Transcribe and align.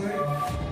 Thank 0.00 0.62
you. 0.62 0.67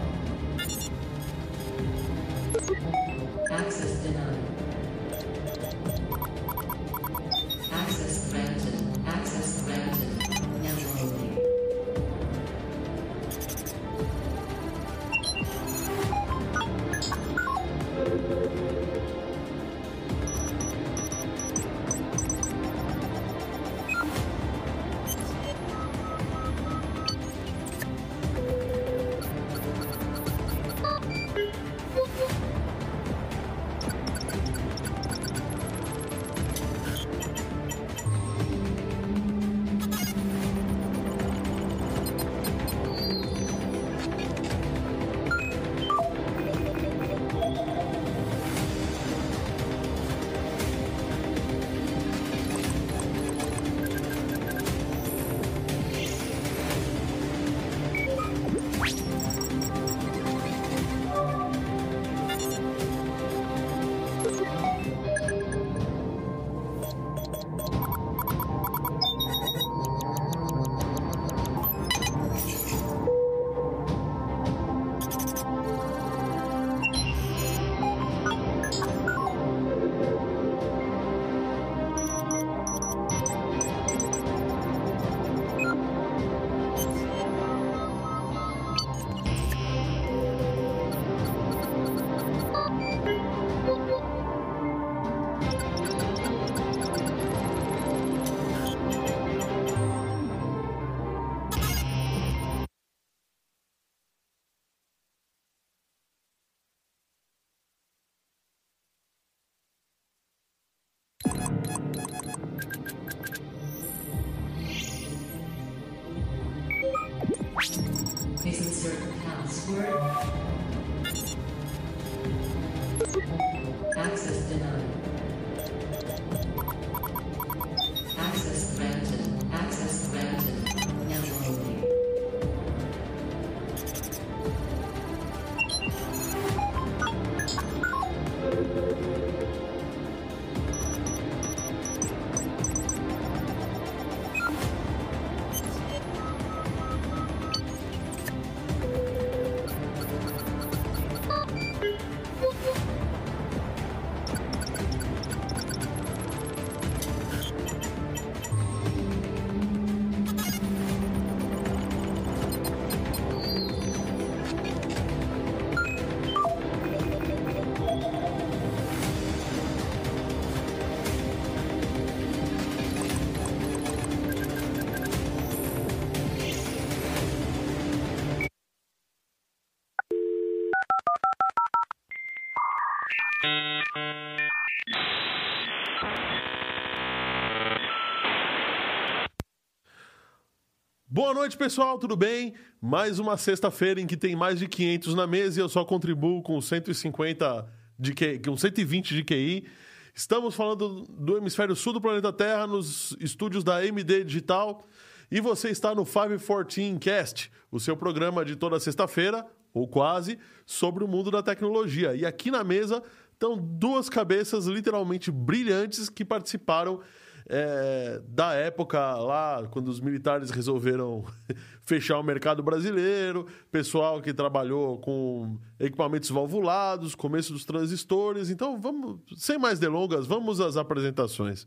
Boa 191.16 191.32
noite, 191.32 191.56
pessoal, 191.56 191.98
tudo 191.98 192.14
bem? 192.14 192.52
Mais 192.78 193.18
uma 193.18 193.38
sexta-feira 193.38 193.98
em 193.98 194.06
que 194.06 194.18
tem 194.18 194.36
mais 194.36 194.58
de 194.58 194.68
500 194.68 195.14
na 195.14 195.26
mesa 195.26 195.58
e 195.58 195.62
eu 195.62 195.68
só 195.70 195.82
contribuo 195.82 196.42
com 196.42 196.60
150 196.60 197.66
de 197.98 198.12
QI, 198.12 198.38
com 198.38 198.54
120 198.54 199.14
de 199.14 199.24
QI. 199.24 199.66
Estamos 200.14 200.54
falando 200.54 201.04
do 201.08 201.38
hemisfério 201.38 201.74
sul 201.74 201.94
do 201.94 202.02
planeta 202.02 202.30
Terra, 202.34 202.66
nos 202.66 203.16
estúdios 203.18 203.64
da 203.64 203.82
MD 203.82 204.24
Digital. 204.24 204.86
E 205.30 205.40
você 205.40 205.70
está 205.70 205.94
no 205.94 206.04
514 206.04 206.98
Cast, 206.98 207.50
o 207.72 207.80
seu 207.80 207.96
programa 207.96 208.44
de 208.44 208.54
toda 208.54 208.78
sexta-feira, 208.78 209.46
ou 209.72 209.88
quase, 209.88 210.38
sobre 210.66 211.02
o 211.02 211.08
mundo 211.08 211.30
da 211.30 211.42
tecnologia. 211.42 212.14
E 212.14 212.26
aqui 212.26 212.50
na 212.50 212.62
mesa 212.62 213.02
estão 213.32 213.56
duas 213.56 214.10
cabeças 214.10 214.66
literalmente 214.66 215.30
brilhantes 215.30 216.10
que 216.10 216.26
participaram 216.26 217.00
é, 217.48 218.20
da 218.28 218.54
época 218.54 218.98
lá, 219.16 219.66
quando 219.70 219.88
os 219.88 220.00
militares 220.00 220.50
resolveram 220.50 221.24
fechar 221.82 222.18
o 222.18 222.22
mercado 222.22 222.62
brasileiro, 222.62 223.46
pessoal 223.70 224.20
que 224.20 224.34
trabalhou 224.34 224.98
com 224.98 225.56
equipamentos 225.78 226.30
valvulados, 226.30 227.14
começo 227.14 227.52
dos 227.52 227.64
transistores. 227.64 228.50
Então, 228.50 228.80
vamos, 228.80 229.20
sem 229.36 229.58
mais 229.58 229.78
delongas, 229.78 230.26
vamos 230.26 230.60
às 230.60 230.76
apresentações. 230.76 231.66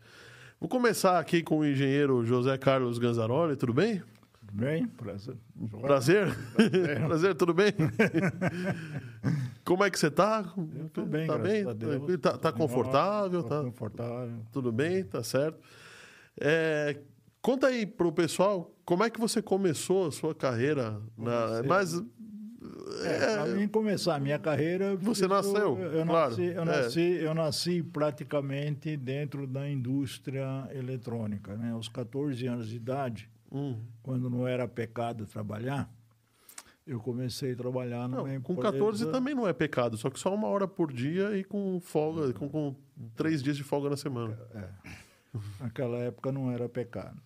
Vou 0.59 0.67
começar 0.67 1.17
aqui 1.19 1.41
com 1.41 1.59
o 1.59 1.65
engenheiro 1.65 2.25
José 2.25 2.57
Carlos 2.57 2.97
Ganzaroli, 2.97 3.55
tudo 3.55 3.73
bem? 3.73 4.03
Tudo 4.49 4.65
bem? 4.65 4.87
Prazer. 4.87 5.35
Prazer? 5.81 6.27
Prazer, 7.05 7.35
tudo 7.35 7.53
bem? 7.53 7.71
Como 9.63 9.83
é 9.83 9.89
que 9.91 9.99
você 9.99 10.07
está? 10.07 10.43
Eu 10.75 10.89
tô 10.89 11.05
bem, 11.05 11.27
tá 11.27 11.37
bem? 11.37 11.67
a 11.69 11.73
Deus. 11.73 12.19
Tá, 12.19 12.37
tá 12.37 12.51
confortável? 12.51 13.43
Tá, 13.43 13.61
confortável. 13.61 14.39
tudo 14.51 14.71
bem? 14.71 15.03
Tá 15.03 15.21
certo. 15.23 15.59
É, 16.39 16.97
conta 17.41 17.67
aí 17.67 17.85
pro 17.85 18.11
pessoal 18.11 18.73
como 18.83 19.03
é 19.03 19.09
que 19.09 19.19
você 19.19 19.39
começou 19.41 20.07
a 20.07 20.11
sua 20.11 20.33
carreira 20.33 20.99
na, 21.15 21.61
mas 21.67 21.93
É, 23.03 23.35
Para 23.35 23.45
mim 23.55 23.67
começar 23.67 24.15
a 24.15 24.19
minha 24.19 24.39
carreira... 24.39 24.95
Você 24.97 25.25
eu- 25.25 25.29
nasceu, 25.29 25.77
Eu, 25.79 26.05
claro. 26.07 26.29
nasci, 26.31 26.43
eu, 26.43 26.61
É. 26.61 26.65
nasci, 26.65 27.01
eu 27.21 27.33
nasci 27.35 27.83
praticamente 27.83 28.97
dentro 28.97 29.45
da 29.45 29.69
indústria 29.69 30.67
eletrônica. 30.73 31.55
Né? 31.55 31.71
Aos 31.71 31.87
14 31.87 32.47
anos 32.47 32.67
de 32.67 32.75
idade, 32.77 33.29
hum, 33.51 33.79
quando 34.01 34.29
não 34.29 34.47
era 34.47 34.67
pecado 34.67 35.25
trabalhar, 35.25 35.91
eu 36.85 36.99
comecei 36.99 37.53
a 37.53 37.55
trabalhar 37.55 38.07
não, 38.07 38.25
numa 38.25 38.39
com 38.41 38.53
empresa... 38.53 38.71
14 38.71 39.11
também 39.11 39.35
não 39.35 39.47
é 39.47 39.53
pecado, 39.53 39.95
só 39.97 40.09
que 40.09 40.19
só 40.19 40.33
uma 40.33 40.47
hora 40.47 40.67
por 40.67 40.91
dia 40.91 41.37
e 41.37 41.43
com 41.43 41.79
folga, 41.79 42.33
com, 42.33 42.49
com 42.49 42.75
três 43.15 43.43
dias 43.43 43.55
de 43.55 43.63
folga 43.63 43.89
na 43.89 43.97
semana. 43.97 44.37
Naquela 45.59 45.97
época 45.97 46.31
não 46.31 46.51
era 46.51 46.67
pecado. 46.67 47.21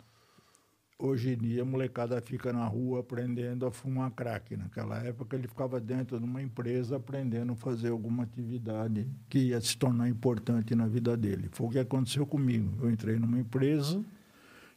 Hoje 1.00 1.32
em 1.32 1.38
dia, 1.38 1.64
a 1.64 1.66
molecada 1.66 2.22
fica 2.22 2.54
na 2.54 2.66
rua 2.66 3.00
aprendendo 3.00 3.66
a 3.66 3.72
fumar 3.72 4.12
crack. 4.12 4.56
Naquela 4.56 5.00
época, 5.00 5.36
ele 5.36 5.48
ficava 5.48 5.80
dentro 5.80 6.18
de 6.18 6.24
uma 6.24 6.42
empresa 6.42 6.98
aprendendo 6.98 7.54
a 7.54 7.56
fazer 7.56 7.90
alguma 7.90 8.24
atividade 8.24 9.08
que 9.28 9.40
ia 9.40 9.60
se 9.60 9.76
tornar 9.78 10.08
importante 10.08 10.76
na 10.76 10.88
vida 10.88 11.18
dele. 11.18 11.50
Foi 11.52 11.68
o 11.68 11.70
que 11.72 11.80
aconteceu 11.80 12.26
comigo. 12.26 12.78
Eu 12.82 12.90
entrei 12.90 13.18
numa 13.18 13.40
empresa 13.40 14.02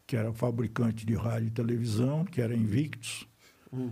que 0.07 0.17
era 0.17 0.33
fabricante 0.33 1.05
de 1.05 1.15
rádio 1.15 1.49
e 1.49 1.51
televisão, 1.51 2.25
que 2.25 2.41
era 2.41 2.55
Invictus. 2.55 3.27
Hum. 3.73 3.91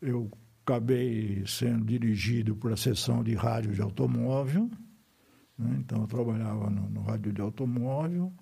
Eu 0.00 0.30
acabei 0.64 1.44
sendo 1.46 1.84
dirigido 1.84 2.56
para 2.56 2.72
a 2.72 2.76
seção 2.76 3.22
de 3.22 3.34
rádio 3.34 3.72
de 3.72 3.82
automóvel. 3.82 4.70
né? 5.58 5.76
Então, 5.78 6.00
eu 6.00 6.06
trabalhava 6.06 6.70
no, 6.70 6.88
no 6.88 7.02
rádio 7.02 7.32
de 7.32 7.40
automóvel. 7.40 8.32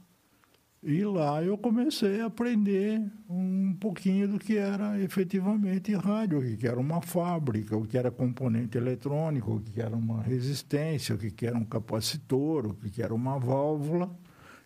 E 0.84 1.04
lá 1.04 1.40
eu 1.44 1.56
comecei 1.56 2.20
a 2.20 2.26
aprender 2.26 3.00
um 3.28 3.72
pouquinho 3.78 4.26
do 4.26 4.36
que 4.36 4.56
era 4.56 5.00
efetivamente 5.00 5.94
rádio, 5.94 6.40
o 6.40 6.56
que 6.56 6.66
era 6.66 6.78
uma 6.78 7.00
fábrica, 7.00 7.76
o 7.76 7.86
que 7.86 7.96
era 7.96 8.10
componente 8.10 8.76
eletrônico, 8.76 9.54
o 9.54 9.60
que 9.60 9.80
era 9.80 9.94
uma 9.94 10.20
resistência, 10.22 11.14
o 11.14 11.18
que 11.18 11.46
era 11.46 11.56
um 11.56 11.64
capacitor, 11.64 12.66
o 12.66 12.74
que 12.74 13.00
era 13.00 13.14
uma 13.14 13.38
válvula. 13.38 14.10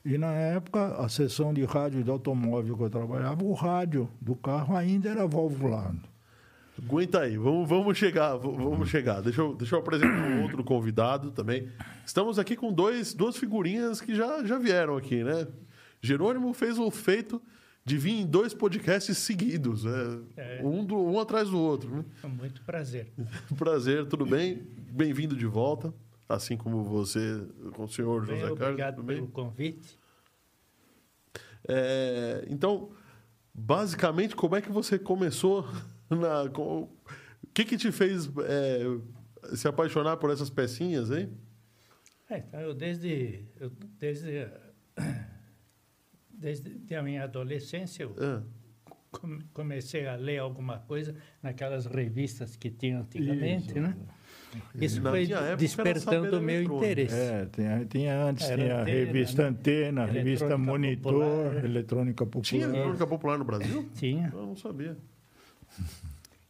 E 0.06 0.16
na 0.16 0.30
época, 0.30 1.02
a 1.02 1.08
seção 1.08 1.52
de 1.52 1.64
rádio 1.64 2.04
de 2.04 2.08
automóvel 2.08 2.76
que 2.76 2.84
eu 2.84 2.88
trabalhava, 2.90 3.42
o 3.42 3.52
rádio 3.52 4.08
do 4.20 4.36
carro 4.36 4.76
ainda 4.76 5.08
era 5.08 5.26
valvulado. 5.26 5.98
Aguenta 6.80 7.22
aí, 7.22 7.36
vamos, 7.36 7.68
vamos 7.68 7.98
chegar, 7.98 8.36
vamos 8.36 8.88
chegar. 8.88 9.20
Deixa 9.20 9.40
eu, 9.40 9.56
deixa 9.56 9.74
eu 9.74 9.80
apresentar 9.80 10.28
um 10.28 10.42
outro 10.44 10.62
convidado 10.62 11.32
também. 11.32 11.68
Estamos 12.06 12.38
aqui 12.38 12.54
com 12.54 12.72
dois, 12.72 13.14
duas 13.14 13.36
figurinhas 13.36 14.00
que 14.00 14.14
já, 14.14 14.44
já 14.44 14.58
vieram 14.58 14.96
aqui, 14.96 15.24
né? 15.24 15.48
Jerônimo 16.00 16.54
fez 16.54 16.78
o 16.78 16.88
feito 16.88 17.42
de 17.84 17.98
vir 17.98 18.20
em 18.20 18.26
dois 18.26 18.54
podcasts 18.54 19.18
seguidos, 19.18 19.82
né? 19.82 20.20
É. 20.36 20.60
um, 20.62 20.84
do, 20.84 20.96
um 21.02 21.18
atrás 21.18 21.50
do 21.50 21.58
outro. 21.58 21.90
Né? 21.90 22.04
Com 22.22 22.28
muito 22.28 22.62
prazer. 22.62 23.08
Prazer, 23.58 24.06
tudo 24.06 24.24
bem? 24.24 24.68
Bem-vindo 24.88 25.34
de 25.34 25.46
volta, 25.46 25.92
assim 26.28 26.56
como 26.56 26.82
você, 26.84 27.46
com 27.74 27.84
o 27.84 27.88
senhor 27.88 28.26
Bem, 28.26 28.36
José 28.36 28.48
Carlos. 28.48 28.60
obrigado 28.68 29.04
pelo 29.04 29.28
convite. 29.28 29.98
É, 31.68 32.44
então, 32.48 32.90
basicamente, 33.52 34.36
como 34.36 34.54
é 34.56 34.60
que 34.62 34.70
você 34.70 34.98
começou? 34.98 35.66
Na, 36.08 36.48
com- 36.50 36.82
o 37.42 37.46
que, 37.52 37.64
que 37.64 37.76
te 37.76 37.90
fez 37.90 38.28
é, 38.44 39.56
se 39.56 39.66
apaixonar 39.66 40.16
por 40.18 40.30
essas 40.30 40.48
pecinhas, 40.50 41.10
hein? 41.10 41.32
É, 42.30 42.38
então, 42.38 42.60
eu 42.60 42.72
desde, 42.74 43.44
eu 43.58 43.70
desde, 43.98 44.48
desde 46.30 46.94
a 46.94 47.02
minha 47.02 47.24
adolescência, 47.24 48.04
eu 48.04 48.14
Ah, 48.20 48.42
com- 49.10 49.38
comecei 49.52 50.06
a 50.06 50.14
ler 50.16 50.38
alguma 50.38 50.78
coisa 50.80 51.16
naquelas 51.42 51.86
revistas 51.86 52.54
que 52.56 52.70
tinha 52.70 53.00
antigamente, 53.00 53.70
Isso. 53.70 53.80
né? 53.80 53.96
Isso 54.74 55.00
Na 55.00 55.10
foi 55.10 55.26
despertando 55.56 56.38
o 56.38 56.42
meu 56.42 56.62
interesse. 56.62 57.14
É, 57.14 57.46
tinha, 57.46 57.84
tinha 57.84 58.22
antes, 58.24 58.48
Era 58.48 58.62
tinha 58.62 58.76
a 58.76 58.82
antena, 58.82 58.98
revista 58.98 59.42
né? 59.42 59.48
Antena, 59.48 60.02
a 60.02 60.06
revista 60.06 60.58
Monitor, 60.58 61.12
Popular. 61.12 61.64
Eletrônica 61.64 62.26
Popular. 62.26 62.42
tinha 62.44 62.64
eletrônica 62.64 63.06
popular 63.06 63.38
no 63.38 63.44
Brasil? 63.44 63.88
Tinha. 63.94 64.30
Eu 64.32 64.46
não 64.46 64.56
sabia. 64.56 64.96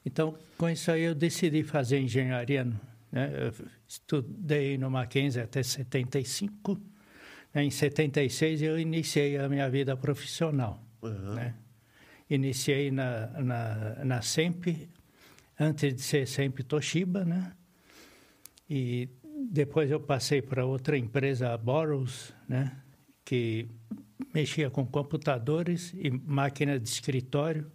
Então, 0.05 0.35
com 0.57 0.69
isso 0.69 0.91
aí, 0.91 1.03
eu 1.03 1.15
decidi 1.15 1.63
fazer 1.63 1.99
engenharia. 1.99 2.65
Né? 3.11 3.33
Eu 3.49 3.67
estudei 3.89 4.79
no 4.79 4.91
Mackenzie 4.91 5.43
até 5.43 5.63
75. 5.63 6.81
né? 7.53 7.65
Em 7.65 7.71
76, 7.71 8.63
eu 8.63 8.79
iniciei 8.79 9.37
a 9.39 9.49
minha 9.49 9.69
vida 9.69 9.97
profissional. 9.97 10.83
Aham. 11.03 11.35
né? 11.35 11.55
Iniciei 12.29 12.91
na, 12.91 13.27
na, 13.41 14.05
na 14.05 14.23
SEMP, 14.23 14.89
antes 15.59 15.95
de 15.95 16.03
ser 16.03 16.27
SEMP 16.27 16.61
Toshiba, 16.65 17.25
né? 17.25 17.53
E 18.69 19.09
depois 19.51 19.91
eu 19.91 20.01
passei 20.01 20.43
para 20.43 20.65
outra 20.65 20.97
empresa, 20.99 21.53
a 21.53 21.57
Boros, 21.57 22.33
né? 22.49 22.77
Que 23.25 23.69
mexia 24.35 24.71
com 24.71 24.85
computadores 24.87 25.93
e 25.97 26.11
máquina 26.11 26.79
de 26.79 26.89
escritório. 26.89 27.71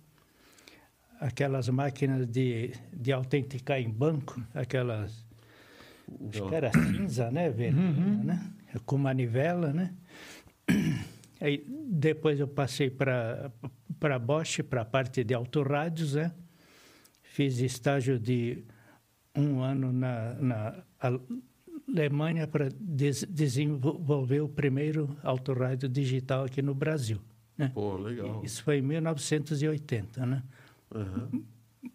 aquelas 1.21 1.69
máquinas 1.69 2.25
de, 2.27 2.73
de 2.91 3.11
autenticar 3.11 3.79
em 3.79 3.89
banco, 3.89 4.41
aquelas. 4.53 5.25
Acho 6.29 6.49
que 6.49 6.55
era 6.55 6.71
cinza, 6.71 7.31
né? 7.31 7.49
Vermelha, 7.49 8.23
né? 8.23 8.51
Com 8.85 8.97
manivela, 8.97 9.71
né? 9.71 9.93
Aí 11.39 11.63
depois 11.89 12.39
eu 12.39 12.47
passei 12.47 12.89
para 12.89 13.51
para 13.99 14.17
Bosch, 14.17 14.63
para 14.63 14.81
a 14.81 14.85
parte 14.85 15.23
de 15.23 15.31
autorrádios, 15.33 16.15
né? 16.15 16.31
Fiz 17.21 17.59
estágio 17.59 18.19
de 18.19 18.63
um 19.35 19.61
ano 19.61 19.91
na, 19.91 20.33
na 20.35 20.83
Alemanha 21.87 22.47
para 22.47 22.69
des 22.69 23.23
desenvolver 23.29 24.41
o 24.41 24.49
primeiro 24.49 25.15
autorrádio 25.23 25.87
digital 25.87 26.45
aqui 26.45 26.61
no 26.61 26.73
Brasil. 26.73 27.19
Né? 27.57 27.71
Pô, 27.73 27.95
legal. 27.97 28.41
Isso 28.43 28.63
foi 28.63 28.77
em 28.77 28.81
1980, 28.81 30.25
né? 30.25 30.43
Uhum. 30.93 31.43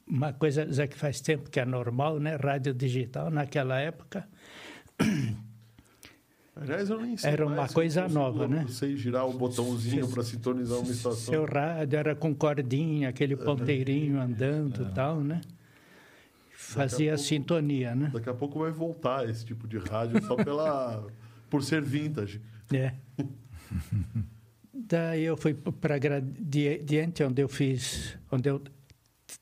Uma 0.06 0.32
coisa 0.32 0.70
já 0.72 0.86
que 0.86 0.96
faz 0.96 1.20
tempo 1.20 1.50
que 1.50 1.60
é 1.60 1.64
normal, 1.64 2.18
né? 2.18 2.36
Rádio 2.36 2.74
digital 2.74 3.30
naquela 3.30 3.78
época 3.78 4.26
Aliás, 6.58 6.88
eu 6.88 7.00
nem 7.00 7.16
sei 7.16 7.30
Era 7.30 7.46
uma 7.46 7.68
coisa 7.68 8.08
nova, 8.08 8.48
né? 8.48 8.64
Sei 8.68 8.96
girar 8.96 9.28
o 9.28 9.32
botãozinho 9.34 10.08
para 10.08 10.22
sintonizar 10.22 10.78
uma 10.78 10.90
estação. 10.90 11.34
Seu 11.34 11.44
rádio 11.44 11.98
era 11.98 12.14
com 12.14 12.34
cordinha, 12.34 13.10
aquele 13.10 13.36
ponteirinho 13.36 14.18
andando 14.20 14.82
e 14.82 14.94
tal, 14.94 15.20
né? 15.20 15.42
Fazia 16.74 17.12
pouco- 17.12 17.22
sintonia, 17.24 17.94
né? 17.94 18.10
Daqui 18.12 18.28
a 18.28 18.34
pouco 18.34 18.58
vai 18.58 18.70
voltar 18.70 19.28
esse 19.28 19.44
tipo 19.44 19.66
de 19.68 19.78
rádio 19.78 20.22
só 20.24 20.34
pela 20.36 21.06
por 21.48 21.62
ser 21.62 21.82
vintage. 21.82 22.40
É. 22.72 22.92
Daí 24.74 25.22
eu 25.24 25.36
fui 25.36 25.54
para 25.54 25.98
Gradiente, 25.98 27.22
onde 27.24 27.42
eu 27.42 27.48
fiz, 27.48 28.16
onde 28.30 28.48
eu 28.48 28.62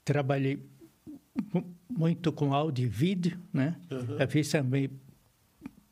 trabalhei 0.04 0.64
mu- 1.52 1.75
muito 1.88 2.33
com 2.33 2.54
áudio 2.54 2.85
e 2.87 2.88
vídeo, 2.88 3.38
né? 3.52 3.76
Eu 3.90 4.28
fiz 4.28 4.49
também 4.50 4.90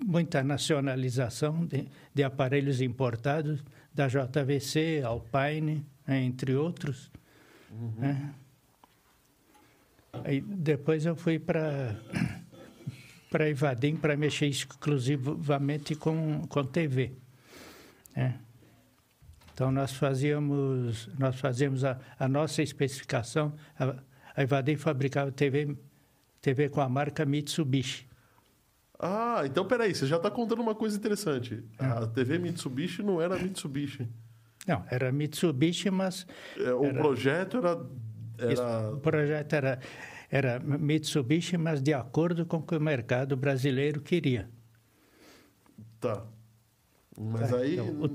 muita 0.05 0.43
nacionalização 0.45 1.65
de, 1.67 1.89
de 2.15 2.23
aparelhos 2.23 2.81
importados 2.81 3.62
da 3.95 4.07
JVC, 4.09 5.03
Alpine, 5.05 5.85
né, 6.07 6.23
entre 6.23 6.55
outros. 6.55 7.11
né? 7.99 8.33
Aí 10.25 10.40
depois 10.40 11.07
eu 11.07 11.16
fui 11.16 11.38
para 11.38 11.97
para 13.31 13.49
Ivadim 13.49 13.97
para 13.97 14.14
mexer 14.14 14.47
exclusivamente 14.47 15.95
com, 15.95 16.47
com 16.49 16.64
TV. 16.64 17.12
né? 18.14 18.38
Então 19.54 19.73
nós 19.73 19.92
fazíamos 19.92 21.09
nós 21.19 21.40
fazíamos 21.40 21.85
a, 21.85 21.99
a 22.19 22.28
nossa 22.28 22.62
especificação. 22.62 23.54
A, 23.78 23.97
a 24.37 24.42
Ivadim 24.42 24.76
fabricava 24.76 25.33
TV 25.33 25.76
TV 26.40 26.69
com 26.69 26.81
a 26.81 26.88
marca 26.88 27.25
Mitsubishi. 27.25 28.07
Ah, 28.99 29.42
então 29.45 29.64
peraí, 29.66 29.95
você 29.95 30.07
já 30.07 30.16
está 30.16 30.31
contando 30.31 30.61
uma 30.61 30.75
coisa 30.75 30.97
interessante. 30.97 31.64
A 31.78 32.07
TV 32.07 32.38
Mitsubishi 32.38 33.02
não 33.02 33.21
era 33.21 33.37
Mitsubishi. 33.38 34.09
Não, 34.66 34.85
era 34.90 35.11
Mitsubishi, 35.11 35.90
mas 35.90 36.26
É, 36.59 36.73
O 36.73 36.92
projeto 36.95 37.57
era. 37.57 37.81
Isso, 38.50 38.62
era... 38.62 38.90
o 38.90 38.99
projeto 38.99 39.52
era, 39.52 39.78
era 40.30 40.61
Mitsubishi, 40.61 41.56
mas 41.56 41.82
de 41.82 41.92
acordo 41.92 42.46
com 42.46 42.58
o 42.58 42.62
que 42.62 42.75
o 42.75 42.80
mercado 42.80 43.37
brasileiro 43.37 44.00
queria. 44.00 44.49
Tá. 46.00 46.25
Mas 47.18 47.52
aí. 47.52 47.75
Então, 47.75 48.02
o 48.02 48.08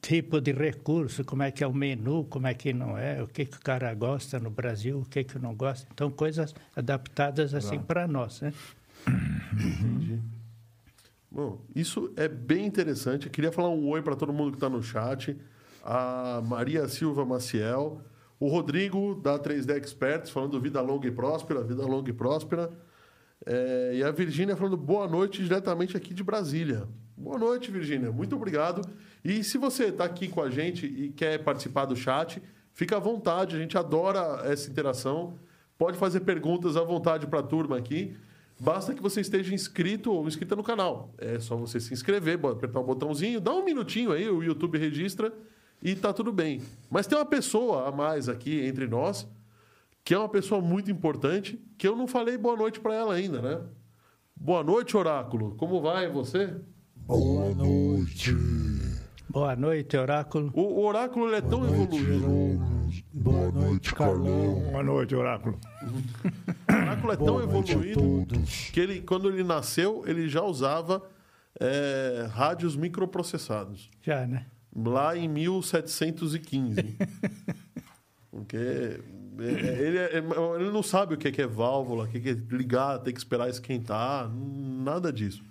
tipo 0.00 0.40
de 0.40 0.52
recurso, 0.52 1.24
como 1.24 1.42
é 1.42 1.50
que 1.50 1.64
é 1.64 1.66
o 1.66 1.72
menu, 1.72 2.24
como 2.24 2.46
é 2.46 2.52
que 2.52 2.74
não 2.74 2.96
é, 2.96 3.22
o 3.22 3.26
que, 3.26 3.46
que 3.46 3.56
o 3.56 3.60
cara 3.60 3.92
gosta 3.94 4.38
no 4.38 4.50
Brasil, 4.50 4.98
o 4.98 5.04
que, 5.04 5.24
que 5.24 5.38
não 5.38 5.54
gosta. 5.54 5.88
Então, 5.92 6.10
coisas 6.10 6.54
adaptadas 6.76 7.54
assim 7.54 7.78
para 7.78 8.06
nós, 8.06 8.42
né? 8.42 8.52
Entendi. 9.52 10.20
Bom, 11.30 11.60
isso 11.74 12.12
é 12.16 12.28
bem 12.28 12.66
interessante. 12.66 13.26
Eu 13.26 13.32
queria 13.32 13.50
falar 13.50 13.70
um 13.70 13.88
oi 13.88 14.02
para 14.02 14.14
todo 14.14 14.32
mundo 14.32 14.52
que 14.52 14.56
está 14.56 14.68
no 14.68 14.82
chat. 14.82 15.36
A 15.82 16.40
Maria 16.46 16.86
Silva 16.86 17.24
Maciel. 17.24 18.00
O 18.38 18.48
Rodrigo, 18.48 19.14
da 19.14 19.38
3D 19.38 19.76
Experts, 19.76 20.30
falando 20.30 20.60
vida 20.60 20.80
longa 20.80 21.06
e 21.06 21.10
próspera, 21.10 21.62
vida 21.62 21.86
longa 21.86 22.10
e 22.10 22.12
próspera. 22.12 22.70
É, 23.46 23.92
e 23.94 24.02
a 24.02 24.10
Virgínia 24.10 24.56
falando 24.56 24.76
boa 24.76 25.06
noite 25.06 25.42
diretamente 25.42 25.96
aqui 25.96 26.12
de 26.12 26.24
Brasília. 26.24 26.88
Boa 27.16 27.38
noite, 27.38 27.70
Virgínia. 27.70 28.10
Muito 28.10 28.34
obrigado. 28.34 28.82
E 29.24 29.44
se 29.44 29.56
você 29.56 29.84
está 29.84 30.04
aqui 30.04 30.28
com 30.28 30.42
a 30.42 30.50
gente 30.50 30.86
e 30.86 31.10
quer 31.10 31.38
participar 31.44 31.84
do 31.84 31.94
chat, 31.94 32.42
fica 32.72 32.96
à 32.96 33.00
vontade. 33.00 33.54
A 33.54 33.58
gente 33.58 33.78
adora 33.78 34.42
essa 34.50 34.68
interação. 34.68 35.38
Pode 35.78 35.96
fazer 35.96 36.20
perguntas 36.20 36.76
à 36.76 36.82
vontade 36.82 37.26
para 37.26 37.40
a 37.40 37.42
turma 37.42 37.76
aqui. 37.76 38.16
Basta 38.58 38.94
que 38.94 39.02
você 39.02 39.20
esteja 39.20 39.54
inscrito 39.54 40.12
ou 40.12 40.26
inscrita 40.26 40.54
no 40.56 40.62
canal. 40.62 41.12
É 41.18 41.38
só 41.38 41.56
você 41.56 41.80
se 41.80 41.92
inscrever, 41.92 42.38
apertar 42.46 42.80
o 42.80 42.84
botãozinho, 42.84 43.40
dá 43.40 43.52
um 43.52 43.64
minutinho 43.64 44.12
aí, 44.12 44.28
o 44.28 44.42
YouTube 44.42 44.78
registra 44.78 45.32
e 45.84 45.94
tá 45.94 46.14
tudo 46.14 46.32
bem. 46.32 46.62
Mas 46.90 47.06
tem 47.06 47.16
uma 47.18 47.26
pessoa 47.26 47.86
a 47.86 47.92
mais 47.92 48.26
aqui 48.26 48.64
entre 48.64 48.88
nós, 48.88 49.28
que 50.02 50.14
é 50.14 50.18
uma 50.18 50.28
pessoa 50.30 50.62
muito 50.62 50.90
importante, 50.90 51.62
que 51.76 51.86
eu 51.86 51.94
não 51.94 52.06
falei 52.06 52.38
boa 52.38 52.56
noite 52.56 52.80
para 52.80 52.94
ela 52.94 53.14
ainda, 53.14 53.42
né? 53.42 53.60
Boa 54.34 54.64
noite, 54.64 54.96
Oráculo. 54.96 55.54
Como 55.56 55.82
vai 55.82 56.10
você? 56.10 56.54
Boa 56.96 57.54
noite. 57.54 58.34
Boa 59.28 59.54
noite, 59.54 59.96
Oráculo. 59.96 60.50
O, 60.54 60.60
o 60.60 60.86
Oráculo 60.86 61.26
ele 61.26 61.36
é 61.36 61.40
tão 61.42 61.64
evoluído. 61.64 62.60
Boa 63.12 63.52
noite, 63.52 63.94
Carlão. 63.94 64.62
Boa 64.70 64.82
noite, 64.82 65.14
Oráculo. 65.14 65.58
O 65.82 66.72
Oráculo 66.72 67.12
é 67.12 67.16
tão 67.16 67.26
Boa 67.26 67.46
noite 67.46 67.72
a 67.72 67.74
evoluído 67.74 68.26
que 68.72 68.80
ele, 68.80 69.02
quando 69.02 69.28
ele 69.28 69.44
nasceu, 69.44 70.02
ele 70.06 70.28
já 70.28 70.42
usava 70.42 71.02
é, 71.60 72.26
rádios 72.30 72.74
microprocessados. 72.74 73.90
Já, 74.02 74.26
né? 74.26 74.46
Lá 74.74 75.16
em 75.16 75.28
1715. 75.28 76.96
Porque 78.30 78.56
é, 78.56 79.00
ele, 79.38 79.98
é- 79.98 80.18
ele 80.18 80.70
não 80.70 80.82
sabe 80.82 81.14
o 81.14 81.18
que 81.18 81.28
é, 81.28 81.44
é 81.44 81.46
válvula, 81.46 82.04
o 82.04 82.08
que 82.08 82.18
é, 82.18 82.20
que 82.20 82.28
é 82.30 82.56
ligar, 82.56 82.98
tem 82.98 83.12
que 83.12 83.20
esperar 83.20 83.48
esquentar, 83.48 84.30
nada 84.30 85.12
disso. 85.12 85.42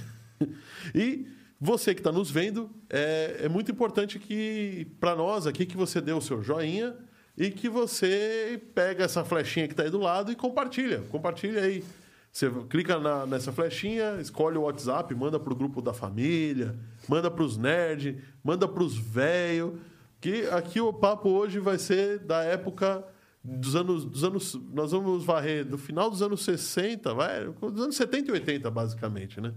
e 0.94 1.26
você 1.60 1.94
que 1.94 2.00
está 2.00 2.10
nos 2.10 2.30
vendo, 2.30 2.70
é, 2.90 3.42
é 3.44 3.48
muito 3.48 3.70
importante 3.70 4.18
que, 4.18 4.86
para 4.98 5.14
nós 5.14 5.46
aqui, 5.46 5.64
que 5.64 5.76
você 5.76 6.00
dê 6.00 6.12
o 6.12 6.20
seu 6.20 6.42
joinha 6.42 6.94
e 7.36 7.50
que 7.50 7.68
você 7.68 8.60
pega 8.74 9.04
essa 9.04 9.24
flechinha 9.24 9.66
que 9.66 9.72
está 9.72 9.84
aí 9.84 9.90
do 9.90 9.98
lado 9.98 10.32
e 10.32 10.36
compartilha. 10.36 11.02
Compartilha 11.10 11.62
aí. 11.62 11.84
Você 12.32 12.50
clica 12.70 12.98
na- 12.98 13.26
nessa 13.26 13.52
flechinha, 13.52 14.16
escolhe 14.18 14.56
o 14.56 14.62
WhatsApp, 14.62 15.14
manda 15.14 15.38
para 15.38 15.52
o 15.52 15.56
grupo 15.56 15.82
da 15.82 15.92
família, 15.92 16.74
manda 17.06 17.30
para 17.30 17.44
os 17.44 17.58
nerds, 17.58 18.16
manda 18.42 18.66
para 18.66 18.82
os 18.82 18.96
velhos. 18.96 19.74
Que 20.18 20.46
aqui 20.48 20.80
o 20.80 20.92
papo 20.94 21.28
hoje 21.28 21.58
vai 21.58 21.78
ser 21.78 22.20
da 22.20 22.42
época 22.42 23.04
dos 23.44 23.76
anos, 23.76 24.04
dos 24.06 24.24
anos. 24.24 24.58
Nós 24.72 24.92
vamos 24.92 25.24
varrer 25.24 25.62
do 25.66 25.76
final 25.76 26.08
dos 26.08 26.22
anos 26.22 26.42
60, 26.42 27.12
vai, 27.12 27.44
dos 27.44 27.82
anos 27.82 27.96
70 27.96 28.30
e 28.30 28.32
80, 28.32 28.70
basicamente, 28.70 29.38
né? 29.40 29.52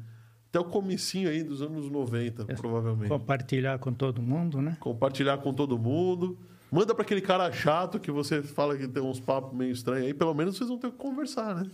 Até 0.50 0.60
o 0.60 0.66
comecinho 0.66 1.30
aí 1.30 1.44
dos 1.44 1.62
anos 1.62 1.90
90, 1.90 2.46
provavelmente. 2.56 3.08
Compartilhar 3.10 3.78
com 3.80 3.94
todo 3.94 4.22
mundo, 4.22 4.62
né? 4.62 4.76
Compartilhar 4.82 5.38
com 5.38 5.54
todo 5.54 5.78
mundo. 5.78 6.38
Manda 6.72 6.94
para 6.94 7.04
aquele 7.04 7.22
cara 7.22 7.52
chato 7.52 8.00
que 8.00 8.12
você 8.12 8.42
fala 8.42 8.76
que 8.78 8.88
tem 8.88 9.02
uns 9.02 9.20
papos 9.20 9.56
meio 9.58 9.72
estranhos 9.72 10.08
aí, 10.08 10.14
pelo 10.14 10.34
menos 10.34 10.58
vocês 10.58 10.70
vão 10.70 10.78
ter 10.78 10.92
que 10.92 10.98
conversar, 10.98 11.56
né? 11.56 11.70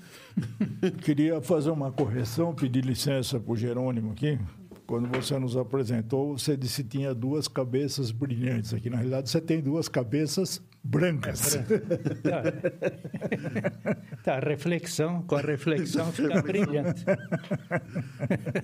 Queria 1.01 1.41
fazer 1.41 1.71
uma 1.71 1.91
correção, 1.91 2.53
pedir 2.53 2.83
licença 2.83 3.39
para 3.39 3.51
o 3.51 3.55
Jerônimo 3.55 4.11
aqui. 4.11 4.37
Quando 4.85 5.07
você 5.07 5.39
nos 5.39 5.55
apresentou, 5.55 6.37
você 6.37 6.57
disse 6.57 6.83
que 6.83 6.97
tinha 6.97 7.15
duas 7.15 7.47
cabeças 7.47 8.11
brilhantes 8.11 8.73
aqui. 8.73 8.89
Na 8.89 8.97
realidade, 8.97 9.29
você 9.29 9.39
tem 9.39 9.61
duas 9.61 9.87
cabeças 9.87 10.61
brancas. 10.83 11.57
Tá, 14.23 14.35
a 14.35 14.39
reflexão, 14.39 15.21
com 15.23 15.35
a 15.35 15.41
reflexão 15.41 16.11
fica 16.13 16.41
brilhante. 16.41 17.05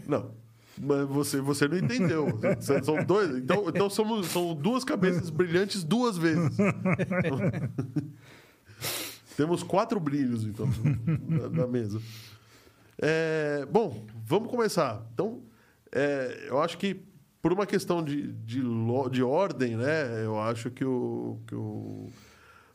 Não. 0.07 0.31
Mas 0.79 1.07
você, 1.07 1.41
você 1.41 1.67
não 1.67 1.77
entendeu. 1.77 2.27
São- 2.83 3.03
dois. 3.03 3.35
Então, 3.37 3.69
então 3.69 3.89
somos, 3.89 4.27
são 4.27 4.53
duas 4.55 4.83
cabeças 4.83 5.29
brilhantes 5.29 5.83
duas 5.83 6.17
vezes. 6.17 6.55
Temos 9.35 9.61
quatro 9.61 9.99
brilhos, 9.99 10.43
então, 10.45 10.67
na, 11.51 11.67
mesa. 11.67 12.01
É, 12.99 13.67
bom, 13.71 14.05
vamos 14.25 14.49
começar. 14.49 15.05
Então, 15.13 15.43
é, 15.91 16.47
eu 16.49 16.59
acho 16.59 16.77
que 16.77 17.03
por 17.41 17.53
uma 17.53 17.65
questão 17.65 18.03
de, 18.03 18.33
de, 18.33 18.61
de 19.11 19.23
ordem, 19.23 19.75
né? 19.77 20.25
Eu 20.25 20.39
acho 20.39 20.71
que 20.71 20.83
o, 20.83 21.39
que 21.45 21.53
o, 21.53 22.09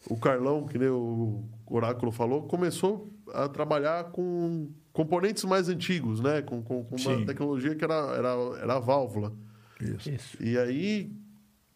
o 0.08 0.16
Carlão, 0.16 0.66
que 0.66 0.78
nem 0.78 0.88
o 0.88 1.44
Oráculo 1.66 2.12
falou, 2.12 2.42
começou 2.44 3.12
a 3.34 3.48
trabalhar 3.48 4.04
com 4.04 4.70
componentes 4.92 5.44
mais 5.44 5.68
antigos, 5.68 6.20
né? 6.20 6.42
Com, 6.42 6.62
com, 6.62 6.84
com 6.84 6.96
uma 6.96 7.18
Sim. 7.18 7.24
tecnologia 7.24 7.74
que 7.74 7.84
era, 7.84 7.94
era, 8.16 8.28
era 8.60 8.74
a 8.76 8.80
válvula. 8.80 9.32
Isso. 9.80 10.10
Isso. 10.10 10.42
E 10.42 10.56
aí, 10.58 11.10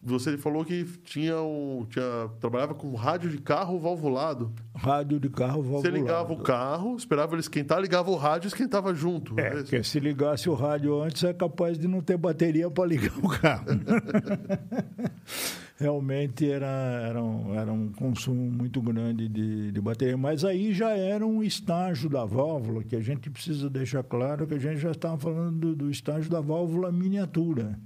você 0.01 0.37
falou 0.37 0.63
que 0.63 0.85
tinha 1.03 1.41
um, 1.41 1.85
tinha, 1.89 2.29
trabalhava 2.39 2.75
com 2.75 2.93
rádio 2.93 3.29
de 3.29 3.39
carro 3.39 3.79
valvulado. 3.79 4.53
Rádio 4.75 5.19
de 5.19 5.29
carro 5.29 5.63
valvulado. 5.63 5.81
Você 5.81 5.91
ligava 5.91 6.33
o 6.33 6.37
carro, 6.37 6.95
esperava 6.95 7.33
ele 7.33 7.41
esquentar, 7.41 7.81
ligava 7.81 8.11
o 8.11 8.15
rádio 8.15 8.47
e 8.47 8.49
esquentava 8.49 8.93
junto. 8.93 9.37
É, 9.39 9.47
isso? 9.47 9.63
porque 9.63 9.83
se 9.83 9.99
ligasse 9.99 10.49
o 10.49 10.53
rádio 10.53 11.01
antes, 11.01 11.23
é 11.23 11.33
capaz 11.33 11.79
de 11.79 11.87
não 11.87 12.01
ter 12.01 12.15
bateria 12.15 12.69
para 12.69 12.85
ligar 12.85 13.17
o 13.17 13.27
carro. 13.27 13.65
Realmente 15.79 16.49
era, 16.49 16.67
era, 17.07 17.21
um, 17.21 17.53
era 17.53 17.71
um 17.71 17.91
consumo 17.91 18.51
muito 18.51 18.81
grande 18.81 19.27
de, 19.27 19.71
de 19.71 19.81
bateria. 19.81 20.17
Mas 20.17 20.43
aí 20.43 20.73
já 20.73 20.91
era 20.91 21.25
um 21.25 21.43
estágio 21.43 22.09
da 22.09 22.25
válvula, 22.25 22.83
que 22.83 22.95
a 22.95 23.01
gente 23.01 23.29
precisa 23.29 23.69
deixar 23.69 24.03
claro 24.03 24.47
que 24.47 24.55
a 24.55 24.59
gente 24.59 24.77
já 24.77 24.91
estava 24.91 25.17
falando 25.17 25.59
do, 25.59 25.75
do 25.75 25.91
estágio 25.91 26.31
da 26.31 26.41
válvula 26.41 26.91
miniatura. 26.91 27.79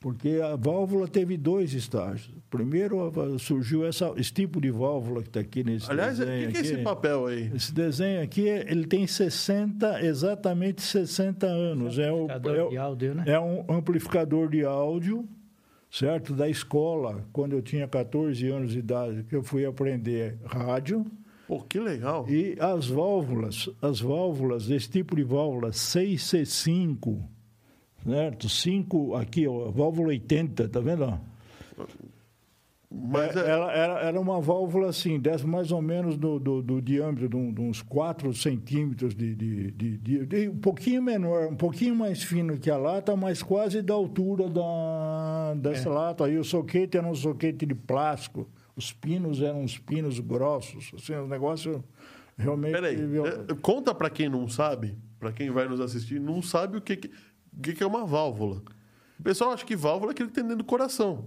Porque 0.00 0.40
a 0.42 0.56
válvula 0.56 1.06
teve 1.06 1.36
dois 1.36 1.74
estágios. 1.74 2.34
Primeiro 2.48 3.12
surgiu 3.38 3.84
essa, 3.86 4.10
esse 4.16 4.32
tipo 4.32 4.58
de 4.58 4.70
válvula 4.70 5.20
que 5.22 5.28
está 5.28 5.40
aqui 5.40 5.62
nesse 5.62 5.90
Aliás, 5.90 6.18
o 6.18 6.24
desenho 6.24 6.46
que, 6.46 6.52
que 6.52 6.56
é 6.56 6.60
aqui. 6.62 6.72
esse 6.72 6.82
papel 6.82 7.26
aí? 7.26 7.50
Esse 7.54 7.74
desenho 7.74 8.22
aqui, 8.22 8.40
ele 8.48 8.86
tem 8.86 9.06
60, 9.06 10.02
exatamente 10.02 10.80
60 10.80 11.46
anos. 11.46 11.98
É, 11.98 12.10
o, 12.10 12.24
Amplificador 12.24 12.56
é, 12.56 12.62
o- 12.62 12.68
de 12.70 12.76
áudio, 12.78 13.14
né? 13.14 13.24
é 13.26 13.38
um 13.38 13.64
amplificador 13.68 14.48
de 14.48 14.64
áudio, 14.64 15.28
certo? 15.90 16.32
Da 16.32 16.48
escola, 16.48 17.22
quando 17.30 17.52
eu 17.52 17.60
tinha 17.60 17.86
14 17.86 18.48
anos 18.48 18.72
de 18.72 18.78
idade, 18.78 19.22
que 19.24 19.36
eu 19.36 19.42
fui 19.42 19.66
aprender 19.66 20.38
rádio. 20.46 21.04
Pô, 21.46 21.60
que 21.60 21.78
legal. 21.78 22.26
E 22.26 22.56
as 22.58 22.86
válvulas, 22.86 23.68
as 23.82 24.00
válvulas, 24.00 24.66
desse 24.66 24.88
tipo 24.88 25.14
de 25.14 25.24
válvula 25.24 25.68
6C5, 25.72 27.22
certo? 28.04 28.48
5 28.48 29.14
aqui, 29.16 29.46
ó, 29.46 29.70
válvula 29.70 30.08
80, 30.08 30.68
tá 30.68 30.80
vendo? 30.80 31.04
ó? 31.04 31.18
Mas 32.92 33.36
É, 33.36 33.40
é- 33.46 33.50
ela 33.50 33.72
era, 33.72 34.00
era 34.00 34.20
uma 34.20 34.40
válvula 34.40 34.88
assim, 34.88 35.20
dessa 35.20 35.46
mais 35.46 35.70
ou 35.70 35.80
menos 35.80 36.16
do, 36.16 36.40
do, 36.40 36.60
do 36.60 36.82
diâmetro 36.82 37.28
de, 37.28 37.36
um- 37.36 37.52
de 37.52 37.60
uns 37.60 37.80
4 37.82 38.34
centímetros 38.34 39.14
de, 39.14 39.32
de, 39.36 39.96
de, 39.96 40.48
Um 40.48 40.56
pouquinho 40.58 41.00
menor, 41.00 41.46
um 41.52 41.54
pouquinho 41.54 41.94
mais 41.94 42.20
fino 42.22 42.58
que 42.58 42.68
a 42.68 42.76
lata, 42.76 43.14
mas 43.14 43.44
quase 43.44 43.80
da 43.80 43.94
altura 43.94 44.48
da, 44.48 45.54
dessa 45.56 45.88
É. 45.88 45.92
lata. 45.92 46.24
Aí 46.24 46.36
o 46.36 46.42
soquete 46.42 46.96
era 46.98 47.06
um 47.06 47.14
soquete 47.14 47.64
de 47.64 47.76
plástico, 47.76 48.48
os 48.74 48.92
pinos 48.92 49.40
eram 49.40 49.62
uns 49.62 49.78
pinos 49.78 50.18
grossos. 50.18 50.90
Assim, 50.96 51.14
o 51.14 51.28
negócio 51.28 51.84
realmente. 52.36 52.72
Peraí, 52.72 52.96
é, 52.96 53.54
conta 53.62 53.94
pra 53.94 54.10
quem 54.10 54.28
não 54.28 54.48
sabe, 54.48 54.96
pra 55.20 55.30
quem 55.30 55.48
vai 55.50 55.68
nos 55.68 55.78
assistir, 55.80 56.18
não 56.20 56.42
sabe 56.42 56.78
o 56.78 56.80
que, 56.80 56.96
que, 56.96 57.10
o 57.60 57.62
que, 57.62 57.74
que 57.74 57.82
é 57.82 57.86
uma 57.86 58.06
válvula. 58.06 58.62
O 59.18 59.22
pessoal 59.22 59.52
acha 59.52 59.66
que 59.66 59.76
válvula 59.76 60.10
é 60.10 60.12
aquilo 60.12 60.30
que 60.30 60.34
tem 60.34 60.42
dentro 60.42 60.58
do 60.58 60.64
coração. 60.64 61.26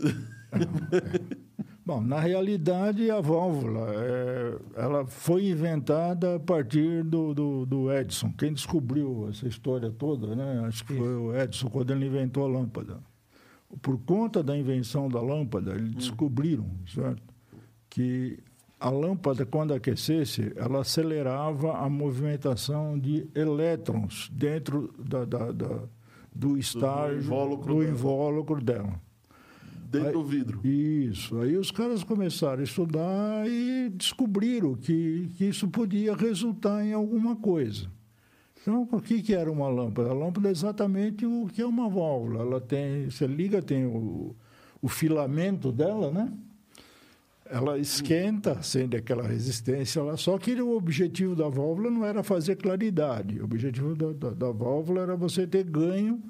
Bom, 1.84 2.00
na 2.00 2.18
realidade, 2.18 3.10
a 3.10 3.20
válvula 3.20 3.92
é, 3.92 4.58
ela 4.76 5.06
foi 5.06 5.48
inventada 5.48 6.36
a 6.36 6.40
partir 6.40 7.04
do, 7.04 7.34
do, 7.34 7.66
do 7.66 7.92
Edison. 7.92 8.32
Quem 8.32 8.54
descobriu 8.54 9.28
essa 9.28 9.46
história 9.46 9.90
toda, 9.90 10.34
né? 10.34 10.64
Acho 10.66 10.84
que 10.86 10.94
foi 10.94 11.16
o 11.16 11.36
Edison, 11.36 11.68
quando 11.68 11.90
ele 11.90 12.06
inventou 12.06 12.44
a 12.44 12.48
lâmpada. 12.48 13.00
Por 13.82 13.98
conta 13.98 14.42
da 14.42 14.56
invenção 14.56 15.08
da 15.08 15.20
lâmpada, 15.20 15.72
eles 15.72 15.92
descobriram, 15.92 16.70
certo? 16.86 17.22
Que 17.90 18.38
a 18.80 18.88
lâmpada, 18.90 19.44
quando 19.44 19.74
aquecesse, 19.74 20.52
ela 20.56 20.80
acelerava 20.80 21.76
a 21.76 21.88
movimentação 21.88 22.98
de 22.98 23.26
elétrons 23.34 24.30
dentro 24.32 24.92
da, 24.98 25.24
da- 25.26 25.52
da- 25.52 25.82
do 26.34 26.56
estágio, 26.56 27.18
invólucro 27.18 27.74
do 27.74 27.80
dela. 27.80 27.90
invólucro 27.92 28.60
dela. 28.64 29.00
Dentro 29.90 30.06
Aí- 30.08 30.12
do 30.14 30.24
vidro. 30.24 30.60
Isso. 30.66 31.36
Aí 31.40 31.56
os 31.56 31.70
caras 31.70 32.02
começaram 32.04 32.60
a 32.60 32.64
estudar 32.64 33.46
e 33.48 33.90
descobriram 33.90 34.74
que, 34.76 35.28
que 35.36 35.44
isso 35.46 35.66
podia 35.68 36.14
resultar 36.14 36.84
em 36.84 36.92
alguma 36.92 37.34
coisa. 37.36 37.88
Então, 38.62 38.86
o 38.92 39.00
que, 39.00 39.20
que 39.22 39.34
era 39.34 39.50
uma 39.50 39.68
lâmpada? 39.68 40.10
A 40.10 40.14
lâmpada 40.14 40.48
é 40.48 40.52
exatamente 40.52 41.26
o 41.26 41.48
que 41.52 41.60
é 41.60 41.66
uma 41.66 41.88
válvula. 41.88 42.40
Ela 42.42 42.60
tem, 42.60 43.10
você 43.10 43.26
liga, 43.26 43.60
tem 43.60 43.84
o, 43.86 44.36
o 44.80 44.88
filamento 44.88 45.72
dela, 45.72 46.10
né? 46.10 46.32
Ela 47.50 47.78
esquenta, 47.78 48.52
acende 48.52 48.96
aquela 48.96 49.26
resistência 49.26 50.02
lá. 50.02 50.16
Só 50.16 50.38
que 50.38 50.52
o 50.60 50.76
objetivo 50.76 51.34
da 51.34 51.48
válvula 51.48 51.90
não 51.90 52.04
era 52.04 52.22
fazer 52.22 52.54
claridade. 52.56 53.40
O 53.40 53.44
objetivo 53.44 53.96
da, 53.96 54.12
da, 54.12 54.30
da 54.30 54.52
válvula 54.52 55.02
era 55.02 55.16
você 55.16 55.46
ter 55.46 55.64
ganho 55.64 56.22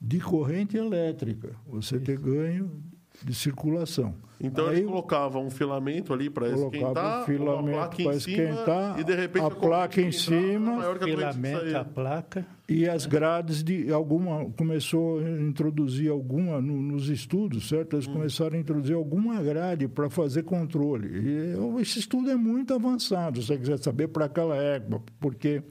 de 0.00 0.18
corrente 0.20 0.76
elétrica, 0.76 1.54
você 1.66 2.00
ter 2.00 2.18
ganho 2.18 2.82
de 3.22 3.34
circulação. 3.34 4.14
Então 4.38 4.66
Aí 4.66 4.76
eles 4.78 4.86
colocavam 4.86 5.46
um 5.46 5.50
filamento 5.50 6.12
ali 6.12 6.28
para 6.28 6.50
colocava 6.50 6.76
esquentar, 6.76 7.22
um 7.22 7.24
filamento 7.24 7.68
uma 7.68 7.72
placa 7.88 8.02
para 8.02 8.14
em 8.14 8.20
cima, 8.20 8.42
esquentar, 8.42 9.00
e 9.00 9.04
de 9.04 9.14
repente 9.14 9.44
a 9.46 9.50
placa 9.50 10.00
em 10.02 10.12
cima, 10.12 10.76
maior 10.76 10.98
que 10.98 11.04
a 11.04 11.06
Filamento, 11.32 11.76
a 11.78 11.84
placa. 11.84 12.46
e 12.68 12.86
as 12.86 13.06
grades 13.06 13.64
de 13.64 13.90
alguma 13.90 14.44
começou 14.50 15.20
a 15.20 15.22
introduzir 15.40 16.10
alguma 16.10 16.60
no- 16.60 16.82
nos 16.82 17.08
estudos, 17.08 17.66
certo? 17.68 17.96
Eles 17.96 18.06
começaram 18.06 18.56
a 18.56 18.60
introduzir 18.60 18.94
alguma 18.94 19.42
grade 19.42 19.88
para 19.88 20.10
fazer 20.10 20.42
controle. 20.42 21.08
E 21.08 21.80
esse 21.80 21.98
estudo 22.00 22.30
é 22.30 22.36
muito 22.36 22.74
avançado, 22.74 23.40
se 23.40 23.46
você 23.48 23.56
quiser 23.56 23.78
saber 23.78 24.08
para 24.08 24.26
aquela 24.26 24.56
época, 24.56 25.02
porque 25.18 25.62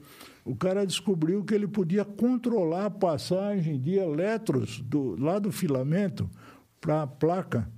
o 0.44 0.56
cara 0.56 0.84
descobriu 0.84 1.44
que 1.44 1.54
ele 1.54 1.68
podia 1.68 2.04
controlar 2.04 2.86
a 2.86 2.90
passagem 2.90 3.80
de 3.80 3.94
elétrons 3.94 4.80
do, 4.80 5.14
lá 5.22 5.38
do 5.38 5.52
filamento 5.52 6.28
para 6.80 7.02
a 7.02 7.06
placa, 7.06 7.68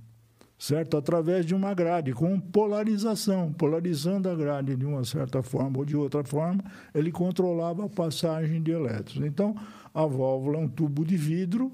certo? 0.57 0.97
Através 0.97 1.45
de 1.45 1.55
uma 1.55 1.73
grade, 1.73 2.13
com 2.13 2.39
polarização, 2.39 3.51
polarizando 3.53 4.29
a 4.29 4.35
grade 4.35 4.75
de 4.75 4.85
uma 4.85 5.03
certa 5.03 5.41
forma 5.41 5.79
ou 5.79 5.85
de 5.85 5.95
outra 5.95 6.23
forma, 6.23 6.63
ele 6.93 7.11
controlava 7.11 7.85
a 7.85 7.89
passagem 7.89 8.61
de 8.61 8.71
elétrons. 8.71 9.25
Então, 9.25 9.55
a 9.93 10.05
válvula 10.05 10.57
é 10.57 10.61
um 10.61 10.67
tubo 10.67 11.05
de 11.05 11.17
vidro 11.17 11.71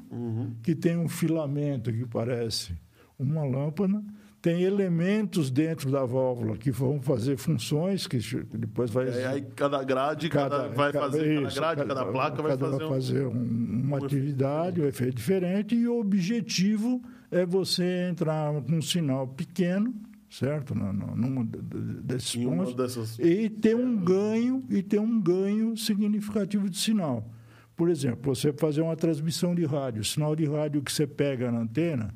que 0.63 0.75
tem 0.75 0.97
um 0.97 1.09
filamento 1.09 1.91
que 1.91 2.05
parece 2.05 2.73
uma 3.17 3.43
lâmpada, 3.43 4.03
tem 4.45 4.61
elementos 4.61 5.49
dentro 5.49 5.89
da 5.89 6.05
válvula 6.05 6.55
que 6.55 6.69
vão 6.69 7.01
fazer 7.01 7.35
funções 7.35 8.05
que 8.05 8.19
depois 8.53 8.91
vai 8.91 9.07
Aí, 9.09 9.25
aí 9.25 9.41
cada 9.55 9.83
grade, 9.83 10.29
cada, 10.29 10.67
vai 10.67 10.93
fazer, 10.93 11.17
cada 11.35 11.47
isso, 11.47 11.55
grade, 11.59 11.83
cada, 11.83 12.05
placa 12.05 12.43
vai 12.43 12.51
cada 12.55 12.87
fazer, 12.87 13.25
um... 13.25 13.31
um- 13.31 13.81
uma 13.85 13.97
atividade, 13.97 14.79
um 14.81 14.85
efeito 14.85 15.15
diferente, 15.15 15.73
e 15.73 15.87
o 15.87 15.99
objetivo 15.99 17.01
é 17.31 17.43
você 17.43 18.07
entrar 18.11 18.53
com 18.61 18.73
um 18.73 18.81
sinal 18.83 19.27
pequeno, 19.27 19.91
certo? 20.29 20.75
Na- 20.75 20.93
na- 20.93 21.15
Numa 21.15 21.43
de- 21.43 21.59
de- 21.63 22.01
desses 22.03 22.35
Em 22.35 22.45
pontos, 22.47 22.75
dessas- 22.75 23.17
e 23.17 23.49
ter 23.49 23.75
um 23.75 23.97
ganho 23.97 24.63
e 24.69 24.83
ter 24.83 24.99
um 24.99 25.19
ganho 25.19 25.75
significativo 25.75 26.69
de 26.69 26.77
sinal. 26.77 27.27
Por 27.75 27.89
exemplo, 27.89 28.35
você 28.35 28.53
fazer 28.53 28.81
uma 28.81 28.95
transmissão 28.95 29.55
de 29.55 29.65
rádio, 29.65 30.01
o 30.01 30.05
sinal 30.05 30.35
de 30.35 30.45
rádio 30.45 30.83
que 30.83 30.91
você 30.91 31.07
pega 31.07 31.51
na 31.51 31.61
antena, 31.61 32.13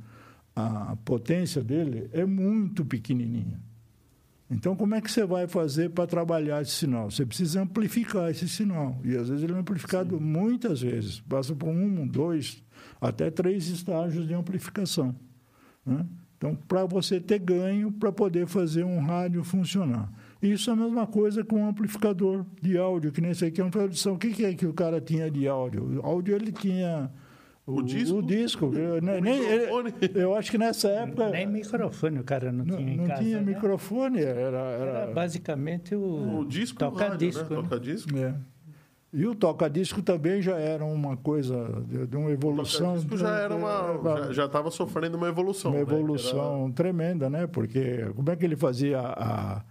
a 0.56 0.96
potência 1.06 1.64
dele 1.64 2.10
é 2.12 2.26
muito 2.26 2.84
pequenininha. 2.86 3.60
Então, 4.52 4.76
como 4.76 4.96
é 4.96 5.02
que 5.02 5.12
você 5.12 5.26
vai 5.26 5.48
fazer 5.48 5.92
para 5.92 6.08
trabalhar 6.08 6.62
esse 6.62 6.72
sinal? 6.72 7.12
Você 7.12 7.24
precisa 7.24 7.62
amplificar 7.62 8.32
esse 8.32 8.50
sinal. 8.50 9.00
E, 9.04 9.16
às 9.16 9.30
vezes, 9.30 9.44
ele 9.44 9.54
é 9.54 9.58
amplificado 9.58 10.20
muitas 10.20 10.82
vezes. 10.82 11.20
Passa 11.22 11.56
por 11.56 11.70
um, 11.70 12.08
dois, 12.08 12.64
até 13.00 13.30
três 13.30 13.68
estágios 13.68 14.28
de 14.28 14.34
amplificação. 14.34 15.16
né? 15.86 16.04
Então, 16.36 16.56
para 16.56 16.86
você 16.86 17.20
ter 17.20 17.38
ganho, 17.38 17.92
para 17.92 18.12
poder 18.12 18.48
fazer 18.48 18.84
um 18.84 19.00
rádio 19.00 19.44
funcionar. 19.44 20.12
Isso 20.42 20.70
é 20.70 20.74
a 20.74 20.76
mesma 20.76 21.06
coisa 21.06 21.44
com 21.44 21.58
um 21.58 21.68
amplificador 21.68 22.46
de 22.62 22.78
áudio, 22.78 23.12
que 23.12 23.22
nem 23.22 23.32
esse 23.32 23.46
aqui 23.46 23.60
é 23.60 23.64
uma 23.64 23.70
tradução. 23.70 24.14
O 24.14 24.18
que 24.18 24.32
que 24.32 24.46
é 24.46 24.54
que 24.54 24.66
o 24.66 24.74
cara 24.74 25.00
tinha 25.00 25.30
de 25.30 25.48
áudio? 25.48 26.00
O 26.00 26.06
áudio, 26.06 26.34
ele 26.36 26.52
tinha... 26.52 27.12
O 27.72 27.84
disco? 27.84 28.18
O 28.18 28.22
disco. 28.22 28.72
Eu, 28.74 29.02
nem- 29.02 29.22
nem- 29.22 29.40
ele- 29.40 29.60
microfone? 29.66 29.94
eu 30.16 30.36
acho 30.36 30.52
que 30.52 30.58
nessa 30.58 30.90
época... 30.90 31.30
Nem 31.30 31.48
microfone 31.48 32.20
o 32.20 32.24
cara 32.24 32.52
não, 32.52 32.66
Não, 32.66 32.78
tinha 32.78 32.94
em 32.94 32.98
não 32.98 33.06
casa. 33.08 33.24
tinha 33.24 33.38
né? 33.38 33.44
microfone, 33.54 34.20
era... 34.22 34.58
Era 34.58 34.60
era 35.00 35.14
basicamente 35.14 35.94
o, 35.96 36.40
O 36.40 36.46
disco 36.46 36.84
e 36.84 36.86
o 36.86 36.90
rádio, 36.90 37.06
toca-disco. 37.08 37.44
né? 37.44 37.50
né? 37.50 37.56
Toca-disco. 37.64 38.18
é. 38.18 38.36
E 39.12 39.26
o 39.26 39.34
toca-disco 39.34 40.04
também 40.04 40.40
já 40.40 40.56
era 40.58 40.86
uma 40.86 41.18
coisa 41.18 41.84
de, 41.88 42.06
de 42.06 42.16
uma 42.16 42.30
evolução... 42.30 42.90
Toca-disco 42.94 43.18
já 43.18 43.38
era 43.40 43.56
uma... 43.56 44.28
é, 44.30 44.34
Já, 44.34 44.46
estava 44.46 44.70
sofrendo 44.70 45.18
uma 45.18 45.28
evolução. 45.28 45.72
uma 45.72 45.80
né? 45.80 45.86
Que 45.86 45.92
era- 45.92 46.00
evolução 46.00 46.72
tremenda, 46.72 47.28
né? 47.30 47.48
Porque 47.48 48.06
como 48.16 48.30
é 48.30 48.36
que 48.36 48.46
ele 48.46 48.56
fazia 48.56 49.00
a, 49.00 49.64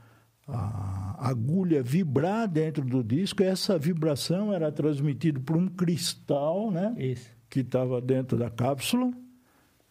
a 0.48 1.28
agulha 1.30 1.82
vibrar 1.84 2.48
dentro 2.48 2.84
do 2.84 3.02
disco? 3.04 3.42
Essa 3.42 3.78
vibração 3.78 4.52
era 4.52 4.72
transmitida 4.72 5.38
por 5.38 5.56
um 5.56 5.68
cristal, 5.68 6.70
né? 6.72 6.94
Isso. 6.98 7.38
Que 7.50 7.61
estava 7.61 8.00
dentro 8.00 8.37
da 8.37 8.50
cápsula. 8.50 9.11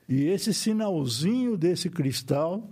E 0.07 0.25
esse 0.27 0.53
sinalzinho 0.53 1.57
desse 1.57 1.89
cristal, 1.89 2.69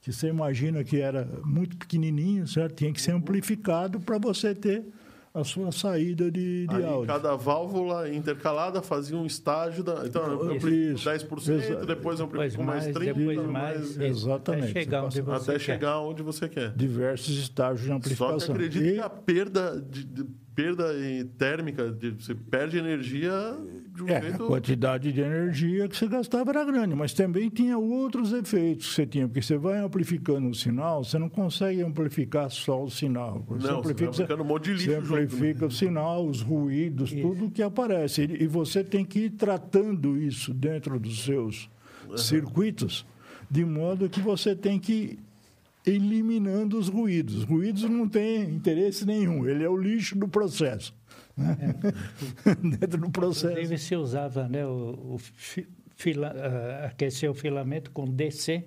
que 0.00 0.12
você 0.12 0.28
imagina 0.28 0.84
que 0.84 1.00
era 1.00 1.28
muito 1.44 1.76
pequenininho, 1.76 2.46
certo? 2.46 2.74
Tinha 2.76 2.92
que 2.92 3.00
ser 3.00 3.12
amplificado 3.12 3.98
para 3.98 4.18
você 4.18 4.54
ter 4.54 4.84
a 5.34 5.42
sua 5.44 5.70
saída 5.72 6.30
de, 6.30 6.66
de 6.66 6.76
Aí 6.76 6.84
áudio. 6.84 7.08
cada 7.08 7.34
válvula 7.36 8.08
intercalada 8.14 8.80
fazia 8.80 9.16
um 9.18 9.26
estágio 9.26 9.82
da. 9.84 10.06
Então, 10.06 10.22
eu 10.30 10.42
amplifico 10.44 10.94
Isso. 10.98 11.10
10%, 11.10 11.48
Exa- 11.60 11.84
depois 11.84 12.20
amplifico 12.20 12.62
mais 12.62 12.84
mais, 12.86 12.96
30%, 12.96 13.14
depois 13.14 13.36
mais- 13.38 13.50
mais. 13.50 13.90
isso, 13.90 14.02
Exatamente. 14.02 14.70
Até 14.70 14.80
chegar 14.80 15.04
onde 15.04 15.20
Você 15.20 15.50
até 15.50 15.52
quer. 15.52 15.58
chegar 15.60 16.00
onde 16.00 16.22
você 16.22 16.48
quer. 16.48 16.72
Diversos 16.74 17.36
estágios 17.38 17.80
de 17.80 17.86
Só 17.86 17.92
que 17.92 17.96
amplificação. 17.98 18.54
acredito 18.54 18.82
E- 18.84 18.92
que 18.94 19.00
a 19.00 19.10
perda, 19.10 19.80
de, 19.90 20.04
de- 20.04 20.24
perda 20.54 20.86
térmica, 21.36 21.90
de, 21.90 22.10
você 22.12 22.34
perde 22.34 22.78
energia 22.78 23.32
de 23.96 24.02
um 24.04 24.08
É, 24.08 24.18
a 24.18 24.20
jeito. 24.20 24.46
quantidade 24.46 25.12
de 25.12 25.20
energia 25.20 25.88
que 25.88 25.96
você 25.96 26.06
gastava 26.06 26.50
era 26.50 26.64
grande, 26.64 26.94
mas 26.94 27.12
também 27.12 27.48
tinha 27.48 27.76
outros 27.78 28.32
efeitos 28.32 28.88
que 28.88 28.94
você 28.94 29.06
tinha, 29.06 29.26
porque 29.26 29.42
você 29.42 29.56
vai 29.56 29.78
amplificando 29.78 30.48
o 30.48 30.54
sinal, 30.54 31.02
você 31.02 31.18
não 31.18 31.28
consegue 31.28 31.82
amplificar 31.82 32.50
só 32.50 32.84
o 32.84 32.90
sinal. 32.90 33.44
Você 33.48 33.66
Não, 33.66 33.82
você 33.82 34.24
vai 34.24 34.36
um 34.40 34.44
monte 34.44 34.64
de 34.64 34.72
lixo 34.72 34.84
Você 34.86 35.00
junto, 35.00 35.12
né? 35.12 35.22
amplifica 35.22 35.66
o 35.66 35.70
sinal, 35.70 36.26
os 36.26 36.40
ruídos, 36.42 37.10
tudo 37.12 37.50
que 37.50 37.62
aparece. 37.62 38.22
E 38.22 38.46
você 38.46 38.84
tem 38.84 39.04
que 39.04 39.20
ir 39.20 39.30
tratando 39.30 40.16
isso 40.16 40.52
dentro 40.54 41.00
dos 41.00 41.24
seus 41.24 41.68
circuitos, 42.16 43.06
de 43.50 43.64
modo 43.64 44.08
que 44.08 44.20
você 44.20 44.54
tem 44.54 44.78
que 44.78 44.92
ir 44.92 45.18
eliminando 45.86 46.78
os 46.78 46.88
ruídos. 46.88 47.36
Os 47.36 47.44
ruídos 47.44 47.82
não 47.84 48.08
têm 48.08 48.42
interesse 48.50 49.06
nenhum, 49.06 49.46
ele 49.46 49.62
é 49.64 49.68
o 49.68 49.76
lixo 49.76 50.16
do 50.18 50.26
processo. 50.28 50.92
Né? 51.36 51.56
dentro 52.80 52.98
do 53.00 53.10
processo. 53.10 53.48
Inclusive 53.52 53.78
se 53.78 53.96
usava 53.96 54.48
né, 54.48 54.66
o, 54.66 55.14
o 55.14 55.18
fi- 55.18 55.68
fila, 55.94 56.28
ah, 56.36 56.86
aquecer 56.86 57.30
o 57.30 57.34
filamento 57.34 57.90
com 57.90 58.04
DC, 58.06 58.64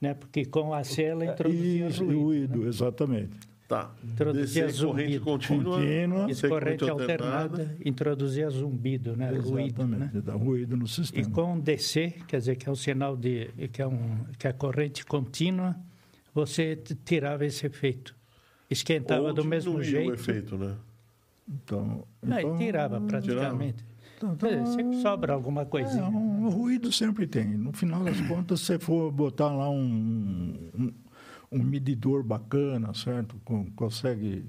né, 0.00 0.14
porque 0.14 0.44
com 0.44 0.72
AC 0.74 0.98
ela 1.00 1.24
introduzia 1.24 1.88
Isso, 1.88 2.04
ruído. 2.04 2.20
ruído, 2.20 2.68
exatamente. 2.68 3.38
Tá. 3.66 3.94
Introduzia 4.04 4.66
Descer 4.66 4.86
corrente 4.86 5.18
contínua. 5.20 5.78
Contínua. 5.78 6.26
E 6.30 6.48
corrente 6.48 6.88
alternada 6.90 7.74
introduzia 7.82 8.50
zumbido, 8.50 9.16
né, 9.16 9.30
ruído. 9.30 9.86
Né? 9.86 9.96
Exatamente, 9.96 10.20
dá 10.20 10.34
ruído 10.34 10.76
no 10.76 10.84
E 10.84 10.88
sistema. 10.88 11.30
com 11.30 11.58
DC, 11.58 12.12
quer 12.28 12.38
dizer, 12.38 12.56
que 12.56 12.68
é 12.68 12.72
um 12.72 12.74
sinal 12.76 13.16
de 13.16 13.48
que 13.72 13.80
é, 13.80 13.86
um, 13.86 14.18
que 14.38 14.46
é 14.46 14.52
corrente 14.52 15.04
contínua, 15.06 15.74
você 16.34 16.76
tirava 17.06 17.46
esse 17.46 17.64
efeito. 17.66 18.14
Esquentava 18.70 19.28
Ou 19.28 19.32
do 19.32 19.44
mesmo 19.44 19.82
jeito. 19.82 20.10
o 20.10 20.14
efeito, 20.14 20.58
né? 20.58 20.74
Então, 21.48 22.04
Não, 22.22 22.38
então, 22.38 22.56
tirava 22.58 23.00
praticamente. 23.00 23.84
Então, 24.16 24.34
Quer 24.36 24.62
dizer, 24.62 24.66
sempre 24.74 25.02
sobra 25.02 25.32
alguma 25.34 25.62
é, 25.62 25.64
coisinha. 25.64 26.04
um, 26.04 26.48
ruído 26.48 26.90
sempre 26.92 27.26
tem. 27.26 27.44
No 27.56 27.72
final 27.72 28.02
das 28.02 28.20
contas, 28.22 28.60
se 28.60 28.66
você 28.66 28.78
for 28.78 29.10
botar 29.12 29.52
lá 29.52 29.68
um, 29.68 30.70
um, 30.74 30.92
um 31.52 31.62
medidor 31.62 32.22
bacana, 32.22 32.94
certo? 32.94 33.36
Com- 33.44 33.70
consegue 33.72 34.46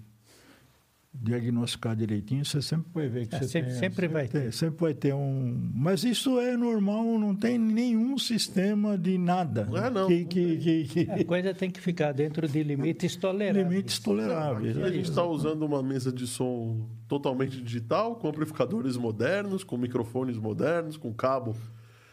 diagnosticar 1.22 1.96
direitinho, 1.96 2.44
você 2.46 2.62
sempre 2.62 2.88
vai 2.94 3.08
ver 3.08 3.28
que 3.28 3.36
É, 3.36 3.40
você 3.40 3.48
sempre- 3.48 3.70
tem, 3.72 3.80
sempre 3.80 4.08
vai 4.08 4.28
ter. 4.28 4.52
Sempre 4.54 4.82
vai 4.82 4.94
ter 4.94 5.14
um... 5.14 5.72
Mas 5.74 6.04
isso 6.04 6.40
é 6.40 6.56
normal, 6.58 7.04
não 7.18 7.36
tem 7.36 7.58
nenhum 7.58 8.18
sistema 8.18 8.98
de 8.98 9.18
nada. 9.18 9.68
É, 9.74 9.90
não, 9.90 10.08
Que, 10.08 10.22
não 10.22 10.28
que, 10.28 10.58
que, 10.58 10.84
que- 11.06 11.12
A 11.12 11.26
coisa 11.26 11.54
tem 11.54 11.70
que 11.72 11.80
ficar 11.82 12.12
dentro 12.12 12.48
de 12.48 12.62
limites 12.64 13.16
toleráveis. 13.16 13.68
limites 13.70 14.00
toleráveis. 14.00 14.78
Aqui 14.78 14.86
a 14.86 14.92
gente 14.92 15.10
está 15.10 15.24
usando 15.24 15.64
uma 15.64 15.82
mesa 15.82 16.12
de 16.12 16.28
som 16.28 16.88
totalmente 17.08 17.62
digital, 17.62 18.16
com 18.16 18.28
amplificadores 18.28 18.98
modernos, 18.98 19.64
com 19.64 19.78
microfones 19.78 20.38
modernos, 20.38 20.98
com 20.98 21.14
cabo 21.14 21.56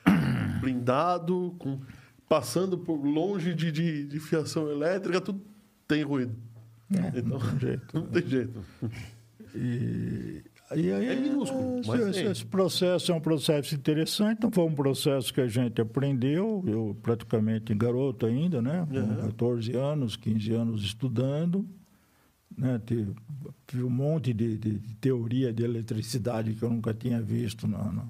blindado, 0.61 1.55
com 1.59 1.81
passando 2.29 2.79
por 2.79 2.97
longe 3.05 3.53
de, 3.55 3.71
de, 3.71 4.07
de 4.07 4.19
fiação 4.21 4.71
elétrica, 4.71 5.21
tudo 5.21 5.41
tem 5.87 6.03
ruído. 6.03 6.35
É, 6.99 7.19
Então, 7.19 7.39
não 7.39 7.49
tem 7.51 7.59
jeito. 7.59 7.95
não 7.95 8.07
tem 8.07 8.27
jeito. 8.27 8.61
E, 9.55 10.43
e 10.75 10.91
aí, 10.93 11.07
É 11.07 11.17
minúsculo, 11.17 11.81
esse, 11.81 11.89
mas 11.89 12.17
esse- 12.17 12.47
processo 12.47 13.13
é 13.13 13.15
um 13.15 13.21
processo 13.21 13.75
interessante, 13.75 14.39
então 14.39 14.51
foi 14.51 14.65
um 14.65 14.75
processo 14.75 15.33
que 15.33 15.41
a 15.41 15.47
gente 15.49 15.81
aprendeu, 15.81 16.65
eu 16.67 16.97
praticamente 17.03 17.75
garoto 17.75 18.25
ainda, 18.27 18.63
né? 18.63 18.87
Com 18.91 18.97
Uhum. 18.99 19.17
14 19.27 19.77
anos, 19.77 20.17
15 20.17 20.53
anos 20.53 20.83
estudando, 20.83 21.67
né? 22.57 22.81
Tive, 22.87 23.13
tive 23.67 23.83
um 23.85 23.91
monte 23.91 24.33
de, 24.33 24.57
de- 24.57 24.79
de 24.79 24.95
teoria 24.97 25.53
de 25.53 25.63
eletricidade 25.63 26.55
que 26.55 26.63
eu 26.63 26.71
nunca 26.71 26.95
tinha 26.95 27.21
visto 27.21 27.69
na, 27.69 27.93
na, 27.93 28.05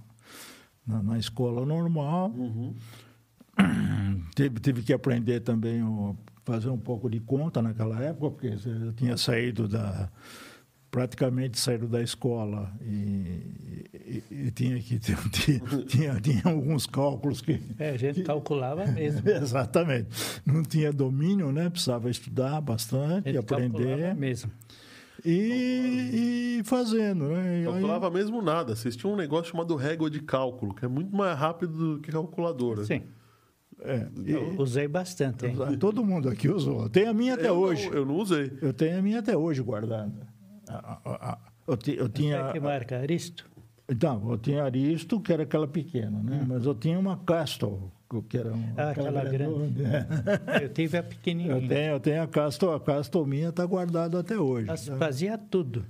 na- 0.86 1.02
na 1.02 1.18
escola 1.18 1.66
normal. 1.66 2.30
Uhum. 2.30 2.74
Tive, 4.34 4.60
tive 4.60 4.82
que 4.82 4.92
aprender 4.92 5.40
também 5.40 5.80
a 5.80 6.14
fazer 6.44 6.68
um 6.70 6.78
pouco 6.78 7.08
de 7.10 7.20
conta 7.20 7.60
naquela 7.62 8.00
época, 8.02 8.30
porque 8.30 8.46
eu 8.48 8.92
tinha 8.92 9.16
saído 9.16 9.68
da 9.68 10.10
praticamente 10.90 11.58
saído 11.58 11.88
da 11.88 12.02
escola 12.02 12.70
e, 12.82 13.86
e- 13.94 14.24
e 14.30 14.50
tinha 14.50 14.78
que 14.78 14.98
ter, 14.98 15.16
tinha, 15.32 15.60
tinha, 15.86 16.20
tinha 16.20 16.42
alguns 16.44 16.86
cálculos 16.86 17.40
que 17.40 17.58
É, 17.78 17.90
a 17.90 17.96
gente 17.96 18.22
calculava 18.22 18.84
mesmo. 18.92 19.26
exatamente 19.26 20.08
não 20.44 20.62
tinha 20.62 20.92
domínio, 20.92 21.50
né? 21.50 21.70
Precisava 21.70 22.10
estudar 22.10 22.56
A 22.56 22.60
bastante, 22.60 23.24
gente 23.32 23.38
aprender 23.38 23.72
calculava 23.86 24.14
mesmo. 24.14 24.50
e, 25.24 26.58
e 26.58 26.64
fazendo, 26.64 27.28
né? 27.28 27.54
E 27.54 27.58
aí- 27.60 27.64
Calculava 27.72 28.10
mesmo 28.10 28.42
nada. 28.42 28.74
Vocês 28.76 28.94
tinham 28.96 29.14
um 29.14 29.16
negócio 29.16 29.50
chamado 29.52 29.74
régua 29.76 30.10
de 30.10 30.20
cálculo, 30.20 30.74
que 30.74 30.84
é 30.84 30.88
muito 30.88 31.14
mais 31.16 31.38
rápido 31.38 31.94
do 31.96 32.00
que 32.00 32.10
calculadora. 32.12 32.84
Sim, 32.84 33.02
é, 33.84 34.08
eu 34.26 34.54
usei 34.58 34.86
bastante. 34.88 35.46
hein? 35.46 35.56
todo 35.78 36.04
mundo 36.04 36.28
aqui 36.28 36.48
usou. 36.48 36.88
Tem 36.88 37.06
a 37.06 37.12
minha 37.12 37.34
até 37.34 37.48
eu 37.48 37.54
hoje. 37.54 37.88
Não, 37.90 37.96
eu 37.96 38.06
não 38.06 38.16
usei. 38.16 38.52
Eu 38.60 38.72
tenho 38.72 38.98
a 38.98 39.02
minha 39.02 39.18
até 39.18 39.36
hoje 39.36 39.62
guardada. 39.62 40.26
Eu, 41.66 41.78
eu 41.96 42.08
tinha. 42.08 42.38
Sabe 42.38 42.52
que 42.52 42.60
marca? 42.60 42.98
Aristo? 42.98 43.50
Então, 43.88 44.30
eu 44.30 44.38
tinha 44.38 44.64
Aristo, 44.64 45.20
que 45.20 45.32
era 45.32 45.42
aquela 45.42 45.66
pequena, 45.66 46.22
né? 46.22 46.44
Mas 46.48 46.64
eu 46.64 46.74
tinha 46.74 46.98
uma 46.98 47.16
Castor, 47.18 47.90
que 48.28 48.38
era 48.38 48.52
um, 48.52 48.72
Ah, 48.76 48.90
aquela 48.90 49.24
grande. 49.24 49.82
É. 49.84 50.64
Eu 50.64 50.68
tive 50.68 50.96
a 50.96 51.00
Eu 51.00 51.04
pequenininha. 51.04 51.68
tenho, 51.68 51.92
eu 51.94 52.00
tenho 52.00 52.22
a 52.22 52.26
Castor, 52.26 52.74
a 52.76 52.80
Castor 52.80 53.26
minha 53.26 53.48
está 53.48 53.64
guardada 53.66 54.20
até 54.20 54.38
hoje. 54.38 54.66
Mas 54.66 54.86
Fazia 54.86 55.36
tudo. 55.36 55.84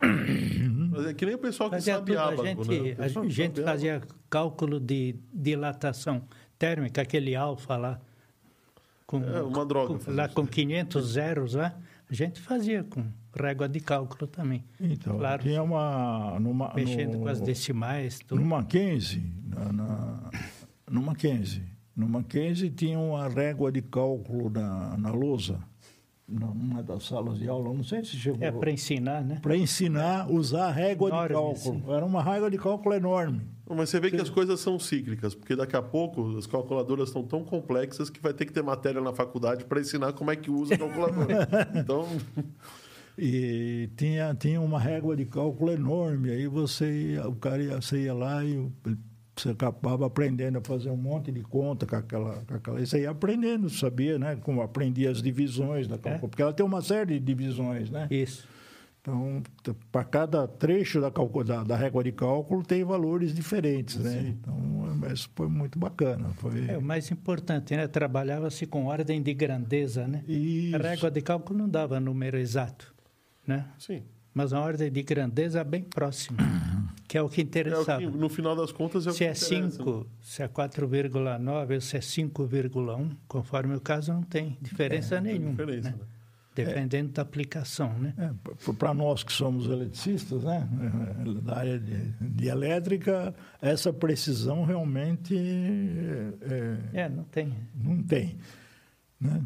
Mas 0.90 1.06
é 1.06 1.14
que 1.14 1.24
nem 1.26 1.34
o 1.34 1.38
pessoal 1.38 1.70
que 1.70 1.76
Fazia 1.76 1.94
sabe 1.94 2.12
tudo. 2.14 2.42
A 2.42 2.44
gente, 2.44 2.80
né? 2.80 2.96
A 2.98 3.28
gente 3.28 3.62
fazia 3.62 4.02
cálculo 4.28 4.78
de 4.80 5.16
dilatação 5.32 6.22
térmica, 6.58 7.02
aquele 7.02 7.34
alfa 7.36 7.76
lá. 7.76 8.00
Com, 9.06 9.22
É, 9.22 9.42
uma 9.42 9.64
droga 9.64 9.98
com- 9.98 10.10
lá 10.10 10.26
isso 10.26 10.34
com 10.34 10.46
500 10.46 11.06
zeros 11.12 11.54
lá. 11.54 11.74
A 12.10 12.14
gente 12.14 12.40
fazia 12.40 12.84
com 12.84 13.04
régua 13.34 13.68
de 13.68 13.80
cálculo 13.80 14.26
também. 14.26 14.64
Então, 14.80 15.16
Claro. 15.18 15.42
tinha 15.42 15.62
uma. 15.62 16.38
Numa, 16.40 16.72
Mexendo 16.74 17.14
no, 17.14 17.20
com 17.20 17.28
as 17.28 17.40
decimais, 17.40 18.18
tudo. 18.20 18.40
No 18.40 18.46
Mackenzie, 18.46 19.22
na, 19.46 19.72
na, 19.72 20.30
no 20.90 21.02
Mackenzie, 21.02 21.62
no 21.96 22.08
Mackenzie 22.08 22.70
tinha 22.70 22.98
uma 22.98 23.28
régua 23.28 23.70
de 23.72 23.82
cálculo 23.82 24.50
na, 24.50 24.96
na 24.96 25.10
lousa, 25.10 25.58
numa 26.28 26.82
das 26.82 27.04
salas 27.04 27.38
de 27.38 27.48
aula, 27.48 27.72
não 27.72 27.82
sei 27.82 28.04
se 28.04 28.16
chegou. 28.16 28.38
É 28.42 28.52
para 28.52 28.70
ensinar, 28.70 29.24
né? 29.24 29.38
para 29.40 29.56
ensinar 29.56 30.22
a 30.22 30.30
usar 30.30 30.66
a 30.66 30.70
régua 30.70 31.08
Enorme, 31.08 31.28
de 31.28 31.34
cálculo. 31.34 31.76
assim. 31.78 31.92
Era 31.92 32.04
uma 32.04 32.22
régua 32.22 32.50
de 32.50 32.58
cálculo 32.58 32.94
enorme. 32.94 33.40
Mas 33.70 33.90
você 33.90 34.00
vê 34.00 34.10
que 34.10 34.20
as 34.20 34.30
coisas 34.30 34.60
são 34.60 34.78
cíclicas, 34.78 35.34
porque 35.34 35.56
daqui 35.56 35.76
a 35.76 35.82
pouco 35.82 36.36
as 36.36 36.46
calculadoras 36.46 37.08
estão 37.08 37.22
tão 37.22 37.44
complexas 37.44 38.08
que 38.10 38.20
vai 38.20 38.32
ter 38.32 38.44
que 38.46 38.52
ter 38.52 38.62
matéria 38.62 39.00
na 39.00 39.12
faculdade 39.12 39.64
para 39.64 39.80
ensinar 39.80 40.12
como 40.12 40.30
é 40.30 40.36
que 40.36 40.50
usa 40.50 40.74
a 40.74 40.78
calculadora. 40.78 41.48
então, 41.74 42.06
E 43.18 43.90
tinha, 43.96 44.32
tinha 44.34 44.60
uma 44.60 44.78
régua 44.78 45.16
de 45.16 45.24
cálculo 45.24 45.72
enorme. 45.72 46.30
Aí 46.30 46.46
você 46.46 47.12
ia, 47.14 47.28
o 47.28 47.34
cara 47.34 47.62
ia, 47.62 47.80
você 47.80 48.04
ia 48.04 48.14
lá 48.14 48.44
e 48.44 48.70
você 49.40 49.50
acabava 49.50 50.06
aprendendo 50.06 50.58
a 50.58 50.60
fazer 50.60 50.90
um 50.90 50.96
monte 50.96 51.30
de 51.30 51.42
conta 51.42 51.86
com 51.86 51.96
aquela. 51.96 52.42
Com 52.46 52.54
aquela 52.54 52.80
você 52.84 53.02
ia 53.02 53.10
aprendendo, 53.10 53.68
sabia, 53.70 54.18
né? 54.18 54.36
Como 54.36 54.62
aprendia 54.62 55.10
as 55.10 55.22
divisões 55.22 55.86
da 55.86 55.98
cálculo. 55.98 56.28
Porque 56.28 56.42
ela 56.42 56.52
tem 56.52 56.64
uma 56.64 56.82
série 56.82 57.18
de 57.18 57.20
divisões, 57.20 57.90
né? 57.90 58.08
Isso. 58.10 58.46
Então, 59.00 59.42
para 59.90 60.04
cada 60.04 60.46
trecho 60.46 61.00
da, 61.00 61.08
da, 61.08 61.64
da 61.64 61.76
régua 61.76 62.04
de 62.04 62.12
cálculo 62.12 62.62
tem 62.62 62.84
valores 62.84 63.34
diferentes, 63.34 63.96
né? 63.96 64.34
Então, 64.38 64.54
mas 64.98 65.28
foi 65.34 65.48
muito 65.48 65.78
bacana. 65.78 66.28
Foi... 66.34 66.66
É 66.68 66.76
o 66.76 66.82
mais 66.82 67.10
importante, 67.10 67.74
né? 67.74 67.86
Trabalhava-se 67.86 68.66
com 68.66 68.86
ordem 68.86 69.22
de 69.22 69.32
grandeza, 69.32 70.06
né? 70.06 70.24
Isso. 70.28 70.76
A 70.76 70.78
régua 70.78 71.10
de 71.10 71.22
cálculo 71.22 71.58
não 71.58 71.68
dava 71.68 71.98
número 72.00 72.36
exato, 72.36 72.94
né? 73.46 73.66
sim. 73.78 74.02
Mas 74.34 74.52
uma 74.52 74.60
ordem 74.60 74.92
de 74.92 75.02
grandeza 75.02 75.64
bem 75.64 75.82
próxima, 75.82 76.38
que 77.08 77.16
é 77.18 77.22
o 77.22 77.28
que 77.28 77.40
É 77.40 77.44
o 77.44 77.46
interessava. 77.46 77.98
que, 78.00 78.06
no 78.06 78.28
final 78.28 78.54
das 78.54 78.70
contas 78.70 79.06
é 79.06 79.10
o 79.10 79.12
se 79.12 79.18
que 79.18 79.24
é 79.24 79.30
interessa, 79.30 79.60
né? 79.62 79.70
5, 79.70 80.06
se 80.20 80.42
é 80.42 80.48
4,9 80.48 81.74
ou 81.74 81.80
se 81.80 81.96
é 81.96 82.00
5,1, 82.00 83.16
conforme 83.26 83.74
o 83.74 83.80
caso, 83.80 84.12
não 84.12 84.22
tem 84.22 84.56
diferença 84.60 85.20
Tem 85.20 85.32
nenhuma. 85.32 85.50
diferença, 85.50 85.90
né? 85.90 85.96
né? 85.98 86.04
Dependendo 86.54 87.12
da 87.12 87.22
aplicação, 87.22 87.96
né? 88.00 88.12
para 88.76 88.92
nós 88.92 89.22
que 89.22 89.32
somos 89.32 89.66
eletricistas, 89.66 90.42
né, 90.42 90.68
da 91.44 91.56
área 91.56 91.78
de, 91.78 92.10
de 92.20 92.48
elétrica, 92.48 93.32
essa 93.62 93.92
precisão 93.92 94.64
realmente 94.64 95.36
é, 95.38 96.32
é, 96.94 97.02
É, 97.04 97.08
não 97.08 97.22
tem. 97.22 97.54
não 97.76 98.02
tem. 98.02 98.36
Né? 99.20 99.40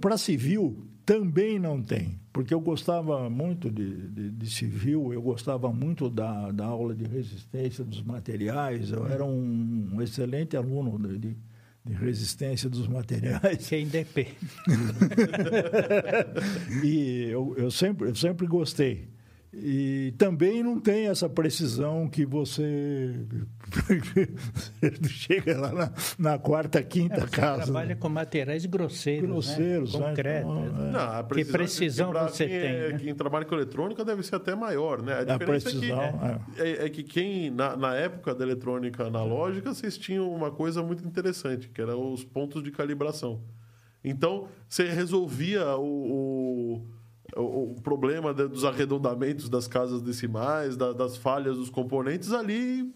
Para 0.00 0.16
civil, 0.16 0.86
também 1.04 1.58
não 1.58 1.82
tem, 1.82 2.19
porque 2.32 2.54
eu 2.54 2.60
gostava 2.60 3.28
muito 3.28 3.70
de, 3.70 4.08
de, 4.08 4.30
de 4.30 4.50
civil, 4.50 5.12
eu 5.12 5.20
gostava 5.20 5.72
muito 5.72 6.08
da, 6.08 6.50
da 6.52 6.64
aula 6.64 6.94
de 6.94 7.04
resistência 7.04 7.84
dos 7.84 8.02
materiais, 8.02 8.92
eu 8.92 9.06
era 9.06 9.24
um, 9.24 9.90
um 9.94 10.02
excelente 10.02 10.56
aluno 10.56 10.98
de, 10.98 11.18
de, 11.18 11.36
de 11.84 11.92
resistência 11.92 12.70
dos 12.70 12.86
materiais. 12.86 13.68
Quem 13.68 13.86
depende. 13.86 14.36
e 16.84 17.28
eu, 17.30 17.54
eu, 17.56 17.70
sempre, 17.70 18.08
eu 18.08 18.14
sempre 18.14 18.46
gostei. 18.46 19.08
E 19.52 20.14
também 20.16 20.62
não 20.62 20.78
tem 20.78 21.08
essa 21.08 21.28
precisão 21.28 22.08
que 22.08 22.24
você 22.24 23.16
chega 25.08 25.58
lá 25.60 25.72
na, 25.72 25.92
na 26.18 26.38
quarta, 26.38 26.80
quinta 26.82 27.16
É, 27.16 27.20
você 27.22 27.26
casa. 27.30 27.64
trabalha 27.64 27.96
com 27.96 28.08
materiais 28.08 28.64
grosseiros, 28.66 29.28
Grosseiros, 29.28 29.94
né? 29.94 30.00
né? 30.00 30.06
concretos. 30.08 30.50
Então, 30.52 30.86
é. 30.86 30.90
Não, 30.92 31.00
a 31.00 31.24
Que 31.24 31.44
precisão 31.44 32.10
pra 32.10 32.28
você 32.28 32.46
quem, 32.46 32.60
tem, 32.60 32.70
é- 32.70 32.88
né? 32.92 32.98
Quem 32.98 33.14
trabalha 33.14 33.44
com 33.44 33.54
eletrônica 33.56 34.04
deve 34.04 34.22
ser 34.22 34.36
até 34.36 34.54
maior, 34.54 35.02
né? 35.02 35.14
A 35.20 35.24
diferença 35.24 35.70
precisão, 35.70 36.00
é, 36.00 36.38
que, 36.54 36.62
é, 36.62 36.86
é 36.86 36.88
que 36.88 37.02
quem, 37.02 37.50
na, 37.50 37.76
na 37.76 37.94
época 37.96 38.34
da 38.34 38.44
eletrônica 38.44 39.04
analógica, 39.04 39.74
vocês 39.74 39.98
tinham 39.98 40.30
uma 40.32 40.52
coisa 40.52 40.80
muito 40.82 41.04
interessante, 41.04 41.68
que 41.68 41.80
eram 41.80 42.12
os 42.12 42.24
pontos 42.24 42.62
de 42.62 42.70
calibração. 42.70 43.40
Então, 44.02 44.46
você 44.68 44.88
resolvia 44.88 45.76
o, 45.76 45.82
o, 45.84 46.86
o- 47.36 47.72
o 47.72 47.80
problema 47.82 48.32
de- 48.34 48.48
dos 48.48 48.64
arredondamentos 48.64 49.48
das 49.48 49.66
casas 49.68 50.00
decimais, 50.02 50.76
da- 50.76 50.92
das 50.92 51.16
falhas 51.16 51.56
dos 51.56 51.70
componentes 51.70 52.32
ali 52.32 52.92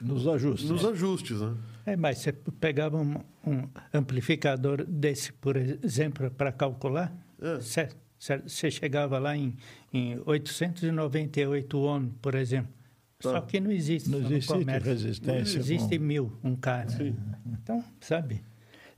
Nos 0.00 0.26
ajustes. 0.26 0.68
nos 0.70 0.84
ajustes, 0.84 1.40
né? 1.40 1.54
É, 1.86 1.96
mas 1.96 2.18
você 2.18 2.32
pegava 2.32 2.96
um, 2.96 3.14
um 3.46 3.68
amplificador 3.92 4.84
desse, 4.86 5.32
por 5.32 5.56
exemplo, 5.56 6.30
para 6.30 6.50
calcular, 6.52 7.12
É. 7.40 7.60
certo? 7.60 7.96
Certo? 8.18 8.48
Você 8.48 8.70
chegava 8.70 9.18
lá 9.18 9.36
em, 9.36 9.54
em 9.92 10.18
898 10.24 11.78
ohms, 11.78 12.12
por 12.22 12.34
exemplo. 12.34 12.72
Tá. 13.18 13.32
Só 13.32 13.40
que 13.42 13.60
não 13.60 13.70
existe. 13.70 14.08
Não 14.10 14.20
no 14.20 14.26
existe 14.26 14.48
comércio. 14.52 14.88
resistência 14.90 15.32
Não 15.58 15.60
existe 15.64 15.98
com- 15.98 16.04
mil, 16.04 16.32
um 16.42 16.56
cara. 16.56 16.88
Sim. 16.88 17.14
Então, 17.46 17.84
sabe? 18.00 18.42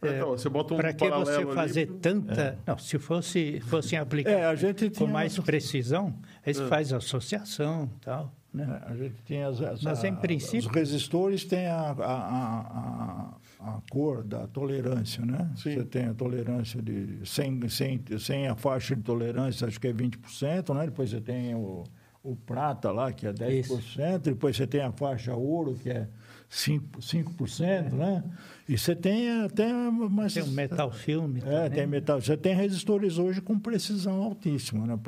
Então, 0.03 0.31
você 0.31 0.49
bota 0.49 0.75
um 0.75 0.77
para 0.77 0.93
que 0.93 1.09
você 1.09 1.37
ali- 1.43 1.55
fazer 1.55 1.87
tanta. 2.01 2.59
Não, 2.67 2.79
se 2.79 2.99
fosse, 2.99 3.61
fossem 3.61 3.99
aplicados 3.99 4.39
É, 4.41 4.45
a 4.45 4.55
gente 4.55 4.91
com 4.91 5.07
mais 5.07 5.39
precisão, 5.39 6.15
eles 6.45 6.61
É. 6.61 6.67
fazem 6.69 6.97
associação 6.97 7.91
e 7.97 8.01
tal. 8.05 8.33
Né? 8.53 8.81
A 8.87 8.95
gente 8.95 9.15
tinha 9.25 9.49
as, 9.49 9.61
as- 9.61 9.83
Mas, 9.83 10.03
em 10.05 10.09
a- 10.13 10.17
princípio- 10.17 10.69
Os 10.71 10.75
resistores 10.75 11.45
têm 11.45 11.67
a, 11.67 11.91
a, 11.91 12.05
a, 12.05 13.35
a, 13.61 13.69
a 13.77 13.81
cor 13.91 14.23
da 14.25 14.47
tolerância, 14.47 15.25
né? 15.25 15.51
Sim. 15.57 15.75
Você 15.75 15.85
tem 15.85 16.07
a 16.07 16.15
tolerância 16.15 16.81
de... 16.81 17.19
Sem, 17.25 17.69
sem, 17.69 18.03
sem 18.19 18.49
a 18.49 18.55
faixa 18.57 18.97
de 18.97 19.03
tolerância, 19.03 19.67
acho 19.67 19.79
que 19.81 19.89
é 19.89 19.93
20%, 19.93 20.75
né? 20.75 20.87
Depois 20.87 21.11
você 21.11 21.21
tem 21.21 21.55
o, 21.55 21.85
o 22.23 22.35
prata 22.37 22.91
lá, 22.91 23.13
que 23.13 23.27
é 23.27 23.33
10%. 23.33 24.19
Depois 24.21 24.57
você 24.57 24.67
tem 24.67 24.81
a 24.81 24.93
faixa 24.93 25.35
ouro, 25.35 25.75
que 25.75 25.91
é 25.91 26.09
5%, 26.51 26.81
5% 27.01 27.93
né? 27.93 28.23
E 28.69 28.77
você 28.79 28.95
tem 28.95 29.43
até... 29.45 29.73
Mas, 30.11 30.35
Tem 30.35 30.43
um 30.43 30.49
metal 30.53 30.91
filme. 30.91 31.41
É, 31.41 31.43
também. 31.43 31.71
tem 31.71 31.87
metal. 31.87 32.21
Você 32.21 32.37
tem 32.37 32.55
resistores 32.55 33.19
hoje 33.19 33.41
com 33.41 33.59
precisão 33.59 34.23
altíssima, 34.23 34.87
né? 34.87 34.99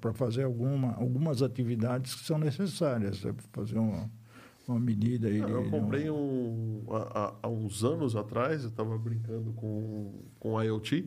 Para 0.00 0.12
fazer 0.14 0.44
alguma, 0.44 0.94
algumas 0.94 1.42
atividades 1.42 2.14
que 2.14 2.24
são 2.24 2.38
necessárias. 2.38 3.18
Você 3.18 3.34
fazer 3.52 3.78
uma, 3.78 4.10
uma 4.66 4.78
medida 4.80 5.28
aí. 5.28 5.42
Ah, 5.42 5.48
Eu 5.48 5.70
comprei 5.70 6.10
um, 6.10 6.82
há, 6.90 6.96
há- 7.18 7.34
há 7.42 7.48
uns 7.48 7.84
anos 7.84 8.16
atrás, 8.16 8.62
eu 8.64 8.70
estava 8.70 8.96
brincando 8.98 9.52
com, 9.52 10.12
com 10.40 10.62
IoT 10.62 11.06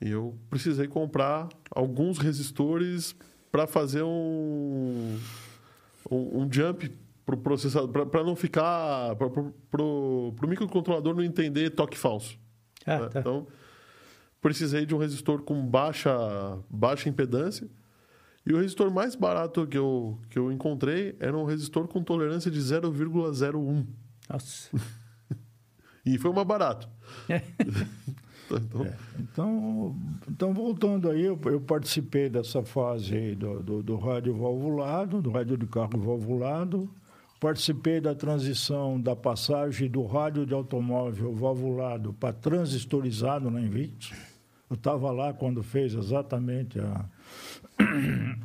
e 0.00 0.08
eu 0.08 0.36
precisei 0.48 0.86
comprar 0.88 1.48
alguns 1.70 2.18
resistores 2.18 3.14
para 3.52 3.66
fazer 3.66 4.02
um, 4.02 5.18
um, 6.10 6.42
um 6.42 6.48
jump 6.52 6.90
para 7.30 7.38
o 7.38 7.38
processador, 7.38 8.06
para 8.06 8.24
não 8.24 8.34
ficar, 8.34 9.14
para 9.16 9.82
o 9.82 10.34
microcontrolador 10.48 11.14
não 11.14 11.22
entender 11.22 11.70
toque 11.70 11.96
falso. 11.96 12.38
Ah, 12.84 12.98
né? 12.98 13.08
tá. 13.08 13.20
Então, 13.20 13.46
precisei 14.40 14.84
de 14.84 14.94
um 14.94 14.98
resistor 14.98 15.42
com 15.42 15.64
baixa, 15.64 16.10
baixa 16.68 17.08
impedância. 17.08 17.68
E 18.44 18.52
o 18.52 18.56
resistor 18.56 18.90
mais 18.90 19.14
barato 19.14 19.66
que 19.66 19.76
eu, 19.76 20.18
que 20.30 20.38
eu 20.38 20.50
encontrei 20.50 21.14
era 21.20 21.36
um 21.36 21.44
resistor 21.44 21.86
com 21.86 22.02
tolerância 22.02 22.50
de 22.50 22.58
0,01. 22.58 23.86
Nossa. 24.28 24.70
E 26.02 26.16
foi 26.16 26.30
o 26.30 26.34
mais 26.34 26.48
barato. 26.48 26.88
Então, 28.52 28.84
Então, 29.20 29.96
então, 30.28 30.52
voltando 30.52 31.08
aí, 31.08 31.22
eu, 31.22 31.38
eu 31.44 31.60
participei 31.60 32.28
dessa 32.28 32.64
fase 32.64 33.14
aí 33.14 33.34
do, 33.36 33.62
do, 33.62 33.80
do 33.80 33.96
rádio 33.96 34.34
valvulado, 34.34 35.22
do 35.22 35.30
rádio 35.30 35.56
de 35.56 35.66
carro 35.66 36.00
valvulado. 36.00 36.90
Participei 37.40 38.02
da 38.02 38.14
transição 38.14 39.00
da 39.00 39.16
passagem 39.16 39.88
do 39.88 40.04
rádio 40.04 40.44
de 40.44 40.52
automóvel 40.52 41.34
valvulado 41.34 42.12
para 42.12 42.34
transistorizado 42.34 43.50
na 43.50 43.62
Invictus. 43.62 44.12
Eu 44.68 44.74
estava 44.74 45.10
lá 45.10 45.32
quando 45.32 45.62
fez 45.62 45.94
exatamente 45.94 46.78
a, 46.78 47.06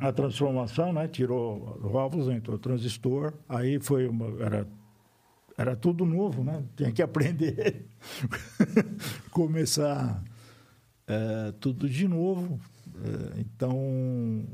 a 0.00 0.10
transformação, 0.12 0.94
né? 0.94 1.06
Tirou 1.06 1.78
válvulas, 1.78 2.34
entrou 2.34 2.58
transistor. 2.58 3.34
Aí 3.46 3.78
foi 3.78 4.08
uma, 4.08 4.42
era 4.42 4.66
era 5.58 5.76
tudo 5.76 6.04
novo, 6.04 6.42
né? 6.42 6.64
Tinha 6.74 6.92
que 6.92 7.02
aprender, 7.02 7.86
começar 9.30 10.22
é, 11.06 11.52
tudo 11.60 11.88
de 11.88 12.08
novo. 12.08 12.58
É, 13.04 13.40
então 13.40 14.46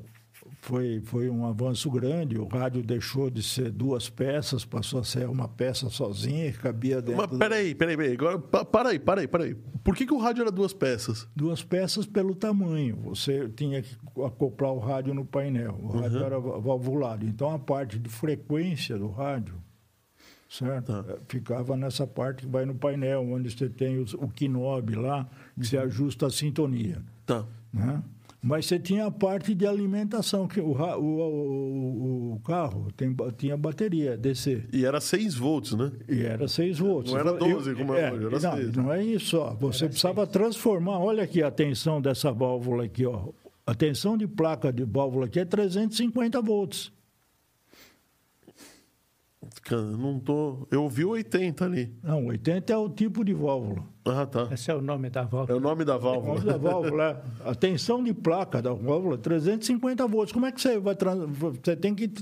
foi 0.64 1.01
foi 1.05 1.29
um 1.29 1.44
avanço 1.44 1.90
grande. 1.90 2.38
O 2.38 2.46
rádio 2.46 2.83
deixou 2.85 3.29
de 3.29 3.42
ser 3.42 3.70
duas 3.70 4.09
peças, 4.09 4.64
passou 4.64 5.01
a 5.01 5.05
ser 5.05 5.29
uma 5.29 5.48
peça 5.48 5.90
sozinha 5.90 6.53
que 6.53 6.59
cabia 6.59 7.03
dentro. 7.03 7.27
mas 7.29 7.37
peraí, 7.38 7.75
peraí, 7.75 7.96
peraí. 7.96 8.12
Agora, 8.14 8.38
pa- 8.38 8.64
para 8.64 8.90
aí, 8.90 8.98
para 9.01 9.20
aí, 9.22 9.27
para 9.29 9.44
aí. 9.44 9.55
Por 9.83 9.96
que, 9.96 10.07
que 10.07 10.14
o 10.14 10.18
rádio 10.18 10.42
era 10.42 10.53
duas 10.53 10.72
peças? 10.72 11.27
duas 11.35 11.64
peças 11.64 12.07
pelo 12.07 12.35
tamanho. 12.37 12.96
Você 13.07 13.48
tinha 13.48 13.83
que 13.83 13.96
acoplar 14.25 14.72
o 14.72 14.79
rádio 14.79 15.12
no 15.12 15.25
painel. 15.25 15.77
O 15.83 15.98
rádio 15.98 16.22
era 16.22 16.38
valvulado. 16.38 17.27
Então 17.27 17.51
a 17.53 17.59
parte 17.59 17.98
de 17.98 18.09
frequência 18.09 18.96
do 18.96 19.09
rádio, 19.09 19.57
certo? 20.48 20.87
Tá. 20.92 21.05
Eh, 21.12 21.18
Ficava 21.29 21.77
nessa 21.77 22.07
parte 22.07 22.42
que 22.46 22.48
vai 22.53 22.64
no 22.64 22.75
painel, 22.77 23.22
onde 23.29 23.51
você 23.51 23.68
tem 23.68 23.98
os- 23.98 24.14
o 24.14 24.31
knob 24.48 24.94
lá, 24.94 25.29
que 25.59 25.66
se 25.66 25.77
ajusta 25.77 26.27
a 26.27 26.31
sintonia. 26.31 27.03
Tá. 27.27 27.44
Né? 27.72 28.01
Mas 28.44 28.66
você 28.66 28.76
tinha 28.76 29.07
a 29.07 29.11
parte 29.11 29.55
de 29.55 29.64
alimentação, 29.64 30.48
que 30.48 30.61
o, 30.61 30.72
o, 30.72 31.00
o, 31.00 32.33
o 32.35 32.40
carro 32.40 32.88
tem, 32.96 33.14
tinha 33.38 33.57
bateria, 33.57 34.16
DC. 34.16 34.64
E 34.72 34.85
era 34.85 35.00
6 35.00 35.37
volts, 35.37 35.72
né? 35.74 35.92
E 36.09 36.22
era 36.22 36.48
6 36.48 36.78
volts. 36.81 37.12
Não 37.12 37.20
era 37.20 37.31
Eu- 37.31 37.38
12 37.38 37.74
como 37.76 37.94
é 37.94 38.11
hoje, 38.12 38.26
era 38.26 38.40
não, 38.40 38.57
seis. 38.57 38.76
não 38.76 38.92
é 38.92 39.05
isso, 39.05 39.38
ó. 39.38 39.55
Você 39.55 39.87
precisava 39.87 40.26
transformar. 40.26 40.98
Olha 40.98 41.22
aqui 41.22 41.40
a 41.42 41.50
tensão 41.52 42.00
dessa 42.02 42.33
válvula 42.33 42.85
aqui, 42.85 43.07
ó. 43.07 43.28
A 43.64 43.74
tensão 43.76 44.18
de 44.18 44.26
placa 44.26 44.72
de 44.72 44.83
válvula 44.83 45.26
aqui 45.26 45.38
é 45.38 45.44
350 45.44 46.42
volts. 46.42 46.90
Cara, 49.62 49.83
não 49.83 50.18
tô. 50.18 50.66
Eu 50.70 50.83
ouvi 50.83 51.05
o 51.05 51.11
80 51.11 51.64
ali. 51.64 51.94
Não, 52.03 52.27
80 52.27 52.72
é 52.72 52.77
o 52.77 52.88
tipo 52.88 53.25
de 53.25 53.33
válvula. 53.33 53.85
Ah, 54.05 54.27
tá. 54.27 54.48
Esse 54.51 54.70
é 54.70 54.75
o 54.75 54.83
nome 54.83 55.09
da 55.09 55.22
volta. 55.22 55.53
É 55.53 55.57
o 55.57 55.61
nome 55.61 55.85
da 55.85 55.96
válvula. 55.96 56.55
a 56.55 56.59
válvula, 56.59 57.25
é. 57.44 57.51
a 57.51 57.55
tensão 57.55 58.03
de 58.03 58.12
placa 58.12 58.61
da 58.61 58.72
válvula, 58.72 59.16
350 59.16 60.07
volts. 60.09 60.33
Como 60.33 60.46
é 60.46 60.51
que 60.53 60.61
você 60.61 60.79
vai 60.81 60.96
trans... 60.96 61.18
Você 61.31 61.77
tem 61.77 61.94
que 61.94 62.12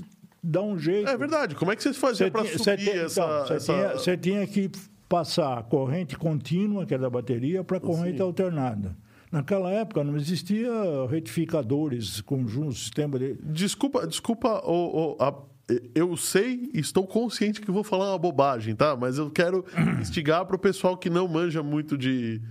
dar 0.43 0.61
um 0.61 0.77
jeito. 0.77 1.09
É 1.09 1.17
verdade. 1.17 1.55
Como 1.55 1.71
é 1.71 1.75
que 1.75 1.81
vocês 1.81 1.97
faziam 1.97 2.29
para 2.29 2.45
subir 2.45 2.77
tinha- 2.77 2.95
essa. 3.05 3.21
então, 3.21 3.47
você 3.47 3.53
essa- 3.55 3.73
tinha- 3.73 3.93
você 3.93 4.17
tinha 4.17 4.45
que 4.47 4.69
passar 5.09 5.57
a 5.57 5.63
corrente 5.63 6.15
contínua, 6.17 6.85
que 6.85 6.93
é 6.93 6.97
da 6.97 7.09
bateria, 7.09 7.63
para 7.63 7.77
a 7.77 7.81
corrente 7.81 8.17
Sim. 8.17 8.23
alternada. 8.23 8.95
Naquela 9.31 9.71
época 9.71 10.03
não 10.03 10.15
existia 10.15 10.69
retificadores, 11.09 12.21
conjuntos, 12.21 12.79
sistema 12.83 13.17
de. 13.17 13.33
Desculpa, 13.41 14.05
desculpa, 14.05 14.61
o, 14.65 15.13
o- 15.13 15.23
a- 15.23 15.50
eu 15.95 16.15
sei 16.17 16.69
e 16.73 16.79
estou 16.79 17.05
consciente 17.07 17.61
que 17.61 17.71
vou 17.71 17.83
falar 17.83 18.09
uma 18.11 18.17
bobagem, 18.19 18.75
tá? 18.75 18.95
Mas 18.95 19.17
eu 19.17 19.29
quero 19.29 19.65
instigar 20.01 20.45
para 20.45 20.55
o 20.55 20.59
pessoal 20.59 20.97
que 20.97 21.09
não 21.09 21.27
manja 21.27 21.61
muito 21.63 21.97
de, 21.97 22.41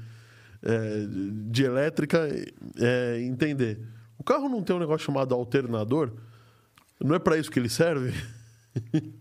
é, 0.62 1.06
de 1.48 1.64
elétrica 1.64 2.28
é, 2.78 3.20
entender. 3.22 3.80
O 4.18 4.24
carro 4.24 4.48
não 4.48 4.62
tem 4.62 4.74
um 4.76 4.78
negócio 4.78 5.04
chamado 5.06 5.34
alternador? 5.34 6.12
Não 7.02 7.14
é 7.14 7.18
para 7.18 7.36
isso 7.38 7.50
que 7.50 7.58
ele 7.58 7.68
serve? 7.68 8.12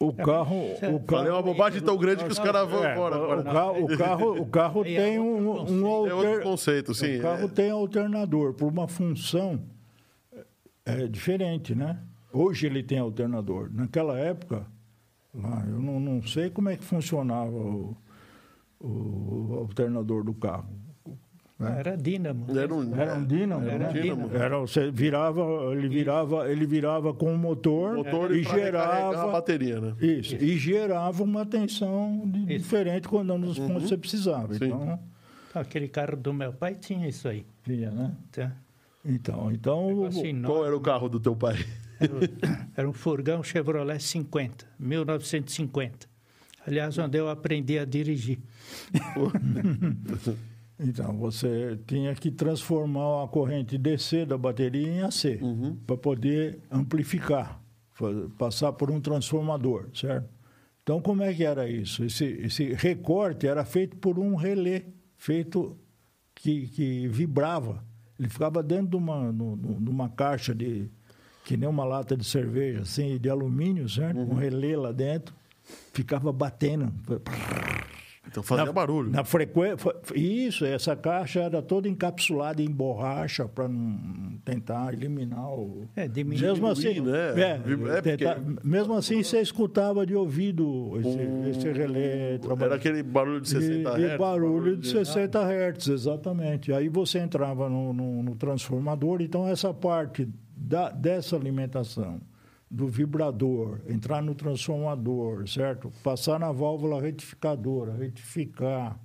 O 0.00 0.12
carro. 0.12 0.74
O 0.74 0.76
Falei 0.78 1.00
carro 1.06 1.30
uma 1.30 1.42
bobagem 1.42 1.82
tão 1.82 1.96
grande 1.96 2.24
que 2.24 2.30
os 2.30 2.38
caras 2.38 2.68
vão 2.70 2.84
é, 2.84 2.92
embora 2.92 3.18
o, 3.18 3.24
agora. 3.24 3.42
carro, 3.42 3.84
o 3.84 3.88
carro, 3.98 4.40
o 4.42 4.46
carro 4.46 4.80
é 4.82 4.94
tem 4.96 5.18
outro 5.18 5.42
um, 5.42 5.44
conceito. 5.56 5.72
um 5.72 5.86
É 5.86 5.90
outro 6.14 6.14
alter- 6.28 6.42
conceito, 6.44 6.94
sim. 6.94 7.18
O 7.18 7.22
carro 7.22 7.44
É. 7.46 7.48
tem 7.48 7.70
alternador 7.72 8.54
por 8.54 8.70
uma 8.70 8.86
função 8.86 9.60
é, 10.88 11.06
diferente, 11.06 11.74
né? 11.74 11.98
Hoje 12.32 12.66
ele 12.66 12.82
tem 12.82 12.98
alternador. 12.98 13.70
Naquela 13.72 14.18
época, 14.18 14.66
lá, 15.34 15.64
eu 15.68 15.78
não, 15.80 15.98
não 16.00 16.22
sei 16.22 16.50
como 16.50 16.68
é 16.68 16.76
que 16.76 16.84
funcionava 16.84 17.50
o, 17.56 17.96
o 18.80 19.54
alternador 19.58 20.24
do 20.24 20.34
carro. 20.34 20.68
Era 21.60 21.96
dínamo. 21.96 22.46
Era 22.56 22.72
um, 22.72 22.94
Era 22.94 23.14
um 23.16 23.24
dínamo, 23.26 23.66
Era 23.66 23.74
um 23.90 23.92
né? 23.92 24.00
dínamo. 24.00 24.36
Era, 24.36 24.58
você 24.60 24.92
virava, 24.92 25.42
ele 25.72 25.88
virava, 25.88 26.48
ele 26.48 26.64
virava 26.64 27.12
com 27.12 27.34
o 27.34 27.36
motor, 27.38 27.96
motor 27.96 28.30
e 28.30 28.42
recarregar 28.42 28.88
a 28.88 29.10
gerava 29.10 29.32
bateria, 29.32 29.80
né? 29.80 29.96
isso, 30.00 30.36
e 30.36 30.56
gerava 30.56 31.24
uma 31.24 31.44
tensão 31.44 32.22
de- 32.26 32.38
Isso. 32.54 32.62
diferente 32.62 33.08
quando 33.08 33.36
nos 33.36 33.58
pontos 33.58 33.82
que 33.82 33.88
você 33.88 33.96
precisava. 33.98 34.54
Sim. 34.54 34.66
Então, 34.66 35.00
Então, 35.50 35.62
aquele 35.62 35.88
carro 35.88 36.16
do 36.16 36.32
meu 36.32 36.52
pai 36.52 36.76
tinha 36.76 37.08
isso 37.08 37.26
aí. 37.26 37.44
tinha, 37.64 37.90
né? 37.90 38.14
Tá? 38.30 38.52
Então, 39.08 39.50
então 39.50 40.04
Assim, 40.04 40.42
Qual 40.42 40.64
era 40.66 40.76
o 40.76 40.80
carro 40.80 41.08
do 41.08 41.18
teu 41.18 41.34
pai? 41.34 41.56
Era, 41.98 42.12
era 42.76 42.88
um 42.88 42.92
furgão 42.92 43.42
Chevrolet 43.42 43.98
50, 43.98 44.66
1950. 44.78 46.06
Aliás, 46.66 46.98
onde 46.98 47.16
eu 47.16 47.28
aprendi 47.30 47.78
a 47.78 47.84
dirigir. 47.84 48.38
Então, 50.80 51.18
você 51.18 51.76
tinha 51.88 52.14
que 52.14 52.30
transformar 52.30 53.24
a 53.24 53.26
corrente 53.26 53.76
DC 53.76 54.24
da 54.24 54.38
bateria 54.38 54.86
em 54.86 55.02
AC 55.02 55.40
para 55.84 55.96
poder 55.96 56.60
amplificar, 56.70 57.60
passar 58.38 58.72
por 58.74 58.88
um 58.88 59.00
transformador, 59.00 59.88
certo? 59.92 60.28
Então, 60.80 61.02
como 61.02 61.24
é 61.24 61.34
que 61.34 61.42
era 61.42 61.68
isso? 61.68 62.04
Esse, 62.04 62.24
esse 62.24 62.72
recorte 62.74 63.44
era 63.44 63.64
feito 63.64 63.96
por 63.96 64.20
um 64.20 64.36
relé, 64.36 64.84
feito 65.16 65.76
que, 66.32 66.68
que 66.68 67.08
vibrava. 67.08 67.84
Ele 68.18 68.28
ficava 68.28 68.62
dentro 68.62 68.88
de 68.88 68.96
uma, 68.96 69.30
no- 69.32 69.56
no- 69.56 69.80
numa 69.80 70.08
caixa 70.08 70.54
de 70.54 70.88
que 71.44 71.56
nem 71.56 71.68
uma 71.68 71.84
lata 71.84 72.16
de 72.16 72.24
cerveja, 72.24 72.82
assim, 72.82 73.16
de 73.18 73.30
alumínio, 73.30 73.88
certo? 73.88 74.18
Um 74.18 74.34
relé 74.34 74.76
lá 74.76 74.92
dentro, 74.92 75.34
ficava 75.92 76.30
batendo. 76.32 76.92
Então 78.30 78.42
fazia 78.42 78.66
Na- 78.66 78.72
barulho. 78.72 79.10
Na 79.10 79.24
frequência. 79.24 79.90
Isso, 80.14 80.64
essa 80.64 80.94
caixa 80.94 81.40
era 81.40 81.62
toda 81.62 81.88
encapsulada 81.88 82.62
em 82.62 82.70
borracha 82.70 83.48
para 83.48 83.66
não 83.66 84.38
tentar 84.44 84.92
eliminar 84.92 85.48
o. 85.50 85.88
É, 85.96 86.06
diminuir, 86.06 86.42
Mesmo 86.46 86.66
assim, 86.66 87.00
né? 87.00 87.34
é, 87.36 87.50
É, 87.50 87.58
porque- 87.58 88.16
tentar- 88.16 88.40
mesmo 88.62 88.94
assim 88.94 89.22
você 89.22 89.40
escutava 89.40 90.04
de 90.06 90.14
ouvido 90.14 90.92
esse, 91.00 91.58
esse 91.58 91.72
relé 91.72 92.30
Era 92.34 92.38
trabalhando. 92.38 92.74
aquele 92.74 93.02
barulho 93.02 93.40
de 93.40 93.48
60 93.48 93.98
E, 93.98 94.04
Hz. 94.04 94.14
e 94.14 94.18
barulho 94.18 94.76
de 94.76 94.88
60 94.88 95.40
Hz, 95.42 95.88
exatamente. 95.88 96.72
Aí 96.72 96.88
você 96.88 97.18
entrava 97.18 97.68
no, 97.68 97.92
no- 97.92 98.22
no 98.22 98.34
transformador, 98.36 99.22
então 99.22 99.48
essa 99.48 99.72
parte 99.72 100.28
da, 100.56 100.90
dessa 100.90 101.34
alimentação, 101.36 102.20
do 102.70 102.86
vibrador, 102.86 103.80
entrar 103.88 104.22
no 104.22 104.34
transformador, 104.34 105.48
certo? 105.48 105.90
Passar 106.02 106.38
na 106.38 106.52
válvula 106.52 107.00
retificadora, 107.00 107.94
retificar, 107.96 109.00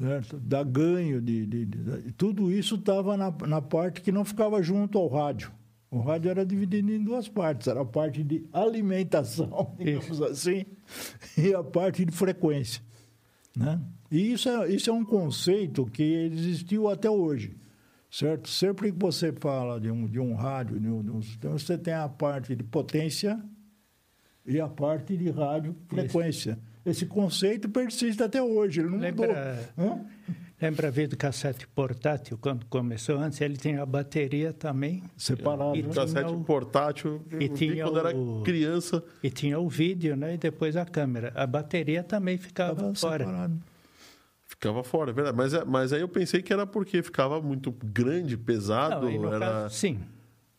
certo? 0.00 0.38
Dar 0.38 0.64
ganho 0.64 1.20
de. 1.20 1.46
de- 1.46 1.66
de- 1.66 2.12
tudo 2.12 2.50
isso 2.50 2.74
estava 2.74 3.16
na, 3.16 3.30
na 3.46 3.62
parte 3.62 4.00
que 4.00 4.10
não 4.12 4.24
ficava 4.24 4.60
junto 4.62 4.98
ao 4.98 5.08
rádio. 5.08 5.52
O 5.90 6.00
rádio 6.00 6.30
era 6.30 6.44
dividido 6.44 6.92
em 6.92 7.02
duas 7.02 7.28
partes. 7.28 7.66
Era 7.66 7.80
a 7.80 7.84
parte 7.84 8.22
de 8.22 8.44
alimentação, 8.52 9.74
digamos 9.78 10.20
assim, 10.20 10.66
e 11.36 11.54
a 11.54 11.62
parte 11.62 12.04
de 12.04 12.12
frequência. 12.12 12.82
Né? 13.56 13.80
E 14.10 14.32
isso 14.32 14.48
é, 14.48 14.68
isso 14.68 14.90
é 14.90 14.92
um 14.92 15.04
conceito 15.04 15.86
que 15.86 16.02
existiu 16.02 16.88
até 16.88 17.08
hoje. 17.10 17.56
Certo? 18.10 18.48
Sempre 18.48 18.90
que 18.90 18.98
você 18.98 19.32
fala 19.32 19.78
de 19.80 19.90
um, 19.90 20.06
de 20.06 20.18
um 20.18 20.34
rádio, 20.34 20.80
de 20.80 20.88
um, 20.88 21.02
de 21.02 21.10
um 21.10 21.20
sistema, 21.22 21.58
você 21.58 21.76
tem 21.76 21.92
a 21.92 22.08
parte 22.08 22.56
de 22.56 22.62
potência 22.64 23.38
e 24.46 24.58
a 24.60 24.66
parte 24.68 25.16
de 25.16 25.28
rádio 25.30 25.76
frequência. 25.88 26.58
Esse 26.86 27.04
conceito 27.04 27.68
persiste 27.68 28.22
até 28.22 28.42
hoje, 28.42 28.80
ele 28.80 28.88
não 28.88 28.98
Lembra- 28.98 29.26
mudou. 29.76 29.94
Hã? 29.96 30.04
Lembra 30.60 30.88
a 30.88 30.90
vez 30.90 31.08
do 31.08 31.16
cassete 31.16 31.68
portátil, 31.68 32.36
quando 32.36 32.64
começou? 32.66 33.16
Antes 33.18 33.40
ele 33.42 33.56
tinha 33.56 33.80
a 33.82 33.86
bateria 33.86 34.52
também 34.52 35.02
Separado. 35.16 35.76
E 35.76 35.82
né? 35.82 35.90
Cassete 35.94 36.32
o- 36.32 36.40
portátil. 36.40 37.22
e 37.38 37.48
tinha 37.48 37.84
quando 37.84 37.98
era 38.00 38.16
o- 38.16 38.42
criança. 38.42 39.04
e 39.22 39.30
tinha 39.30 39.60
o 39.60 39.68
vídeo, 39.68 40.16
né? 40.16 40.34
E 40.34 40.38
depois 40.38 40.76
a 40.76 40.84
câmera. 40.84 41.30
A 41.36 41.46
bateria 41.46 42.02
também 42.02 42.38
ficava 42.38 42.74
Tava 42.74 42.94
fora. 42.94 43.24
separado. 43.24 43.58
Ficava 44.58 44.82
fora, 44.82 45.10
é 45.10 45.14
verdade. 45.14 45.36
Mas, 45.36 45.54
é- 45.54 45.64
mas 45.64 45.92
aí 45.92 46.00
eu 46.00 46.08
pensei 46.08 46.42
que 46.42 46.52
era 46.52 46.66
porque 46.66 47.00
ficava 47.00 47.40
muito 47.40 47.70
grande, 47.70 48.36
pesado. 48.36 49.08
Não, 49.08 49.32
era... 49.32 49.38
caso, 49.38 49.74
sim. 49.76 50.00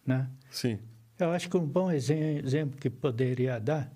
Né? 0.05 0.27
Sim. 0.49 0.79
Eu 1.19 1.31
acho 1.31 1.49
que 1.49 1.57
um 1.57 1.65
bom 1.65 1.91
exem- 1.91 2.37
exemplo 2.37 2.79
que 2.79 2.89
poderia 2.89 3.59
dar, 3.59 3.91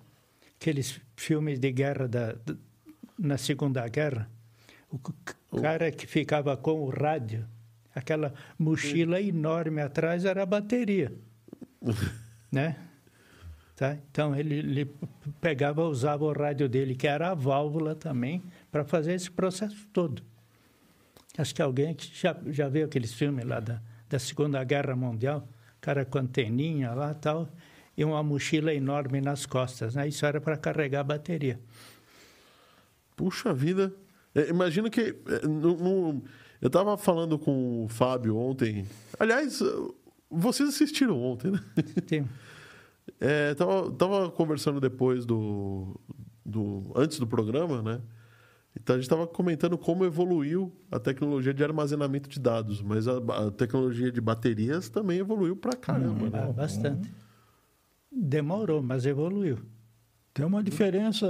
aqueles 0.60 1.00
filmes 1.16 1.58
de 1.58 1.72
guerra 1.72 2.06
da, 2.06 2.36
na 3.18 3.38
Segunda 3.38 3.88
Guerra, 3.88 4.28
o 4.90 5.60
cara 5.60 5.90
que 5.90 6.06
ficava 6.06 6.54
com 6.54 6.82
o 6.82 6.90
rádio, 6.90 7.46
aquela 7.94 8.34
mochila 8.58 9.20
enorme 9.20 9.80
atrás 9.80 10.26
era 10.26 10.42
a 10.42 10.46
bateria, 10.46 11.10
né? 12.52 12.76
Tá? 13.74 13.96
Então 14.10 14.36
ele, 14.36 14.54
ele 14.56 14.90
pegava, 15.40 15.82
usava 15.84 16.24
o 16.24 16.32
rádio 16.32 16.68
dele, 16.68 16.94
que 16.94 17.08
era 17.08 17.30
a 17.30 17.34
válvula 17.34 17.94
também, 17.94 18.40
para 18.74 18.82
fazer 18.84 19.14
esse 19.14 19.30
processo 19.30 19.86
todo. 19.92 20.20
Acho 21.38 21.54
que 21.54 21.62
alguém 21.62 21.94
que 21.94 22.10
já, 22.12 22.36
já 22.48 22.68
viu 22.68 22.84
aqueles 22.86 23.12
filmes 23.14 23.44
lá 23.44 23.60
da, 23.60 23.80
da 24.10 24.18
Segunda 24.18 24.64
Guerra 24.64 24.96
Mundial, 24.96 25.48
cara 25.80 26.04
com 26.04 26.18
anteninha 26.18 26.92
lá 26.92 27.12
e 27.12 27.14
tal, 27.14 27.48
e 27.96 28.04
uma 28.04 28.20
mochila 28.20 28.74
enorme 28.74 29.20
nas 29.20 29.46
costas, 29.46 29.94
né? 29.94 30.08
Isso 30.08 30.26
era 30.26 30.40
para 30.40 30.56
carregar 30.56 31.00
a 31.00 31.04
bateria. 31.04 31.60
Puxa 33.14 33.54
vida. 33.54 33.94
É, 34.34 34.48
imagina 34.48 34.90
que. 34.90 35.00
é, 35.24 35.46
no- 35.46 35.76
no- 35.76 36.24
eu 36.60 36.66
estava 36.66 36.96
falando 36.96 37.38
com 37.38 37.84
o 37.84 37.88
Fábio 37.88 38.36
ontem. 38.36 38.84
Aliás, 39.20 39.60
vocês 40.28 40.68
assistiram 40.68 41.22
ontem, 41.22 41.52
né? 41.52 41.60
Tem- 42.08 42.28
É, 43.20 43.54
tava, 43.54 43.88
tava 43.92 44.30
conversando 44.32 44.80
depois 44.80 45.24
do, 45.24 45.94
do. 46.44 46.90
Antes 46.96 47.20
do 47.20 47.26
programa, 47.26 47.80
né? 47.80 48.00
Então 48.76 48.94
a 48.94 48.98
gente 48.98 49.04
estava 49.04 49.26
comentando 49.26 49.78
como 49.78 50.04
evoluiu 50.04 50.72
a 50.90 50.98
tecnologia 50.98 51.54
de 51.54 51.62
armazenamento 51.62 52.28
de 52.28 52.40
dados, 52.40 52.82
mas 52.82 53.06
a, 53.06 53.18
a 53.18 53.50
tecnologia 53.50 54.10
de 54.10 54.20
baterias 54.20 54.88
também 54.88 55.18
evoluiu 55.18 55.56
pra 55.56 55.74
caramba, 55.74 56.26
ah, 56.26 56.46
né? 56.46 56.52
bastante. 56.52 57.12
Demorou, 58.10 58.82
mas 58.82 59.06
evoluiu. 59.06 59.58
Tem 60.32 60.44
uma 60.44 60.64
diferença, 60.64 61.28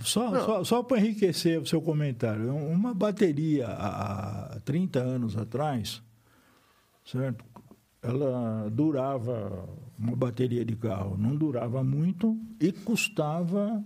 só, 0.00 0.44
só, 0.44 0.64
só 0.64 0.82
para 0.82 0.98
enriquecer 0.98 1.60
o 1.60 1.66
seu 1.66 1.80
comentário. 1.80 2.52
Uma 2.52 2.92
bateria 2.92 3.68
há 3.68 4.60
30 4.64 4.98
anos 4.98 5.36
atrás, 5.36 6.02
certo? 7.04 7.44
Ela 8.02 8.68
durava, 8.68 9.68
uma 9.96 10.16
bateria 10.16 10.64
de 10.64 10.74
carro, 10.74 11.16
não 11.16 11.36
durava 11.36 11.84
muito 11.84 12.36
e 12.60 12.72
custava 12.72 13.84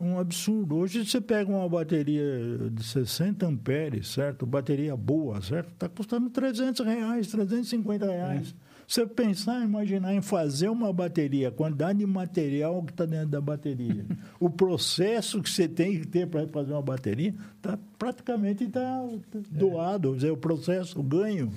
um 0.00 0.18
absurdo. 0.18 0.76
Hoje 0.76 1.04
você 1.04 1.20
pega 1.20 1.50
uma 1.50 1.68
bateria 1.68 2.24
de 2.72 2.82
60 2.82 3.46
amperes, 3.46 4.08
certo? 4.08 4.46
Bateria 4.46 4.96
boa, 4.96 5.40
certo? 5.42 5.72
Está 5.72 5.88
custando 5.88 6.30
300 6.30 6.84
reais, 6.84 7.26
350 7.28 8.06
reais. 8.06 8.54
Você 8.88 9.06
pensar, 9.06 9.62
imaginar 9.62 10.14
em 10.14 10.22
fazer 10.22 10.68
uma 10.68 10.92
bateria, 10.92 11.48
a 11.48 11.52
quantidade 11.52 11.98
de 11.98 12.06
material 12.06 12.82
que 12.82 12.90
está 12.90 13.04
dentro 13.04 13.28
da 13.28 13.40
bateria, 13.40 14.04
o 14.40 14.48
processo 14.48 15.42
que 15.42 15.50
você 15.50 15.68
tem 15.68 16.00
que 16.00 16.06
ter 16.06 16.26
para 16.26 16.48
fazer 16.48 16.72
uma 16.72 16.82
bateria, 16.82 17.34
tá, 17.60 17.78
praticamente 17.98 18.64
está 18.64 19.06
doado. 19.50 20.10
Quer 20.10 20.16
dizer, 20.16 20.30
o 20.32 20.36
processo, 20.36 20.98
o 20.98 21.02
ganho 21.02 21.52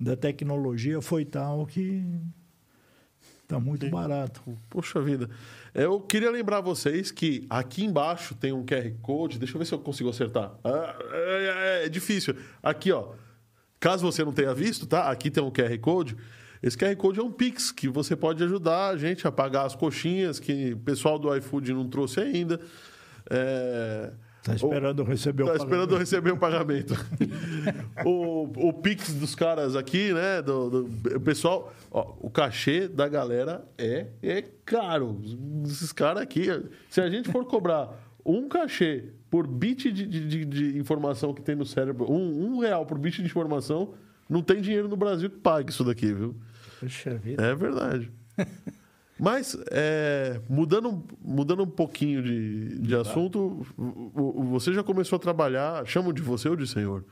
da 0.00 0.16
tecnologia 0.16 1.02
foi 1.02 1.24
tal 1.24 1.66
que 1.66 2.02
está 3.42 3.60
muito 3.60 3.90
barato. 3.90 4.42
Poxa 4.70 5.00
vida. 5.00 5.28
Eu 5.74 6.00
queria 6.00 6.30
lembrar 6.30 6.60
vocês 6.60 7.10
que 7.10 7.46
aqui 7.48 7.84
embaixo 7.84 8.34
tem 8.34 8.52
um 8.52 8.64
QR 8.64 8.92
Code. 9.00 9.38
Deixa 9.38 9.54
eu 9.54 9.58
ver 9.58 9.64
se 9.64 9.72
eu 9.72 9.78
consigo 9.78 10.10
acertar. 10.10 10.52
Ah, 10.62 10.96
é, 11.12 11.80
é- 11.82 11.86
é 11.86 11.88
difícil. 11.88 12.36
Aqui, 12.62 12.92
ó. 12.92 13.12
Caso 13.80 14.02
você 14.04 14.22
não 14.24 14.32
tenha 14.32 14.54
visto, 14.54 14.86
tá? 14.86 15.10
Aqui 15.10 15.30
tem 15.30 15.42
um 15.42 15.50
QR 15.50 15.76
Code. 15.78 16.16
Esse 16.62 16.76
QR 16.76 16.94
Code 16.96 17.18
é 17.18 17.22
um 17.22 17.32
Pix 17.32 17.72
que 17.72 17.88
você 17.88 18.14
pode 18.14 18.44
ajudar 18.44 18.90
a 18.90 18.96
gente 18.96 19.26
a 19.26 19.32
pagar 19.32 19.64
as 19.64 19.74
coxinhas 19.74 20.38
que 20.38 20.74
o 20.74 20.78
pessoal 20.78 21.18
do 21.18 21.34
iFood 21.36 21.72
não 21.72 21.88
trouxe 21.88 22.20
ainda. 22.20 22.60
É... 23.30 24.12
Está 24.42 24.54
esperando 24.56 25.04
receber 25.04 25.44
Tá 25.44 25.52
o 25.52 25.56
esperando 25.56 25.72
eu 25.72 25.78
pagamento. 25.86 25.98
receber 26.00 26.30
o 26.32 26.36
pagamento. 26.36 26.94
o, 28.04 28.68
o 28.68 28.72
Pix 28.72 29.14
dos 29.14 29.34
caras 29.36 29.76
aqui, 29.76 30.12
né? 30.12 30.42
Do, 30.42 30.68
do- 30.84 31.16
o 31.16 31.20
pessoal, 31.20 31.72
ó, 31.90 32.14
o 32.20 32.28
cachê 32.28 32.88
da 32.88 33.06
galera 33.08 33.64
é, 33.78 34.08
é 34.20 34.42
caro. 34.64 35.20
Esses 35.64 35.92
caras 35.92 36.22
aqui, 36.22 36.46
se 36.90 37.00
a 37.00 37.08
gente 37.08 37.30
for 37.30 37.44
cobrar 37.44 37.90
um 38.26 38.48
cachê 38.48 39.04
por 39.30 39.46
bit 39.46 39.92
de, 39.92 40.04
de- 40.06 40.26
de- 40.28 40.44
de 40.44 40.78
informação 40.78 41.32
que 41.32 41.40
tem 41.40 41.54
no 41.54 41.64
cérebro, 41.64 42.10
um, 42.10 42.44
um 42.56 42.58
real 42.58 42.84
por 42.84 42.98
bit 42.98 43.20
de 43.22 43.26
informação, 43.28 43.94
não 44.28 44.42
tem 44.42 44.60
dinheiro 44.60 44.88
no 44.88 44.96
Brasil 44.96 45.30
que 45.30 45.38
pague 45.38 45.70
isso 45.70 45.84
daqui, 45.84 46.12
viu? 46.12 46.34
Puxa 46.80 47.14
vida. 47.14 47.40
É 47.44 47.54
verdade. 47.54 48.10
Mas, 49.24 49.56
é, 49.70 50.40
mudando, 50.50 51.04
mudando 51.24 51.62
um 51.62 51.66
pouquinho 51.70 52.20
de, 52.24 52.76
de 52.80 52.96
assunto, 52.96 53.64
o- 53.78 54.40
o- 54.40 54.44
você 54.46 54.72
já 54.72 54.82
começou 54.82 55.16
a 55.16 55.20
trabalhar, 55.20 55.86
chamam 55.86 56.12
de 56.12 56.20
você 56.20 56.48
ou 56.48 56.56
de 56.56 56.66
senhor? 56.66 57.04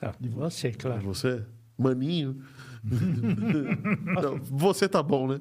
Não, 0.00 0.14
de 0.18 0.30
você, 0.30 0.72
claro. 0.72 1.02
Você? 1.02 1.44
Maninho? 1.76 2.40
Não, 4.22 4.38
você 4.42 4.88
tá 4.88 5.02
bom, 5.02 5.28
né? 5.28 5.40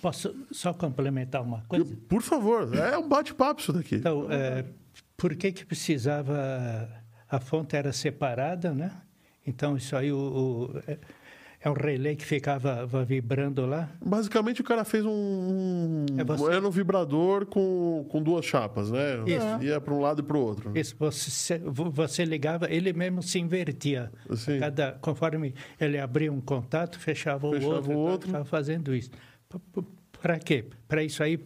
Posso 0.00 0.32
só 0.52 0.72
complementar 0.72 1.42
uma 1.42 1.62
coisa? 1.62 1.96
Por 2.08 2.22
favor, 2.22 2.72
é 2.74 2.96
um 2.96 3.08
bate-papo 3.08 3.60
isso 3.60 3.72
daqui. 3.72 3.96
Então, 3.96 4.30
é, 4.30 4.64
por 5.16 5.34
que 5.34 5.50
que 5.50 5.64
precisava... 5.66 6.88
A 7.28 7.40
fonte 7.40 7.74
era 7.74 7.92
separada, 7.92 8.72
né? 8.72 8.92
Então, 9.46 9.76
isso 9.76 9.96
aí, 9.96 10.12
o, 10.12 10.16
o- 10.16 10.80
é, 11.62 11.68
um 11.68 11.74
relé 11.74 12.14
que 12.14 12.24
ficava 12.24 12.86
vibrando 13.04 13.66
lá. 13.66 13.90
Basicamente, 14.04 14.60
o 14.60 14.64
cara 14.64 14.84
fez 14.84 15.04
um. 15.04 16.06
É 16.16 16.24
você- 16.24 16.52
Era 16.54 16.66
um 16.66 16.70
vibrador 16.70 17.44
com, 17.46 18.06
com 18.08 18.22
duas 18.22 18.44
chapas, 18.44 18.90
né? 18.90 19.16
Isso. 19.26 19.62
Ia 19.64 19.80
para 19.80 19.92
um 19.94 20.00
lado 20.00 20.20
e 20.20 20.22
para 20.24 20.36
o 20.36 20.40
outro. 20.40 20.72
Isso, 20.74 20.94
você, 20.98 21.58
você 21.58 22.24
ligava, 22.24 22.66
ele 22.72 22.92
mesmo 22.92 23.22
se 23.22 23.38
invertia. 23.38 24.10
Sim. 24.34 24.58
Cada, 24.58 24.92
conforme 25.00 25.54
ele 25.78 25.98
abria 25.98 26.32
um 26.32 26.40
contato, 26.40 26.98
fechava, 26.98 27.50
Fechava 27.50 27.72
o 27.72 27.74
outro. 27.74 27.90
o 27.90 27.92
então 27.92 28.00
outro. 28.00 28.28
Estava 28.28 28.44
fazendo 28.44 28.94
isso. 28.94 29.10
Para 30.20 30.38
quê? 30.38 30.64
Para 30.88 31.02
isso 31.02 31.22
aí, 31.22 31.38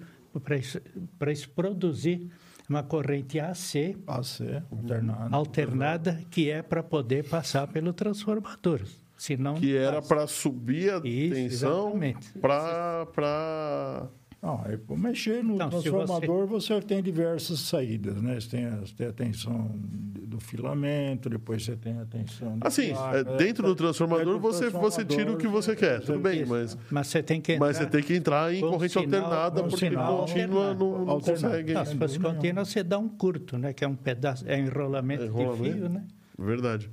para 0.43 0.57
isso, 0.57 0.81
pra 1.19 1.33
isso 1.33 1.49
produzir 1.51 2.29
uma 2.69 2.83
corrente 2.83 3.39
AC 3.39 3.97
AC, 4.07 4.63
alternado. 4.71 5.35
alternada 5.37 6.21
que 6.31 6.51
é 6.51 6.63
para 6.63 6.83
poder 6.83 7.25
passar 7.29 7.67
pelo 7.69 7.93
transformador. 7.93 8.81
Senão 9.17 9.55
Que 9.55 9.77
era 9.77 10.03
para 10.03 10.27
subir 10.27 10.93
a 10.93 11.01
Isso, 11.05 11.35
tensão 11.35 11.99
para. 12.41 14.09
Não, 14.43 14.61
aí, 14.63 14.77
para 14.77 14.97
mexer 14.97 15.43
no 15.43 15.55
Então, 15.55 15.71
transformador, 15.71 16.47
você... 16.47 16.79
tem 16.83 17.03
diversas 17.03 17.61
saídas, 17.61 18.21
né? 18.21 18.39
Você 18.39 18.51
tem 18.51 18.67
a, 18.67 18.77
você 18.77 18.95
tem 18.95 19.07
a 19.07 19.13
tensão 19.13 19.71
do 19.75 20.39
filamento, 20.39 21.31
depois 21.31 21.65
você 21.65 21.75
tem 21.77 21.99
a 21.99 22.05
tensão... 22.05 22.59
do 22.59 22.67
Assim, 22.67 22.91
placa, 22.91 23.19
é, 23.19 23.37
dentro 23.39 23.67
do 23.67 23.75
transformador, 23.75 24.35
dentro 24.35 24.41
do 24.41 24.53
você, 24.53 24.69
você 24.69 25.03
tira 25.03 25.33
o 25.33 25.39
que 25.39 25.47
você 25.47 25.75
quer, 25.75 26.01
tudo 26.03 26.19
bem, 26.19 26.43
Isso. 26.43 26.51
mas, 26.51 26.79
Mas 26.91 27.07
você 27.07 27.23
tem 27.23 27.41
que 27.41 27.53
entrar... 27.53 27.67
mas 27.67 27.77
você 27.79 27.87
tem 27.87 28.03
que 28.03 28.15
entrar 28.15 28.55
em 28.55 28.61
corrente 28.61 28.93
sinal- 28.93 29.23
alternada, 29.23 29.63
porque 29.63 29.77
sinal 29.89 30.19
contínua 30.19 30.75
não, 30.75 31.05
não 31.07 31.21
consegue. 31.21 31.73
Não, 31.73 31.85
se 31.87 31.97
fosse 31.97 32.19
contínua, 32.19 32.65
você 32.67 32.83
dá 32.83 32.99
um 32.99 33.09
curto, 33.09 33.57
né? 33.57 33.73
Que 33.73 33.83
é 33.85 33.89
um 33.89 33.95
pedaço, 33.97 34.45
é 34.47 34.57
um 34.57 34.67
enrolamento, 34.67 35.23
de 35.23 35.29
Enrolamento. 35.31 35.77
fio, 35.79 35.89
né? 35.89 36.05
Verdade. 36.39 36.91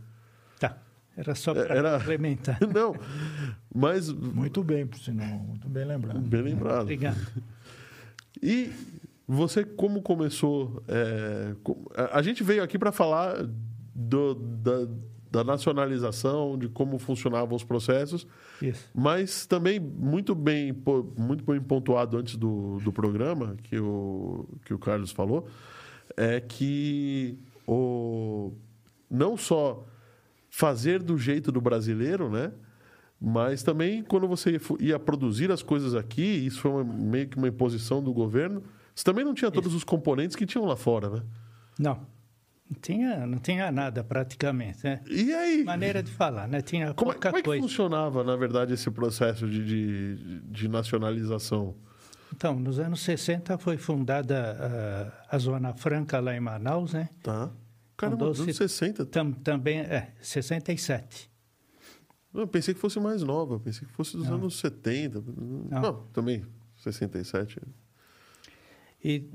Era 1.15 1.35
só 1.35 1.51
É, 1.51 1.65
para 1.65 1.75
era- 1.75 1.97
complementar. 1.99 2.57
Não, 2.73 2.95
mas 3.73 4.09
Muito 4.11 4.63
bem, 4.63 4.85
por 4.87 4.97
sinal, 4.99 5.39
muito 5.39 5.67
bem 5.69 5.85
lembrado. 5.85 6.19
bem 6.19 6.41
lembrado. 6.41 6.81
Obrigado. 6.83 7.17
E 8.41 8.71
você, 9.27 9.63
como 9.63 10.01
começou? 10.01 10.83
é, 10.87 11.53
a- 12.13 12.21
gente 12.21 12.43
veio 12.43 12.63
aqui 12.63 12.77
para 12.79 12.91
falar 12.91 13.45
do- 13.93 14.35
da, 14.35 14.87
da 15.31 15.43
nacionalização, 15.43 16.57
de 16.57 16.67
como 16.69 16.97
funcionavam 16.97 17.55
os 17.55 17.63
processos, 17.63 18.25
Isso. 18.61 18.89
mas 18.93 19.45
também 19.45 19.79
muito 19.79 20.33
bem, 20.35 20.73
muito 21.17 21.43
bem 21.45 21.61
pontuado 21.61 22.17
antes 22.17 22.35
do, 22.35 22.79
do 22.83 22.91
programa, 22.91 23.55
que 23.63 23.77
o, 23.79 24.47
que 24.65 24.73
o 24.73 24.79
Carlos 24.79 25.11
falou, 25.11 25.47
é 26.17 26.41
que 26.41 27.37
o, 27.67 28.51
não 29.09 29.37
só 29.37 29.85
fazer 30.51 31.01
do 31.01 31.17
jeito 31.17 31.51
do 31.51 31.59
brasileiro, 31.61 32.29
né? 32.29 32.51
Mas 33.19 33.63
também 33.63 34.03
quando 34.03 34.27
você 34.27 34.59
ia 34.79 34.99
produzir 34.99 35.49
as 35.51 35.63
coisas 35.63 35.95
aqui, 35.95 36.21
isso 36.21 36.59
foi 36.59 36.71
uma- 36.71 36.83
meio 36.83 37.27
que 37.27 37.37
uma 37.37 37.47
imposição 37.47 38.03
do 38.03 38.13
governo, 38.13 38.61
você 38.93 39.03
também 39.03 39.23
não 39.23 39.33
tinha 39.33 39.49
todos 39.49 39.73
os 39.73 39.83
componentes 39.83 40.35
que 40.35 40.45
tinham 40.45 40.65
lá 40.65 40.75
fora, 40.75 41.09
né? 41.09 41.23
Não. 41.79 42.05
Não 42.69 42.77
tinha, 42.81 43.25
não 43.27 43.37
tinha 43.37 43.71
nada 43.71 44.03
praticamente, 44.03 44.79
né? 44.83 45.01
E 45.09 45.33
aí? 45.33 45.63
Maneira 45.63 46.01
de 46.01 46.09
falar, 46.11 46.47
né? 46.47 46.61
Tinha 46.61 46.93
Como, 46.93 47.11
é- 47.11 47.13
pouca 47.13 47.29
como 47.29 47.37
é 47.39 47.41
que 47.41 47.45
coisa. 47.47 47.61
funcionava, 47.61 48.23
na 48.23 48.35
verdade, 48.35 48.73
esse 48.73 48.89
processo 48.91 49.47
de, 49.47 49.63
de, 49.65 50.39
de 50.41 50.67
nacionalização? 50.67 51.75
Então, 52.33 52.57
nos 52.57 52.79
anos 52.79 53.01
60 53.01 53.57
foi 53.57 53.75
fundada 53.77 54.57
ah, 55.29 55.35
a 55.35 55.37
Zona 55.37 55.73
Franca 55.73 56.19
lá 56.21 56.33
em 56.35 56.39
Manaus, 56.39 56.93
né? 56.93 57.09
Tá. 57.21 57.51
Nos 58.09 58.19
doce- 58.19 58.41
anos 58.43 58.55
60. 58.57 59.05
Tam, 59.05 59.31
também, 59.31 59.79
é, 59.79 60.13
67. 60.21 61.29
Eu 62.33 62.47
pensei 62.47 62.73
que 62.73 62.79
fosse 62.79 62.99
mais 62.99 63.21
nova, 63.23 63.59
pensei 63.59 63.87
que 63.87 63.93
fosse 63.93 64.15
dos 64.17 64.27
anos 64.29 64.57
70. 64.59 65.21
Não. 65.69 66.03
também 66.13 66.45
67. 66.77 67.59
E 69.03 69.29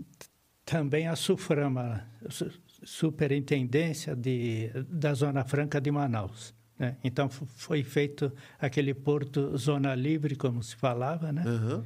também 0.65 1.07
a 1.09 1.15
SUFRAMA, 1.17 2.07
Su- 2.29 2.51
Superintendência 2.85 4.15
de, 4.17 4.71
da 4.89 5.13
Zona 5.15 5.45
Franca 5.45 5.81
de 5.81 5.91
Manaus. 5.91 6.55
Né? 6.79 6.97
Então, 7.03 7.29
foi 7.29 7.83
feito 7.83 8.33
aquele 8.59 8.93
porto 8.95 9.57
Zona 9.57 9.95
Livre, 9.95 10.37
como 10.37 10.63
se 10.63 10.77
falava, 10.77 11.33
né? 11.33 11.43
Aham. 11.47 11.85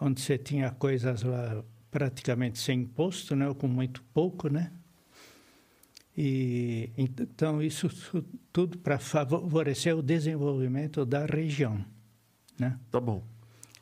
onde 0.00 0.20
você 0.20 0.36
tinha 0.38 0.70
coisas 0.70 1.22
lá 1.22 1.64
praticamente 1.90 2.58
sem 2.58 2.80
imposto, 2.80 3.36
né? 3.36 3.48
ou 3.48 3.54
com 3.54 3.68
muito 3.68 4.02
pouco, 4.12 4.48
né? 4.48 4.72
E 6.16 6.90
então 6.96 7.60
isso 7.60 7.88
tudo 8.52 8.78
para 8.78 8.98
favorecer 8.98 9.96
o 9.96 10.02
desenvolvimento 10.02 11.04
da 11.04 11.24
região, 11.26 11.84
né? 12.58 12.78
Tá 12.90 13.00
bom. 13.00 13.22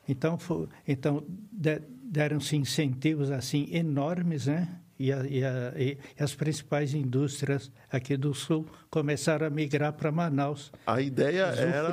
Então, 0.08 0.38
fo- 0.38 0.66
então 0.88 1.22
de- 1.52 1.82
deram-se 2.02 2.56
incentivos 2.56 3.30
assim 3.30 3.68
enormes, 3.70 4.46
né? 4.46 4.78
E, 4.98 5.12
a- 5.12 5.26
e 5.26 5.44
a- 5.44 5.74
e 5.76 5.98
as 6.18 6.34
principais 6.34 6.94
indústrias 6.94 7.70
aqui 7.90 8.16
do 8.16 8.32
sul 8.32 8.66
começaram 8.88 9.46
a 9.46 9.50
migrar 9.50 9.92
para 9.92 10.10
Manaus, 10.12 10.70
A 10.86 11.00
ideia 11.02 11.42
era 11.46 11.90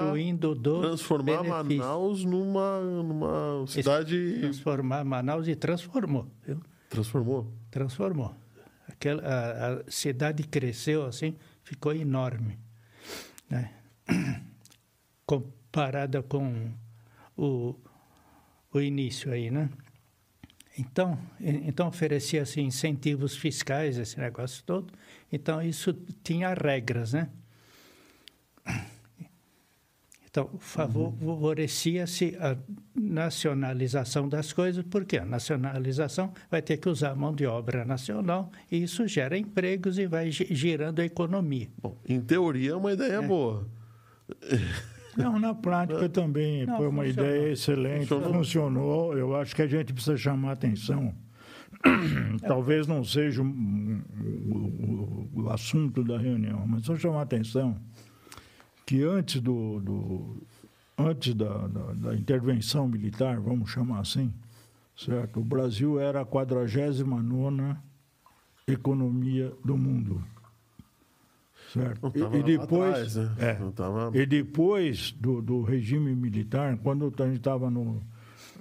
transformar 0.81 1.43
benefício. 1.43 1.77
Manaus 1.79 2.23
numa, 2.23 2.79
numa 2.81 3.65
cidade. 3.67 4.37
transformar 4.39 5.03
Manaus 5.03 5.47
e 5.47 5.55
transformou, 5.55 6.27
viu? 6.45 6.59
Transformou. 6.89 7.51
transformou. 7.71 8.33
Aquela, 8.99 9.23
a, 9.23 9.73
a 9.75 9.91
cidade 9.91 10.43
cresceu 10.43 11.05
assim, 11.05 11.37
ficou 11.63 11.95
enorme. 11.95 12.59
Né? 13.49 13.71
Comparada 15.25 16.21
com 16.21 16.69
o, 17.37 17.75
o 18.73 18.81
início 18.81 19.31
aí, 19.31 19.49
né? 19.49 19.69
Então, 20.77 21.17
então 21.39 21.87
oferecia-se 21.87 22.59
incentivos 22.59 23.37
fiscais, 23.37 23.97
esse 23.97 24.19
negócio 24.19 24.63
todo. 24.65 24.93
Então, 25.31 25.61
isso 25.61 25.93
tinha 26.21 26.53
regras, 26.53 27.13
né? 27.13 27.29
Então, 30.29 30.49
favorecia-se 30.59 32.37
a 32.39 32.55
nacionalização 32.95 34.29
das 34.29 34.53
coisas, 34.53 34.85
porque 34.87 35.17
a 35.17 35.25
nacionalização 35.25 36.31
vai 36.51 36.61
ter 36.61 36.77
que 36.77 36.87
usar 36.87 37.15
mão 37.15 37.33
de 37.33 37.45
obra 37.47 37.83
nacional 37.83 38.51
e 38.71 38.83
isso 38.83 39.07
gera 39.07 39.35
empregos 39.37 39.97
e 39.97 40.05
vai 40.05 40.29
gi- 40.29 40.47
girando 40.51 40.99
a 40.99 41.05
economia. 41.05 41.67
Bom, 41.81 41.97
em 42.07 42.21
teoria 42.21 42.71
é 42.71 42.75
uma 42.75 42.93
ideia 42.93 43.21
boa. 43.23 43.67
Não, 45.17 45.39
na 45.39 45.55
prática 45.55 46.07
também 46.09 46.63
Não, 46.65 46.77
foi 46.77 46.87
uma 46.87 47.03
funcionou. 47.05 47.31
ideia 47.31 47.51
excelente, 47.51 48.05
Funcionou. 48.07 48.33
funcionou. 48.33 49.17
Eu 49.17 49.35
acho 49.35 49.55
que 49.55 49.63
a 49.63 49.67
gente 49.67 49.91
precisa 49.93 50.15
chamar 50.15 50.51
atenção. 50.51 51.11
Talvez 52.45 52.85
não 52.85 53.03
seja 53.03 53.41
o, 53.41 53.45
o- 53.45 55.29
o 55.33 55.49
assunto 55.49 56.03
da 56.03 56.17
reunião, 56.19 56.65
mas 56.67 56.83
só 56.85 56.95
chamar 56.95 57.21
atenção 57.23 57.75
que 58.89 59.03
antes 59.03 59.39
do, 59.39 59.79
do- 59.79 60.37
antes 60.97 61.35
da, 61.35 61.67
da- 61.67 61.93
da 61.93 62.15
intervenção 62.15 62.87
militar, 62.87 63.39
vamos 63.39 63.69
chamar 63.69 63.99
assim, 63.99 64.33
certo? 64.97 65.39
O 65.39 65.43
Brasil 65.43 65.99
era 65.99 66.21
a 66.21 66.25
49 66.25 67.75
economia 68.67 69.53
do 69.63 69.77
mundo. 69.77 70.23
Certo? 71.71 72.11
Não 72.15 72.35
E- 72.35 72.39
e, 72.39 72.43
depois, 72.43 73.15
atrás, 73.15 73.15
né? 73.15 73.35
é, 73.37 73.53
tava- 73.75 74.17
e 74.17 74.25
depois 74.25 75.11
do, 75.11 75.39
do 75.39 75.61
regime 75.61 76.15
militar, 76.15 76.75
quando 76.79 77.13
a 77.15 77.25
gente 77.27 77.37
estava 77.37 77.69
no, 77.69 78.01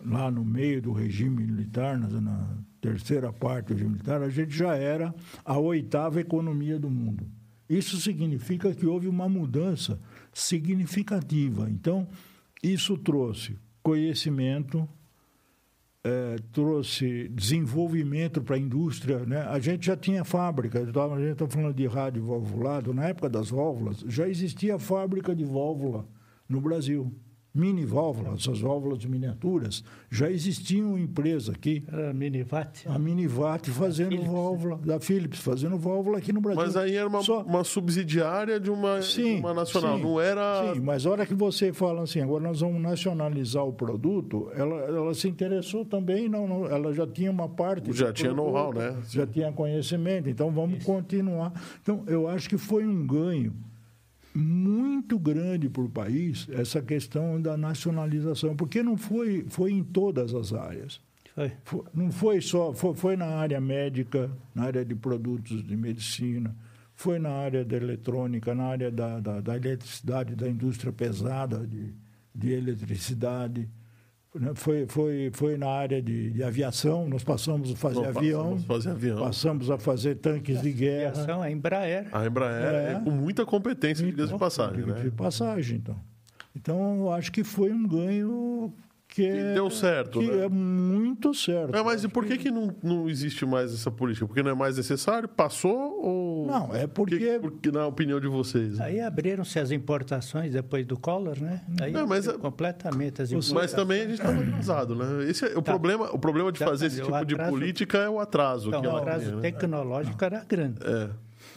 lá 0.05 0.31
no 0.31 0.45
meio 0.45 0.83
do 0.83 0.93
regime 0.93 1.43
militar, 1.47 1.97
na, 1.99 2.07
na 2.21 2.49
terceira 2.83 3.33
parte 3.33 3.69
do 3.69 3.73
regime 3.73 3.93
militar, 3.93 4.21
a 4.23 4.29
gente 4.29 4.55
já 4.55 4.77
era 4.77 5.15
a 5.43 5.57
oitava 5.59 6.21
economia 6.21 6.79
do 6.79 6.91
mundo. 6.91 7.27
Isso 7.69 7.97
significa 7.99 8.75
que 8.75 8.87
houve 8.87 9.09
uma 9.09 9.29
mudança 9.29 9.99
significativa. 10.39 11.69
Então, 11.69 12.07
isso 12.63 12.97
trouxe 12.97 13.59
conhecimento, 13.83 14.89
eh, 16.05 16.37
trouxe 16.53 17.29
desenvolvimento 17.29 18.41
para 18.41 18.57
a 18.57 18.59
indústria. 18.59 19.21
Né? 19.27 19.41
A 19.43 19.59
gente 19.59 19.87
já 19.87 19.97
tinha 19.97 20.25
fábrica, 20.25 20.79
a 20.79 20.83
gente 20.83 21.33
está 21.33 21.49
falando 21.49 21.75
de 21.75 21.87
rádio 21.87 22.25
valvulado, 22.25 22.95
na 22.95 23.07
época 23.07 23.29
das 23.29 23.51
válvulas, 23.51 24.05
já 24.07 24.29
existia 24.29 24.79
fábrica 24.79 25.35
de 25.35 25.45
válvula 25.45 26.07
no 26.49 26.61
Brasil. 26.61 27.13
Mini 27.55 27.85
válvulas, 27.85 28.41
essas 28.43 28.61
válvulas 28.61 29.05
miniaturas, 29.05 29.83
já 30.11 30.31
existiam 30.31 30.97
empresa 30.99 31.53
aqui, 31.53 31.83
Era 31.89 32.13
Minivat. 32.13 32.87
a 32.87 32.99
Minivat 32.99 33.69
fazendo 33.71 34.11
Philips, 34.11 34.31
válvula, 34.33 34.77
da 34.85 35.01
Philips 35.01 35.39
fazendo 35.41 35.77
válvula 35.77 36.19
aqui 36.19 36.33
no 36.33 36.41
Brasil. 36.41 36.63
Mas 36.63 36.77
aí 36.77 36.95
era 36.95 37.09
uma, 37.09 37.23
Só- 37.23 37.43
uma 37.43 37.65
subsidiária 37.65 38.61
de 38.61 38.71
uma, 38.71 39.01
de 39.01 39.07
Sim, 39.07 39.39
uma 39.41 39.53
nacional, 39.55 39.97
sim, 39.97 40.03
não 40.05 40.21
era. 40.21 40.73
Sim, 40.75 40.81
mas 40.81 41.05
a 41.07 41.11
hora 41.11 41.27
que 41.27 41.35
você 41.35 41.73
fala 41.73 42.03
assim, 42.03 42.21
agora 42.21 42.45
nós 42.45 42.61
vamos 42.61 42.81
nacionalizar 42.81 43.65
o 43.65 43.73
produto, 43.73 44.51
ela, 44.55 44.77
ela 44.83 45.15
se 45.15 45.27
interessou 45.29 45.85
também, 45.85 46.29
não, 46.29 46.47
não, 46.47 46.67
ela 46.67 46.93
já 46.93 47.07
tinha 47.07 47.31
uma 47.31 47.49
parte. 47.49 47.93
Já 47.93 48.13
tinha 48.13 48.33
know-how, 48.33 48.73
né? 48.73 48.97
Já 49.11 49.27
tinha 49.27 49.51
conhecimento, 49.53 50.29
então 50.29 50.51
vamos 50.53 50.85
continuar. 50.85 51.53
Então, 51.83 52.05
eu 52.07 52.29
acho 52.29 52.49
que 52.49 52.57
foi 52.59 52.87
um 52.87 53.07
ganho 53.07 53.53
muito 54.39 55.19
grande 55.19 55.69
para 55.69 55.83
o 55.83 55.89
país 55.89 56.47
essa 56.51 56.81
questão 56.81 57.41
da 57.41 57.57
nacionalização, 57.57 58.55
porque 58.57 58.83
não 58.83 58.97
foi, 58.97 59.45
foi 59.49 59.73
em 59.73 59.83
todas 59.83 60.35
as 60.35 60.53
áreas. 60.53 61.01
Foi. 61.35 61.53
Fo- 61.65 61.85
Não 61.95 62.11
foi 62.11 62.41
só, 62.41 62.73
foi, 62.73 62.95
foi 62.95 63.17
na 63.17 63.27
área 63.27 63.61
médica, 63.61 64.31
na 64.55 64.65
área 64.65 64.85
de 64.85 64.95
produtos 64.95 65.63
de 65.67 65.77
medicina, 65.77 66.55
foi 66.95 67.19
na 67.19 67.31
área 67.31 67.65
da 67.65 67.77
eletrônica, 67.77 68.55
na 68.55 68.65
área 68.65 68.91
da, 68.91 69.21
da, 69.21 69.41
da 69.41 69.57
eletricidade, 69.57 70.35
da 70.35 70.49
indústria 70.49 70.93
pesada 70.93 71.65
de, 71.67 71.93
de 72.35 72.51
eletricidade? 72.53 73.69
Foi, 74.55 74.87
foi, 74.87 75.31
foi 75.33 75.57
na 75.57 75.69
área 75.69 76.01
de, 76.01 76.31
de 76.31 76.43
aviação, 76.43 77.09
nós 77.09 77.25
passamos 77.25 77.73
a 77.73 77.77
fazer 77.77 78.01
Não, 78.01 78.09
avião, 78.09 78.43
passamos 78.43 78.65
a 78.65 78.67
fazer 78.67 78.91
avião. 78.91 79.19
passamos 79.19 79.71
a 79.71 79.79
fazer 79.79 80.15
tanques 80.17 80.61
de 80.63 80.73
guerra. 80.73 81.11
Aviação, 81.11 81.43
a 81.43 81.51
Embraer. 81.51 82.09
A 82.13 82.27
Embraer 82.27 82.75
é. 82.75 82.93
É. 82.93 83.01
com 83.01 83.11
muita 83.11 83.45
competência, 83.45 84.05
diga-se 84.05 84.33
de 84.33 84.39
passagem, 84.39 84.85
né? 84.85 85.01
de 85.03 85.11
passagem, 85.11 85.79
então. 85.79 85.97
Então, 86.55 86.99
eu 86.99 87.13
acho 87.13 87.31
que 87.31 87.45
foi 87.45 87.73
um 87.73 87.87
ganho 87.87 88.73
que, 89.23 89.27
é, 89.29 89.55
deu 89.55 89.69
certo, 89.71 90.21
que 90.21 90.27
né? 90.31 90.45
é 90.45 90.49
muito 90.49 91.35
certo. 91.35 91.75
É, 91.77 91.83
mas 91.83 92.05
e 92.05 92.09
por 92.09 92.25
que, 92.25 92.39
que 92.39 92.51
não, 92.51 92.75
não 92.83 93.09
existe 93.09 93.45
mais 93.45 93.75
essa 93.75 93.91
política? 93.91 94.27
Porque 94.27 94.43
não 94.43 94.51
é 94.51 94.55
mais 94.55 94.77
necessário? 94.77 95.29
Passou 95.29 95.77
ou. 96.01 96.47
Não, 96.47 96.75
é 96.75 96.87
porque- 96.87 97.39
porque 97.41 97.71
na 97.71 97.87
opinião 97.87 98.21
de 98.21 98.29
vocês. 98.29 98.79
né? 98.79 98.85
Aí 98.85 99.01
abriram-se 99.01 99.59
as 99.59 99.71
importações 99.71 100.53
depois 100.53 100.87
do 100.87 100.99
Collor, 100.99 101.41
né? 101.41 101.63
Aí 101.81 101.93
Não, 101.93 102.07
mas 102.07 102.29
é- 102.29 102.33
completamente 102.39 103.23
as 103.23 103.33
Mas 103.33 103.51
importações. 103.51 103.73
também 103.73 104.03
a 104.03 104.05
gente 104.09 104.21
estava 104.21 104.41
atrasado, 104.41 104.95
né? 104.95 105.25
Esse 105.29 105.45
é, 105.47 105.49
o, 105.59 105.63
Tá. 105.63 105.73
problema, 105.73 106.11
o 106.15 106.19
problema 106.19 106.53
de 106.53 106.59
Tá, 106.59 106.67
fazer 106.67 106.85
mas 106.87 106.93
esse 106.95 107.03
o 107.03 107.07
tipo 107.07 107.25
de 107.25 107.37
política 107.37 107.99
é 107.99 108.09
o 108.09 108.21
atraso. 108.21 108.69
Então, 108.69 108.81
que 108.81 108.87
o 108.87 108.91
ela 108.91 109.01
atraso 109.01 109.37
né? 109.37 109.43
tecnológico 109.43 110.25
era 110.25 110.45
grande. 110.45 110.79
É. 110.85 111.11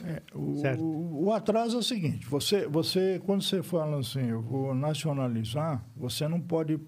É, 0.03 0.21
o, 0.33 1.25
o 1.25 1.31
atraso 1.33 1.75
é 1.75 1.79
o 1.79 1.83
seguinte: 1.83 2.25
você, 2.27 2.65
você, 2.67 3.21
quando 3.23 3.43
você 3.43 3.61
fala 3.61 3.99
assim, 3.99 4.29
eu 4.29 4.41
vou 4.41 4.73
nacionalizar, 4.73 5.83
você 5.95 6.27
não 6.27 6.39
pode 6.39 6.79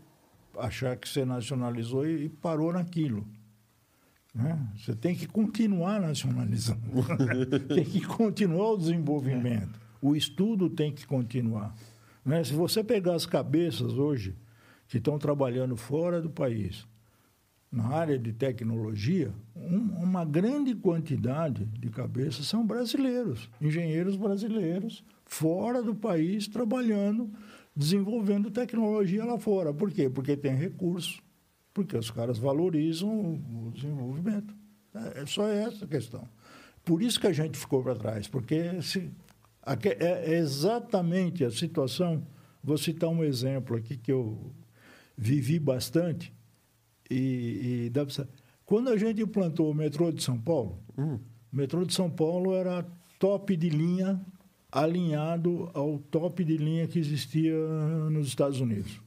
achar 0.57 0.95
que 0.97 1.07
você 1.07 1.25
nacionalizou 1.25 2.07
e, 2.07 2.29
parou 2.29 2.71
naquilo. 2.73 3.27
né? 4.33 4.59
Você 4.77 4.95
tem 4.95 5.15
que 5.15 5.27
continuar 5.27 5.99
nacionalizando. 6.01 6.81
tem 7.73 7.83
que 7.83 8.01
continuar 8.01 8.71
o 8.71 8.77
desenvolvimento. 8.77 9.79
O 10.01 10.15
estudo 10.15 10.69
tem 10.69 10.91
que 10.91 11.05
continuar. 11.05 11.73
né? 12.25 12.43
Se 12.43 12.53
você 12.53 12.83
pegar 12.83 13.15
as 13.15 13.25
cabeças 13.25 13.93
hoje 13.93 14.35
que 14.87 14.97
estão 14.97 15.17
trabalhando 15.17 15.75
fora 15.75 16.21
do 16.21 16.29
país, 16.29 16.85
na 17.71 17.87
área 17.87 18.19
de 18.19 18.31
tecnologia, 18.31 19.33
um- 19.55 20.03
uma 20.03 20.23
grande 20.23 20.75
quantidade 20.75 21.65
de 21.65 21.89
cabeças 21.89 22.45
são 22.45 22.65
brasileiros, 22.67 23.49
engenheiros 23.59 24.15
brasileiros, 24.15 25.03
fora 25.25 25.81
do 25.81 25.95
país, 25.95 26.47
trabalhando, 26.47 27.31
desenvolvendo 27.75 28.51
tecnologia 28.51 29.25
lá 29.25 29.37
fora. 29.37 29.73
Por 29.73 29.91
quê? 29.91 30.09
Porque 30.09 30.35
tem 30.37 30.55
recurso, 30.55 31.21
porque 31.73 31.97
os 31.97 32.11
caras 32.11 32.37
valorizam 32.37 33.09
o 33.09 33.71
desenvolvimento. 33.73 34.55
É 34.93 35.21
é 35.21 35.25
só 35.25 35.47
essa 35.47 35.85
a 35.85 35.87
questão. 35.87 36.27
Por 36.85 37.01
isso 37.01 37.19
que 37.19 37.27
a 37.27 37.33
gente 37.33 37.57
ficou 37.57 37.81
para 37.81 37.95
trás, 37.95 38.27
porque 38.27 38.81
se, 38.81 39.09
aque- 39.61 39.97
é 39.99 40.35
exatamente 40.37 41.43
a 41.43 41.49
situação. 41.51 42.25
Vou 42.63 42.77
citar 42.77 43.09
um 43.09 43.23
exemplo 43.23 43.75
aqui 43.75 43.97
que 43.97 44.11
eu 44.11 44.51
vivi 45.17 45.59
bastante. 45.59 46.33
E, 47.09 47.85
e 47.85 47.89
dá 47.89 48.05
pra 48.05 48.13
sa- 48.13 48.27
quando 48.65 48.89
a 48.89 48.97
gente 48.97 49.21
implantou 49.21 49.69
o 49.69 49.73
metrô 49.73 50.11
de 50.11 50.21
São 50.23 50.39
Paulo, 50.39 50.79
Hum. 50.97 51.19
o 51.51 51.55
metrô 51.55 51.83
de 51.85 51.93
São 51.93 52.09
Paulo 52.09 52.53
era 52.53 52.85
top 53.19 53.55
de 53.57 53.69
linha, 53.69 54.21
alinhado 54.73 55.69
ao 55.75 55.99
top 55.99 56.43
de 56.43 56.57
linha 56.57 56.87
que 56.87 56.97
existia 56.97 57.53
nos 58.09 58.27
Estados 58.27 58.59
Unidos. 58.59 58.99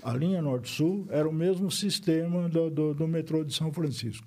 A 0.00 0.12
linha 0.12 0.40
Norte-Sul 0.40 1.08
era 1.10 1.28
o 1.28 1.32
mesmo 1.32 1.68
sistema 1.72 2.48
do, 2.48 2.70
do, 2.70 2.94
do 2.94 3.08
metrô 3.08 3.42
de 3.42 3.52
São 3.52 3.72
Francisco, 3.72 4.24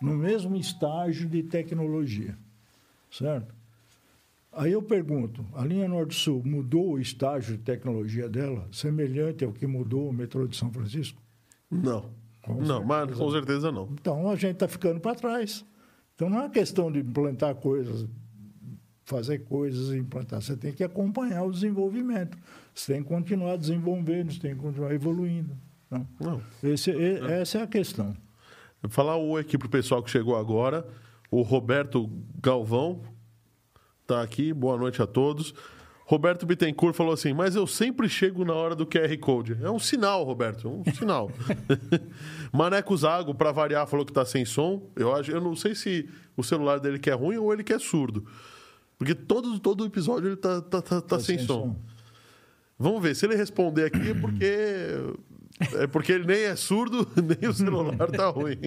no 0.00 0.16
mesmo 0.16 0.54
estágio 0.56 1.28
de 1.28 1.42
tecnologia, 1.42 2.38
certo? 3.10 3.52
Aí 4.52 4.72
eu 4.72 4.80
pergunto, 4.80 5.44
a 5.52 5.64
linha 5.64 5.88
Norte-Sul 5.88 6.40
mudou 6.44 6.92
o 6.92 7.00
estágio 7.00 7.56
de 7.56 7.62
tecnologia 7.64 8.28
dela, 8.28 8.68
semelhante 8.70 9.44
ao 9.44 9.52
que 9.52 9.66
mudou 9.66 10.08
o 10.08 10.12
metrô 10.12 10.46
de 10.46 10.56
São 10.56 10.72
Francisco? 10.72 11.20
Não. 11.68 12.08
Com 12.42 12.62
não, 12.62 12.84
mas 12.84 13.12
com 13.12 13.30
certeza 13.32 13.72
não. 13.72 13.88
Então 13.92 14.30
a 14.30 14.36
gente 14.36 14.52
está 14.52 14.68
ficando 14.68 15.00
para 15.00 15.16
trás. 15.16 15.64
Então 16.14 16.30
não 16.30 16.42
é 16.42 16.48
questão 16.48 16.92
de 16.92 17.00
implantar 17.00 17.56
coisas, 17.56 18.06
fazer 19.06 19.38
coisas 19.44 19.94
implantar. 19.94 20.42
Você 20.42 20.56
tem 20.56 20.72
que 20.72 20.84
acompanhar 20.84 21.44
o 21.44 21.50
desenvolvimento. 21.50 22.36
Você 22.74 22.92
tem 22.92 23.02
que 23.02 23.08
continuar 23.08 23.56
desenvolvendo, 23.56 24.32
você 24.32 24.40
tem 24.40 24.54
que 24.54 24.60
continuar 24.60 24.92
evoluindo. 24.92 25.56
Então, 25.86 26.06
Não. 26.20 26.42
esse, 26.62 26.90
essa 27.24 27.58
é 27.58 27.62
a 27.62 27.66
questão. 27.66 28.14
Vou 28.82 28.90
falar 28.90 29.16
oi 29.16 29.40
aqui 29.40 29.56
pro 29.56 29.68
pessoal 29.68 30.02
que 30.02 30.10
chegou 30.10 30.36
agora. 30.36 30.86
O 31.30 31.42
Roberto 31.42 32.10
Galvão 32.42 33.00
tá 34.06 34.22
aqui. 34.22 34.52
Boa 34.52 34.76
noite 34.76 35.00
a 35.00 35.06
todos. 35.06 35.54
Roberto 36.04 36.44
Bittencourt 36.44 36.94
falou 36.94 37.12
assim: 37.12 37.32
Mas 37.32 37.54
eu 37.54 37.66
sempre 37.66 38.08
chego 38.08 38.44
na 38.44 38.54
hora 38.54 38.74
do 38.74 38.86
QR 38.86 39.16
Code. 39.18 39.56
É 39.62 39.70
um 39.70 39.78
sinal, 39.78 40.24
Roberto, 40.24 40.68
é 40.68 40.70
um 40.70 40.84
sinal. 40.94 41.30
Maneco 42.52 42.96
Zago, 42.96 43.34
para 43.34 43.52
variar, 43.52 43.86
falou 43.86 44.04
que 44.04 44.12
tá 44.12 44.24
sem 44.24 44.44
som. 44.44 44.90
Eu, 44.96 45.14
acho, 45.14 45.30
eu 45.30 45.40
não 45.40 45.54
sei 45.54 45.74
se 45.76 46.08
o 46.36 46.42
celular 46.42 46.80
dele 46.80 46.98
que 46.98 47.10
é 47.10 47.14
ruim 47.14 47.36
ou 47.36 47.52
ele 47.52 47.62
que 47.64 47.72
é 47.72 47.78
surdo. 47.78 48.26
Porque 48.98 49.14
todo, 49.14 49.58
todo 49.58 49.84
episódio 49.84 50.28
ele 50.28 50.36
tá, 50.36 50.60
tá, 50.60 50.80
tá, 50.80 51.00
tá 51.00 51.20
sem, 51.20 51.38
som. 51.38 51.76
Vamos 52.78 53.02
ver, 53.02 53.14
se 53.14 53.26
ele 53.26 53.36
responder 53.36 53.84
aqui 53.84 54.10
é 54.10 54.14
porque. 54.14 54.46
É 55.74 55.86
porque 55.86 56.12
ele 56.12 56.26
nem 56.26 56.42
é 56.42 56.54
surdo, 56.54 57.08
nem 57.16 57.48
o 57.48 57.52
celular 57.52 58.10
tá 58.10 58.28
ruim. 58.28 58.58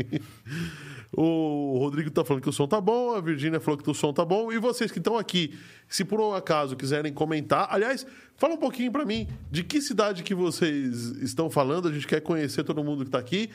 O 1.16 1.78
Rodrigo 1.80 2.10
tá 2.10 2.24
falando 2.24 2.42
que 2.42 2.50
o 2.50 2.54
som 2.54 2.68
tá 2.68 2.80
bom, 2.80 3.16
a 3.16 3.22
Virgínia 3.22 3.60
falou 3.60 3.80
que 3.80 3.90
o 3.90 3.94
som 3.94 4.12
tá 4.12 4.26
bom. 4.26 4.52
E 4.52 4.58
vocês 4.58 4.92
que 4.92 4.98
estão 4.98 5.18
aqui, 5.18 5.58
se 5.88 6.04
por 6.04 6.20
um 6.20 6.34
acaso 6.34 6.76
quiserem 6.76 7.14
comentar, 7.14 7.68
aliás, 7.72 8.06
fala 8.36 8.54
um 8.54 8.58
pouquinho 8.58 8.92
para 8.92 9.06
mim 9.06 9.28
de 9.52 9.64
que 9.64 9.82
cidade 9.82 10.24
que 10.24 10.34
vocês 10.34 11.12
estão 11.22 11.50
falando, 11.50 11.88
a 11.88 11.92
gente 11.92 12.08
quer 12.08 12.22
conhecer 12.22 12.64
todo 12.64 12.84
mundo 12.84 13.06
que 13.06 13.12
tá 13.12 13.20
aqui. 13.20 13.50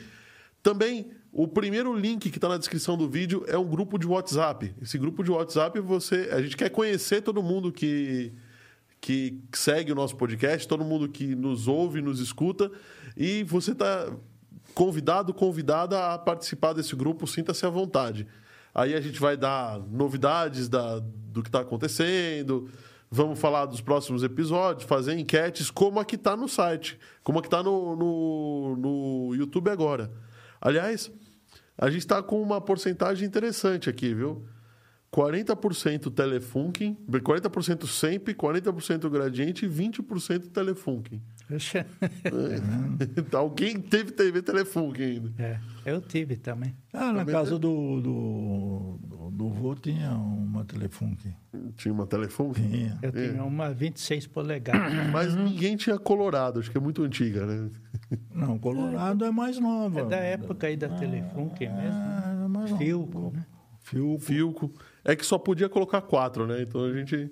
Também, 0.65 1.11
o 1.31 1.47
primeiro 1.47 1.95
link 1.95 2.31
que 2.31 2.39
está 2.39 2.49
na 2.49 2.57
descrição 2.57 2.97
do 2.97 3.07
vídeo 3.07 3.45
é 3.47 3.55
um 3.55 3.67
grupo 3.67 3.99
de 3.99 4.07
WhatsApp. 4.07 4.73
Esse 4.81 4.97
grupo 4.97 5.23
de 5.23 5.29
WhatsApp, 5.29 5.79
você, 5.79 6.27
a 6.31 6.41
gente 6.41 6.57
quer 6.57 6.71
conhecer 6.71 7.21
todo 7.21 7.43
mundo 7.43 7.71
que, 7.71 8.33
que 8.99 9.39
segue 9.53 9.91
o 9.91 9.95
nosso 9.95 10.15
podcast, 10.15 10.67
todo 10.67 10.83
mundo 10.83 11.07
que 11.07 11.35
nos 11.35 11.67
ouve, 11.67 12.01
nos 12.01 12.19
escuta. 12.19 12.71
E 13.15 13.43
você 13.43 13.73
está 13.73 14.11
convidado, 14.73 15.35
convidada 15.35 16.15
a 16.15 16.17
participar 16.17 16.73
desse 16.73 16.95
grupo, 16.95 17.27
sinta-se 17.27 17.63
à 17.63 17.69
vontade. 17.69 18.25
Aí 18.73 18.95
a 18.95 19.01
gente 19.01 19.19
vai 19.19 19.37
dar 19.37 19.79
novidades 19.79 20.67
da, 20.67 20.97
do 20.97 21.43
que 21.43 21.49
está 21.49 21.59
acontecendo, 21.59 22.67
vamos 23.11 23.37
falar 23.37 23.67
dos 23.67 23.81
próximos 23.81 24.23
episódios, 24.23 24.89
fazer 24.89 25.15
enquetes, 25.15 25.69
como 25.69 25.99
a 25.99 26.05
que 26.05 26.15
está 26.15 26.35
no 26.35 26.47
site, 26.47 26.97
como 27.21 27.37
a 27.37 27.41
que 27.43 27.47
está 27.49 27.61
no, 27.61 27.95
no, 27.95 28.75
no 28.77 29.35
YouTube 29.35 29.69
agora. 29.69 30.24
Aliás, 30.65 31.11
a 31.77 31.91
gente 31.91 31.99
está 31.99 32.23
com 32.23 32.41
uma 32.41 32.59
porcentagem 32.59 33.27
interessante 33.27 33.87
aqui, 33.87 34.15
viu? 34.15 34.47
40% 35.13 36.11
Telefunken, 36.11 36.97
40% 37.07 37.85
Semp, 37.85 38.29
40% 38.29 39.07
Gradiente 39.07 39.67
e 39.67 39.69
20% 39.69 40.49
Telefunken. 40.49 41.21
Então, 43.17 43.39
alguém 43.39 43.79
teve 43.79 44.11
TV 44.11 44.41
Telefunken 44.41 45.05
ainda. 45.05 45.33
É, 45.37 45.59
eu 45.85 46.01
tive 46.01 46.35
também. 46.35 46.75
Ah, 46.91 47.13
na 47.13 47.23
casa 47.25 47.59
do, 47.59 48.01
do, 48.01 48.99
do, 48.99 49.31
do 49.31 49.49
vô 49.49 49.75
tinha 49.75 50.11
uma 50.11 50.65
Telefunken. 50.65 51.35
Tinha 51.75 51.93
uma 51.93 52.07
Telefunken. 52.07 52.69
Tinha. 52.69 52.99
Eu 53.01 53.11
tinha 53.11 53.43
uma 53.43 53.71
26 53.71 54.27
polegadas. 54.27 54.91
Mas 55.11 55.35
ninguém 55.35 55.75
tinha 55.75 55.99
Colorado, 55.99 56.59
acho 56.59 56.71
que 56.71 56.77
é 56.77 56.81
muito 56.81 57.03
antiga, 57.03 57.45
né? 57.45 57.69
Não, 58.33 58.57
Colorado 58.57 59.23
é 59.23 59.31
mais 59.31 59.59
nova. 59.59 60.01
É 60.01 60.05
da 60.05 60.17
época 60.17 60.67
aí 60.67 60.75
da 60.75 60.89
Telefunken 60.89 61.69
mesmo. 61.73 61.99
Ah, 61.99 62.41
é 62.43 62.47
mais. 62.47 62.71
Filco, 62.71 63.31
né? 63.33 63.45
Filco. 63.83 64.19
Filco. 64.19 64.73
É 65.03 65.15
que 65.15 65.25
só 65.25 65.37
podia 65.37 65.69
colocar 65.69 66.01
quatro, 66.01 66.47
né? 66.47 66.63
Então 66.63 66.83
a 66.83 66.91
gente. 66.91 67.31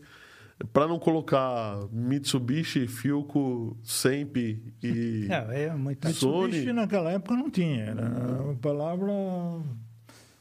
Para 0.71 0.87
não 0.87 0.97
colocar 0.99 1.77
Mitsubishi, 1.91 2.87
Filco, 2.87 3.75
Semp 3.83 4.37
e 4.37 5.25
Não, 5.27 5.35
é 5.51 5.69
muita 5.75 6.11
Sony. 6.13 6.43
Mitsubishi 6.47 6.73
naquela 6.73 7.11
época 7.11 7.35
não 7.35 7.49
tinha. 7.49 7.83
Era 7.85 8.01
uma 8.43 8.55
palavra. 8.55 9.07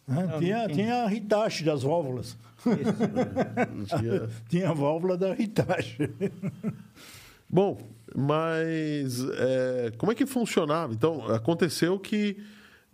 né? 0.07 0.27
não 0.27 0.39
tinha, 0.39 0.67
tinha. 0.67 0.69
tinha 0.69 1.05
a 1.05 1.13
Hitachi 1.15 1.65
das 1.65 1.83
válvulas. 1.83 2.37
tinha- 3.99 4.29
Tinha 4.49 4.71
a 4.71 4.73
válvula 4.75 5.17
da 5.17 5.35
Hitachi. 5.35 6.11
Bom, 7.49 7.79
mas 8.15 9.21
é, 9.35 9.93
como 9.99 10.13
é 10.13 10.15
que 10.15 10.25
funcionava? 10.27 10.93
Então, 10.93 11.27
aconteceu 11.27 11.99
que 11.99 12.37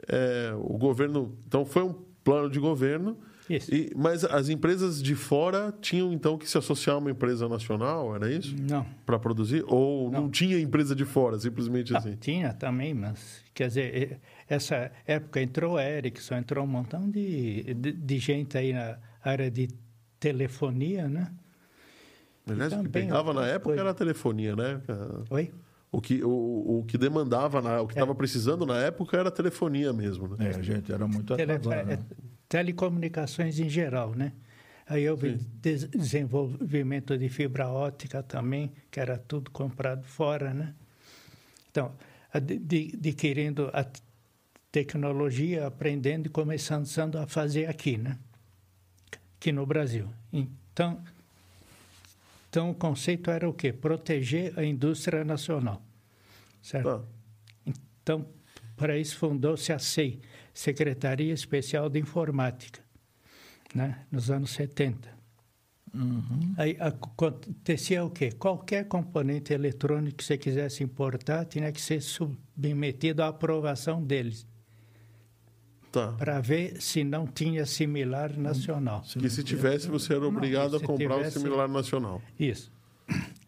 é, 0.08 0.52
o 0.56 0.76
governo. 0.78 1.36
Então, 1.46 1.64
foi 1.64 1.82
um 1.82 1.94
plano 2.24 2.50
de 2.50 2.58
governo, 2.58 3.16
Isso. 3.48 3.74
e- 3.74 3.92
mas 3.96 4.24
as 4.24 4.48
empresas 4.48 5.02
de 5.02 5.14
fora 5.14 5.72
tinham 5.80 6.12
então 6.12 6.36
que 6.36 6.48
se 6.48 6.56
associar 6.58 6.96
a 6.96 6.98
uma 6.98 7.10
empresa 7.10 7.48
nacional, 7.48 8.14
era 8.14 8.30
isso? 8.30 8.54
Não. 8.60 8.84
Para 9.06 9.18
produzir? 9.18 9.64
Ou 9.66 10.10
não. 10.10 10.30
tinha 10.30 10.58
empresa 10.60 10.94
de 10.94 11.04
fora, 11.04 11.38
simplesmente 11.38 11.94
Ah, 11.94 11.98
assim? 11.98 12.16
tinha 12.16 12.52
também, 12.52 12.92
mas 12.94 13.42
quer 13.54 13.68
dizer, 13.68 14.20
essa 14.48 14.90
época 15.06 15.40
entrou 15.40 15.78
Ericsson, 15.80 16.36
entrou 16.36 16.64
um 16.64 16.68
montão 16.68 17.08
de, 17.10 17.74
de, 17.74 17.92
de 17.92 18.18
gente 18.18 18.56
aí 18.58 18.72
na 18.72 18.98
área 19.24 19.50
de 19.50 19.68
telefonia, 20.20 21.08
né? 21.08 21.30
Aliás, 22.46 22.72
o 22.72 22.76
que 22.76 22.82
também 22.84 23.02
pegava 23.02 23.32
na 23.34 23.46
época 23.46 23.64
coisas. 23.64 23.80
era 23.80 23.90
a 23.90 23.94
telefonia, 23.94 24.56
né? 24.56 24.80
Oi? 25.30 25.52
O 25.92 26.00
que, 26.00 26.22
o, 26.22 26.28
o 26.80 26.84
que 26.86 26.98
demandava, 26.98 27.62
na, 27.62 27.80
o 27.80 27.86
que 27.86 27.92
É. 27.92 27.96
estava 27.96 28.14
precisando 28.14 28.66
na 28.66 28.76
época 28.78 29.16
era 29.16 29.28
a 29.28 29.32
telefonia 29.32 29.92
mesmo, 29.92 30.28
né? 30.28 30.50
É, 30.52 30.56
a 30.56 30.62
gente 30.62 30.92
era 30.92 31.06
muito 31.06 31.34
Tele- 31.34 31.52
atrasado. 31.52 31.90
é, 31.90 31.96
né? 31.96 32.04
Telecomunicações 32.48 33.58
em 33.58 33.68
geral, 33.68 34.14
né? 34.14 34.32
Aí 34.86 35.08
houve 35.08 35.34
des- 35.60 35.84
desenvolvimento 35.84 37.16
de 37.18 37.28
fibra 37.28 37.68
ótica 37.68 38.22
também, 38.22 38.72
que 38.90 38.98
era 38.98 39.18
tudo 39.18 39.50
comprado 39.50 40.02
fora, 40.02 40.54
né? 40.54 40.74
Então, 41.70 41.92
adquirindo 42.32 43.70
a 43.74 43.86
tecnologia, 44.72 45.66
aprendendo 45.66 46.26
e 46.26 46.30
começando 46.30 47.16
a 47.16 47.26
fazer 47.26 47.66
aqui, 47.68 47.98
né? 47.98 48.18
Aqui 49.36 49.52
no 49.52 49.66
Brasil. 49.66 50.08
Então, 50.32 51.02
então 52.48 52.70
o 52.70 52.74
conceito 52.74 53.30
era 53.30 53.48
o 53.48 53.52
quê? 53.52 53.72
Proteger 53.72 54.58
a 54.58 54.64
indústria 54.64 55.22
nacional, 55.22 55.82
certo? 56.62 56.98
Tá. 56.98 57.72
Então, 58.02 58.26
para 58.78 58.96
isso 58.96 59.16
fundou-se 59.18 59.72
a 59.72 59.78
SEI, 59.78 60.20
Secretaria 60.54 61.34
Especial 61.34 61.88
de 61.90 61.98
Informática, 61.98 62.80
né? 63.74 64.06
nos 64.10 64.30
anos 64.30 64.50
70. 64.50 65.18
Aí 66.56 66.76
acontecia 66.78 68.04
o 68.04 68.10
quê? 68.10 68.30
Qualquer 68.30 68.86
componente 68.86 69.52
eletrônico 69.52 70.18
que 70.18 70.24
você 70.24 70.36
quisesse 70.38 70.84
importar 70.84 71.44
tinha 71.46 71.72
que 71.72 71.80
ser 71.80 72.00
submetido 72.02 73.22
à 73.22 73.28
aprovação 73.28 74.02
deles, 74.04 74.46
Tá. 75.90 76.12
para 76.12 76.38
ver 76.40 76.80
se 76.82 77.02
não 77.02 77.26
tinha 77.26 77.64
similar 77.64 78.36
nacional. 78.36 79.02
Que 79.18 79.30
se 79.30 79.42
tivesse, 79.42 79.88
você 79.88 80.14
era 80.14 80.26
obrigado 80.28 80.76
a 80.76 80.78
se 80.78 80.84
comprar 80.84 81.16
tivesse- 81.16 81.38
o 81.38 81.40
similar 81.40 81.68
nacional. 81.68 82.20
Isso. 82.38 82.70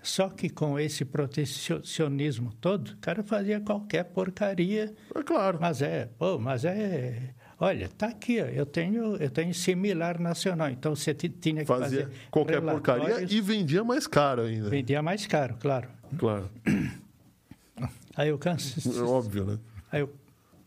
Só 0.03 0.29
que 0.31 0.49
com 0.49 0.79
esse 0.79 1.05
protecionismo 1.05 2.53
todo, 2.61 2.89
o 2.93 2.97
cara 2.99 3.23
fazia 3.23 3.61
qualquer 3.61 4.05
porcaria 4.05 4.95
É 5.15 5.23
claro. 5.23 5.59
Mas 5.61 5.83
é, 5.83 6.07
pô, 6.19 6.39
mas 6.39 6.65
é. 6.65 7.35
Olha, 7.59 7.89
tá 7.89 8.07
aqui, 8.07 8.41
ó, 8.41 8.47
eu 8.47 8.65
tenho, 8.65 9.17
eu 9.17 9.29
tenho 9.31 9.53
similar 9.53 10.19
nacional. 10.19 10.71
Então 10.71 10.97
você 10.97 11.13
ti- 11.13 11.29
tinha 11.29 11.61
que 11.61 11.67
Fazia 11.67 12.05
fazer 12.07 12.09
qualquer 12.31 12.63
porcaria 12.63 13.21
e 13.23 13.41
vendia 13.43 13.85
mais 13.85 14.07
caro 14.07 14.43
ainda. 14.43 14.71
vendia 14.71 15.03
mais 15.03 15.27
caro, 15.27 15.57
claro. 15.61 15.89
Claro. 16.17 16.49
Aí 18.17 18.29
eu 18.29 18.39
cansei, 18.39 18.93
É 18.99 19.03
óbvio, 19.03 19.45
né? 19.45 19.59
aí 19.93 20.01
eu 20.01 20.13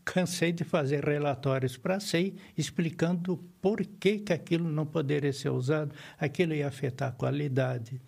cansei 0.04 0.52
de 0.52 0.64
fazer 0.64 1.04
relatórios 1.04 1.76
para 1.76 2.00
SEI 2.00 2.34
explicando 2.56 3.36
por 3.60 3.84
que, 3.84 4.18
que 4.18 4.32
aquilo 4.32 4.68
não 4.68 4.84
poderia 4.86 5.32
ser 5.32 5.50
usado, 5.50 5.94
aquilo 6.18 6.54
ia 6.54 6.66
afetar 6.68 7.10
a 7.10 7.12
qualidade 7.12 8.00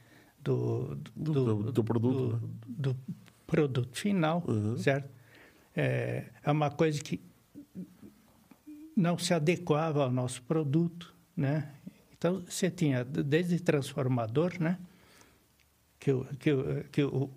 do, 0.55 0.95
do, 1.17 1.33
Do- 1.33 1.73
do 1.73 1.85
produto, 1.85 2.33
né? 2.35 2.49
do- 2.69 2.97
produto 3.47 3.97
final, 3.99 4.45
Uhum. 4.47 4.77
certo? 4.77 5.09
É, 5.75 6.27
é 6.45 6.51
uma 6.53 6.71
coisa 6.71 7.01
que 7.03 7.21
não 8.97 9.19
se 9.19 9.35
adequava 9.35 10.05
ao 10.05 10.11
nosso 10.11 10.43
produto, 10.43 11.13
né? 11.37 11.71
Então, 12.17 12.43
você 12.49 12.71
tinha 12.71 13.05
desde 13.05 13.61
transformador, 13.61 14.55
né? 14.61 14.79
Que, 15.99 16.13
o- 16.13 16.25
que, 16.39 16.53
o- 16.53 16.85
que 16.91 17.03
o 17.05 17.31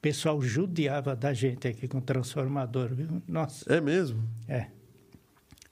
pessoal 0.00 0.40
judiava 0.40 1.14
da 1.14 1.32
gente 1.34 1.68
aqui 1.68 1.86
com 1.88 2.00
transformador, 2.00 2.94
viu? 2.94 3.22
Nossa, 3.28 3.70
É 3.72 3.80
mesmo. 3.80 4.22
é. 4.48 4.70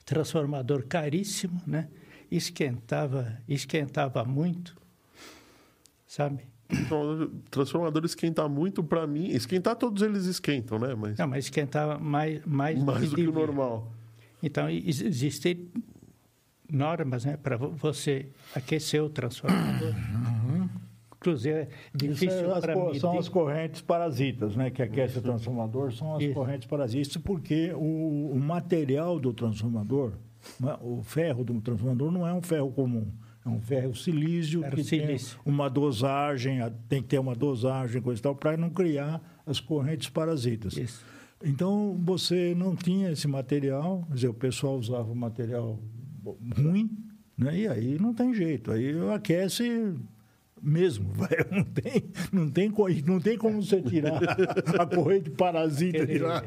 Transformador 0.05 0.85
caríssimo, 0.85 1.61
né? 1.65 1.87
Esquentava, 2.29 3.37
esquentava 3.47 4.23
muito, 4.25 4.75
sabe? 6.07 6.45
Então, 6.81 7.29
transformador 7.51 8.03
esquentar 8.05 8.49
muito 8.49 8.83
para 8.83 9.05
mim. 9.07 9.27
Esquentar 9.29 9.75
todos 9.75 10.01
eles 10.01 10.25
esquentam, 10.25 10.77
né? 10.79 10.95
Mas 10.95 11.17
Não, 11.17 11.27
mas 11.27 11.45
esquentava 11.45 11.97
mais, 11.99 12.43
mais, 12.45 12.81
mais 12.83 13.09
do 13.09 13.15
que 13.15 13.27
o 13.27 13.31
normal. 13.31 13.91
Então, 14.41 14.69
ex- 14.69 15.01
existem 15.01 15.69
normas 16.71 17.25
né, 17.25 17.37
para 17.37 17.55
você 17.57 18.27
aquecer 18.55 19.03
o 19.03 19.09
transformador. 19.09 19.93
Inclusive, 21.17 21.55
é 21.55 21.67
Isso 21.93 21.97
difícil 21.97 22.53
é 22.53 22.59
para 22.59 22.75
medir. 22.75 22.99
são 22.99 23.17
as 23.17 23.29
correntes 23.29 23.81
parasitas, 23.81 24.55
né? 24.57 24.69
Que 24.69 24.81
aquece 24.81 25.19
o 25.19 25.21
transformador, 25.21 25.93
são 25.93 26.15
as 26.17 26.23
Isso. 26.23 26.33
correntes 26.33 26.67
parasitas, 26.67 27.15
porque 27.17 27.71
o, 27.73 28.31
o 28.33 28.39
material 28.41 29.17
do 29.19 29.31
transformador, 29.33 30.11
não 30.59 30.69
é- 30.71 30.77
o 30.81 31.01
ferro 31.01 31.45
do 31.45 31.61
transformador 31.61 32.11
não 32.11 32.27
é 32.27 32.33
um 32.33 32.41
ferro 32.41 32.69
comum. 32.73 33.07
É 33.45 33.49
um 33.49 33.59
ferro 33.59 33.93
silício 33.93 34.63
que 34.71 34.83
silício. 34.83 35.37
tem 35.43 35.53
uma 35.53 35.69
dosagem, 35.69 36.59
tem 36.87 37.01
que 37.01 37.09
ter 37.09 37.19
uma 37.19 37.35
dosagem, 37.35 38.01
coisa 38.01 38.19
e 38.19 38.23
tal, 38.23 38.35
para 38.35 38.55
não 38.55 38.69
criar 38.69 39.21
as 39.45 39.59
correntes 39.59 40.09
parasitas. 40.09 40.77
Isso. 40.77 41.03
Então, 41.43 41.99
você 42.01 42.55
não 42.55 42.73
tinha 42.73 43.11
esse 43.11 43.27
material, 43.27 44.05
quer 44.07 44.13
dizer, 44.15 44.27
o 44.29 44.33
pessoal 44.33 44.77
usava 44.77 45.11
um 45.11 45.15
material 45.15 45.77
ruim, 46.55 46.89
né? 47.37 47.59
e 47.59 47.67
aí 47.67 47.97
não 47.99 48.13
tem 48.13 48.33
jeito, 48.33 48.71
aí 48.71 48.93
aquece 49.13 49.93
mesmo, 50.61 51.11
não 51.51 51.63
tem, 51.65 52.03
não 52.31 52.49
tem, 52.49 52.71
não 53.05 53.19
tem 53.19 53.37
como 53.37 53.61
você 53.61 53.81
tirar 53.81 54.21
a 54.79 54.85
corrente 54.85 55.29
parasita 55.31 56.05
de 56.05 56.19
lá. 56.19 56.41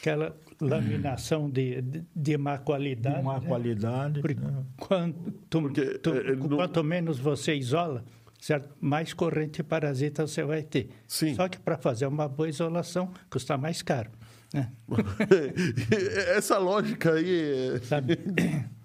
Aquela 0.00 0.34
laminação 0.60 1.48
de, 1.50 1.80
de, 1.82 2.02
de 2.16 2.36
má 2.38 2.56
qualidade. 2.58 3.18
De 3.18 3.22
má 3.22 3.38
né? 3.38 3.46
qualidade. 3.46 4.22
Né? 4.22 4.64
quanto, 4.78 5.32
Porque, 5.50 5.98
tu- 5.98 6.14
eh, 6.14 6.34
não- 6.36 6.48
quanto 6.56 6.82
menos 6.82 7.18
você 7.18 7.54
isola, 7.54 8.02
certo? 8.40 8.74
mais 8.80 9.12
corrente 9.12 9.62
parasita 9.62 10.26
você 10.26 10.42
vai 10.42 10.62
ter. 10.62 10.88
Sim. 11.06 11.34
Só 11.34 11.48
que 11.48 11.58
para 11.58 11.76
fazer 11.76 12.06
uma 12.06 12.26
boa 12.28 12.48
isolação 12.48 13.10
custa 13.30 13.58
mais 13.58 13.82
caro. 13.82 14.10
Né? 14.54 14.72
Essa 16.36 16.58
lógica 16.58 17.12
aí. 17.14 17.74
é- 17.74 17.78
sabe? 17.80 18.18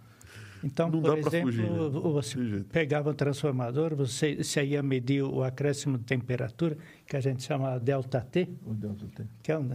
Então, 0.63 0.89
Não 0.89 0.99
por 0.99 1.19
exemplo, 1.19 1.51
fugir, 1.51 1.61
né? 1.69 1.77
Você 2.11 2.65
pegava 2.71 3.11
um 3.11 3.13
transformador, 3.13 3.95
você, 3.95 4.37
você 4.37 4.65
ia 4.65 4.81
medir 4.81 5.21
o 5.21 5.43
acréscimo 5.43 5.95
de 5.95 6.05
temperatura, 6.05 6.75
que 7.05 7.15
a 7.15 7.19
gente 7.21 7.43
chama 7.43 7.77
delta 7.79 8.19
T, 8.19 8.49
O 8.65 8.73
delta 8.73 9.05
T. 9.15 9.25
que 9.43 9.51
é 9.51 9.59
um, 9.59 9.69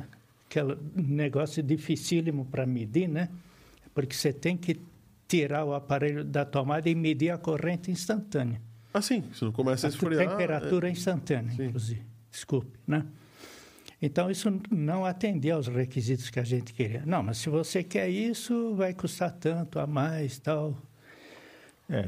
que 0.50 0.58
é 0.58 0.64
um 0.64 0.76
negócio 0.96 1.62
dificílimo 1.62 2.44
para 2.44 2.66
medir, 2.66 3.08
né? 3.08 3.28
Porque 3.94 4.14
você 4.14 4.32
tem 4.32 4.56
que 4.56 4.78
tirar 5.28 5.64
o 5.64 5.72
aparelho 5.72 6.24
da 6.24 6.44
tomada 6.44 6.90
e 6.90 6.94
medir 6.94 7.30
a 7.30 7.38
corrente 7.38 7.90
instantânea. 7.90 8.60
Assim, 8.92 9.22
se 9.32 9.44
não 9.44 9.52
começa 9.52 9.86
a 9.86 9.88
A 9.88 9.92
esfriar. 9.92 10.28
temperatura 10.28 10.90
instantânea, 10.90 11.52
Sim. 11.52 11.66
inclusive. 11.66 12.02
Desculpe, 12.32 12.76
né? 12.86 13.06
Então, 14.02 14.28
isso 14.30 14.52
não 14.70 15.04
atendia 15.04 15.54
aos 15.54 15.68
requisitos 15.68 16.30
que 16.30 16.40
a 16.40 16.44
gente 16.44 16.72
queria. 16.72 17.04
Não, 17.06 17.22
mas 17.22 17.38
se 17.38 17.48
você 17.48 17.84
quer 17.84 18.08
isso, 18.08 18.74
vai 18.74 18.92
custar 18.92 19.30
tanto 19.30 19.78
a 19.78 19.86
mais, 19.86 20.38
tal. 20.40 20.76
É, 21.88 22.02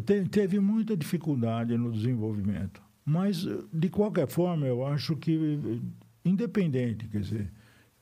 te- 0.00 0.28
teve 0.28 0.58
muita 0.58 0.94
dificuldade 0.96 1.76
no 1.76 1.90
desenvolvimento. 1.92 2.82
Mas, 3.04 3.46
de 3.72 3.88
qualquer 3.88 4.26
forma, 4.26 4.66
eu 4.66 4.84
acho 4.86 5.16
que, 5.16 5.80
independente, 6.24 7.06
quer 7.08 7.20
dizer, 7.20 7.50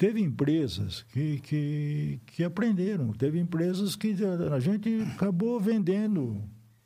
teve 0.00 0.22
empresas 0.22 1.02
que, 1.12 1.40
que, 1.40 2.20
que 2.24 2.42
aprenderam, 2.42 3.12
teve 3.12 3.38
empresas 3.38 3.94
que 3.94 4.16
a 4.50 4.58
gente 4.58 5.02
acabou 5.14 5.60
vendendo 5.60 6.42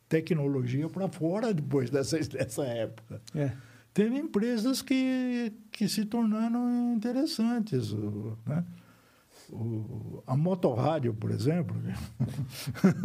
tecnologia 0.08 0.88
para 0.88 1.06
fora 1.08 1.54
depois 1.54 1.90
dessa, 1.90 2.18
dessa 2.26 2.64
época. 2.64 3.22
É. 3.32 3.52
Teve 3.92 4.18
empresas 4.18 4.82
que, 4.82 5.52
que 5.70 5.88
se 5.88 6.04
tornaram 6.04 6.92
interessantes. 6.92 7.92
Né? 7.92 8.64
O, 9.48 10.20
a 10.26 10.36
motorrádio, 10.36 11.14
por 11.14 11.30
exemplo. 11.30 11.80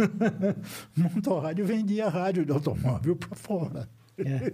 motorrádio 0.98 1.68
vendia 1.68 2.10
rádio 2.10 2.48
de 2.48 2.52
automóvel 2.52 3.16
para 3.16 3.36
fora. 3.36 3.88
É. 4.18 4.54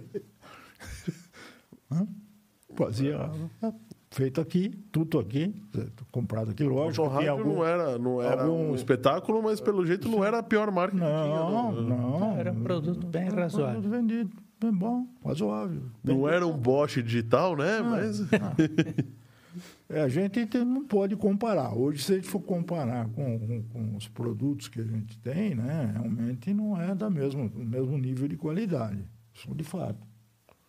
Fazia 2.76 3.30
feito 4.16 4.40
aqui, 4.40 4.70
tudo 4.90 5.18
aqui, 5.18 5.54
comprado 6.10 6.50
aqui, 6.50 6.64
lógico. 6.64 7.04
O 7.04 7.08
rádio 7.08 7.32
algum- 7.32 7.54
não 7.56 7.64
era, 7.66 7.98
não 7.98 8.22
era 8.22 8.42
algum- 8.44 8.70
um 8.70 8.74
espetáculo, 8.74 9.42
mas 9.42 9.60
pelo 9.60 9.84
jeito 9.84 10.08
não 10.08 10.24
era 10.24 10.38
a 10.38 10.42
pior 10.42 10.70
marca 10.72 10.96
que 10.96 11.02
Não, 11.02 11.74
tinha. 11.74 11.82
não. 11.96 12.36
Era 12.38 12.50
um 12.52 12.62
produto 12.62 13.06
bem 13.06 13.26
Era 13.26 13.32
um 13.34 13.38
razoável. 13.40 13.80
produto 13.82 13.90
vendido, 13.92 14.30
bem 14.58 14.72
bom, 14.72 15.06
razoável. 15.22 15.82
Não 16.02 16.26
era 16.26 16.46
um 16.46 16.56
Bosch 16.56 17.02
digital, 17.02 17.54
né? 17.56 17.82
Mas 17.82 18.22
É, 19.88 20.02
a 20.02 20.08
gente 20.08 20.46
não 20.64 20.84
pode 20.84 21.14
comparar. 21.16 21.72
Hoje, 21.76 22.02
se 22.02 22.12
a 22.12 22.16
gente 22.16 22.26
for 22.28 22.40
comparar 22.40 23.08
com, 23.10 23.38
com- 23.38 23.62
com 23.62 23.96
os 23.96 24.08
produtos 24.08 24.66
que 24.68 24.80
a 24.80 24.84
gente 24.84 25.16
tem, 25.20 25.54
né, 25.54 25.90
realmente 25.94 26.52
não 26.52 26.78
é 26.80 26.94
da 26.94 27.08
mesmo, 27.08 27.48
do 27.48 27.64
mesmo 27.64 27.96
nível 27.96 28.26
de 28.26 28.36
qualidade. 28.36 28.98
Isso 29.32 29.54
de 29.54 29.62
fato. 29.64 30.05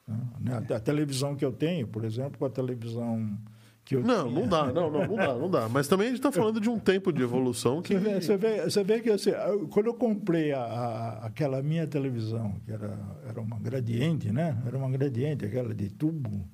Né? 0.08 0.64
A, 0.70 0.76
a 0.76 0.80
televisão 0.80 1.36
que 1.36 1.44
eu 1.44 1.52
tenho, 1.52 1.88
por 1.88 2.04
exemplo, 2.06 2.38
com 2.40 2.46
a 2.46 2.50
televisão 2.50 3.38
que 3.84 3.96
eu 3.96 4.02
não, 4.02 4.28
tinha- 4.30 4.42
não 4.42 4.48
dá, 4.50 4.66
não, 4.74 4.92
não, 4.92 5.08
não 5.08 5.16
dá, 5.16 5.34
não 5.36 5.50
dá. 5.50 5.70
Mas 5.70 5.88
também 5.88 6.08
a 6.08 6.10
gente 6.10 6.20
está 6.20 6.32
falando 6.32 6.60
de 6.60 6.70
um 6.70 6.78
tempo 6.78 7.12
de 7.14 7.22
evolução 7.24 7.82
que 7.82 7.94
Você 7.94 8.00
vê, 8.00 8.22
você 8.22 8.38
vê, 8.38 8.62
você 8.64 8.84
vê 8.84 9.00
que 9.00 9.10
assim, 9.10 9.32
quando 9.72 9.86
eu 9.88 9.94
comprei 9.94 10.52
a, 10.52 10.60
a- 10.62 11.26
aquela 11.28 11.62
minha 11.62 11.88
televisão, 11.88 12.54
que 12.66 12.72
era, 12.72 12.98
era 13.28 13.40
uma 13.42 13.58
gradiente, 13.60 14.32
né? 14.32 14.62
Era 14.66 14.78
uma 14.78 14.90
gradiente, 14.90 15.46
aquela 15.46 15.74
de 15.74 15.90
tubo, 15.90 16.46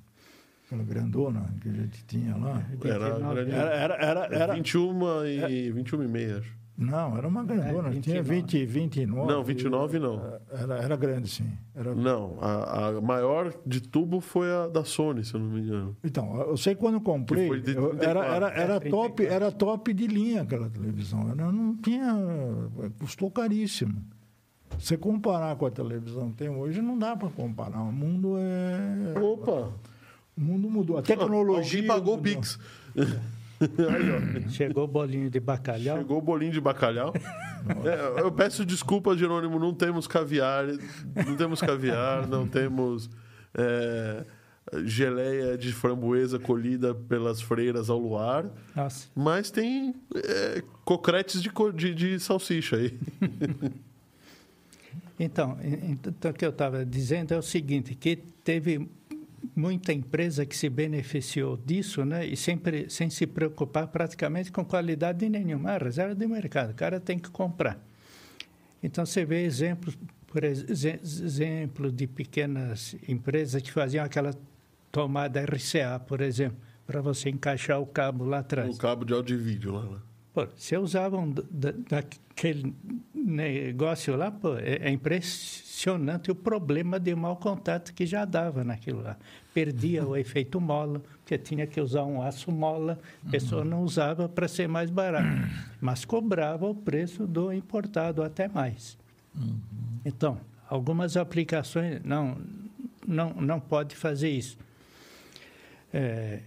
aquela 0.65 0.83
grandona 0.83 1.45
que 1.61 1.69
a 1.69 1.73
gente 1.73 2.05
tinha 2.05 2.35
lá. 2.37 2.63
era, 2.83 3.09
29, 3.15 3.33
grande- 3.35 3.51
Era, 3.51 3.73
era, 3.75 3.95
era, 3.95 4.35
era- 4.35 4.53
21 4.55 5.25
e 5.25 5.71
21 5.71 6.03
e 6.03 6.07
meia, 6.07 6.37
acho. 6.37 6.62
Não, 6.75 7.15
era 7.15 7.27
uma 7.27 7.43
grandona, 7.43 7.89
É, 7.89 7.99
tinha 7.99 8.23
20, 8.23 8.65
29. 8.65 9.31
Não, 9.31 9.43
29 9.43 9.99
não. 9.99 10.19
Era, 10.51 10.77
era 10.79 10.95
grande, 10.95 11.29
sim. 11.29 11.47
Era... 11.75 11.93
Não, 11.93 12.35
a, 12.41 12.87
a 12.87 13.01
maior 13.01 13.53
de 13.63 13.79
tubo 13.79 14.19
foi 14.19 14.51
a 14.51 14.67
da 14.67 14.83
Sony, 14.83 15.23
se 15.23 15.35
eu 15.35 15.39
não 15.39 15.47
me 15.49 15.61
engano. 15.61 15.95
Então, 16.03 16.35
eu 16.41 16.57
sei 16.57 16.73
quando 16.73 16.95
eu 16.95 17.01
comprei, 17.01 17.43
Que 17.43 17.47
foi 17.47 17.61
de 17.61 17.75
eu- 17.75 17.89
34. 17.91 18.09
era, 18.09 18.25
era, 18.25 18.47
era, 18.49 18.73
É, 18.75 18.79
34. 18.79 18.89
top, 18.89 19.25
era 19.25 19.51
top 19.51 19.93
de 19.93 20.07
linha 20.07 20.41
aquela 20.41 20.67
televisão. 20.67 21.21
Ela 21.29 21.51
não 21.51 21.75
tinha. 21.77 22.11
custou 22.99 23.29
caríssimo. 23.29 24.01
Você 24.79 24.97
comparar 24.97 25.55
com 25.55 25.67
a 25.67 25.71
televisão 25.71 26.31
que 26.31 26.37
tem 26.37 26.49
hoje, 26.49 26.81
não 26.81 26.97
dá 26.97 27.15
para 27.15 27.29
comparar. 27.29 27.81
O 27.83 27.91
mundo 27.91 28.33
é. 28.39 29.19
Opa! 29.19 29.69
O 30.35 30.41
mundo 30.41 30.67
mudou. 30.67 30.97
A 30.97 31.03
tecnologia. 31.03 31.77
Alguém 31.81 31.87
pagou 31.87 32.15
o. 32.15 32.17
Pix. 32.17 32.57
Aí. 33.63 34.49
Chegou 34.51 34.83
o 34.85 34.87
bolinho 34.87 35.29
de 35.29 35.39
bacalhau. 35.39 35.97
Chegou 35.97 36.17
o 36.17 36.21
bolinho 36.21 36.51
de 36.51 36.61
bacalhau. 36.61 37.13
É, 37.15 38.21
eu 38.21 38.31
peço 38.31 38.65
desculpas, 38.65 39.17
Jerônimo, 39.17 39.57
não 39.59 39.73
temos 39.73 40.07
caviar, 40.07 40.65
não 41.25 41.35
temos 41.37 41.61
caviar, 41.61 42.27
não 42.27 42.47
temos 42.47 43.09
é, 43.55 44.23
geleia 44.85 45.57
de 45.57 45.71
framboesa 45.71 46.37
colhida 46.39 46.93
pelas 46.95 47.41
freiras 47.41 47.89
ao 47.89 47.97
luar, 47.99 48.45
Nossa, 48.75 49.07
mas 49.15 49.49
tem 49.51 49.93
é, 50.15 50.63
cocretes 50.83 51.41
de, 51.41 51.51
de, 51.75 51.93
de 51.93 52.19
salsicha 52.19 52.75
aí. 52.77 52.97
Então, 55.19 55.57
en- 55.63 55.91
então, 56.09 56.31
o 56.31 56.33
que 56.33 56.43
eu 56.45 56.49
estava 56.49 56.83
dizendo 56.85 57.33
é 57.33 57.37
o 57.37 57.41
seguinte, 57.41 57.93
que 57.95 58.15
teve 58.43 58.89
muita 59.55 59.91
empresa 59.93 60.45
que 60.45 60.55
se 60.55 60.69
beneficiou 60.69 61.57
disso, 61.57 62.03
né? 62.05 62.25
E 62.25 62.35
sempre 62.37 62.89
sem 62.89 63.09
se 63.09 63.25
preocupar 63.27 63.87
praticamente 63.87 64.51
com 64.51 64.63
qualidade 64.63 65.27
nenhuma, 65.29 65.71
Ah, 65.71 65.77
reserva 65.77 66.15
de 66.15 66.25
mercado, 66.27 66.71
o 66.71 66.75
cara 66.75 66.99
tem 66.99 67.17
que 67.19 67.29
comprar. 67.29 67.77
Então 68.81 69.05
você 69.05 69.23
vê 69.25 69.43
exemplos, 69.45 69.97
por 70.27 70.43
ex- 70.43 70.65
exemplo 71.21 71.91
de 71.91 72.07
pequenas 72.07 72.95
empresas 73.07 73.61
que 73.61 73.71
faziam 73.71 74.03
aquela 74.05 74.33
tomada 74.91 75.39
RCA, 75.41 75.99
por 75.99 76.21
exemplo, 76.21 76.57
para 76.85 77.01
você 77.01 77.29
encaixar 77.29 77.79
o 77.79 77.85
cabo 77.85 78.25
lá 78.25 78.39
atrás. 78.39 78.75
O 78.75 78.77
cabo 78.77 79.05
de 79.05 79.13
áudio 79.13 79.37
e 79.39 79.41
vídeo 79.41 79.71
lá. 79.73 79.83
né? 79.83 79.97
Pô, 80.33 80.47
se 80.57 80.75
usavam 80.77 81.29
da- 81.31 81.43
da- 81.49 81.73
daquele 81.89 82.73
negócio 83.13 84.15
lá, 84.15 84.31
pô, 84.31 84.55
é, 84.57 84.79
é 84.81 84.89
impressionante 84.89 85.63
o 86.31 86.35
problema 86.35 86.99
de 86.99 87.13
mau 87.15 87.35
contato 87.35 87.93
que 87.93 88.05
já 88.05 88.25
dava 88.25 88.63
naquilo 88.63 89.01
lá. 89.01 89.17
Perdia 89.53 90.05
o 90.07 90.15
efeito 90.15 90.59
mola, 90.61 91.01
porque 91.19 91.37
tinha 91.37 91.67
que 91.67 91.81
usar 91.81 92.03
um 92.03 92.21
aço 92.21 92.51
mola, 92.51 92.97
a 93.27 93.29
pessoa 93.31 93.63
não 93.65 93.83
usava 93.83 94.29
para 94.29 94.47
ser 94.47 94.67
mais 94.67 94.89
barato, 94.89 95.47
mas 95.81 96.05
cobrava 96.05 96.65
o 96.67 96.73
preço 96.75 97.27
do 97.27 97.51
importado 97.51 98.23
até 98.23 98.47
mais. 98.47 98.97
Então, 100.05 100.39
algumas 100.69 101.17
aplicações 101.17 102.01
não, 102.03 102.37
não, 103.05 103.33
não 103.33 103.59
pode 103.59 103.95
fazer 103.95 104.29
isso. 104.29 104.57
É, 105.93 106.39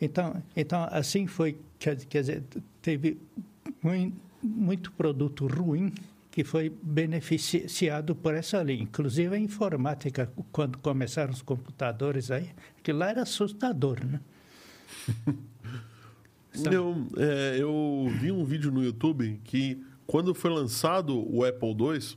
então, 0.00 0.42
então, 0.56 0.86
assim 0.90 1.26
foi, 1.26 1.58
quer, 1.78 1.96
quer 1.96 2.20
dizer, 2.20 2.42
teve 2.80 3.18
mui- 3.82 4.12
muito 4.42 4.90
produto 4.92 5.46
ruim 5.46 5.92
que 6.34 6.42
foi 6.42 6.68
beneficiado 6.82 8.12
por 8.12 8.34
essa 8.34 8.60
linha. 8.60 8.82
Inclusive 8.82 9.36
a 9.36 9.38
informática, 9.38 10.28
quando 10.50 10.76
começaram 10.78 11.32
os 11.32 11.42
computadores 11.42 12.28
aí, 12.28 12.50
aquilo 12.76 12.98
lá 12.98 13.10
era 13.10 13.22
assustador, 13.22 14.04
né? 14.04 14.20
Eu, 16.70 17.08
é, 17.16 17.56
eu 17.58 18.06
vi 18.20 18.30
um 18.30 18.44
vídeo 18.44 18.70
no 18.70 18.80
YouTube 18.84 19.40
que, 19.42 19.84
quando 20.06 20.32
foi 20.32 20.52
lançado 20.52 21.18
o 21.28 21.44
Apple 21.44 21.70
II, 21.70 22.16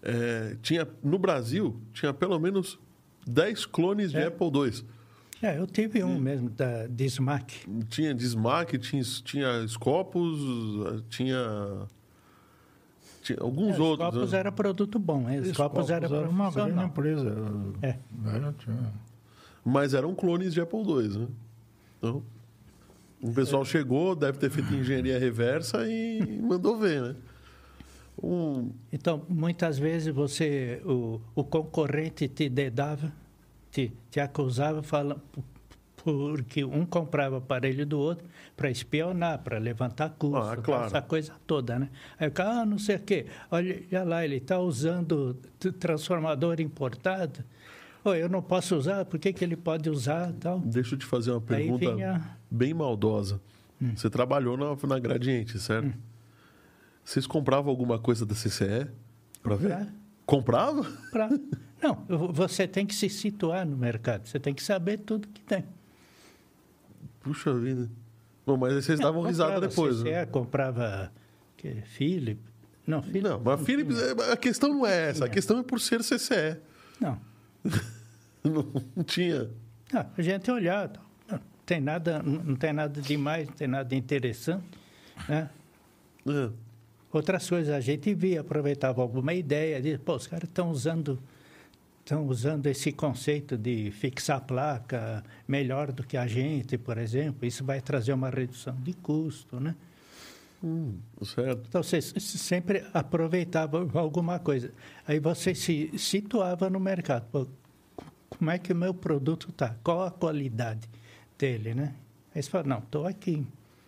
é, 0.00 0.56
tinha, 0.62 0.88
no 1.02 1.18
Brasil, 1.18 1.78
tinha 1.92 2.14
pelo 2.14 2.38
menos 2.38 2.78
10 3.26 3.66
clones 3.66 4.12
de 4.12 4.16
É. 4.16 4.28
Apple 4.28 4.46
II. 4.46 4.82
É, 5.42 5.58
eu 5.58 5.66
tive 5.66 6.02
um 6.02 6.18
mesmo 6.18 6.48
da 6.48 6.86
Dismac. 6.86 7.68
Tinha 7.90 8.14
Dismac, 8.14 8.78
tinha, 8.78 9.02
tinha 9.02 9.68
Scopus, 9.68 10.40
tinha 11.10 11.86
alguns 13.40 13.70
É, 13.70 13.72
os 13.72 13.78
outros. 13.80 14.10
copos 14.14 14.32
né? 14.32 14.38
era 14.38 14.52
produto 14.52 14.98
bom, 14.98 15.28
hein? 15.30 15.40
Os 15.40 15.52
copos 15.56 15.90
era 15.90 16.08
Copos 16.08 16.28
uma 16.30 16.50
grande 16.50 16.82
empresa. 16.84 17.34
É. 17.82 17.88
É, 17.88 17.98
tinha- 18.58 18.92
Mas 19.64 19.94
eram 19.94 20.14
clones 20.14 20.52
de 20.52 20.60
Apple 20.60 20.80
II, 20.80 21.08
né? 21.20 21.26
Então, 21.98 22.22
o 23.22 23.32
pessoal 23.32 23.64
chegou, 23.64 24.14
deve 24.14 24.36
ter 24.38 24.50
feito 24.50 24.72
engenharia 24.74 25.18
reversa 25.18 25.86
e 25.88 26.20
mandou 26.42 26.76
ver, 26.78 27.00
né? 27.02 27.16
Um, 28.22 28.70
Então, 28.92 29.22
muitas 29.28 29.78
vezes 29.78 30.14
você, 30.14 30.80
o, 30.84 31.20
o 31.34 31.42
concorrente 31.42 32.28
te 32.28 32.48
dedava, 32.48 33.10
te, 33.70 33.92
te 34.10 34.20
acusava, 34.20 34.82
fala, 34.82 35.16
porque 36.04 36.64
um 36.64 36.84
comprava 36.84 37.38
aparelho 37.38 37.84
do 37.86 37.98
outro 37.98 38.26
para 38.56 38.70
espionar, 38.70 39.38
para 39.38 39.58
levantar 39.58 40.10
custo, 40.10 40.36
Ah, 40.36 40.56
claro. 40.56 40.84
essa 40.86 41.00
coisa 41.02 41.32
toda, 41.46 41.78
né? 41.78 41.88
Aí 42.20 42.28
o 42.28 42.30
cara, 42.30 42.60
ah, 42.60 42.66
não 42.66 42.78
sei 42.78 42.96
o 42.96 43.00
quê, 43.00 43.26
olha 43.50 43.82
olha 43.90 44.04
lá, 44.04 44.24
ele 44.24 44.36
está 44.36 44.58
usando 44.60 45.36
transformador 45.80 46.60
importado, 46.60 47.42
Ô, 48.04 48.12
eu 48.12 48.28
não 48.28 48.42
posso 48.42 48.76
usar, 48.76 49.06
por 49.06 49.18
que, 49.18 49.32
que 49.32 49.42
ele 49.42 49.56
pode 49.56 49.88
usar 49.88 50.30
tal? 50.34 50.58
deixa 50.60 50.94
eu 50.94 50.98
te 50.98 51.06
fazer 51.06 51.30
uma 51.30 51.40
pergunta 51.40 51.90
vinha- 51.94 52.36
bem 52.50 52.74
maldosa. 52.74 53.40
Hum. 53.80 53.92
Você 53.96 54.10
trabalhou 54.10 54.58
na, 54.58 54.76
na 54.86 54.98
Gradiente, 54.98 55.58
certo? 55.58 55.92
Vocês 57.02 57.26
compravam 57.26 57.70
alguma 57.70 57.98
coisa 57.98 58.24
da 58.26 58.34
CCE 58.34 58.86
para 59.42 59.56
ver? 59.56 59.68
Comprar. 59.70 59.94
Comprava? 60.26 60.86
Pra... 61.10 61.28
Não, 61.82 62.04
você 62.32 62.66
tem 62.68 62.86
que 62.86 62.94
se 62.94 63.08
situar 63.10 63.66
no 63.66 63.76
mercado, 63.76 64.26
você 64.26 64.38
tem 64.38 64.54
que 64.54 64.62
saber 64.62 64.98
tudo 64.98 65.26
que 65.28 65.40
tem. 65.42 65.64
Puxa 67.24 67.54
vida. 67.54 67.90
Bom, 68.46 68.56
mas 68.58 68.74
aí 68.74 68.82
vocês 68.82 69.00
davam 69.00 69.22
Não, 69.22 69.28
risada 69.28 69.66
depois, 69.66 69.96
CCE, 69.96 70.04
né? 70.04 70.26
comprava 70.26 71.10
que, 71.56 71.80
Philip. 71.86 72.40
Não, 72.86 73.02
Philip. 73.02 73.22
Não, 73.26 73.40
mas 73.42 73.60
Philips, 73.62 73.96
a 74.30 74.36
questão 74.36 74.68
não 74.68 74.86
é 74.86 75.08
essa. 75.08 75.24
A 75.24 75.28
questão 75.28 75.58
é 75.58 75.62
por 75.62 75.80
ser 75.80 76.00
CCE. 76.02 76.58
Não. 77.00 77.18
Não 78.94 79.02
tinha. 79.02 79.50
Ah, 79.92 80.04
a 80.16 80.20
gente 80.20 80.50
olhar, 80.50 80.90
tal. 80.90 81.02
não 81.30 81.40
tem 81.64 81.80
nada, 81.80 82.22
não 82.22 82.54
tem 82.54 82.74
nada 82.74 83.00
demais, 83.00 83.48
não 83.48 83.54
tem 83.54 83.66
nada 83.66 83.94
interessante, 83.94 84.64
né? 85.26 85.48
É. 86.28 86.50
Outras 87.10 87.48
coisas 87.48 87.72
a 87.74 87.80
gente 87.80 88.12
via, 88.12 88.42
aproveitava 88.42 89.00
alguma 89.00 89.32
ideia, 89.32 89.80
dizia, 89.80 89.98
pô, 89.98 90.16
os 90.16 90.26
caras 90.26 90.48
estão 90.48 90.70
usando 90.70 91.18
estão 92.04 92.26
usando 92.26 92.66
esse 92.66 92.92
conceito 92.92 93.56
de 93.56 93.90
fixar 93.90 94.36
a 94.36 94.40
placa 94.40 95.24
melhor 95.48 95.90
do 95.90 96.04
que 96.04 96.16
a 96.16 96.26
gente, 96.26 96.76
por 96.76 96.98
exemplo, 96.98 97.46
isso 97.46 97.64
vai 97.64 97.80
trazer 97.80 98.12
uma 98.12 98.28
redução 98.28 98.76
de 98.82 98.92
custo, 98.92 99.58
né? 99.58 99.74
Hum, 100.62 100.96
certo. 101.24 101.64
Então, 101.68 101.82
você 101.82 101.98
s- 101.98 102.20
sempre 102.38 102.84
aproveitava 102.92 103.78
alguma 103.98 104.38
coisa. 104.38 104.72
Aí 105.06 105.18
você 105.20 105.54
se 105.54 105.90
situava 105.98 106.70
no 106.70 106.80
mercado. 106.80 107.26
Pô, 107.30 107.46
como 108.30 108.50
é 108.50 108.58
que 108.58 108.72
o 108.72 108.76
meu 108.76 108.94
produto 108.94 109.50
está? 109.50 109.76
Qual 109.82 110.02
a 110.02 110.10
qualidade 110.10 110.88
dele, 111.38 111.74
né? 111.74 111.94
Aí 112.34 112.42
você 112.42 112.50
fala, 112.50 112.64
não, 112.64 112.78
estou 112.78 113.06
aqui 113.06 113.32
em 113.32 113.46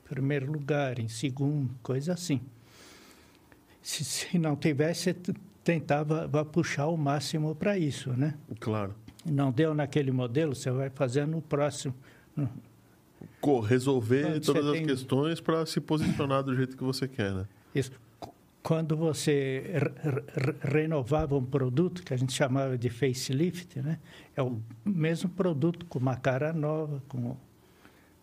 primeiro 0.08 0.50
lugar, 0.52 0.98
em 0.98 1.08
segundo, 1.08 1.74
coisa 1.82 2.12
assim. 2.14 2.40
Se, 3.82 4.04
se 4.04 4.38
não 4.38 4.56
tivesse, 4.56 5.14
tentava 5.66 6.28
va- 6.28 6.44
puxar 6.44 6.86
o 6.86 6.96
máximo 6.96 7.52
para 7.52 7.76
isso, 7.76 8.10
né? 8.12 8.34
Claro. 8.60 8.94
Não 9.28 9.50
deu 9.50 9.74
naquele 9.74 10.12
modelo, 10.12 10.54
você 10.54 10.70
vai 10.70 10.88
fazendo 10.90 11.32
no 11.32 11.42
próximo. 11.42 11.92
Resolver 13.66 14.22
Quando 14.22 14.40
todas 14.44 14.66
as 14.66 14.72
tem- 14.72 14.86
questões 14.86 15.40
para 15.40 15.66
se 15.66 15.80
posicionar 15.80 16.42
do 16.44 16.54
jeito 16.54 16.76
que 16.76 16.84
você 16.84 17.08
quer, 17.08 17.32
né? 17.32 17.46
Isso. 17.74 17.90
Quando 18.62 18.96
você 18.96 19.62
re- 19.72 20.22
re- 20.34 20.54
renovava 20.80 21.36
um 21.36 21.44
produto, 21.44 22.02
que 22.02 22.12
a 22.12 22.16
gente 22.16 22.32
chamava 22.32 22.76
de 22.76 22.90
facelift, 22.90 23.80
né? 23.80 23.98
é 24.36 24.42
o 24.42 24.60
mesmo 24.84 25.30
produto 25.30 25.86
com 25.86 25.98
uma 26.00 26.16
cara 26.16 26.52
nova, 26.52 27.00
com, 27.08 27.36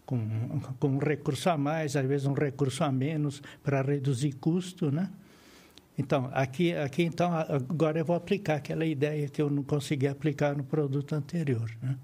com, 0.05 0.59
com 0.79 0.87
um 0.89 0.97
recurso 0.97 1.49
a 1.49 1.57
mais, 1.57 1.95
às 1.95 2.05
vezes 2.05 2.27
um 2.27 2.33
recurso 2.33 2.83
a 2.83 2.91
menos, 2.91 3.41
para 3.63 3.81
reduzir 3.81 4.33
custo. 4.33 4.91
Né? 4.91 5.09
Então, 5.97 6.29
aqui, 6.33 6.73
aqui 6.73 7.03
então, 7.03 7.31
agora 7.33 7.99
eu 7.99 8.05
vou 8.05 8.15
aplicar 8.15 8.55
aquela 8.55 8.85
ideia 8.85 9.29
que 9.29 9.41
eu 9.41 9.49
não 9.49 9.63
consegui 9.63 10.07
aplicar 10.07 10.55
no 10.55 10.63
produto 10.63 11.13
anterior. 11.13 11.69
Né? 11.81 11.97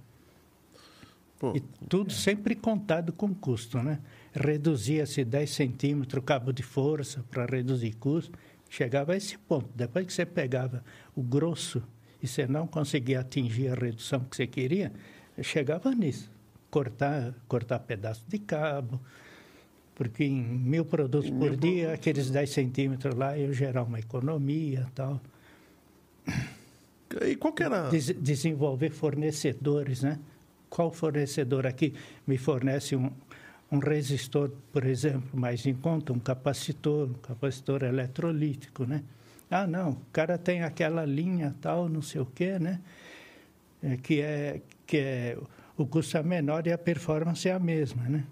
Pô, 1.39 1.53
E 1.55 1.61
tudo 1.87 2.13
sempre 2.13 2.53
contado 2.53 3.11
com 3.11 3.33
custo, 3.33 3.81
né? 3.81 3.99
Reduzia-se 4.33 5.23
10 5.23 5.49
centímetros 5.49 6.21
o 6.21 6.23
cabo 6.23 6.51
de 6.51 6.61
força 6.61 7.23
para 7.31 7.45
reduzir 7.45 7.93
custo. 7.93 8.37
Chegava 8.69 9.13
a 9.13 9.17
esse 9.17 9.37
ponto. 9.37 9.69
Depois 9.73 10.05
que 10.05 10.13
você 10.13 10.25
pegava 10.25 10.83
o 11.15 11.23
grosso 11.23 11.81
e 12.21 12.27
você 12.27 12.45
não 12.45 12.67
conseguia 12.67 13.21
atingir 13.21 13.69
a 13.69 13.75
redução 13.75 14.19
que 14.19 14.35
você 14.35 14.45
queria, 14.45 14.91
chegava 15.41 15.91
nisso. 15.95 16.29
Cortar, 16.69 17.33
cortar 17.47 17.79
pedaço 17.79 18.23
de 18.27 18.37
cabo, 18.37 19.01
porque 19.99 20.23
em 20.23 20.41
mil 20.41 20.85
produtos 20.85 21.29
por 21.29 21.37
mil 21.49 21.55
dia, 21.57 21.91
aqueles 21.91 22.29
10 22.31 22.49
centímetros 22.49 23.13
lá, 23.15 23.37
eu 23.37 23.51
gerar 23.51 23.83
uma 23.83 23.99
economia 23.99 24.85
e 24.87 24.91
tal. 24.91 25.19
E 27.27 27.35
qual 27.35 27.53
era... 27.59 27.89
Des- 27.89 28.15
desenvolver 28.17 28.91
fornecedores, 28.91 30.01
né? 30.01 30.17
Qual 30.69 30.89
fornecedor 30.89 31.67
aqui 31.67 31.93
me 32.25 32.37
fornece 32.37 32.95
um, 32.95 33.11
um 33.69 33.79
resistor, 33.79 34.49
por 34.71 34.85
exemplo, 34.85 35.37
mais 35.37 35.65
em 35.65 35.73
conta, 35.73 36.13
um 36.13 36.19
capacitor, 36.19 37.09
um 37.09 37.13
capacitor 37.15 37.83
eletrolítico, 37.83 38.85
né? 38.85 39.03
Ah, 39.51 39.67
não, 39.67 39.89
o 39.91 39.97
cara 40.13 40.37
tem 40.37 40.63
aquela 40.63 41.03
linha 41.03 41.53
tal, 41.59 41.89
não 41.89 42.01
sei 42.01 42.21
o 42.21 42.25
quê, 42.25 42.57
né? 42.57 42.79
É, 43.83 43.97
que 43.97 44.21
é 44.21 44.61
que 44.87 44.97
é 44.97 45.37
o 45.75 45.85
custo 45.85 46.15
é 46.15 46.23
menor 46.23 46.65
e 46.67 46.71
a 46.71 46.77
performance 46.77 47.49
é 47.49 47.51
a 47.51 47.59
mesma, 47.59 48.03
né? 48.03 48.23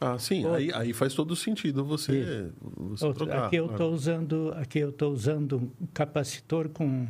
Ah, 0.00 0.18
sim, 0.18 0.44
Outro. 0.44 0.58
aí, 0.58 0.70
aí 0.74 0.92
faz 0.92 1.14
todo 1.14 1.34
sentido 1.34 1.84
você, 1.84 2.50
você 2.76 3.06
Outro, 3.06 3.24
trocar. 3.26 3.46
aqui 3.46 3.56
eu 3.56 3.66
estou 3.66 3.92
usando 3.92 4.52
aqui 4.56 4.78
eu 4.78 4.90
estou 4.90 5.12
usando 5.12 5.72
um 5.80 5.86
capacitor 5.94 6.68
com 6.68 7.06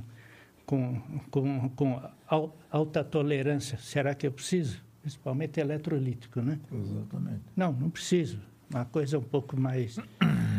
com, 0.65 1.01
com, 1.31 1.69
com 1.71 2.03
al- 2.29 2.57
alta 2.71 3.03
tolerância. 3.05 3.79
Será 3.79 4.15
que 4.15 4.27
eu 4.27 4.33
preciso? 4.33 4.81
Principalmente 5.01 5.61
eletrolítico, 5.61 6.41
né? 6.41 6.59
Exatamente. 6.73 7.43
Não, 7.55 7.73
não 7.73 7.89
preciso. 7.89 8.41
Uma 8.69 8.85
coisa 8.85 9.17
um 9.19 9.23
pouco 9.23 9.59
mais 9.61 9.97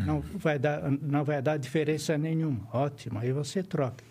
não 0.05 0.21
vai 0.21 0.57
dar 0.57 0.89
não 1.01 1.23
vai 1.25 1.41
dar 1.41 1.57
diferença 1.57 2.17
nenhuma. 2.17 2.61
Ótimo, 2.73 3.19
aí 3.19 3.31
você 3.33 3.61
troca. 3.63 4.03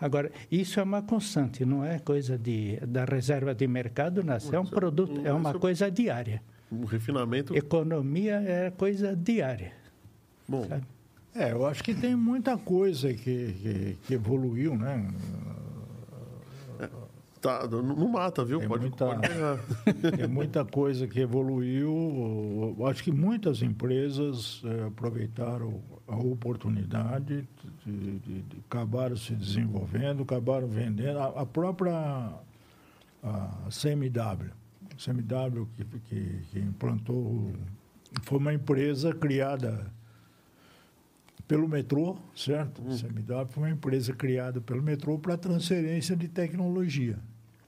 Agora, 0.00 0.30
isso 0.50 0.78
é 0.78 0.82
uma 0.82 1.02
constante, 1.02 1.64
não 1.64 1.82
é 1.84 1.98
coisa 1.98 2.36
de, 2.36 2.76
da 2.86 3.04
reserva 3.04 3.54
de 3.54 3.66
mercado, 3.66 4.22
não. 4.22 4.36
É 4.52 4.58
um 4.60 4.66
produto, 4.66 5.20
é 5.24 5.32
uma 5.32 5.50
isso- 5.50 5.58
coisa 5.58 5.90
diária. 5.90 6.42
Um 6.70 6.84
refinamento... 6.84 7.56
Economia 7.56 8.36
é 8.40 8.70
coisa 8.70 9.14
diária. 9.16 9.72
Bom, 10.48 10.64
sabe? 10.68 10.84
É, 11.34 11.52
eu 11.52 11.66
acho 11.66 11.84
que 11.84 11.94
tem 11.94 12.16
muita 12.16 12.56
coisa 12.56 13.12
que, 13.12 13.52
que, 13.52 13.96
que 14.06 14.14
evoluiu, 14.14 14.74
né? 14.76 15.06
tá, 17.40 17.66
não, 17.68 18.08
mata, 18.08 18.44
viu? 18.44 18.60
É 18.60 18.66
pode, 18.66 18.82
muita- 18.88 19.06
pode 19.06 19.20
pegar. 19.28 19.58
Tem 20.16 20.26
muita 20.26 20.64
coisa 20.64 21.06
que 21.06 21.20
evoluiu. 21.20 22.74
Eu 22.78 22.86
Acho 22.86 23.04
que 23.04 23.12
muitas 23.12 23.62
empresas 23.62 24.62
eh, 24.64 24.86
aproveitaram 24.88 25.80
a 26.08 26.16
oportunidade, 26.16 27.46
de, 27.84 28.18
de- 28.18 28.40
de- 28.40 28.56
acabaram 28.68 29.16
se 29.16 29.34
desenvolvendo, 29.34 30.22
acabaram 30.22 30.66
vendendo. 30.66 31.18
A, 31.18 31.42
a 31.42 31.46
própria 31.46 32.32
a 33.22 33.48
CMW, 33.70 34.50
CMW 34.96 35.66
que, 35.76 35.84
que, 35.84 36.40
que 36.50 36.58
implantou, 36.58 37.52
foi 38.22 38.38
uma 38.38 38.54
empresa 38.54 39.14
criada 39.14 39.90
pelo 41.46 41.68
metrô, 41.68 42.16
certo? 42.34 42.82
CMW 42.82 43.46
foi 43.48 43.62
uma 43.62 43.70
empresa 43.70 44.12
criada 44.12 44.60
pelo 44.60 44.82
metrô 44.82 45.18
para 45.18 45.36
transferência 45.36 46.16
de 46.16 46.28
tecnologia, 46.28 47.18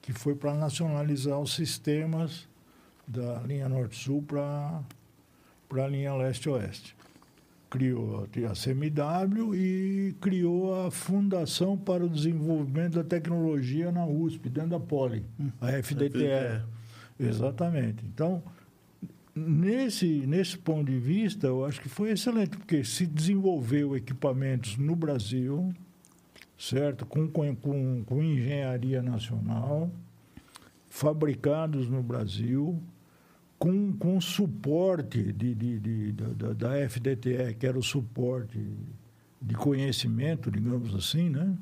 que 0.01 0.11
foi 0.11 0.35
para 0.35 0.53
nacionalizar 0.53 1.39
os 1.39 1.53
sistemas 1.53 2.47
da 3.07 3.39
linha 3.41 3.69
Norte-Sul 3.69 4.23
para 4.23 4.83
a 5.71 5.87
linha 5.87 6.13
Leste-Oeste. 6.15 6.95
Criou 7.69 8.27
a 8.49 8.53
CMW 8.53 9.55
e 9.55 10.15
criou 10.19 10.87
a 10.87 10.91
Fundação 10.91 11.77
para 11.77 12.03
o 12.03 12.09
Desenvolvimento 12.09 12.95
da 12.95 13.03
Tecnologia 13.03 13.91
na 13.91 14.05
USP, 14.07 14.49
dentro 14.49 14.71
da 14.71 14.79
Poli, 14.79 15.23
a 15.61 15.71
FDTE. 15.81 16.63
Exatamente. 17.19 18.05
Então, 18.05 18.41
nesse, 19.35 20.25
nesse 20.25 20.57
ponto 20.57 20.89
de 20.91 20.97
vista, 20.99 21.47
eu 21.47 21.65
acho 21.65 21.81
que 21.81 21.89
foi 21.89 22.11
excelente, 22.11 22.57
porque 22.57 22.83
se 22.83 23.05
desenvolveu 23.05 23.95
equipamentos 23.95 24.77
no 24.77 24.95
Brasil, 24.95 25.73
certo? 26.57 27.05
Com, 27.05 27.27
com, 27.27 27.55
com, 28.05 28.23
engenharia 28.23 29.01
nacional, 29.01 29.91
fabricados 30.89 31.89
no 31.89 32.01
Brasil, 32.01 32.81
com, 33.57 33.91
com 33.93 34.19
suporte 34.21 35.33
de, 35.33 35.53
de, 35.53 35.79
de, 35.79 36.11
da- 36.13 36.53
da 36.53 36.89
FDTE, 36.89 37.55
que 37.59 37.67
era 37.67 37.77
o 37.77 37.83
suporte 37.83 38.57
de 39.41 39.55
conhecimento, 39.55 40.49
digamos 40.49 40.95
assim, 40.95 41.29
né? 41.29 41.55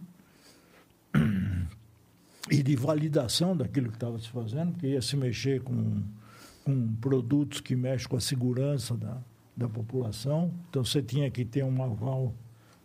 E 2.49 2.63
de 2.63 2.75
validação 2.75 3.55
daquilo 3.55 3.89
que 3.89 3.97
estava 3.97 4.17
se 4.19 4.29
fazendo, 4.29 4.71
porque 4.71 4.87
ia 4.87 5.01
se 5.01 5.15
mexer 5.17 5.61
com, 5.61 6.01
com 6.63 6.95
produtos 6.95 7.59
que 7.59 7.75
mexem 7.75 8.07
com 8.07 8.15
a 8.15 8.21
segurança 8.21 8.95
da, 8.95 9.17
da 9.55 9.67
população. 9.67 10.53
Então, 10.69 10.83
você 10.83 11.01
tinha 11.01 11.29
que 11.29 11.43
ter 11.43 11.63
um 11.63 11.83
aval 11.83 12.33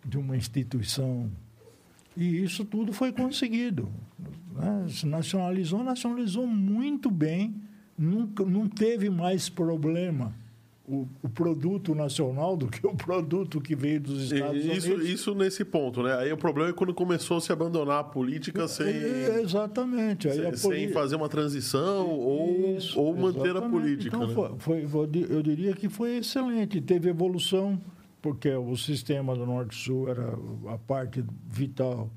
de 0.05 0.17
uma 0.17 0.35
instituição. 0.35 1.31
E 2.15 2.43
isso 2.43 2.65
tudo 2.65 2.91
foi 2.91 3.11
conseguido. 3.11 3.89
né? 4.53 4.85
Se 4.89 5.05
nacionalizou, 5.05 5.83
nacionalizou 5.83 6.45
muito 6.45 7.09
bem, 7.09 7.55
nunca, 7.97 8.43
não 8.45 8.67
teve 8.67 9.09
mais 9.09 9.49
problema 9.49 10.33
o, 10.85 11.07
o 11.21 11.29
produto 11.29 11.95
nacional 11.95 12.57
do 12.57 12.67
que 12.67 12.85
o 12.85 12.93
produto 12.93 13.61
que 13.61 13.73
veio 13.73 14.01
dos 14.01 14.31
Estados 14.31 14.65
isso, 14.65 14.87
Unidos. 14.93 15.09
isso 15.09 15.35
nesse 15.35 15.63
ponto, 15.63 16.03
né? 16.03 16.13
Aí 16.17 16.31
o 16.33 16.37
problema 16.37 16.69
é 16.71 16.73
quando 16.73 16.93
começou 16.93 17.37
a 17.37 17.41
se 17.41 17.51
abandonar 17.53 17.99
a 17.99 18.03
política 18.03 18.67
sem, 18.67 18.87
É, 18.87 19.41
Exatamente. 19.41 20.27
Aí 20.27 20.35
sem, 20.35 20.45
a 20.47 20.57
sem 20.57 20.89
fazer 20.89 21.15
uma 21.15 21.29
transição 21.29 22.09
ou, 22.09 22.75
Isso, 22.77 22.99
ou 22.99 23.15
manter 23.15 23.47
a 23.47 23.51
exatamente. 23.51 23.71
política. 23.71 24.17
Então, 24.17 24.27
né? 24.27 24.55
foi, 24.59 24.85
foi- 24.87 25.09
eu 25.29 25.41
diria 25.41 25.73
que 25.73 25.87
foi 25.87 26.17
excelente. 26.17 26.81
Teve 26.81 27.09
evolução, 27.09 27.79
porque 28.21 28.49
o 28.53 28.75
sistema 28.75 29.33
do 29.35 29.45
Norte-Sul 29.45 30.09
era 30.09 30.37
a 30.67 30.77
parte 30.77 31.23
vital 31.49 32.09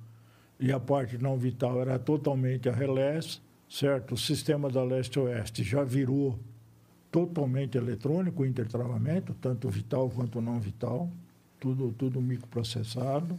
e 0.59 0.73
a 0.73 0.81
parte 0.81 1.19
não 1.19 1.39
vital 1.39 1.81
era 1.81 1.99
totalmente 2.01 2.69
a 2.69 2.73
relés, 2.73 3.41
certo? 3.69 4.15
O 4.15 4.17
sistema 4.19 4.69
da 4.69 4.83
leste-oeste 4.83 5.63
já 5.63 5.85
virou 5.85 6.37
totalmente 7.11 7.77
eletrônico, 7.79 8.45
intertravamento, 8.45 9.35
tanto 9.41 9.69
vital 9.69 10.11
quanto 10.11 10.41
não 10.41 10.59
vital, 10.61 11.11
tudo, 11.61 11.95
tudo 11.97 12.21
microprocessado. 12.21 13.39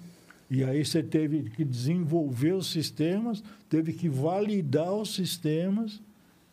E 0.49 0.63
aí 0.63 0.83
você 0.83 1.03
teve 1.03 1.49
que 1.49 1.63
desenvolver 1.65 2.53
os 2.53 2.67
sistemas, 2.71 3.43
teve 3.69 3.93
que 3.93 4.07
validar 4.07 4.93
os 4.93 5.13
sistemas, 5.13 6.01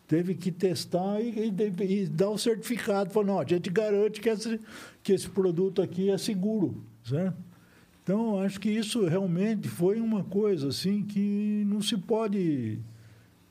teve 0.07 0.35
que 0.35 0.51
testar 0.51 1.21
e, 1.21 1.29
e- 1.49 2.01
e 2.01 2.07
dar 2.07 2.29
o 2.29 2.37
certificado. 2.37 3.09
Falou, 3.11 3.35
não, 3.35 3.39
a 3.39 3.45
gente 3.45 3.69
garante 3.69 4.19
que 4.19 4.29
esse, 4.29 4.59
que 5.01 5.13
esse 5.13 5.29
produto 5.29 5.81
aqui 5.81 6.09
é 6.09 6.17
seguro. 6.17 6.83
Certo? 7.03 7.37
Então, 8.03 8.39
acho 8.39 8.59
que 8.59 8.69
isso 8.69 9.05
realmente 9.07 9.67
foi 9.67 9.99
uma 9.99 10.23
coisa 10.23 10.67
assim 10.67 11.01
que 11.03 11.63
não 11.65 11.81
se 11.81 11.97
pode 11.97 12.79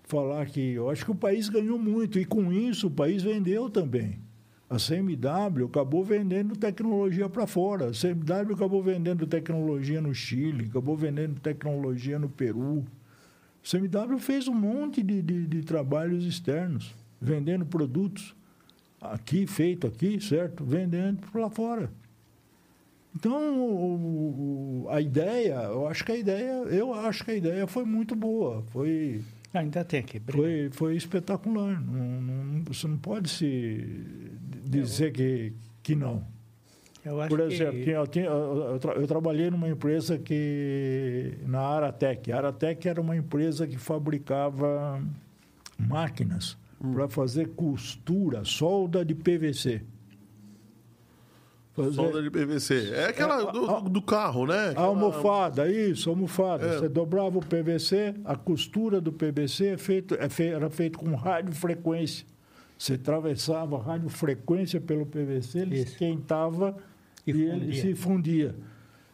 falar 0.04 0.46
que. 0.46 0.72
Eu 0.74 0.88
acho 0.90 1.04
que 1.04 1.10
o 1.10 1.14
país 1.14 1.48
ganhou 1.48 1.78
muito 1.78 2.18
e 2.18 2.24
com 2.24 2.52
isso 2.52 2.86
o 2.86 2.90
país 2.90 3.22
vendeu 3.22 3.68
também. 3.68 4.18
A 4.68 4.76
CMW 4.76 5.66
acabou 5.66 6.02
vendendo 6.04 6.56
tecnologia 6.56 7.28
para 7.28 7.46
fora. 7.46 7.90
A 7.90 7.92
CMW 7.92 8.54
acabou 8.54 8.82
vendendo 8.82 9.26
tecnologia 9.26 10.00
no 10.00 10.14
Chile, 10.14 10.66
acabou 10.70 10.96
vendendo 10.96 11.38
tecnologia 11.40 12.18
no 12.18 12.28
Peru. 12.28 12.84
A 13.62 13.66
CMW 13.68 14.18
fez 14.18 14.48
um 14.48 14.54
monte 14.54 15.02
de, 15.02 15.22
de, 15.22 15.46
de 15.46 15.62
trabalhos 15.62 16.24
externos, 16.24 16.94
vendendo 17.20 17.64
produtos 17.64 18.34
aqui, 19.00 19.46
feito 19.46 19.86
aqui, 19.86 20.20
certo? 20.20 20.64
Vendendo 20.64 21.20
para 21.30 21.42
lá 21.42 21.50
fora. 21.50 21.90
Então, 23.14 23.60
o- 23.60 24.84
o- 24.86 24.88
a 24.88 25.00
ideia, 25.00 25.54
eu 25.64 25.86
acho 25.86 26.04
que 26.04 26.10
a 26.12 26.16
ideia, 26.16 26.50
eu 26.64 26.92
acho 26.92 27.24
que 27.24 27.30
a 27.30 27.36
ideia 27.36 27.66
foi 27.66 27.84
muito 27.84 28.16
boa, 28.16 28.62
foi, 28.72 29.22
Ainda 29.54 29.84
tem 29.84 30.02
que 30.02 30.18
brigar. 30.18 30.42
foi, 30.42 30.68
foi 30.72 30.96
espetacular. 30.96 31.80
Não, 31.80 32.20
não- 32.20 32.64
você 32.64 32.86
não 32.88 32.98
pode 32.98 33.28
se 33.30 33.86
dizer 34.64 35.12
que, 35.12 35.52
que 35.82 35.94
não. 35.94 36.24
Eu 37.04 37.20
acho 37.20 37.28
Por 37.28 37.40
exemplo, 37.40 37.82
que... 37.84 37.90
eu, 37.90 38.06
tinha- 38.06 38.24
eu- 38.26 38.78
tra- 38.80 38.94
eu 38.94 39.06
trabalhei 39.06 39.50
numa 39.50 39.68
empresa 39.68 40.18
que. 40.18 41.34
na 41.46 41.60
Aratec. 41.60 42.32
A 42.32 42.36
Aratec 42.38 42.88
era 42.88 43.00
uma 43.00 43.16
empresa 43.16 43.66
que 43.66 43.76
fabricava 43.78 45.02
máquinas 45.78 46.56
para 46.92 47.08
fazer 47.08 47.48
costura, 47.50 48.44
solda 48.44 49.04
de 49.04 49.14
PVC. 49.14 49.82
Fazer 51.74 51.92
Solda 51.92 52.22
de 52.22 52.30
PVC. 52.30 52.90
É 52.94 53.06
aquela 53.06 53.48
É, 53.48 53.52
do, 53.52 53.68
a- 53.70 53.80
do 53.80 54.00
carro, 54.00 54.46
né? 54.46 54.54
a 54.54 54.70
Aquela- 54.70 54.86
almofada, 54.86 55.68
isso, 55.68 56.08
almofada. 56.08 56.64
É. 56.66 56.78
Você 56.78 56.88
dobrava 56.88 57.36
o 57.38 57.44
PVC, 57.44 58.14
a 58.24 58.36
costura 58.36 59.00
do 59.00 59.12
PVC 59.12 59.66
é 59.66 59.76
feito, 59.76 60.14
é 60.14 60.28
fe- 60.28 60.48
era 60.48 60.70
feito 60.70 60.98
com 60.98 61.12
radiofrequência. 61.14 62.26
Você 62.78 62.94
atravessava 62.94 63.76
a 63.76 63.82
radiofrequência 63.82 64.80
pelo 64.80 65.04
PVC, 65.06 65.60
ele 65.60 65.76
Isso. 65.76 65.92
esquentava 65.92 66.76
E 67.26 67.32
e, 67.32 67.42
ele 67.42 67.74
se 67.74 67.94
fundia. 67.94 68.54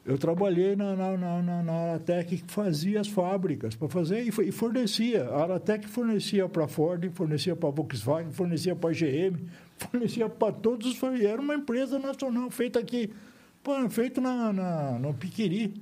Eu 0.05 0.19
trabalhei 0.19 0.75
na, 0.75 0.97
na, 0.97 1.17
na, 1.17 1.43
na, 1.43 1.63
na 1.63 1.73
Aratec 1.73 2.39
que 2.39 2.53
fazia 2.53 3.01
as 3.01 3.07
fábricas 3.09 3.75
para 3.77 3.89
fazer 3.89 4.23
e, 4.25 4.29
e 4.29 4.51
fornecia. 4.53 5.25
A 5.29 5.43
Aratec 5.45 5.87
fornecia 5.87 6.49
para 6.49 6.65
a 6.65 6.69
Ford, 6.69 7.09
fornecia 7.13 7.55
para 7.55 7.69
a 7.69 7.73
Volkswagen, 7.73 8.33
fornecia 8.33 8.75
para 8.75 8.91
a 8.91 8.93
GM, 8.93 9.39
fornecia 9.85 10.29
para 10.29 10.53
todos 10.53 10.87
os. 10.93 11.21
e 11.21 11.27
Era 11.27 11.41
uma 11.41 11.55
empresa 11.55 11.99
nacional 11.99 12.51
feita 12.51 12.79
aqui, 12.79 13.11
pô, 13.63 13.89
feito 13.89 14.21
na, 14.21 14.53
na, 14.53 14.99
no 14.99 15.15
Piquiri. 15.15 15.75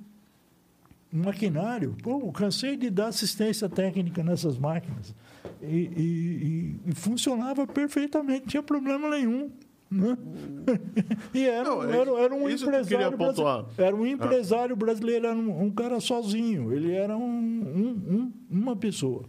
Um 1.13 1.23
maquinário. 1.25 1.97
Pô, 2.03 2.31
cansei 2.33 2.77
de 2.77 2.91
dar 2.91 3.09
assistência 3.09 3.69
técnica 3.69 4.23
nessas 4.23 4.59
máquinas. 4.59 5.15
E, 5.63 5.67
e- 5.67 6.81
e- 6.87 6.91
e 6.91 6.95
funcionava 6.95 7.67
perfeitamente, 7.67 8.41
não 8.43 8.47
tinha 8.49 8.63
problema 8.63 9.09
nenhum. 9.11 9.51
Né? 9.91 10.17
E 11.33 11.47
era, 11.47 11.65
Não, 11.65 11.83
é 11.83 11.97
era, 11.99 12.11
era 12.21 12.35
um 12.35 12.49
empresário 12.49 13.17
brasi- 13.17 13.17
pontuar. 13.37 13.65
era 13.79 13.97
um 13.97 14.07
empresário 14.07 14.77
brasileiro, 14.77 15.27
era 15.27 15.35
um, 15.37 15.63
um 15.65 15.71
cara 15.71 15.99
sozinho. 15.99 16.73
Ele 16.75 16.93
era 16.93 17.17
um, 17.17 17.23
um- 17.25 18.15
um- 18.15 18.33
uma 18.51 18.77
pessoa. 18.77 19.25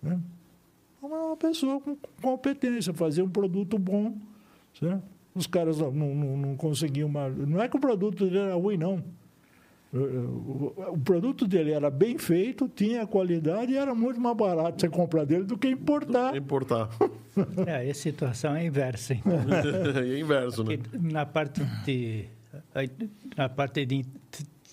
né? 0.00 0.20
Uma 1.04 1.36
pessoa 1.36 1.80
com 1.80 1.96
competência, 2.22 2.94
fazia 2.94 3.24
um 3.24 3.28
produto 3.28 3.78
bom. 3.78 4.16
certo? 4.78 5.02
Os 5.34 5.46
caras 5.46 5.78
não, 5.78 5.90
não, 5.92 6.36
não 6.36 6.56
conseguiam 6.56 7.08
mais. 7.08 7.36
Não 7.36 7.60
é 7.60 7.68
que 7.68 7.76
o 7.76 7.80
produto 7.80 8.24
dele 8.24 8.38
era 8.38 8.54
ruim, 8.54 8.76
não. 8.76 9.02
O, 9.92 10.98
produto 11.04 11.46
dele 11.46 11.70
era 11.70 11.88
bem 11.88 12.18
feito, 12.18 12.68
tinha 12.68 13.06
qualidade 13.06 13.72
e 13.72 13.76
era 13.76 13.94
muito 13.94 14.20
mais 14.20 14.36
barato 14.36 14.80
você 14.80 14.88
comprar 14.88 15.24
dele 15.24 15.44
do 15.44 15.56
que 15.56 15.68
importar. 15.68 16.36
Importar. 16.36 16.88
É, 17.66 17.90
a 17.90 17.94
situação 17.94 18.54
é 18.54 18.64
inversa. 18.64 19.12
Então. 19.12 19.32
é 20.00 20.20
inverso, 20.20 20.62
né? 20.62 20.78
Na 20.92 21.26
parte 21.26 21.60
de 21.84 22.26
na 23.36 23.48
parte 23.48 23.84
de 23.84 24.04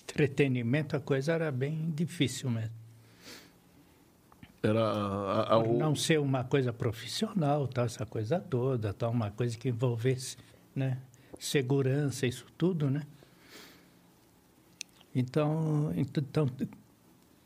entretenimento 0.00 0.94
a 0.94 1.00
coisa 1.00 1.32
era 1.32 1.50
bem 1.50 1.92
difícil 1.92 2.48
mesmo. 2.50 2.81
Era 4.62 4.80
a- 4.80 5.54
a- 5.54 5.58
o- 5.58 5.76
não 5.76 5.94
ser 5.94 6.20
uma 6.20 6.44
coisa 6.44 6.72
profissional, 6.72 7.66
tal, 7.66 7.84
essa 7.86 8.06
coisa 8.06 8.38
toda, 8.38 8.92
tal, 8.94 9.10
uma 9.10 9.30
coisa 9.30 9.58
que 9.58 9.68
envolvesse, 9.68 10.36
né, 10.74 10.98
segurança, 11.38 12.26
isso 12.26 12.46
tudo, 12.56 12.88
né? 12.88 13.02
Então, 15.14 15.92
então 15.96 16.48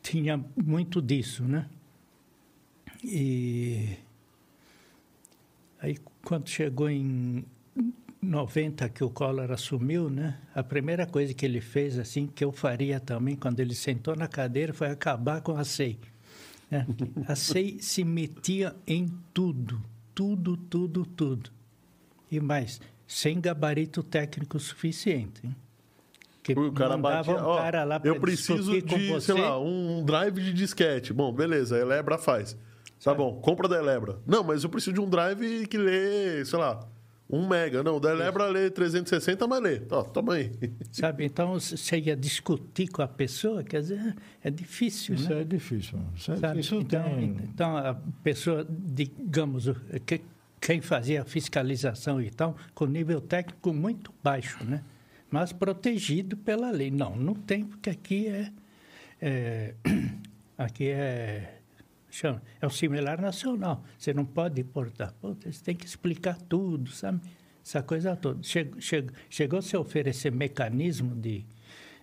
tinha 0.01 0.39
muito 0.55 1.01
disso, 1.01 1.43
né? 1.43 1.67
E 3.03 3.97
aí 5.81 5.97
quando 6.23 6.47
chegou 6.49 6.89
em 6.89 7.43
90 8.21 8.87
que 8.89 9.03
o 9.03 9.09
Collor 9.09 9.51
assumiu, 9.51 10.09
né? 10.09 10.39
A 10.55 10.63
primeira 10.63 11.05
coisa 11.05 11.33
que 11.33 11.45
ele 11.45 11.61
fez 11.61 11.97
assim 11.99 12.27
que 12.27 12.43
eu 12.43 12.51
faria 12.51 12.99
também 12.99 13.35
quando 13.35 13.59
ele 13.59 13.75
sentou 13.75 14.15
na 14.15 14.27
cadeira 14.27 14.73
foi 14.73 14.87
acabar 14.89 15.41
com 15.41 15.55
a 15.57 15.63
SEI. 15.65 15.97
Né? 16.69 16.85
A 17.27 17.35
SEI 17.35 17.77
se 17.79 18.03
metia 18.03 18.75
em 18.85 19.07
tudo, 19.33 19.81
tudo, 20.13 20.57
tudo, 20.57 21.05
tudo. 21.05 21.49
E 22.31 22.39
mais, 22.39 22.81
sem 23.07 23.39
gabarito 23.39 24.03
técnico 24.03 24.59
suficiente. 24.59 25.45
Hein? 25.45 25.55
Que 26.43 26.53
o 26.53 26.71
cara 26.71 26.97
mandava 26.97 27.33
batia, 27.33 27.45
um 27.45 27.47
ó, 27.47 27.57
cara 27.57 27.83
lá 27.83 28.01
eu 28.03 28.19
preciso 28.19 28.81
de, 28.81 29.07
você. 29.09 29.33
sei 29.33 29.41
lá, 29.41 29.59
um 29.59 30.03
drive 30.03 30.41
de 30.41 30.53
disquete. 30.53 31.11
Bom, 31.11 31.31
beleza, 31.33 31.75
a 31.75 31.79
Elebra 31.79 32.17
faz. 32.17 32.53
Tá 32.53 32.59
Sabe? 32.99 33.17
bom, 33.17 33.39
compra 33.41 33.67
da 33.67 33.77
Elebra. 33.77 34.19
Não, 34.25 34.43
mas 34.43 34.63
eu 34.63 34.69
preciso 34.69 34.93
de 34.93 35.01
um 35.01 35.09
drive 35.09 35.67
que 35.67 35.77
lê, 35.77 36.43
sei 36.45 36.57
lá, 36.57 36.79
um 37.29 37.47
mega. 37.47 37.83
Não, 37.83 37.99
da 37.99 38.11
Elebra 38.11 38.45
lê 38.47 38.69
360, 38.69 39.45
mas 39.47 39.61
lê. 39.61 39.81
Ó, 39.91 40.03
toma 40.03 40.35
aí. 40.35 40.51
Sabe? 40.91 41.25
Então, 41.25 41.59
você 41.59 41.99
ia 41.99 42.15
discutir 42.15 42.87
com 42.87 43.01
a 43.01 43.07
pessoa, 43.07 43.63
quer 43.63 43.81
dizer, 43.81 44.15
é 44.43 44.49
difícil, 44.49 45.15
Isso 45.15 45.29
né? 45.33 45.41
é 45.41 45.43
difícil. 45.43 45.99
Isso, 46.15 46.31
é- 46.31 46.37
Sabe? 46.37 46.59
isso 46.61 46.75
então, 46.75 47.03
tem. 47.03 47.37
então, 47.43 47.75
a 47.77 47.95
pessoa, 48.23 48.65
digamos, 48.69 49.69
que- 50.05 50.21
quem 50.59 50.81
fazia 50.81 51.21
a 51.21 51.25
fiscalização 51.25 52.21
e 52.21 52.29
tal, 52.29 52.55
com 52.73 52.85
nível 52.85 53.21
técnico 53.21 53.73
muito 53.73 54.11
baixo, 54.23 54.63
né? 54.63 54.83
Mas 55.29 55.51
protegido 55.51 56.37
pela 56.37 56.71
lei. 56.71 56.89
Não, 56.89 57.15
não 57.15 57.33
tem, 57.35 57.65
porque 57.65 57.89
aqui 57.89 58.27
é... 58.27 58.51
é 59.21 59.73
aqui 60.57 60.87
é... 60.87 61.56
Chama, 62.17 62.41
é 62.59 62.65
um 62.65 62.69
similar 62.71 63.21
nacional. 63.21 63.83
Você 63.95 64.11
não 64.11 64.25
pode 64.25 64.59
importar. 64.59 65.13
Você 65.21 65.63
tem 65.63 65.75
que 65.75 65.85
explicar 65.85 66.35
tudo, 66.35 66.89
sabe? 66.89 67.21
Essa 67.63 67.83
coisa 67.83 68.15
toda. 68.15 68.41
Chegou, 68.41 68.81
chegou, 68.81 69.15
chegou 69.29 69.59
a 69.59 69.61
se 69.61 69.77
oferecer 69.77 70.31
mecanismo 70.31 71.13
de, 71.13 71.45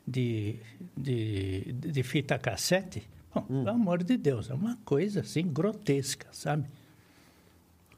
de, 0.07 0.61
de, 0.97 1.73
de 1.73 2.03
fita 2.05 2.39
cassete? 2.39 3.03
Bom, 3.35 3.43
pelo 3.43 3.71
amor 3.71 4.05
de 4.05 4.17
Deus, 4.17 4.49
é 4.51 4.55
uma 4.55 4.77
coisa 4.85 5.23
assim 5.23 5.49
grotesca, 5.49 6.29
sabe? 6.31 6.69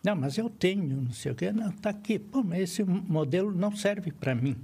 Não, 0.02 0.16
mas 0.16 0.38
eu 0.38 0.48
tenho, 0.48 1.02
não 1.02 1.12
sei 1.12 1.32
o 1.32 1.34
quê. 1.34 1.52
Não, 1.52 1.68
está 1.68 1.90
aqui. 1.90 2.18
Pô, 2.18 2.42
mas 2.42 2.60
esse 2.60 2.82
modelo 2.82 3.52
não 3.52 3.76
serve 3.76 4.10
para 4.10 4.34
mim, 4.34 4.56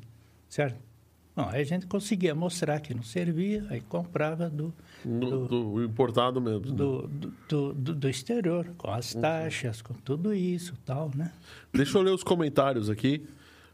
certo? 0.48 0.80
Bom, 1.34 1.48
aí 1.50 1.62
a 1.62 1.64
gente 1.64 1.86
conseguia 1.86 2.34
mostrar 2.34 2.78
que 2.80 2.92
não 2.92 3.02
servia, 3.02 3.64
aí 3.70 3.80
comprava 3.80 4.50
do, 4.50 4.72
Do, 5.04 5.46
do 5.48 5.82
importado 5.84 6.40
mesmo. 6.40 6.66
né? 6.66 6.72
do, 6.76 7.08
do, 7.08 7.32
do, 7.48 7.72
do- 7.72 7.94
do 7.94 8.08
exterior, 8.08 8.66
com 8.76 8.90
as 8.90 9.14
taxas, 9.14 9.80
com 9.80 9.94
tudo 9.94 10.34
isso 10.34 10.74
tal, 10.84 11.10
né? 11.14 11.32
Deixa 11.72 11.96
eu 11.96 12.02
ler 12.02 12.10
os 12.12 12.22
comentários 12.22 12.90
aqui. 12.90 13.24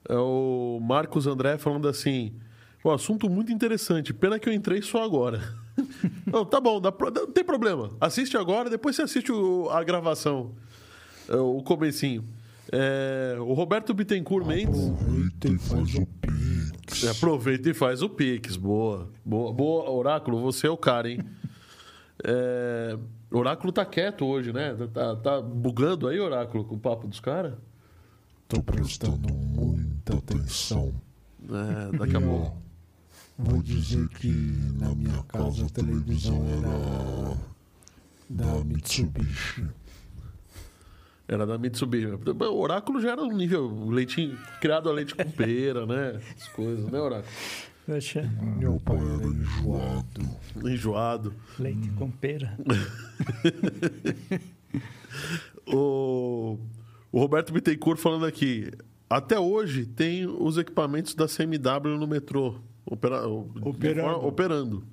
É 0.09 0.15
o 0.17 0.79
Marcos 0.81 1.27
André 1.27 1.59
falando 1.59 1.89
assim: 1.89 2.33
o 2.85 2.91
assunto 2.93 3.29
muito 3.29 3.51
interessante, 3.51 4.15
pena 4.15 4.39
que 4.39 4.49
eu 4.49 4.53
entrei 4.53 4.81
só 4.81 5.03
agora. 5.03 5.43
não, 6.25 6.45
tá 6.45 6.61
bom, 6.61 6.81
dá 6.81 6.93
não 7.15 7.27
tem 7.33 7.43
problema. 7.45 7.91
Assiste 8.01 8.37
agora, 8.37 8.71
depois 8.71 8.95
você 8.95 9.03
assiste 9.03 9.33
o- 9.33 9.69
a 9.71 9.83
gravação, 9.83 10.53
é, 11.29 11.35
o 11.37 11.61
comecinho. 11.63 12.25
É, 12.71 13.37
o 13.41 13.53
Roberto 13.55 13.93
Bittencourt 13.93 14.47
Mendes. 14.47 14.79
Aproveita 14.91 15.49
e 15.49 15.59
faz 15.59 15.95
o 15.95 16.07
Pix. 16.21 16.48
Aproveita 17.11 17.71
e 17.71 17.75
faz 17.75 18.03
o 18.03 18.09
Pix. 18.09 18.57
Boa. 18.57 19.09
Boa, 19.25 19.53
boa. 19.53 19.91
Oráculo, 19.91 20.41
você 20.41 20.67
é 20.67 20.71
o 20.71 20.77
cara, 20.77 21.11
hein? 21.11 21.21
É, 22.25 22.99
Oráculo 23.31 23.73
tá 23.73 23.85
quieto 23.85 24.25
hoje, 24.25 24.53
né? 24.53 24.75
Tá, 24.93 25.17
tá 25.17 25.41
bugando 25.41 26.09
aí, 26.09 26.19
Oráculo, 26.19 26.65
com 26.65 26.75
o 26.77 26.79
papo 26.79 27.07
dos 27.07 27.21
caras? 27.21 27.55
Tô 28.49 28.63
prestando 28.63 29.33
muita 29.33 30.17
atenção. 30.17 30.95
É, 31.45 31.97
daqui 31.97 32.17
a 32.17 32.21
pouco. 32.21 32.57
Vou 33.39 33.63
dizer 33.63 34.09
que 34.09 34.29
na 34.81 34.95
minha 34.95 35.23
casa 35.25 35.67
a 35.67 35.69
televisão 35.69 36.43
era 36.59 37.37
da 38.29 38.65
Mitsubishi. 38.65 39.69
Era 41.29 41.47
da 41.47 41.59
Mitsubishi. 41.59 42.07
O 42.07 42.59
Oráculo 42.59 43.01
já 43.01 43.13
era 43.13 43.23
um 43.23 43.31
nível 43.37 43.89
leitinho, 43.91 44.37
criado 44.63 44.89
a 44.89 44.93
leite 44.93 45.15
com 45.15 45.31
pera, 45.31 45.85
né? 45.85 46.21
As 46.37 46.49
coisas, 46.49 46.91
né, 46.91 46.99
Oráculo? 46.99 47.31
Poxa, 47.87 48.23
Meu 48.59 48.81
pai 48.85 48.97
era 48.97 49.25
enjoado. 49.27 50.21
Enjoado. 50.65 51.35
leite 51.59 51.91
com 51.91 52.11
pera. 52.11 52.57
O, 55.67 56.59
o 57.13 57.19
Roberto 57.21 57.53
Bittencourt 57.53 57.99
falando 57.99 58.25
aqui. 58.27 58.71
Até 59.09 59.39
hoje 59.39 59.87
tem 59.87 60.27
os 60.27 60.57
equipamentos 60.59 61.15
da 61.15 61.27
CMW 61.27 61.99
no 61.99 62.07
metrô. 62.07 62.57
Opera, 62.87 63.27
Operando. 63.27 64.01
forma- 64.11 64.27
operando. 64.27 64.85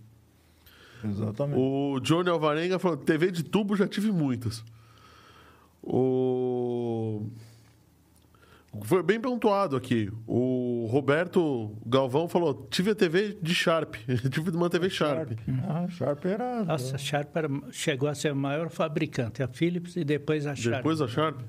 Exatamente. 1.03 1.59
O 1.59 1.99
Johnny 2.01 2.29
Alvarenga 2.29 2.79
falou: 2.79 2.97
TV 2.97 3.31
de 3.31 3.43
tubo 3.43 3.75
já 3.75 3.87
tive 3.87 4.11
muitas. 4.11 4.63
O, 5.85 7.27
Foi 8.83 9.01
bem 9.03 9.19
pontuado 9.21 9.75
aqui. 9.75 10.11
O 10.27 10.87
Roberto 10.91 11.75
Galvão 11.85 12.27
falou: 12.27 12.67
tive 12.69 12.91
a 12.91 12.95
TV 12.95 13.37
de 13.41 13.53
Sharp. 13.55 13.95
tive 14.31 14.49
uma 14.51 14.69
TV 14.69 14.89
Sharp. 14.89 15.31
Ah, 15.67 15.87
Sharp 15.87 16.25
era. 16.25 16.63
Nossa, 16.65 16.95
a 16.95 16.97
Sharp 16.97 17.35
era- 17.35 17.49
chegou 17.71 18.09
a 18.09 18.15
ser 18.15 18.29
a 18.29 18.35
maior 18.35 18.69
fabricante, 18.69 19.41
a 19.43 19.47
Philips 19.47 19.95
e 19.95 20.03
depois 20.03 20.45
a 20.45 20.55
Sharp. 20.55 20.77
Depois 20.77 20.99
a 21.01 21.07
Sharp? 21.07 21.39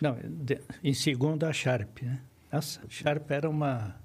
Não, 0.00 0.16
de- 0.24 0.60
em 0.82 0.94
segundo 0.94 1.44
a 1.44 1.52
Sharp, 1.52 2.02
né? 2.02 2.20
Nossa, 2.52 2.80
a 2.80 2.88
Sharp 2.88 3.30
era 3.30 3.48
uma 3.50 3.96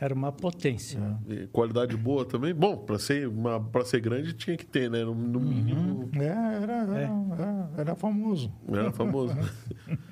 era 0.00 0.14
uma 0.14 0.32
potência. 0.32 0.98
E 1.28 1.46
qualidade 1.48 1.96
boa 1.96 2.24
também. 2.24 2.54
Bom, 2.54 2.76
para 2.78 2.98
ser, 2.98 3.28
uma- 3.28 3.62
ser 3.84 4.00
grande 4.00 4.32
tinha 4.32 4.56
que 4.56 4.64
ter, 4.64 4.90
né? 4.90 5.04
No, 5.04 5.14
no 5.14 5.38
mínimo. 5.38 6.08
É, 6.14 6.24
era, 6.26 6.72
era, 6.72 7.00
era, 7.32 7.70
era 7.76 7.94
famoso. 7.94 8.50
Era 8.68 8.90
famoso. 8.92 9.34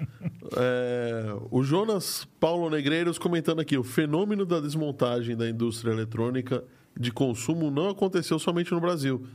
É, 0.56 1.26
o 1.50 1.62
Jonas 1.62 2.26
Paulo 2.40 2.70
Negreiros 2.70 3.18
comentando 3.18 3.60
aqui: 3.60 3.76
o 3.76 3.84
fenômeno 3.84 4.46
da 4.46 4.60
desmontagem 4.60 5.36
da 5.36 5.48
indústria 5.48 5.90
eletrônica 5.92 6.64
de 6.98 7.12
consumo 7.12 7.70
não 7.70 7.90
aconteceu 7.90 8.38
somente 8.38 8.72
no 8.72 8.80
Brasil, 8.80 9.26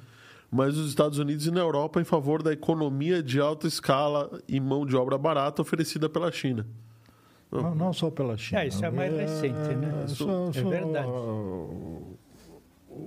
mas 0.49 0.75
nos 0.75 0.89
Estados 0.89 1.19
Unidos 1.19 1.45
e 1.45 1.51
na 1.51 1.59
Europa 1.59 2.01
em 2.01 2.03
favor 2.03 2.41
da 2.41 2.51
economia 2.51 3.21
de 3.21 3.39
alta 3.39 3.67
escala 3.67 4.41
e 4.47 4.59
mão 4.59 4.85
de 4.87 4.95
obra 4.95 5.17
barata 5.17 5.61
oferecida 5.61 6.09
pela 6.09 6.31
China. 6.31 6.65
Não, 7.61 7.75
não 7.75 7.93
só 7.93 8.09
pela 8.09 8.37
China. 8.37 8.61
É, 8.61 8.67
isso 8.67 8.83
é 8.83 8.89
mais 8.91 9.13
recente, 9.15 9.75
né? 9.75 10.05
só- 10.07 10.49
É 10.49 10.53
só- 10.53 10.69
verdade. 10.69 11.07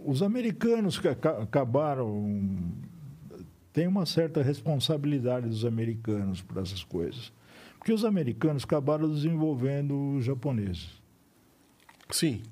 Os 0.04 0.22
americanos 0.22 0.98
que 0.98 1.08
aca- 1.08 1.42
acabaram. 1.42 2.48
Tem 3.72 3.86
uma 3.86 4.06
certa 4.06 4.42
responsabilidade 4.42 5.48
dos 5.48 5.64
americanos 5.64 6.40
por 6.40 6.56
essas 6.62 6.82
coisas. 6.82 7.30
Porque 7.78 7.92
os 7.92 8.04
americanos 8.04 8.64
acabaram 8.64 9.08
desenvolvendo 9.12 10.16
os 10.16 10.24
japoneses. 10.24 10.88
Sim. 12.10 12.42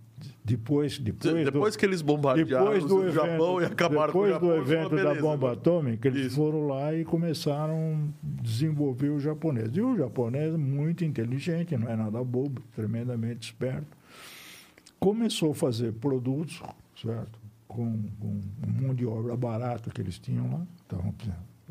Depois, 0.45 0.99
depois, 0.99 1.45
Depois 1.45 1.75
do, 1.75 1.79
que 1.79 1.87
eles 1.87 2.03
bombardearam 2.03 2.65
depois 2.67 2.85
do 2.85 2.97
o 2.99 3.11
Japão 3.11 3.57
evento, 3.57 3.71
e 3.71 3.73
acabaram 3.73 4.07
depois 4.07 4.13
com 4.13 4.19
o 4.21 4.29
Japão, 4.29 4.49
do 4.49 4.55
falaram, 4.55 4.63
evento 4.73 4.91
da 4.91 4.97
"Beleza, 4.97 5.21
bomba 5.21 5.35
agora." 5.35 5.53
atômica, 5.55 6.09
eles 6.09 6.27
Isso. 6.27 6.37
foram 6.37 6.67
lá 6.67 6.95
e 6.95 7.05
começaram 7.05 8.11
a 8.23 8.43
desenvolver 8.43 9.09
o 9.11 9.19
japonês. 9.21 9.71
E 9.77 9.81
o 9.81 9.97
japonês, 9.97 10.55
muito 10.57 11.05
inteligente, 11.05 11.77
não 11.77 11.89
é 11.89 11.97
nada 11.97 12.23
bobo, 12.23 12.61
tremendamente 12.75 13.47
esperto, 13.53 13.87
começou 15.01 15.53
a 15.53 15.55
fazer 15.55 15.93
produtos, 15.93 16.63
certo? 17.01 17.39
Com, 17.67 18.03
com 18.21 18.41
mão 18.81 18.95
de 18.95 19.05
obra 19.05 19.37
barata 19.37 19.91
que 19.91 20.01
eles 20.01 20.19
tinham 20.19 20.51
lá. 20.53 20.67
Então, 20.87 21.15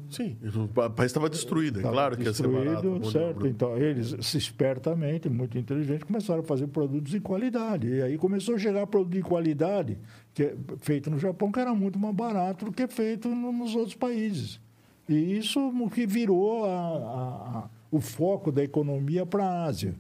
Sim, 0.10 0.36
o 0.56 0.90
país 0.90 1.10
estava 1.12 1.30
destruído, 1.30 1.80
é 1.80 1.84
claro 1.84 2.18
que 2.18 2.24
ia 2.24 2.34
ser 2.34 2.44
destruído, 2.44 2.90
barato. 2.94 3.12
certo? 3.12 3.48
Então, 3.48 3.78
eles, 3.78 4.16
se 4.26 4.38
espertamente, 4.40 5.30
muito 5.30 5.56
inteligentes, 5.58 6.04
começaram 6.04 6.42
a 6.42 6.44
fazer 6.44 6.66
produtos 6.68 7.12
de 7.12 7.20
qualidade. 7.20 7.88
E 7.88 8.02
aí 8.02 8.18
começou 8.18 8.56
a 8.56 8.58
chegar 8.58 8.88
produto 8.88 9.14
de 9.14 9.22
qualidade, 9.22 9.98
que 10.34 10.44
é 10.44 10.56
feito 10.80 11.12
no 11.12 11.20
Japão, 11.20 11.52
que 11.52 11.60
era 11.60 11.74
muito 11.76 12.00
mais 12.00 12.16
barato 12.16 12.66
do 12.66 12.72
que 12.72 12.88
feito 12.88 13.28
no- 13.30 13.52
nos 13.54 13.76
outros 13.76 13.96
países. 13.96 14.60
E 15.08 15.38
isso 15.38 15.72
que 15.94 16.08
virou 16.08 16.66
a- 16.66 16.70
a- 16.70 17.60
a- 17.60 17.70
o 17.92 18.00
foco 18.00 18.52
da 18.52 18.64
economia 18.64 19.26
para 19.26 19.46
a 19.46 19.66
Ásia. 19.66 19.94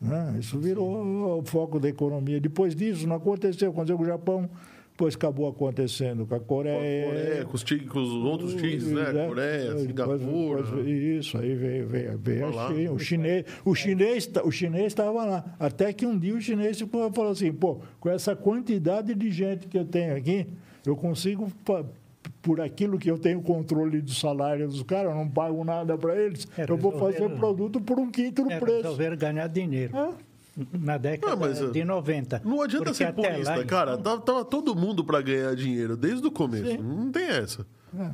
né? 0.00 0.36
Isso 0.38 0.58
virou 0.58 1.38
o 1.38 1.42
foco 1.46 1.80
da 1.80 1.88
economia. 1.88 2.38
Depois 2.38 2.74
disso, 2.76 3.06
não 3.06 3.16
aconteceu. 3.16 3.70
Aconteceu 3.70 3.96
com 3.96 4.02
o 4.02 4.06
Japão, 4.06 4.48
depois 4.96 5.14
acabou 5.14 5.46
acontecendo 5.46 6.24
com 6.26 6.34
a 6.34 6.38
Com 6.38 6.44
a 6.44 6.46
Coreia. 6.48 7.06
Coreia, 7.06 7.44
com 7.44 7.54
os, 7.54 7.62
tigres, 7.62 7.88
com 7.90 7.98
os 8.00 8.08
outros 8.08 8.54
tigres, 8.54 8.86
né? 8.90 9.02
É, 9.24 9.26
Coreia, 9.28 9.78
Singapura. 9.78 10.18
depois- 10.62 10.86
isso, 10.88 11.36
aí 11.36 11.54
veio, 11.54 11.86
veio, 11.86 12.16
veio 12.18 12.46
a 12.58 12.68
China. 12.72 12.92
O 12.92 12.98
chinês, 12.98 13.44
o 13.62 13.74
chinês, 13.74 14.30
o 14.42 14.50
chinês 14.50 14.86
estava 14.86 15.22
lá. 15.26 15.44
Até 15.60 15.92
que 15.92 16.06
um 16.06 16.18
dia 16.18 16.34
o 16.34 16.40
chinês 16.40 16.80
falou 17.14 17.30
assim, 17.30 17.52
pô, 17.52 17.78
com 18.00 18.08
essa 18.08 18.34
quantidade 18.34 19.14
de 19.14 19.30
gente 19.30 19.66
que 19.68 19.76
eu 19.78 19.84
tenho 19.84 20.16
aqui, 20.16 20.46
eu 20.86 20.96
consigo, 20.96 21.52
por 22.40 22.60
aquilo 22.62 22.98
que 22.98 23.10
eu 23.10 23.18
tenho 23.18 23.42
controle 23.42 24.00
do 24.00 24.12
salário 24.12 24.66
dos 24.66 24.82
caras, 24.82 25.10
eu 25.10 25.16
não 25.16 25.28
pago 25.28 25.62
nada 25.62 25.98
para 25.98 26.16
eles, 26.16 26.48
É, 26.56 26.64
eu 26.66 26.76
vou 26.78 26.92
fazer 26.92 27.28
produto 27.36 27.80
por 27.82 27.98
um 27.98 28.10
quinto 28.10 28.44
do 28.44 28.50
É, 28.50 28.58
preço. 28.58 28.76
resolveram 28.82 29.16
ganhar 29.18 29.46
dinheiro. 29.48 29.94
É. 29.94 30.08
Na 30.72 30.96
década 30.96 31.36
mas, 31.36 31.58
de 31.72 31.84
90. 31.84 32.40
Não 32.44 32.62
adianta 32.62 32.94
ser 32.94 33.12
purista, 33.12 33.56
lá, 33.56 33.64
cara. 33.64 33.98
Tava, 33.98 34.20
tava 34.22 34.44
todo 34.44 34.74
mundo 34.74 35.04
para 35.04 35.20
ganhar 35.20 35.54
dinheiro 35.54 35.96
desde 35.96 36.26
o 36.26 36.30
começo. 36.30 36.70
Sim. 36.70 36.78
Não 36.78 37.12
tem 37.12 37.24
essa. 37.26 37.66
É. 37.98 38.10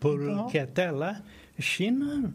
Porque 0.00 0.58
até 0.58 0.90
lá, 0.90 1.20
China 1.58 2.32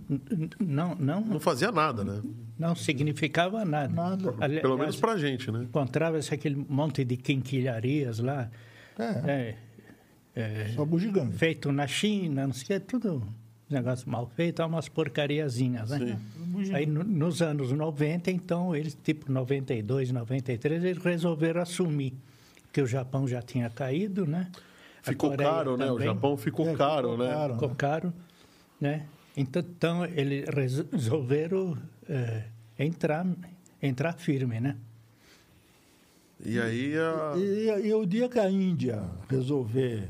não, 0.59 0.95
não, 0.95 1.21
Não 1.21 1.39
fazia 1.39 1.71
nada, 1.71 2.03
né? 2.03 2.21
não 2.57 2.75
significava 2.75 3.65
nada. 3.65 3.87
Nada. 3.93 4.35
Ali- 4.39 4.61
Pelo 4.61 4.77
menos 4.77 4.95
pra 4.97 5.17
gente, 5.17 5.49
né? 5.51 5.63
Encontrava-se 5.63 6.33
aquele 6.33 6.63
monte 6.69 7.03
de 7.03 7.17
quinquilharias 7.17 8.19
lá, 8.19 8.49
É, 8.97 9.55
é, 10.35 10.41
é, 10.65 10.71
só 10.75 10.85
bugiganga. 10.85 11.31
feito 11.31 11.71
na 11.71 11.87
China, 11.87 12.45
não 12.45 12.53
sei 12.53 12.77
o 12.77 12.79
que, 12.81 12.85
tudo 12.85 13.23
negócio 13.69 14.09
mal 14.09 14.25
feito, 14.35 14.63
umas 14.63 14.89
porcariazinhas, 14.89 15.91
né? 15.91 16.19
Aí 16.73 16.85
no- 16.85 17.03
nos 17.03 17.41
anos 17.41 17.71
90, 17.71 18.31
então, 18.31 18.75
eles, 18.75 18.97
tipo 19.03 19.31
92, 19.31 20.11
93, 20.11 20.83
eles 20.83 21.03
resolveram 21.03 21.61
assumir 21.61 22.13
que 22.73 22.81
o 22.81 22.87
Japão 22.87 23.27
já 23.27 23.41
tinha 23.41 23.69
caído, 23.69 24.25
né? 24.25 24.49
Ficou 25.03 25.35
caro, 25.37 25.77
né? 25.77 25.85
O 25.85 25.93
também. 25.93 26.07
Japão 26.07 26.37
ficou 26.37 26.67
É, 26.69 26.75
caro, 26.75 27.11
ficou 27.11 27.25
né? 27.25 27.33
caro. 27.33 27.53
ficou 27.53 27.69
caro, 27.75 28.13
né? 28.81 29.05
Então, 29.37 29.61
então 29.61 30.05
eles 30.05 30.45
resolveram 30.91 31.77
eh, 32.07 32.43
entrar, 32.77 33.25
entrar 33.81 34.13
firme, 34.13 34.59
né? 34.59 34.75
E 36.43 36.59
aí 36.59 36.93
a... 36.97 37.33
E, 37.37 37.87
e 37.87 37.93
o 37.93 38.05
dia 38.05 38.29
que 38.29 38.39
a 38.39 38.49
Índia 38.49 39.01
resolver 39.29 40.09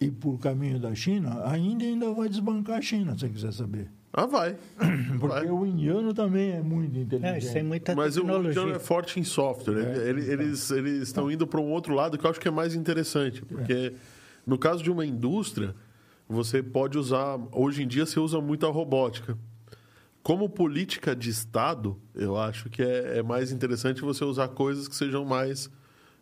ir 0.00 0.10
por 0.12 0.38
caminho 0.38 0.78
da 0.78 0.94
China, 0.94 1.42
a 1.44 1.58
Índia 1.58 1.88
ainda 1.88 2.12
vai 2.12 2.28
desbancar 2.28 2.78
a 2.78 2.82
China, 2.82 3.12
se 3.14 3.20
você 3.20 3.28
quiser 3.28 3.52
saber. 3.52 3.90
Ah, 4.12 4.26
vai. 4.26 4.56
Porque 5.20 5.26
vai. 5.26 5.50
o 5.50 5.66
indiano 5.66 6.14
também 6.14 6.52
é 6.52 6.62
muito 6.62 6.96
É, 6.96 7.00
inteligente. 7.02 7.42
isso 7.44 7.52
tem 7.52 7.62
muita 7.62 7.94
Mas 7.94 8.16
o 8.16 8.20
tecnologia. 8.20 8.50
indiano 8.50 8.72
é 8.74 8.78
forte 8.78 9.20
em 9.20 9.24
software. 9.24 9.78
É, 9.84 10.08
Ele- 10.08 10.30
Eles 10.32 10.70
eles 10.70 11.02
estão 11.02 11.30
indo 11.30 11.46
para 11.46 11.60
um 11.60 11.70
outro 11.70 11.94
lado 11.94 12.16
que 12.16 12.24
eu 12.24 12.30
acho 12.30 12.40
que 12.40 12.48
é 12.48 12.50
mais 12.50 12.74
interessante. 12.74 13.44
Porque 13.44 13.92
no 14.46 14.56
caso 14.58 14.82
de 14.82 14.90
uma 14.90 15.04
indústria, 15.04 15.74
você 16.28 16.62
pode 16.62 16.96
usar... 16.96 17.38
Hoje 17.52 17.82
em 17.82 17.86
dia, 17.86 18.06
você 18.06 18.18
usa 18.18 18.40
muito 18.40 18.66
a 18.66 18.70
robótica. 18.70 19.36
Como 20.22 20.48
política 20.48 21.14
de 21.14 21.30
Estado, 21.30 21.96
eu 22.14 22.36
acho 22.36 22.68
que 22.70 22.82
é, 22.82 23.18
é 23.18 23.22
mais 23.22 23.52
interessante 23.52 24.00
você 24.02 24.24
usar 24.24 24.48
coisas 24.48 24.88
que 24.88 24.96
sejam 24.96 25.24
mais 25.24 25.70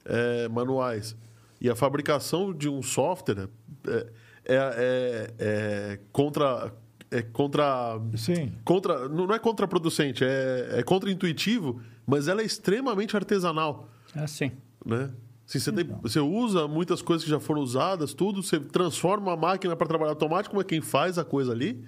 é, 0.05 0.48
manuais. 0.48 1.16
E 1.61 1.70
a 1.70 1.74
fabricação 1.74 2.53
de 2.53 2.69
um 2.69 2.82
software 2.82 3.48
é, 3.89 4.07
é, 4.45 4.57
é- 4.57 5.35
é 5.39 5.99
contra... 6.13 6.73
É 7.09 7.23
contra 7.23 8.01
Sim. 8.17 8.53
contra 8.65 9.09
não 9.09 9.33
é 9.33 9.39
contraproducente, 9.39 10.25
é, 10.25 10.81
é 10.81 10.83
contra-intuitivo, 10.83 11.81
mas 12.05 12.27
ela 12.27 12.43
é 12.43 12.45
extremamente 12.45 13.17
artesanal, 13.17 13.89
Assim. 14.13 14.51
né? 14.85 15.11
Assim, 15.49 15.61
você, 15.61 15.71
tem- 15.71 15.85
você 16.03 16.19
usa 16.19 16.67
muitas 16.67 17.01
coisas 17.01 17.23
que 17.25 17.31
já 17.31 17.39
foram 17.39 17.61
usadas, 17.63 18.13
tudo, 18.13 18.43
você 18.43 18.59
transforma 18.59 19.33
a 19.33 19.37
máquina 19.37 19.77
para 19.77 19.87
trabalhar 19.87 20.11
automático, 20.11 20.57
mas 20.57 20.65
quem 20.67 20.81
faz 20.81 21.17
a 21.17 21.25
coisa 21.25 21.53
ali 21.53 21.85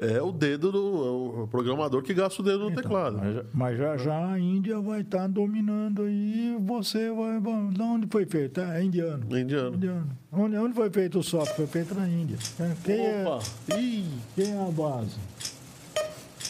é 0.00 0.22
o 0.22 0.30
dedo 0.30 0.70
do 0.70 0.78
é 0.78 1.42
o 1.42 1.48
programador 1.48 2.02
que 2.02 2.14
gasta 2.14 2.40
o 2.40 2.44
dedo 2.44 2.70
no 2.70 2.76
teclado. 2.76 3.18
Mas, 3.18 3.44
mas 3.52 3.78
já 3.78 3.96
já 3.96 4.32
a 4.32 4.38
Índia 4.38 4.78
vai 4.80 5.00
estar 5.00 5.26
dominando 5.28 6.02
aí 6.02 6.54
e 6.56 6.58
você 6.60 7.10
vai. 7.10 7.40
De 7.72 7.82
onde 7.82 8.06
foi 8.06 8.24
feito? 8.26 8.60
É 8.60 8.82
indiano. 8.82 9.24
É 9.36 9.40
indiano. 9.40 9.74
indiano. 9.76 10.08
Onde, 10.32 10.56
onde 10.56 10.74
foi 10.74 10.88
feito 10.90 11.18
o 11.18 11.22
software? 11.22 11.54
Foi 11.56 11.66
feito 11.66 11.94
na 11.94 12.08
Índia. 12.08 12.36
É, 12.60 12.72
Quem, 12.84 13.06
é, 13.06 13.24
Opa! 13.26 13.44
Ih, 13.76 14.04
quem 14.34 14.52
é 14.52 14.60
a 14.62 14.70
base? 14.70 15.16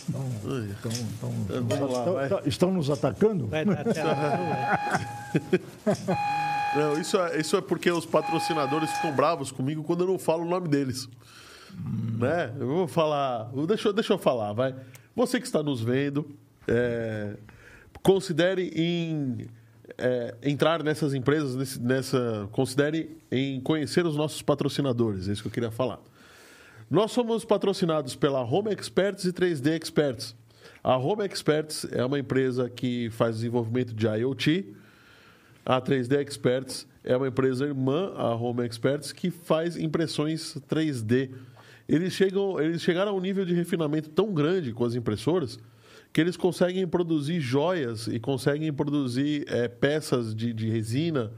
Então, 0.09 0.23
então, 0.41 1.33
então, 1.61 1.77
É, 1.77 1.81
lá, 1.81 1.87
estão, 1.99 2.23
estão- 2.23 2.41
estão 2.47 2.73
nos 2.73 2.89
atacando? 2.91 3.47
Vai 3.47 3.65
dar 3.65 3.85
Não, 6.77 6.99
isso 7.01 7.19
é, 7.19 7.39
isso 7.41 7.57
é 7.57 7.61
porque 7.61 7.91
os 7.91 8.05
patrocinadores 8.07 8.91
ficam 8.91 9.13
bravos 9.13 9.51
comigo 9.51 9.83
quando 9.83 10.05
eu 10.05 10.07
não 10.07 10.19
falo 10.19 10.45
o 10.45 10.49
nome 10.49 10.69
deles. 10.69 11.09
Né? 12.19 12.53
Eu 12.59 12.67
vou 12.67 12.89
falar. 12.89 13.51
Deixa, 13.67 13.93
deixa 13.93 14.13
eu 14.13 14.19
falar, 14.19 14.53
vai. 14.53 14.75
Você 15.15 15.41
que 15.41 15.47
está 15.47 15.63
nos 15.63 15.81
vendo, 15.81 16.29
é, 16.67 17.37
considere 18.03 18.73
em 18.75 19.47
é, 19.97 20.35
entrar 20.43 20.83
nessas 20.83 21.15
empresas, 21.15 21.57
nesse- 21.57 21.81
nessa, 21.81 22.49
considere 22.53 23.17
em 23.33 23.61
conhecer 23.61 24.05
os 24.07 24.17
nossos 24.17 24.43
patrocinadores. 24.43 25.29
É 25.29 25.33
isso 25.33 25.43
que 25.43 25.49
eu 25.49 25.53
queria 25.53 25.71
falar. 25.71 25.99
Nós 26.91 27.11
somos 27.11 27.45
patrocinados 27.45 28.15
pela 28.15 28.43
Home 28.45 28.71
Experts 28.73 29.25
e 29.25 29.33
3D 29.33 29.71
Experts. 29.77 30.37
A 30.85 30.97
Home 30.97 31.25
Experts 31.25 31.87
é 31.91 32.05
uma 32.05 32.19
empresa 32.19 32.69
que 32.71 33.11
faz 33.11 33.37
desenvolvimento 33.37 33.93
de 33.95 34.07
IoT. 34.07 34.73
A 35.67 35.81
3D 35.81 36.21
Experts 36.21 36.87
é 37.03 37.17
uma 37.17 37.29
empresa 37.29 37.65
irmã, 37.67 38.13
a 38.15 38.35
Home 38.35 38.65
Experts, 38.65 39.11
que 39.13 39.31
faz 39.31 39.77
impressões 39.77 40.57
3D. 40.69 41.31
Eles, 41.89 42.13
chegam, 42.13 42.61
eles 42.61 42.83
chegaram 42.83 43.13
a 43.13 43.15
um 43.15 43.21
nível 43.21 43.45
de 43.45 43.55
refinamento 43.55 44.11
tão 44.11 44.35
grande 44.35 44.73
com 44.73 44.85
as 44.85 44.95
impressoras 44.95 45.59
que 46.13 46.21
eles 46.21 46.37
conseguem 46.37 46.87
produzir 46.87 47.41
joias 47.41 48.07
e 48.07 48.19
conseguem 48.19 48.73
produzir 48.73 49.45
é, 49.49 49.69
peças 49.69 50.35
de, 50.35 50.53
de 50.53 50.69
resina 50.69 51.33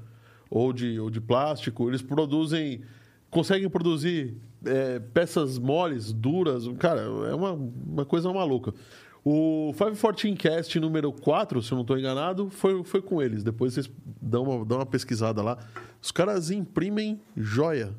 ou 0.49 0.73
de, 0.73 0.99
ou 0.99 1.11
de 1.11 1.21
plástico. 1.21 1.89
Eles 1.89 2.03
produzem, 2.03 2.83
conseguem 3.31 3.69
produzir 3.69 4.37
é, 4.65 4.99
peças 4.99 5.59
moles, 5.59 6.13
duras. 6.13 6.67
Cara, 6.79 7.03
é 7.03 7.35
uma, 7.35 7.53
uma 7.53 8.05
coisa 8.05 8.33
maluca. 8.33 8.73
O 9.25 9.73
514 9.77 10.35
Cast 10.35 10.81
número 10.81 11.13
4, 11.13 11.63
se 11.63 11.73
eu 11.73 11.77
não 11.77 11.83
estou 11.83 11.99
enganado, 11.99 12.49
foi, 12.49 12.83
foi 12.85 13.03
com 13.03 13.21
eles. 13.21 13.43
Depois 13.45 13.75
vocês 13.75 13.91
dão 14.21 14.45
uma, 14.45 14.65
dão 14.65 14.79
uma 14.79 14.87
pesquisada 14.87 15.43
lá. 15.43 15.59
Os 16.01 16.11
caras 16.11 16.51
imprimem 16.51 17.21
joia. 17.37 17.95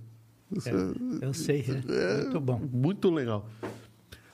É, 0.65 1.25
eu 1.25 1.33
sei, 1.33 1.65
é. 1.89 2.17
muito 2.23 2.39
bom. 2.39 2.61
Muito 2.71 3.09
legal. 3.09 3.47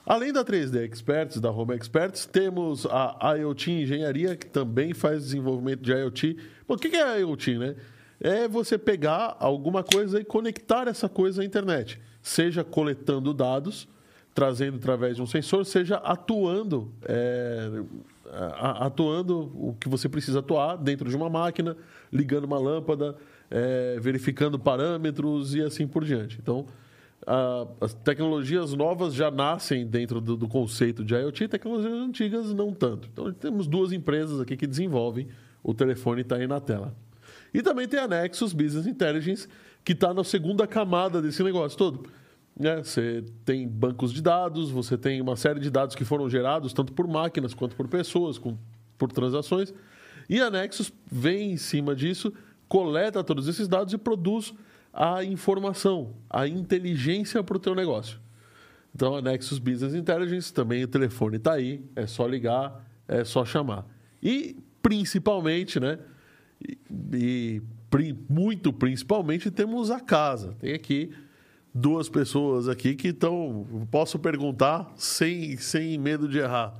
Além 0.05 0.31
da 0.31 0.43
3D 0.43 0.89
Experts, 0.89 1.39
da 1.41 1.51
Home 1.51 1.75
Experts, 1.75 2.25
temos 2.25 2.85
a 2.85 3.35
IoT 3.37 3.71
Engenharia, 3.71 4.37
que 4.37 4.45
também 4.45 4.93
faz 4.93 5.23
desenvolvimento 5.23 5.81
de 5.81 5.91
IoT. 5.91 6.37
Bom, 6.65 6.75
o 6.75 6.77
que 6.77 6.95
é 6.95 7.19
IoT, 7.19 7.57
né? 7.57 7.75
É 8.19 8.47
você 8.47 8.77
pegar 8.77 9.35
alguma 9.37 9.83
coisa 9.83 10.19
e 10.19 10.23
conectar 10.23 10.87
essa 10.87 11.09
coisa 11.09 11.41
à 11.41 11.45
internet. 11.45 11.99
Seja 12.21 12.63
coletando 12.63 13.33
dados, 13.33 13.87
trazendo 14.33 14.77
através 14.77 15.17
de 15.17 15.21
um 15.21 15.25
sensor, 15.25 15.65
seja 15.65 15.97
atuando, 15.97 16.89
é, 17.03 17.83
atuando 18.79 19.51
o 19.55 19.75
que 19.79 19.89
você 19.89 20.07
precisa 20.07 20.39
atuar 20.39 20.77
dentro 20.77 21.09
de 21.09 21.15
uma 21.15 21.29
máquina, 21.29 21.75
ligando 22.11 22.45
uma 22.45 22.57
lâmpada, 22.57 23.15
é, 23.49 23.97
verificando 23.99 24.57
parâmetros 24.59 25.55
e 25.55 25.61
assim 25.61 25.87
por 25.87 26.03
diante. 26.03 26.37
Então, 26.41 26.65
a, 27.25 27.67
as 27.81 27.93
tecnologias 27.93 28.73
novas 28.73 29.13
já 29.13 29.31
nascem 29.31 29.85
dentro 29.85 30.21
do, 30.21 30.37
do, 30.37 30.47
conceito 30.47 31.03
de 31.03 31.15
IoT, 31.15 31.47
tecnologias 31.47 31.93
antigas 31.93 32.53
não 32.53 32.73
tanto. 32.73 33.09
Então, 33.11 33.31
temos 33.33 33.67
duas 33.67 33.91
empresas 33.91 34.39
aqui 34.39 34.55
que 34.55 34.67
desenvolvem, 34.67 35.27
o 35.63 35.73
telefone 35.73 36.21
está 36.21 36.35
aí 36.35 36.47
na 36.47 36.59
tela. 36.59 36.95
E 37.53 37.61
também 37.61 37.87
tem 37.87 37.99
a 37.99 38.07
Nexus 38.07 38.53
Business 38.53 38.85
Intelligence, 38.85 39.47
que 39.83 39.93
está 39.93 40.13
na 40.13 40.23
segunda 40.23 40.67
camada 40.67 41.21
desse 41.21 41.41
negócio 41.43 41.77
todo. 41.77 42.07
Né? 42.59 42.83
Você 42.83 43.23
tem 43.45 43.67
bancos 43.67 44.11
de 44.11 44.21
dados, 44.21 44.69
você 44.69 44.97
tem 44.97 45.21
uma 45.21 45.35
série 45.35 45.59
de 45.59 45.69
dados 45.69 45.95
que 45.95 46.03
foram 46.03 46.29
gerados 46.29 46.73
tanto 46.73 46.93
por 46.93 47.07
máquinas 47.07 47.53
quanto 47.53 47.75
por 47.75 47.87
pessoas, 47.87 48.37
com, 48.37 48.57
por 48.97 49.11
transações. 49.11 49.73
E 50.29 50.41
a 50.41 50.49
Nexus 50.49 50.91
vem 51.09 51.51
em 51.51 51.57
cima 51.57 51.95
disso, 51.95 52.33
coleta 52.67 53.23
todos 53.23 53.47
esses 53.47 53.67
dados 53.67 53.93
e 53.93 53.97
produz 53.97 54.53
a 54.93 55.23
informação, 55.23 56.15
a 56.29 56.47
inteligência 56.47 57.43
para 57.43 57.57
o 57.57 57.59
teu 57.59 57.75
negócio. 57.75 58.19
Então, 58.95 59.15
a 59.15 59.21
Nexus 59.21 59.59
Business 59.59 59.93
Intelligence, 59.93 60.51
também 60.51 60.83
o 60.83 60.87
telefone 60.87 61.37
está 61.37 61.53
aí, 61.53 61.83
é 61.95 62.07
só 62.07 62.25
ligar, 62.25 62.83
é 63.07 63.23
só 63.23 63.45
chamar. 63.45 63.85
E, 64.21 64.57
principalmente, 64.81 65.79
né, 65.79 65.99
e, 66.59 66.77
e 67.13 67.61
muito 68.27 68.73
principalmente, 68.73 69.51
temos 69.51 69.91
a 69.91 69.99
casa. 69.99 70.55
Tem 70.59 70.73
aqui 70.73 71.11
duas 71.73 72.09
pessoas 72.09 72.67
aqui 72.67 72.95
que 72.95 73.09
estão, 73.09 73.87
posso 73.91 74.17
perguntar 74.17 74.91
sem, 74.95 75.57
sem 75.57 75.97
medo 75.97 76.27
de 76.27 76.39
errar. 76.39 76.73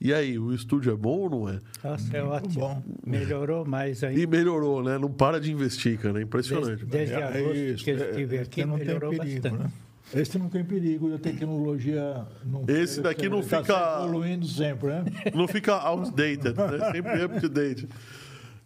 E 0.00 0.14
aí, 0.14 0.38
o 0.38 0.54
estúdio 0.54 0.92
é 0.92 0.96
bom 0.96 1.18
ou 1.18 1.30
não 1.30 1.48
é? 1.48 1.60
Nossa, 1.84 2.16
é 2.16 2.22
ótimo. 2.22 2.54
Bom. 2.54 2.82
Melhorou 3.06 3.66
mais 3.66 4.02
ainda. 4.02 4.18
E 4.18 4.26
melhorou, 4.26 4.82
né? 4.82 4.96
Não 4.96 5.12
para 5.12 5.38
de 5.38 5.52
investir, 5.52 5.98
cara. 5.98 6.18
É 6.18 6.22
impressionante. 6.22 6.86
Desde, 6.86 6.86
desde 6.86 7.14
é, 7.14 7.22
agosto 7.22 7.50
é 7.50 7.58
isso, 7.58 7.84
que 7.84 7.90
eu 7.90 8.10
estive 8.10 8.36
é, 8.36 8.40
aqui, 8.40 8.64
não 8.64 8.78
melhorou 8.78 9.10
tem 9.10 9.18
perigo, 9.18 9.42
bastante. 9.42 9.62
Né? 9.62 9.70
Esse 10.14 10.38
não 10.38 10.48
tem 10.48 10.64
perigo, 10.64 11.14
a 11.14 11.18
tecnologia 11.18 12.26
não 12.44 12.64
Esse 12.66 13.00
daqui 13.00 13.28
não 13.28 13.42
tá 13.42 13.60
fica 13.60 13.98
evoluindo 13.98 14.46
sempre, 14.46 14.88
né? 14.88 15.04
Não 15.34 15.46
fica 15.46 15.74
outdated, 15.74 16.56
né? 16.56 16.90
Sempre 16.90 17.24
up 17.24 17.40
to 17.40 17.48
date. 17.48 17.88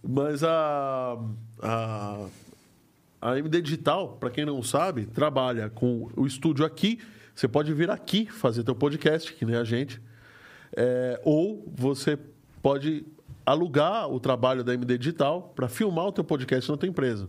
Mas 0.03 0.43
a 0.43 1.19
a 1.61 2.27
a 3.21 3.39
MD 3.39 3.61
Digital, 3.61 4.17
para 4.21 4.31
quem 4.31 4.45
não 4.45 4.63
sabe, 4.63 5.07
trabalha 5.07 5.71
com 5.71 6.11
o 6.17 6.27
estúdio 6.27 6.65
aqui. 6.65 6.99
Você 7.35 7.49
pode 7.49 7.73
vir 7.73 7.91
aqui 7.91 8.27
fazer 8.27 8.63
teu 8.65 8.75
podcast, 8.75 9.33
que 9.33 9.45
nem 9.45 9.57
a 9.57 9.65
gente. 9.65 10.01
É, 10.77 11.21
ou 11.25 11.65
você 11.75 12.19
pode 12.63 13.05
alugar 13.47 14.09
o 14.09 14.19
trabalho 14.19 14.65
da 14.65 14.75
MD 14.75 14.99
Digital 14.99 15.53
para 15.55 15.69
filmar 15.69 16.07
o 16.07 16.13
teu 16.13 16.25
podcast 16.25 16.71
na 16.71 16.77
tua 16.77 16.89
empresa. 16.89 17.29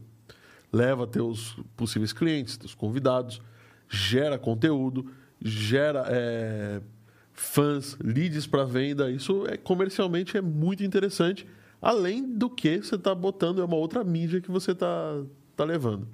Leva 0.72 1.06
teus 1.06 1.58
possíveis 1.76 2.14
clientes, 2.14 2.58
teus 2.58 2.74
convidados, 2.74 3.42
gera 3.90 4.38
conteúdo, 4.38 5.12
gera 5.42 6.06
é, 6.08 6.82
fãs, 7.34 7.98
leads 8.04 8.48
para 8.48 8.64
venda. 8.64 9.12
Isso 9.12 9.46
é 9.48 9.58
comercialmente 9.58 10.38
é 10.38 10.42
muito 10.42 10.84
interessante. 10.84 11.46
Além 11.82 12.36
do 12.36 12.50
que 12.50 12.78
você 12.78 12.96
está 12.96 13.14
botando, 13.14 13.62
é 13.62 13.66
uma 13.66 13.76
outra 13.76 14.04
mídia 14.04 14.42
que 14.42 14.50
você 14.50 14.72
está 14.72 15.22
tá 15.56 15.64
levando. 15.64 16.08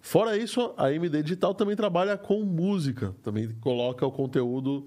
Fora 0.00 0.36
isso, 0.36 0.74
a 0.76 0.92
MD 0.92 1.22
Digital 1.22 1.54
também 1.54 1.74
trabalha 1.74 2.16
com 2.16 2.42
música, 2.42 3.14
também 3.22 3.50
coloca 3.60 4.06
o 4.06 4.12
conteúdo 4.12 4.86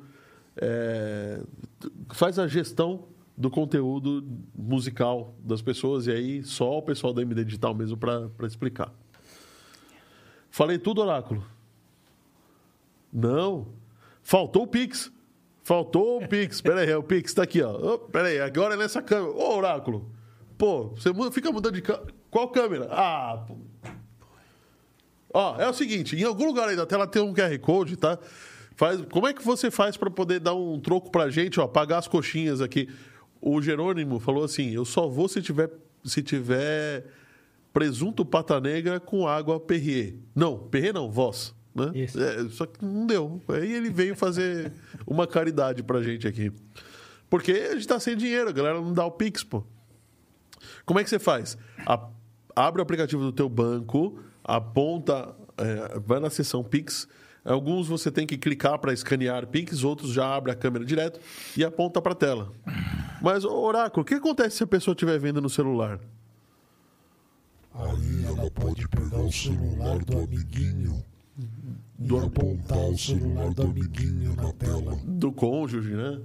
é, 0.61 1.41
faz 2.13 2.39
a 2.39 2.47
gestão 2.47 3.07
do 3.35 3.49
conteúdo 3.49 4.23
musical 4.55 5.35
das 5.39 5.61
pessoas 5.61 6.07
e 6.07 6.11
aí 6.11 6.43
só 6.43 6.79
o 6.79 6.81
pessoal 6.81 7.13
da 7.13 7.21
MD 7.21 7.43
Digital 7.43 7.73
mesmo 7.73 7.95
para 7.97 8.47
explicar. 8.47 8.91
Falei 10.49 10.79
tudo, 10.79 11.01
Oráculo? 11.01 11.45
Não. 13.13 13.67
Faltou 14.23 14.63
o 14.63 14.67
Pix. 14.67 15.11
Faltou 15.63 16.23
o 16.23 16.27
Pix. 16.27 16.59
Pera 16.61 16.81
aí, 16.81 16.93
o 16.95 17.03
Pix 17.03 17.29
está 17.31 17.43
aqui, 17.43 17.61
ó. 17.61 17.93
Oh, 17.93 17.99
pera 17.99 18.29
aí, 18.29 18.39
agora 18.39 18.73
é 18.73 18.77
nessa 18.77 19.01
câmera. 19.01 19.33
Ô, 19.33 19.55
Oráculo. 19.55 20.09
Pô, 20.57 20.95
você 20.95 21.11
fica 21.31 21.51
mudando 21.51 21.75
de 21.75 21.81
câmera. 21.81 22.13
Qual 22.31 22.49
câmera? 22.49 22.87
Ah, 22.91 23.45
pô. 23.47 23.55
Ó, 25.33 25.59
é 25.59 25.69
o 25.69 25.73
seguinte, 25.73 26.15
em 26.15 26.23
algum 26.23 26.47
lugar 26.47 26.67
aí 26.67 26.75
da 26.75 26.85
tela 26.85 27.05
tem 27.05 27.21
um 27.21 27.33
QR 27.33 27.59
Code, 27.59 27.95
tá? 27.95 28.17
Faz, 28.77 29.01
como 29.09 29.27
é 29.27 29.33
que 29.33 29.43
você 29.43 29.71
faz 29.71 29.97
para 29.97 30.11
poder 30.11 30.39
dar 30.39 30.53
um 30.53 30.79
troco 30.79 31.09
para 31.09 31.23
a 31.23 31.29
gente, 31.31 31.59
ó, 31.59 31.67
pagar 31.67 31.97
as 31.97 32.07
coxinhas 32.07 32.61
aqui? 32.61 32.87
O 33.41 33.59
Jerônimo 33.59 34.19
falou 34.19 34.43
assim: 34.43 34.69
eu 34.69 34.85
só 34.85 35.07
vou 35.07 35.27
se 35.27 35.41
tiver, 35.41 35.71
se 36.05 36.21
tiver 36.21 37.03
presunto 37.73 38.23
pata 38.23 38.61
negra 38.61 38.99
com 38.99 39.27
água 39.27 39.59
Perrier. 39.59 40.13
Não, 40.35 40.59
Perrier 40.59 40.93
não, 40.93 41.09
voz. 41.09 41.55
Né? 41.73 41.91
É, 41.95 42.49
só 42.49 42.67
que 42.67 42.85
não 42.85 43.07
deu. 43.07 43.41
Aí 43.47 43.73
ele 43.73 43.89
veio 43.89 44.15
fazer 44.15 44.71
uma 45.07 45.25
caridade 45.25 45.81
para 45.81 45.97
a 45.97 46.03
gente 46.03 46.27
aqui. 46.27 46.51
Porque 47.31 47.51
a 47.51 47.71
gente 47.71 47.79
está 47.79 47.99
sem 47.99 48.15
dinheiro, 48.15 48.49
a 48.49 48.53
galera 48.53 48.79
não 48.79 48.93
dá 48.93 49.03
o 49.03 49.11
Pix, 49.11 49.43
pô. 49.43 49.63
Como 50.85 50.99
é 50.99 51.03
que 51.03 51.09
você 51.09 51.17
faz? 51.17 51.57
A, 51.83 52.07
abre 52.55 52.79
o 52.79 52.83
aplicativo 52.83 53.23
do 53.23 53.31
teu 53.31 53.49
banco, 53.49 54.19
aponta, 54.43 55.35
é, 55.57 55.97
vai 55.99 56.19
na 56.19 56.29
seção 56.29 56.63
Pix 56.63 57.07
Alguns 57.47 57.87
você 57.87 58.11
tem 58.11 58.27
que 58.27 58.37
clicar 58.37 58.77
para 58.77 58.91
escanear 58.91 59.47
Pix, 59.47 59.83
outros 59.83 60.11
já 60.11 60.35
abre 60.35 60.51
a 60.51 60.55
câmera 60.55 60.83
direto 60.83 61.19
e 61.55 61.63
aponta 61.63 62.01
para 62.01 62.11
a 62.11 62.15
tela. 62.15 62.51
Mas, 63.21 63.45
Oráculo, 63.45 64.01
o 64.01 64.05
que 64.05 64.15
acontece 64.15 64.57
se 64.57 64.63
a 64.63 64.67
pessoa 64.67 64.93
estiver 64.93 65.17
vendo 65.17 65.41
no 65.41 65.49
celular? 65.49 65.99
Aí 67.73 68.25
ela 68.25 68.51
pode 68.51 68.87
pegar 68.89 69.19
o 69.19 69.31
celular 69.31 69.99
do 69.99 70.17
amiguinho 70.17 71.03
do... 71.97 72.17
e 72.17 72.25
apontar 72.25 72.89
o 72.89 72.97
celular 72.97 73.53
do 73.53 73.61
amiguinho 73.61 74.35
na 74.35 74.51
tela. 74.53 74.97
Do 75.05 75.31
cônjuge, 75.31 75.91
né? 75.91 76.19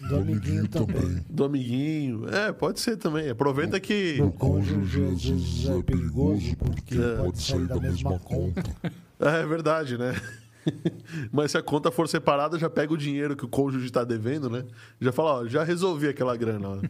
Do 0.00 0.16
amiguinho 0.16 0.68
também. 0.68 1.24
Do 1.28 1.44
amiguinho. 1.44 2.28
É, 2.28 2.52
pode 2.52 2.78
ser 2.80 2.96
também. 2.96 3.30
Aproveita 3.30 3.80
que. 3.80 4.20
O 4.20 4.30
cônjuge 4.30 5.04
às 5.04 5.24
vezes 5.24 5.68
é 5.68 5.82
perigoso 5.82 6.56
porque 6.56 6.94
é. 6.94 7.16
pode 7.16 7.40
sair 7.40 7.66
da 7.66 7.80
mesma 7.80 8.18
conta. 8.18 8.62
É 9.20 9.44
verdade, 9.44 9.98
né? 9.98 10.14
Mas 11.32 11.52
se 11.52 11.58
a 11.58 11.62
conta 11.62 11.90
for 11.90 12.08
separada, 12.08 12.58
já 12.58 12.68
pega 12.68 12.92
o 12.92 12.96
dinheiro 12.96 13.36
que 13.36 13.44
o 13.44 13.48
cônjuge 13.48 13.86
está 13.86 14.04
devendo, 14.04 14.48
né? 14.50 14.64
Já 15.00 15.12
fala, 15.12 15.40
ó, 15.40 15.46
já 15.46 15.62
resolvi 15.62 16.08
aquela 16.08 16.36
grana. 16.36 16.80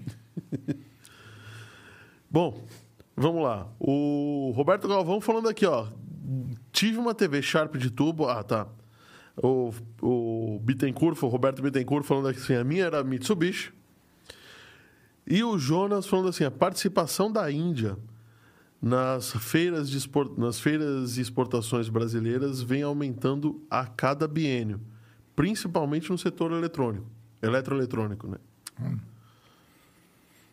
Bom, 2.31 2.63
vamos 3.17 3.43
lá. 3.43 3.67
O 3.79 4.53
Roberto 4.55 4.89
Galvão 4.89 5.21
falando 5.21 5.49
aqui, 5.49 5.67
ó. 5.67 5.87
Tive 6.73 6.99
uma 6.99 7.15
TV 7.15 7.41
Sharp 7.41 7.77
de 7.77 7.91
tubo. 7.91 8.29
Ah, 8.29 8.43
tá. 8.43 8.67
O, 9.37 9.73
o 10.03 10.59
Bittencourt, 10.63 11.23
o 11.23 11.29
Roberto 11.29 11.63
Bittencourt 11.63 12.05
falando 12.05 12.29
assim, 12.29 12.55
a 12.55 12.65
minha 12.65 12.85
era 12.85 13.05
Mitsubishi. 13.05 13.73
E 15.27 15.43
o 15.45 15.59
Jonas 15.59 16.07
falando 16.07 16.29
assim, 16.29 16.45
a 16.45 16.51
participação 16.51 17.31
da 17.31 17.51
Índia 17.51 17.97
nas 18.81 19.33
feiras, 19.33 19.91
de 19.91 19.99
export... 19.99 20.39
nas 20.39 20.61
feiras 20.61 21.17
e 21.17 21.21
exportações 21.21 21.89
brasileiras 21.89 22.63
vem 22.63 22.83
aumentando 22.83 23.63
a 23.69 23.87
cada 23.87 24.29
biênio, 24.29 24.81
principalmente 25.35 26.11
no 26.11 26.19
setor 26.19 26.53
eletrônico, 26.53 27.07
eletroeletrônico, 27.43 28.29
né? 28.29 28.39
Hum. 28.81 28.99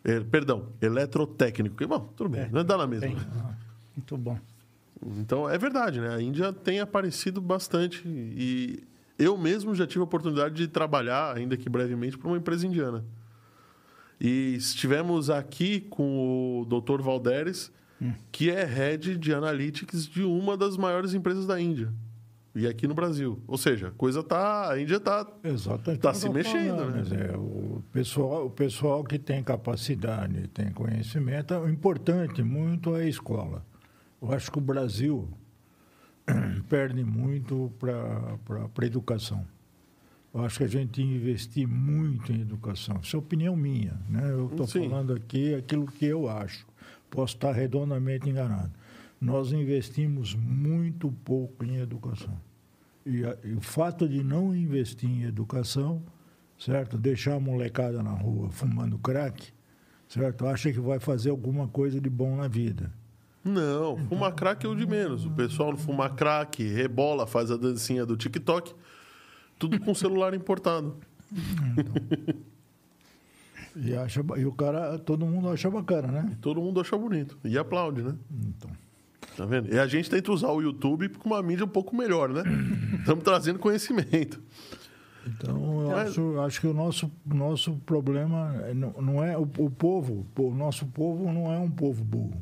É, 0.04 0.20
perdão, 0.20 0.68
eletrotécnico. 0.80 1.86
Bom, 1.86 2.12
tudo 2.16 2.30
bem, 2.30 2.42
é, 2.42 2.48
não 2.48 2.64
dá 2.64 2.76
na 2.76 2.86
mesma. 2.86 3.08
Muito 3.96 4.16
bom. 4.16 4.38
Então, 5.18 5.48
é 5.48 5.58
verdade, 5.58 6.00
né? 6.00 6.14
A 6.14 6.20
Índia 6.20 6.52
tem 6.52 6.80
aparecido 6.80 7.40
bastante 7.40 8.02
e 8.06 8.82
eu 9.18 9.36
mesmo 9.36 9.74
já 9.74 9.86
tive 9.86 10.00
a 10.00 10.04
oportunidade 10.04 10.54
de 10.54 10.68
trabalhar, 10.68 11.36
ainda 11.36 11.56
que 11.56 11.68
brevemente, 11.68 12.18
para 12.18 12.28
uma 12.28 12.36
empresa 12.36 12.66
indiana. 12.66 13.04
E 14.20 14.54
estivemos 14.54 15.28
aqui 15.28 15.80
com 15.80 16.60
o 16.60 16.64
Dr. 16.64 17.02
Valderes, 17.02 17.72
que 18.30 18.50
é 18.50 18.64
head 18.64 19.16
de 19.16 19.34
analytics 19.34 20.06
de 20.06 20.22
uma 20.22 20.56
das 20.56 20.76
maiores 20.76 21.14
empresas 21.14 21.46
da 21.46 21.60
Índia. 21.60 21.92
E 22.54 22.66
aqui 22.66 22.86
no 22.86 22.94
Brasil. 22.94 23.38
Ou 23.46 23.58
seja, 23.58 23.88
a 23.88 23.90
coisa 23.90 24.22
tá. 24.22 24.70
A 24.70 24.80
Índia 24.80 24.98
tá. 24.98 25.26
Exatamente. 25.44 26.00
Tá 26.00 26.14
se 26.14 26.26
mexendo, 26.28 26.76
falando, 26.76 26.90
né? 26.90 26.96
mas 26.96 27.12
é, 27.12 27.36
o, 27.36 27.82
pessoal, 27.92 28.46
o 28.46 28.50
pessoal 28.50 29.04
que 29.04 29.18
tem 29.18 29.42
capacidade, 29.42 30.48
tem 30.48 30.72
conhecimento, 30.72 31.54
o 31.54 31.68
importante 31.68 32.42
muito 32.42 32.96
é 32.96 33.02
a 33.02 33.06
escola. 33.06 33.62
Eu 34.22 34.32
acho 34.32 34.50
que 34.50 34.56
o 34.56 34.60
Brasil 34.60 35.28
perde 36.66 37.04
muito 37.04 37.70
para 37.78 38.38
a 38.82 38.86
educação. 38.86 39.46
Eu 40.32 40.44
acho 40.44 40.58
que 40.58 40.64
a 40.64 40.68
gente 40.68 40.92
tem 40.92 41.06
que 41.06 41.14
investir 41.14 41.66
muito 41.66 42.32
em 42.32 42.40
educação. 42.40 42.98
Isso 43.02 43.16
é 43.16 43.18
opinião 43.18 43.54
minha. 43.54 44.00
Né? 44.08 44.30
Eu 44.30 44.46
estou 44.46 44.66
falando 44.66 45.12
aqui 45.12 45.54
aquilo 45.54 45.86
que 45.86 46.06
eu 46.06 46.28
acho. 46.28 46.66
Posso 47.10 47.34
estar 47.34 47.52
redondamente 47.52 48.28
enganado. 48.28 48.72
Nós 49.20 49.52
investimos 49.52 50.34
muito 50.34 51.10
pouco 51.24 51.64
em 51.64 51.76
educação. 51.76 52.38
E, 53.04 53.24
a- 53.24 53.36
e 53.44 53.52
o 53.54 53.60
fato 53.60 54.08
de 54.08 54.22
não 54.22 54.54
investir 54.54 55.08
em 55.08 55.22
educação, 55.24 56.02
certo? 56.58 56.98
Deixar 56.98 57.34
a 57.34 57.40
molecada 57.40 58.02
na 58.02 58.10
rua 58.10 58.50
fumando 58.50 58.98
crack, 58.98 59.52
certo? 60.08 60.46
Acha 60.46 60.72
que 60.72 60.80
vai 60.80 60.98
fazer 60.98 61.30
alguma 61.30 61.66
coisa 61.68 62.00
de 62.00 62.10
bom 62.10 62.36
na 62.36 62.48
vida. 62.48 62.92
Não, 63.44 63.96
fumar 64.08 64.32
crack 64.34 64.66
é 64.66 64.68
o 64.68 64.74
de 64.74 64.84
menos. 64.86 65.24
O 65.24 65.30
pessoal 65.30 65.70
não 65.70 65.78
fuma 65.78 66.10
crack, 66.10 66.62
rebola, 66.64 67.26
faz 67.28 67.50
a 67.50 67.56
dancinha 67.56 68.04
do 68.04 68.16
TikTok. 68.16 68.74
Tudo 69.58 69.78
com 69.80 69.94
celular 69.94 70.34
importado. 70.34 70.96
E, 73.76 73.94
acha, 73.94 74.24
e 74.38 74.44
o 74.46 74.52
cara, 74.52 74.98
todo 74.98 75.26
mundo 75.26 75.48
acha 75.50 75.70
bacana, 75.70 76.08
né? 76.10 76.36
Todo 76.40 76.60
mundo 76.62 76.80
acha 76.80 76.96
bonito. 76.96 77.38
E 77.44 77.58
aplaude, 77.58 78.02
né? 78.02 78.14
Então, 78.30 78.70
Tá 79.36 79.44
vendo? 79.44 79.70
E 79.72 79.78
a 79.78 79.86
gente 79.86 80.08
tenta 80.08 80.32
usar 80.32 80.48
o 80.50 80.62
YouTube 80.62 81.10
com 81.10 81.28
uma 81.28 81.42
mídia 81.42 81.64
um 81.66 81.68
pouco 81.68 81.94
melhor, 81.94 82.30
né? 82.30 82.42
Estamos 83.00 83.22
trazendo 83.22 83.58
conhecimento. 83.58 84.42
então 85.26 85.82
eu 85.82 85.90
Mas- 85.90 86.08
acho, 86.08 86.40
acho 86.40 86.60
que 86.62 86.66
o 86.66 86.72
nosso, 86.72 87.12
nosso 87.26 87.74
problema 87.84 88.54
é- 88.64 88.72
não, 88.72 88.92
não 88.92 89.22
é 89.22 89.36
o, 89.36 89.42
o 89.42 89.70
povo. 89.70 90.26
O 90.38 90.54
nosso 90.54 90.86
povo 90.86 91.30
não 91.30 91.52
é 91.52 91.58
um 91.58 91.70
povo 91.70 92.02
burro. 92.02 92.40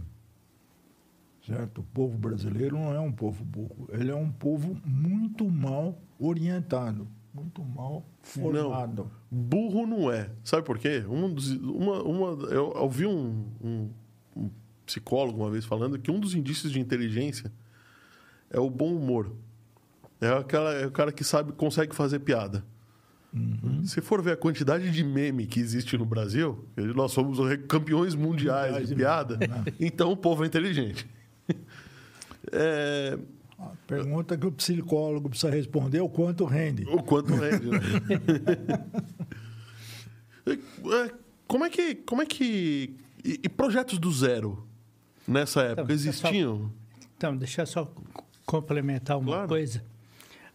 Certo? 1.44 1.80
O 1.80 1.84
povo 1.84 2.16
brasileiro 2.16 2.76
não 2.78 2.94
é 2.94 3.00
um 3.00 3.12
povo 3.12 3.44
burro. 3.44 3.88
Ele 3.92 4.10
é 4.10 4.14
um 4.16 4.30
povo 4.30 4.76
muito 4.84 5.50
mal 5.50 5.98
orientado, 6.18 7.06
muito 7.34 7.62
mal 7.62 8.02
formado. 8.22 9.10
Burro 9.34 9.84
não 9.84 10.12
é. 10.12 10.30
Sabe 10.44 10.64
por 10.64 10.78
quê? 10.78 11.04
Um 11.08 11.32
dos, 11.32 11.50
uma, 11.50 12.02
uma, 12.02 12.44
eu 12.52 12.72
ouvi 12.76 13.04
um, 13.04 13.44
um, 13.60 13.90
um 14.36 14.50
psicólogo 14.86 15.40
uma 15.40 15.50
vez 15.50 15.64
falando 15.64 15.98
que 15.98 16.08
um 16.08 16.20
dos 16.20 16.34
indícios 16.34 16.70
de 16.70 16.78
inteligência 16.78 17.52
é 18.48 18.60
o 18.60 18.70
bom 18.70 18.94
humor. 18.94 19.32
É, 20.20 20.28
aquela, 20.28 20.72
é 20.74 20.86
o 20.86 20.90
cara 20.92 21.10
que 21.10 21.24
sabe, 21.24 21.50
consegue 21.52 21.96
fazer 21.96 22.20
piada. 22.20 22.64
Se 23.82 24.00
for 24.00 24.22
ver 24.22 24.34
a 24.34 24.36
quantidade 24.36 24.88
de 24.92 25.02
meme 25.02 25.44
que 25.44 25.58
existe 25.58 25.98
no 25.98 26.06
Brasil, 26.06 26.64
nós 26.94 27.10
somos 27.10 27.40
os 27.40 27.56
campeões 27.66 28.14
mundiais 28.14 28.82
de 28.82 28.86
de 28.86 28.94
piada, 28.94 29.36
então 29.80 30.12
o 30.12 30.16
povo 30.16 30.44
é 30.44 30.46
inteligente. 30.46 31.06
É, 32.52 33.18
A 33.72 33.86
pergunta 33.86 34.36
que 34.36 34.46
o 34.46 34.52
psicólogo 34.52 35.28
precisa 35.28 35.50
responder 35.52 35.98
é 35.98 36.02
o 36.02 36.08
quanto 36.08 36.44
rende. 36.44 36.84
O 36.88 37.02
quanto 37.02 37.34
rende, 37.34 37.66
né? 37.70 37.78
É, 40.46 41.10
como 41.46 41.64
é 41.64 41.70
que. 41.70 41.94
Como 41.94 42.22
é 42.22 42.26
que. 42.26 42.96
E, 43.24 43.40
e 43.44 43.48
projetos 43.48 43.98
do 43.98 44.12
zero 44.12 44.66
nessa 45.26 45.62
época 45.62 45.82
Então, 45.84 45.94
existiam? 45.94 46.72
Então, 47.16 47.36
deixa 47.36 47.62
eu 47.62 47.66
só 47.66 47.90
complementar 48.44 49.16
uma 49.18 49.26
Claro. 49.32 49.48
coisa. 49.48 49.82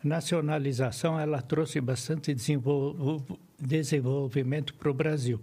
A 0.04 0.08
nacionalização 0.08 1.20
ela 1.20 1.42
trouxe 1.42 1.82
bastante 1.82 2.34
desenvol- 2.34 3.26
desenvolvimento 3.60 4.74
para 4.76 4.90
o 4.92 4.94
Brasil, 4.94 5.42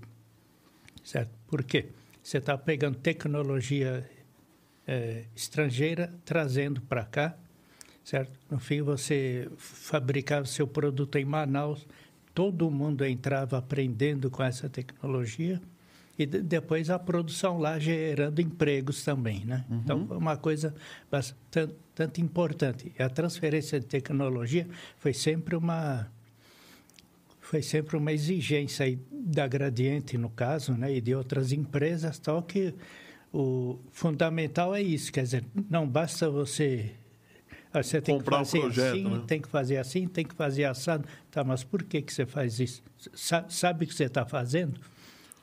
certo? 1.02 1.32
Por 1.48 1.64
quê? 1.64 1.86
Você 2.22 2.38
está 2.38 2.56
pegando 2.56 2.96
tecnologia 2.98 4.08
eh, 4.86 5.24
estrangeira, 5.34 6.14
trazendo 6.24 6.80
para 6.80 7.04
cá, 7.04 7.36
certo? 8.06 8.38
No 8.48 8.60
fim, 8.60 8.82
você 8.82 9.48
fabricava 9.56 10.46
seu 10.46 10.64
produto 10.64 11.16
em 11.16 11.24
Manaus, 11.24 11.84
todo 12.32 12.70
mundo 12.70 13.04
entrava 13.04 13.58
aprendendo 13.58 14.30
com 14.30 14.44
essa 14.44 14.68
tecnologia 14.68 15.60
e 16.16 16.24
de- 16.24 16.40
depois 16.40 16.88
a 16.88 17.00
produção 17.00 17.58
lá 17.58 17.80
gerando 17.80 18.40
empregos 18.40 19.02
também, 19.02 19.44
né? 19.44 19.64
Então, 19.68 20.06
foi 20.06 20.16
uma 20.16 20.36
coisa 20.36 20.72
bastante 21.10 21.74
tanto 21.96 22.20
importante. 22.20 22.92
A 22.96 23.08
transferência 23.08 23.80
de 23.80 23.86
tecnologia 23.86 24.68
foi 24.98 25.12
sempre 25.12 25.56
uma 25.56 26.06
foi 27.40 27.62
sempre 27.62 27.96
uma 27.96 28.12
exigência 28.12 28.98
da 29.10 29.46
Gradiente, 29.46 30.18
no 30.18 30.28
caso, 30.30 30.72
né, 30.72 30.94
e 30.96 31.00
de 31.00 31.14
outras 31.14 31.52
empresas, 31.52 32.18
tal 32.18 32.42
que 32.42 32.74
o 33.32 33.78
fundamental 33.92 34.74
é 34.74 34.82
isso, 34.82 35.12
quer 35.12 35.22
dizer, 35.22 35.44
não 35.70 35.86
basta 35.88 36.28
você 36.28 36.92
você 37.82 38.00
tem 38.00 38.16
Comprar 38.16 38.38
um 38.40 38.42
que 38.44 38.50
fazer 38.50 38.60
projeto, 38.60 38.92
assim, 38.94 39.04
né? 39.10 39.24
tem 39.26 39.40
que 39.40 39.48
fazer 39.48 39.76
assim, 39.78 40.06
tem 40.08 40.24
que 40.24 40.34
fazer 40.34 40.64
assado. 40.64 41.06
Tá, 41.30 41.42
mas 41.44 41.64
por 41.64 41.82
que 41.82 42.00
que 42.02 42.12
você 42.12 42.24
faz 42.26 42.58
isso? 42.60 42.82
Sa- 43.14 43.44
Sabe 43.48 43.84
o 43.84 43.88
que 43.88 43.94
você 43.94 44.04
está 44.04 44.24
fazendo, 44.24 44.80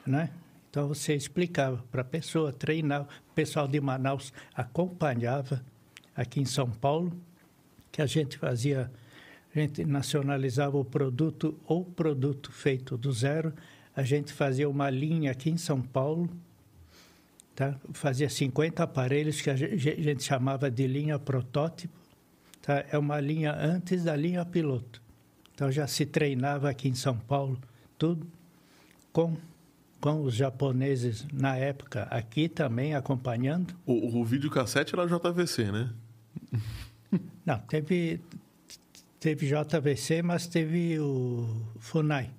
né? 0.06 0.30
Então 0.70 0.88
você 0.88 1.14
explicava 1.16 1.84
para 1.92 2.02
a 2.02 2.06
pessoa, 2.06 2.52
treinava, 2.52 3.08
o 3.30 3.34
pessoal 3.34 3.68
de 3.68 3.80
Manaus 3.80 4.34
acompanhava 4.56 5.64
aqui 6.16 6.40
em 6.42 6.46
São 6.46 6.70
Paulo, 6.70 7.14
que 7.92 8.02
a 8.02 8.06
gente 8.08 8.38
fazia, 8.40 8.92
a 9.56 9.60
gente 9.60 9.86
nacionalizava 9.86 10.76
o 10.78 10.84
produto 10.84 11.56
ou 11.66 11.86
produto 11.86 12.52
feito 12.52 12.98
do 12.98 13.12
zero, 13.12 13.54
a 13.96 14.02
gente 14.02 14.34
fazia 14.34 14.68
uma 14.68 14.90
linha 14.90 15.30
aqui 15.30 15.52
em 15.52 15.58
São 15.58 15.80
Paulo, 15.80 16.28
tá? 17.56 17.76
fazia 17.94 18.28
50 18.30 18.82
aparelhos 18.82 19.42
que 19.42 19.52
a 19.52 19.56
gente 19.56 20.24
chamava 20.24 20.72
de 20.72 20.88
linha 20.88 21.20
protótipo, 21.20 21.94
tá? 22.64 22.84
é 22.90 22.98
uma 22.98 23.20
linha 23.20 23.54
antes 23.54 24.06
da 24.06 24.16
linha 24.16 24.44
piloto. 24.44 25.04
Então 25.54 25.72
já 25.72 25.86
se 25.86 26.06
treinava 26.06 26.70
aqui 26.70 26.90
em 26.90 26.96
São 26.96 27.16
Paulo, 27.16 27.60
tudo 27.98 28.26
com, 29.12 29.38
com 30.02 30.24
os 30.24 30.34
japoneses 30.34 31.28
na 31.32 31.56
época, 31.56 32.04
aqui 32.10 32.50
também 32.50 32.96
acompanhando. 32.96 33.76
O, 33.86 34.20
o 34.20 34.26
videocassete 34.26 34.96
era 34.96 35.06
JVC, 35.06 35.72
né? 35.72 35.90
Não, 37.46 37.60
teve, 37.60 38.20
teve 39.20 39.48
JVC, 39.48 40.24
mas 40.24 40.48
teve 40.48 41.00
o 41.00 41.62
Funai. 41.78 42.32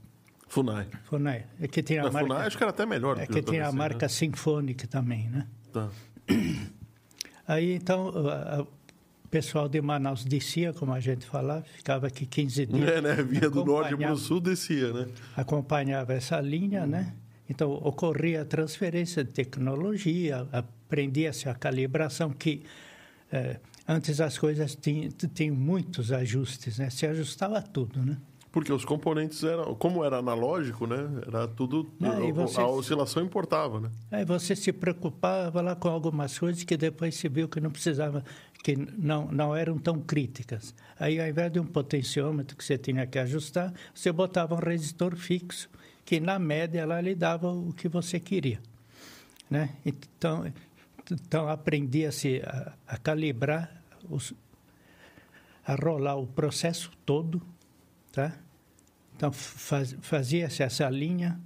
Funai. 0.49 0.89
Funai. 1.05 1.47
É 1.61 1.69
que 1.69 1.83
tem 1.83 1.99
a 1.99 2.11
marca, 2.11 2.21
Funai 2.21 2.47
acho 2.47 2.57
que 2.57 2.65
era 2.65 2.71
até 2.71 2.85
melhor 2.85 3.19
é 3.19 3.27
que 3.27 3.35
que 3.35 3.43
tem 3.43 3.61
a 3.61 3.67
JVC, 3.67 3.79
marca 3.79 4.07
né? 4.07 4.09
Symphonic 4.09 4.89
também, 4.89 5.29
né? 5.29 5.47
Tá. 5.73 5.89
Aí, 7.47 7.75
então, 7.75 8.11
pessoal 9.35 9.69
de 9.69 9.81
Manaus 9.83 10.25
descia, 10.25 10.73
como 10.73 10.93
a 10.93 11.01
gente 11.01 11.27
falava, 11.27 11.65
ficava 11.65 12.07
aqui 12.07 12.25
15 12.25 12.67
dias. 12.67 12.89
É, 12.89 13.01
né? 13.01 13.15
Vinha 13.21 13.51
do 13.51 13.65
norte 13.65 13.97
para 13.97 14.13
o 14.13 14.17
sul, 14.17 14.41
descia, 14.41 14.93
né? 14.93 15.09
acompanhava 15.37 16.13
essa 16.15 16.41
linha, 16.41 16.87
né? 16.87 17.13
Então, 17.51 17.73
ocorria 17.73 18.43
a 18.43 18.45
transferência 18.45 19.25
de 19.25 19.33
tecnologia, 19.33 20.47
aprendia-se 20.53 21.49
a 21.49 21.55
calibração, 21.55 22.31
que 22.31 22.63
eh, 23.33 23.59
antes 23.89 24.21
as 24.21 24.39
coisas 24.39 24.79
tinham, 25.35 25.57
muitos 25.57 26.13
ajustes, 26.13 26.79
né? 26.79 26.89
Se 26.89 27.05
ajustava 27.05 27.61
tudo, 27.61 28.05
né? 28.05 28.17
Porque 28.53 28.73
os 28.73 28.85
componentes 28.85 29.43
eram. 29.43 29.75
Como 29.75 30.05
era 30.05 30.19
analógico, 30.19 30.87
né? 30.87 31.11
Era 31.27 31.49
tudo. 31.49 31.91
Ah, 32.01 32.21
vocês- 32.33 32.57
A 32.57 32.69
oscilação 32.69 33.21
importava, 33.25 33.81
né? 33.81 33.91
Aí 34.13 34.25
você 34.25 34.55
se 34.55 34.73
preocupava 34.73 35.61
lá 35.61 35.75
com 35.75 35.89
algumas 35.89 36.39
coisas 36.39 36.63
que 36.63 36.77
depois 36.77 37.17
se 37.17 37.29
viu 37.29 37.49
que 37.49 37.59
não 37.59 37.73
precisava, 37.73 38.25
que 38.65 38.75
não, 38.75 39.27
não 39.31 39.55
eram 39.55 39.79
tão 39.79 40.01
críticas. 40.01 40.75
Aí, 40.99 41.21
ao 41.21 41.29
invés 41.29 41.53
de 41.53 41.61
um 41.61 41.67
potenciômetro 41.67 42.57
que 42.57 42.65
você 42.65 42.79
tinha 42.79 43.07
que 43.07 43.19
ajustar, 43.19 43.71
você 43.95 44.11
botava 44.11 44.55
um 44.55 44.59
resistor 44.59 45.15
fixo, 45.17 45.69
que 46.03 46.19
na 46.19 46.39
média 46.39 46.87
lá 46.87 46.99
lhe 46.99 47.15
dava 47.15 47.53
o 47.53 47.75
que 47.75 47.89
você 47.89 48.19
queria. 48.19 48.59
Né? 49.51 49.69
Então, 49.85 50.51
então 51.13 51.47
aprendia-se 51.47 52.41
a, 52.43 52.73
a 52.87 52.97
calibrar, 52.97 53.83
os, 54.09 54.33
a 55.67 55.75
rolar 55.75 56.17
o 56.17 56.27
processo 56.27 56.91
todo, 57.05 57.43
tá? 58.13 58.35
Então, 59.15 59.31
faz, 59.31 59.95
fazia-se 60.01 60.63
essa 60.63 60.89
linha, 60.89 61.39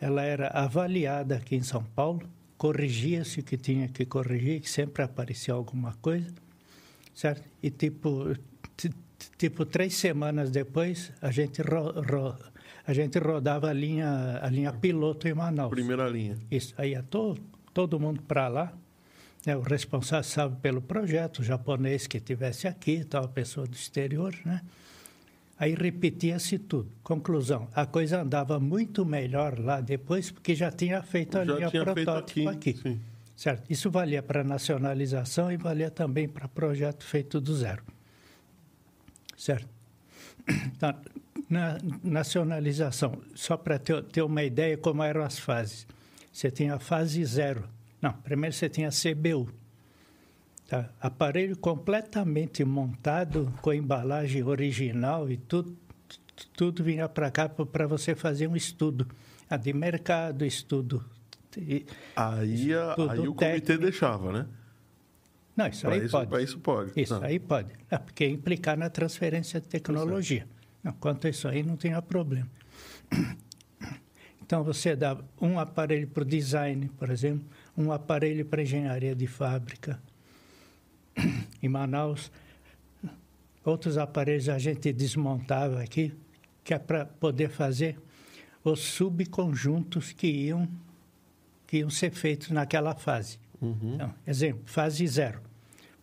ela 0.00 0.22
era 0.22 0.48
avaliada 0.48 1.36
aqui 1.36 1.54
em 1.54 1.62
São 1.62 1.84
Paulo, 1.84 2.28
corrigia-se 2.58 3.38
o 3.38 3.44
que 3.44 3.56
tinha 3.56 3.86
que 3.86 4.04
corrigir, 4.04 4.60
que 4.60 4.68
sempre 4.68 5.04
aparecia 5.04 5.54
alguma 5.54 5.92
coisa, 6.02 6.34
certo? 7.16 7.48
E 7.60 7.70
tipo, 7.70 8.36
ti- 8.76 8.92
tipo 9.36 9.64
três 9.64 9.96
semanas 9.96 10.50
depois, 10.50 11.10
a 11.20 11.32
gente 11.32 11.60
ro- 11.62 12.00
ro- 12.00 12.36
a 12.86 12.92
gente 12.92 13.18
rodava 13.18 13.70
a 13.70 13.72
linha, 13.72 14.38
a 14.40 14.48
linha 14.48 14.72
piloto 14.72 15.26
em 15.26 15.34
Manaus. 15.34 15.70
Primeira 15.70 16.08
linha. 16.08 16.36
Isso, 16.50 16.72
aí 16.78 16.90
ia 16.92 17.02
to, 17.02 17.36
todo 17.74 17.98
mundo 17.98 18.22
para 18.22 18.46
lá, 18.46 18.72
né, 19.44 19.56
o 19.56 19.60
responsável 19.62 20.56
pelo 20.62 20.80
projeto, 20.82 21.38
o 21.40 21.42
japonês 21.44 22.06
que 22.06 22.20
tivesse 22.20 22.68
aqui, 22.68 23.02
tal, 23.04 23.26
pessoa 23.28 23.66
do 23.66 23.74
exterior, 23.74 24.32
né? 24.44 24.60
Aí 25.58 25.74
repetia-se 25.74 26.58
tudo. 26.58 26.90
Conclusão, 27.02 27.66
a 27.74 27.86
coisa 27.86 28.20
andava 28.20 28.60
muito 28.60 29.06
melhor 29.06 29.58
lá 29.58 29.80
depois, 29.80 30.30
porque 30.30 30.54
já 30.54 30.70
tinha 30.70 31.02
feito 31.02 31.38
a 31.38 31.44
Já 31.46 31.54
linha 31.54 31.70
protótipo 31.70 32.48
aqui, 32.50 32.70
aqui. 32.70 32.98
Certo? 33.36 33.70
Isso 33.70 33.90
valia 33.90 34.22
para 34.22 34.42
nacionalização 34.42 35.52
e 35.52 35.58
valia 35.58 35.90
também 35.90 36.26
para 36.26 36.48
projeto 36.48 37.04
feito 37.04 37.38
do 37.38 37.54
zero. 37.54 37.84
Certo? 39.36 39.68
Então, 40.48 40.94
na 41.50 41.78
nacionalização, 42.02 43.20
só 43.34 43.56
para 43.56 43.78
ter, 43.78 44.02
ter 44.04 44.22
uma 44.22 44.42
ideia 44.42 44.78
como 44.78 45.02
eram 45.02 45.22
as 45.22 45.38
fases. 45.38 45.86
Você 46.32 46.50
tinha 46.50 46.74
a 46.74 46.78
fase 46.78 47.22
zero. 47.24 47.68
Não, 48.00 48.12
primeiro 48.12 48.54
você 48.54 48.68
tinha 48.68 48.88
a 48.88 48.90
CBU. 48.90 49.48
Tá? 50.66 50.88
Aparelho 51.00 51.56
completamente 51.56 52.64
montado, 52.64 53.52
com 53.60 53.72
embalagem 53.72 54.42
original 54.42 55.30
e 55.30 55.36
tudo, 55.36 55.76
tudo 56.56 56.82
vinha 56.82 57.08
para 57.08 57.30
cá 57.30 57.48
para 57.48 57.86
você 57.86 58.14
fazer 58.14 58.48
um 58.48 58.56
estudo. 58.56 59.06
Ah, 59.48 59.56
de 59.56 59.72
mercado, 59.72 60.44
estudo. 60.44 61.04
Aí, 62.14 62.74
a- 62.74 62.94
Tudo 62.94 63.10
aí 63.10 63.18
o 63.20 63.34
comitê 63.34 63.60
técnico. 63.60 63.82
deixava, 63.82 64.32
né? 64.32 64.46
Não, 65.56 65.66
isso 65.68 65.82
Para 65.82 65.94
aí 65.94 66.00
isso, 66.04 66.10
pode. 66.12 66.30
pra 66.30 66.42
isso 66.42 66.58
pode. 66.60 66.92
Isso 67.00 67.14
Não. 67.14 67.22
aí 67.22 67.38
pode. 67.38 67.72
É 67.90 67.96
porque 67.96 68.26
implicar 68.26 68.76
na 68.76 68.90
transferência 68.90 69.58
de 69.60 69.66
tecnologia. 69.66 70.46
Não, 70.84 70.92
quanto 70.92 71.26
a 71.26 71.30
isso 71.30 71.48
aí, 71.48 71.62
não 71.62 71.76
tinha 71.76 72.00
problema. 72.02 72.48
Então, 74.42 74.62
você 74.62 74.94
dá 74.94 75.18
um 75.40 75.58
aparelho 75.58 76.06
para 76.06 76.22
o 76.22 76.24
design, 76.24 76.88
por 76.96 77.10
exemplo, 77.10 77.44
um 77.76 77.90
aparelho 77.90 78.46
para 78.46 78.62
engenharia 78.62 79.12
de 79.12 79.26
fábrica. 79.26 80.00
Em 81.60 81.68
Manaus, 81.68 82.30
outros 83.64 83.98
aparelhos 83.98 84.48
a 84.48 84.56
gente 84.56 84.92
desmontava 84.92 85.80
aqui, 85.82 86.12
que 86.62 86.72
é 86.72 86.78
para 86.78 87.04
poder 87.04 87.48
fazer 87.50 87.98
os 88.62 88.78
subconjuntos 88.78 90.12
que 90.12 90.28
iam, 90.28 90.68
que 91.66 91.78
iam 91.78 91.90
ser 91.90 92.10
feitos 92.12 92.50
naquela 92.50 92.94
fase. 92.94 93.38
Então, 93.60 94.14
exemplo, 94.26 94.62
fase 94.66 95.06
zero. 95.06 95.40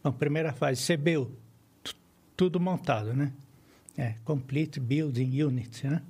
Bom, 0.04 0.12
primeira 0.12 0.52
fase, 0.52 0.82
CBU, 0.98 1.32
tu- 1.84 1.96
tudo 2.36 2.60
montado, 2.60 3.14
né? 3.14 3.32
É, 3.98 4.16
Complete 4.26 4.80
Building 4.80 5.44
Unit, 5.44 5.88
né? 5.88 6.02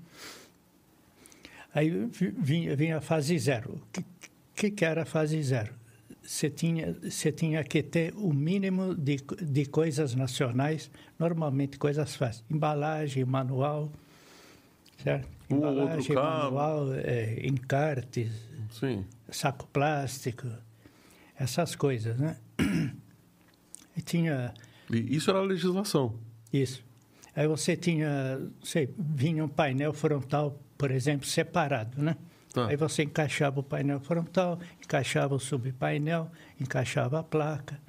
Aí 1.75 1.89
vi- 1.89 2.33
vinha, 2.37 2.75
vinha 2.75 2.97
a 2.97 3.01
fase 3.01 3.37
zero. 3.37 3.81
O 3.97 4.03
que, 4.55 4.71
que, 4.71 4.85
era 4.85 5.03
a 5.03 5.05
fase 5.05 5.41
zero? 5.41 5.73
Você 6.21 6.49
tinha, 6.49 6.93
você 7.03 7.31
tinha 7.31 7.63
que 7.63 7.83
ter 7.83 8.13
o 8.15 8.31
mínimo 8.31 8.95
de, 8.95 9.17
de 9.41 9.65
coisas 9.65 10.15
nacionais, 10.15 10.89
normalmente 11.19 11.77
coisas 11.77 12.15
fáceis. 12.15 12.45
Embalagem, 12.49 13.25
manual, 13.25 13.91
certo? 15.03 15.27
Um 15.49 15.57
Embalagem, 15.57 16.15
cabo. 16.15 16.55
manual, 16.55 16.93
é, 16.93 17.45
encartes, 17.45 18.31
Sim. 18.71 19.03
Saco 19.33 19.67
plástico, 19.67 20.47
essas 21.37 21.75
coisas, 21.75 22.17
né? 22.17 22.37
E 23.95 24.01
tinha 24.01 24.53
E 24.89 25.15
isso 25.15 25.29
era 25.29 25.39
a 25.39 25.43
legislação. 25.43 26.15
isso. 26.51 26.83
Aí 27.35 27.47
você 27.47 27.75
tinha, 27.75 28.39
sei, 28.63 28.93
vinha 28.97 29.43
um 29.43 29.47
painel 29.47 29.91
frontal, 29.91 30.59
por 30.77 30.91
exemplo, 30.91 31.27
separado, 31.27 32.01
né? 32.01 32.15
Tá. 32.53 32.67
Aí 32.67 32.75
você 32.75 33.03
encaixava 33.03 33.59
o 33.59 33.63
painel 33.63 33.99
frontal, 33.99 34.59
encaixava 34.79 35.33
o 35.33 35.39
subpainel, 35.39 36.29
encaixava 36.61 37.19
a 37.19 37.23
placa, 37.23 37.79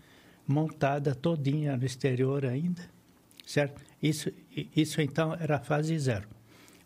montada 0.49 1.15
todinha 1.15 1.77
no 1.77 1.85
exterior 1.85 2.47
ainda, 2.47 2.83
certo? 3.47 3.83
Isso, 4.03 4.33
isso 4.75 5.03
então 5.03 5.35
era 5.35 5.57
a 5.57 5.61
fase 5.61 5.99
zero. 5.99 6.27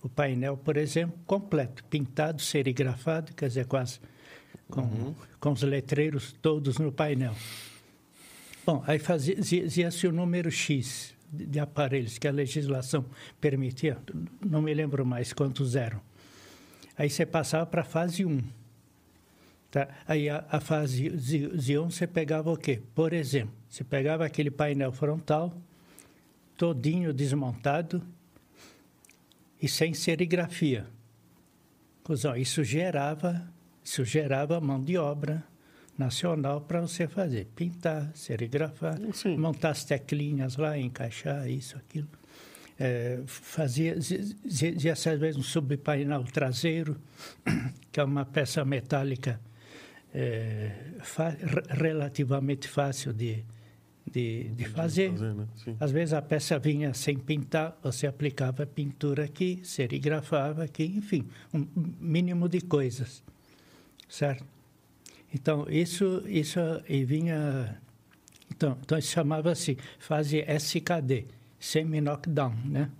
O 0.03 0.09
painel, 0.09 0.57
por 0.57 0.77
exemplo, 0.77 1.17
completo, 1.25 1.85
pintado, 1.85 2.43
serigrafado, 2.43 3.33
quer 3.35 3.47
dizer, 3.47 3.67
com, 4.69 4.81
as, 4.81 5.39
com, 5.41 5.53
os 5.53 5.63
letreiros 5.63 6.33
todos 6.43 6.79
no 6.79 6.93
painel. 6.93 7.35
Bom, 8.67 8.83
aí 8.87 8.99
fazia- 8.99 9.37
dizia-se 9.37 10.07
o 10.07 10.13
número 10.13 10.51
X 10.51 11.15
de 11.33 11.59
aparelhos 11.61 12.19
que 12.19 12.27
a 12.27 12.33
legislação 12.33 13.05
permitia, 13.41 13.99
não 14.45 14.63
me 14.63 14.73
lembro 14.73 15.05
mais 15.05 15.33
quantos 15.33 15.77
eram. 15.77 16.01
Aí 16.97 17.09
você 17.09 17.25
passava 17.27 17.65
para 17.67 17.83
a 17.83 17.85
fase 17.85 18.25
1. 18.25 18.43
Tá? 19.71 19.89
Aí 20.07 20.29
a, 20.31 20.45
a 20.51 20.59
fase 20.61 21.15
zi- 21.17 21.49
Z1 21.49 21.91
você 21.91 22.07
pegava 22.07 22.51
o 22.51 22.57
quê? 22.57 22.81
Por 22.95 23.13
exemplo, 23.13 23.55
você 23.69 23.85
pegava 23.85 24.25
aquele 24.25 24.51
painel 24.51 24.91
frontal, 24.91 25.53
todinho 26.57 27.13
desmontado 27.13 28.03
e 29.61 29.69
sem 29.69 29.93
serigrafia. 29.95 30.87
Isso 32.39 32.65
gerava, 32.65 33.47
isso 33.89 34.05
gerava 34.05 34.61
mão 34.61 34.79
de 34.83 34.99
obra 34.99 35.43
nacional 35.97 36.61
para 36.61 36.83
você 36.83 37.09
fazer, 37.09 37.47
pintar, 37.57 38.11
serigrafar, 38.15 38.99
Sim. 39.15 39.39
montar 39.39 39.71
as 39.71 39.83
teclinhas 39.83 40.57
lá, 40.57 40.77
encaixar 40.79 41.49
isso, 41.49 41.75
aquilo. 41.79 42.07
É, 42.79 43.21
fazia, 43.27 43.99
zi- 43.99 44.37
zi- 44.47 44.73
dizia-se 44.73 45.09
às 45.09 45.19
vezes 45.19 45.37
um 45.39 45.43
subpainel 45.43 46.23
traseiro, 46.25 46.97
que 47.91 47.99
é 47.99 48.05
uma 48.05 48.27
peça 48.27 48.63
metálica 48.63 49.41
é, 50.15 50.71
fa- 51.01 51.31
re- 51.31 51.63
relativamente 51.71 52.69
fácil 52.69 53.13
de, 53.15 53.43
de, 54.09 54.51
de 54.51 54.65
fazer. 54.69 55.11
fazer, 55.13 55.35
né? 55.35 55.49
Às 55.81 55.91
vezes 55.91 56.13
a 56.13 56.21
peça 56.23 56.59
vinha 56.59 56.93
sem 56.93 57.17
pintar, 57.19 57.77
você 57.83 58.07
aplicava 58.07 58.65
pintura 58.67 59.25
aqui, 59.25 59.61
serigrafava 59.65 60.63
aqui, 60.65 60.85
enfim, 60.85 61.27
um 61.55 61.67
mínimo 61.99 62.49
de 62.49 62.61
coisas, 62.61 63.25
certo? 64.09 64.45
Então, 65.33 65.67
isso, 65.69 66.23
isso 66.27 66.59
e 66.89 67.05
vinha... 67.05 67.79
Então, 68.51 68.77
então 68.81 69.01
chamava-se 69.01 69.77
fase 69.99 70.39
SKD, 70.47 71.27
semi-knockdown, 71.61 72.55
né? 72.65 72.91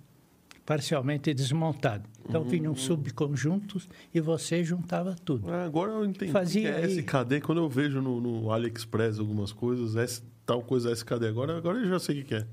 Parcialmente 0.65 1.33
desmontado. 1.33 2.07
Então, 2.27 2.43
vinham 2.43 2.75
subconjuntos 2.75 3.89
e 4.13 4.21
você 4.21 4.63
juntava 4.63 5.15
tudo. 5.25 5.49
Ah, 5.51 5.65
agora 5.65 5.91
eu 5.93 6.05
entendi. 6.05 6.31
Fazia 6.31 6.69
é. 6.69 6.85
SKD, 6.85 7.41
quando 7.41 7.57
eu 7.57 7.67
vejo 7.67 7.99
no, 7.99 8.21
no 8.21 8.51
AliExpress 8.51 9.17
algumas 9.17 9.51
coisas, 9.51 9.95
S- 9.95 10.21
tal 10.45 10.61
coisa 10.61 10.91
SKD. 10.91 11.27
Agora, 11.27 11.57
agora 11.57 11.79
eu 11.79 11.87
já 11.89 11.97
sei 11.99 12.21
o 12.21 12.23
que 12.23 12.35
é. 12.35 12.45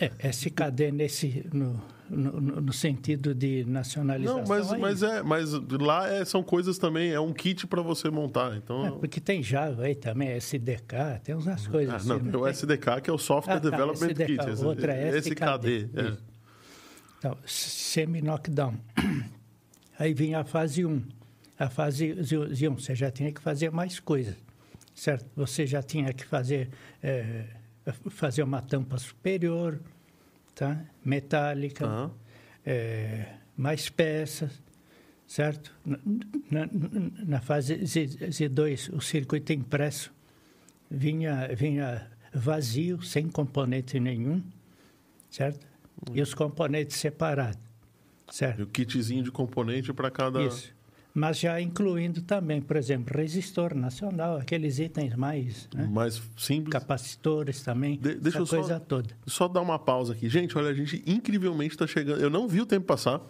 É, 0.00 0.28
SKD 0.28 0.90
nesse, 0.92 1.46
no, 1.52 1.80
no, 2.08 2.40
no- 2.62 2.72
sentido 2.72 3.34
de 3.34 3.64
nacionalização. 3.66 4.38
Não, 4.40 4.48
mas, 4.48 4.72
aí. 4.72 4.80
mas, 4.80 5.02
é, 5.02 5.22
mas 5.22 5.52
lá 5.52 6.08
é- 6.10 6.24
são 6.24 6.42
coisas 6.42 6.78
também, 6.78 7.10
é 7.12 7.20
um 7.20 7.32
kit 7.32 7.66
para 7.66 7.82
você 7.82 8.08
montar. 8.10 8.56
Então, 8.56 8.86
É, 8.86 8.90
porque 8.92 9.20
tem 9.20 9.42
Java 9.42 9.82
aí 9.82 9.94
também, 9.94 10.28
SDK, 10.30 11.20
tem 11.22 11.34
umas 11.34 11.66
coisas 11.66 11.92
Ah, 11.92 11.96
assim. 11.98 12.08
não, 12.08 12.18
não 12.18 12.30
tem 12.32 12.40
o? 12.40 12.46
SDK, 12.46 13.00
que 13.02 13.10
é 13.10 13.12
o 13.12 13.18
Software 13.18 13.54
Ah, 13.56 13.60
tá, 13.60 13.68
Development 13.70 14.10
SDK, 14.10 14.26
Kit. 14.38 14.64
outra 14.64 14.92
é 14.94 15.08
SKD. 15.18 15.76
SKD, 15.76 16.00
é. 16.00 16.16
Então, 17.18 17.36
semi-knockdown. 17.44 18.74
Aí 19.98 20.14
vinha 20.14 20.40
a 20.40 20.44
fase 20.44 20.84
1. 20.86 21.02
A 21.58 21.68
fase 21.68 22.14
Z- 22.22 22.68
1, 22.68 22.78
você 22.78 22.94
já 22.94 23.10
tinha 23.10 23.30
que 23.30 23.40
fazer 23.40 23.70
mais 23.70 24.00
coisas, 24.00 24.34
certo? 24.94 25.26
Você 25.36 25.66
já 25.66 25.82
tinha 25.82 26.10
que 26.14 26.24
fazer, 26.24 26.70
eh, 27.02 27.44
fazer 27.92 28.42
uma 28.42 28.60
tampa 28.62 28.96
superior, 28.98 29.80
tá? 30.54 30.82
metálica, 31.04 31.86
Aham. 31.86 32.10
eh, 32.64 33.26
mais 33.56 33.88
peças, 33.88 34.62
certo? 35.26 35.74
Na, 35.84 35.98
na- 36.50 36.68
na 37.26 37.40
fase 37.40 37.84
Z, 37.84 38.06
Z2, 38.30 38.90
o 38.94 39.00
circuito 39.00 39.52
impresso 39.52 40.12
vinha, 40.90 41.48
vinha 41.54 42.10
vazio, 42.32 43.02
sem 43.02 43.28
componente 43.28 43.98
nenhum, 44.00 44.42
certo? 45.30 45.66
E 46.14 46.22
os 46.22 46.32
componentes 46.32 46.96
separados, 46.96 47.60
E 48.28 48.34
certo? 48.34 48.62
o 48.62 48.66
kitzinho 48.66 49.22
de 49.22 49.30
componente 49.30 49.92
para 49.92 50.10
cada. 50.10 50.42
Isso. 50.42 50.74
Mas 51.12 51.38
já 51.40 51.60
incluindo 51.60 52.22
também, 52.22 52.60
por 52.62 52.76
exemplo, 52.76 53.16
resistor 53.16 53.74
nacional, 53.74 54.36
aqueles 54.36 54.78
itens 54.78 55.14
mais, 55.16 55.68
né? 55.74 55.88
Mais 55.90 56.22
simples. 56.36 56.70
capacitores 56.72 57.62
também, 57.62 57.98
De- 57.98 58.14
deixa 58.14 58.38
eu 58.38 58.46
só- 58.46 58.56
coisa 58.58 58.78
toda. 58.78 59.10
Só 59.26 59.48
dar 59.48 59.60
uma 59.60 59.78
pausa 59.78 60.12
aqui. 60.12 60.28
Gente, 60.28 60.56
olha, 60.56 60.68
a 60.70 60.74
gente 60.74 61.02
incrivelmente 61.06 61.74
está 61.74 61.86
chegando. 61.86 62.20
Eu 62.20 62.30
não 62.30 62.46
vi 62.46 62.60
o 62.60 62.66
tempo 62.66 62.86
passar. 62.86 63.20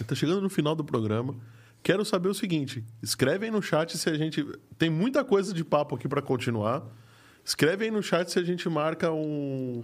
Está 0.00 0.14
chegando 0.14 0.40
no 0.40 0.48
final 0.48 0.74
do 0.74 0.82
programa. 0.84 1.34
Quero 1.82 2.04
saber 2.04 2.28
o 2.28 2.34
seguinte: 2.34 2.82
escreve 3.02 3.44
aí 3.46 3.50
no 3.50 3.60
chat 3.60 3.98
se 3.98 4.08
a 4.08 4.14
gente. 4.16 4.46
Tem 4.78 4.88
muita 4.88 5.22
coisa 5.24 5.52
de 5.52 5.62
papo 5.64 5.96
aqui 5.96 6.08
para 6.08 6.22
continuar. 6.22 6.82
Escreve 7.44 7.84
aí 7.84 7.90
no 7.90 8.02
chat 8.02 8.30
se 8.30 8.38
a 8.38 8.42
gente 8.42 8.68
marca 8.68 9.12
um- 9.12 9.82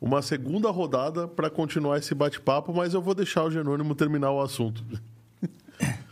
uma 0.00 0.22
segunda 0.22 0.70
rodada 0.70 1.26
para 1.26 1.48
continuar 1.50 1.98
esse 1.98 2.14
bate-papo, 2.14 2.72
mas 2.72 2.94
eu 2.94 3.00
vou 3.02 3.14
deixar 3.14 3.42
o 3.44 3.50
Genônimo 3.50 3.94
terminar 3.94 4.30
o 4.30 4.40
assunto. 4.40 4.84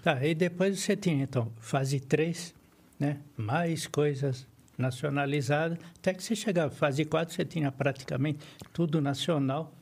Tá, 0.05 0.23
e 0.23 0.35
depois 0.35 0.79
você 0.79 0.95
tinha, 0.95 1.25
então, 1.25 1.51
fase 1.59 1.99
3, 1.99 2.55
né? 3.01 3.21
mais 3.39 3.87
coisas 3.87 4.47
nacionalizadas, 4.77 5.79
até 5.99 6.13
que 6.13 6.23
você 6.23 6.37
chegava 6.37 6.67
à 6.67 6.77
fase 6.77 7.07
4, 7.07 7.35
você 7.35 7.43
tinha 7.43 7.73
praticamente 7.73 8.41
tudo 8.71 9.01
nacional, 9.01 9.73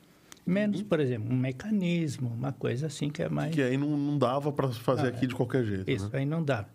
menos, 0.45 0.81
por 0.81 1.01
exemplo, 1.01 1.29
um 1.29 1.35
mecanismo, 1.35 2.29
uma 2.29 2.53
coisa 2.53 2.87
assim 2.87 3.09
que 3.09 3.21
é 3.21 3.27
mais... 3.27 3.53
Que 3.53 3.61
aí 3.61 3.77
não, 3.77 3.97
não 3.97 4.17
dava 4.17 4.49
para 4.49 4.69
fazer 4.69 5.07
aqui 5.07 5.27
de 5.27 5.35
qualquer 5.35 5.65
jeito. 5.65 5.91
Isso, 5.91 6.05
né? 6.05 6.19
aí 6.19 6.25
não 6.25 6.41
dá. 6.41 6.65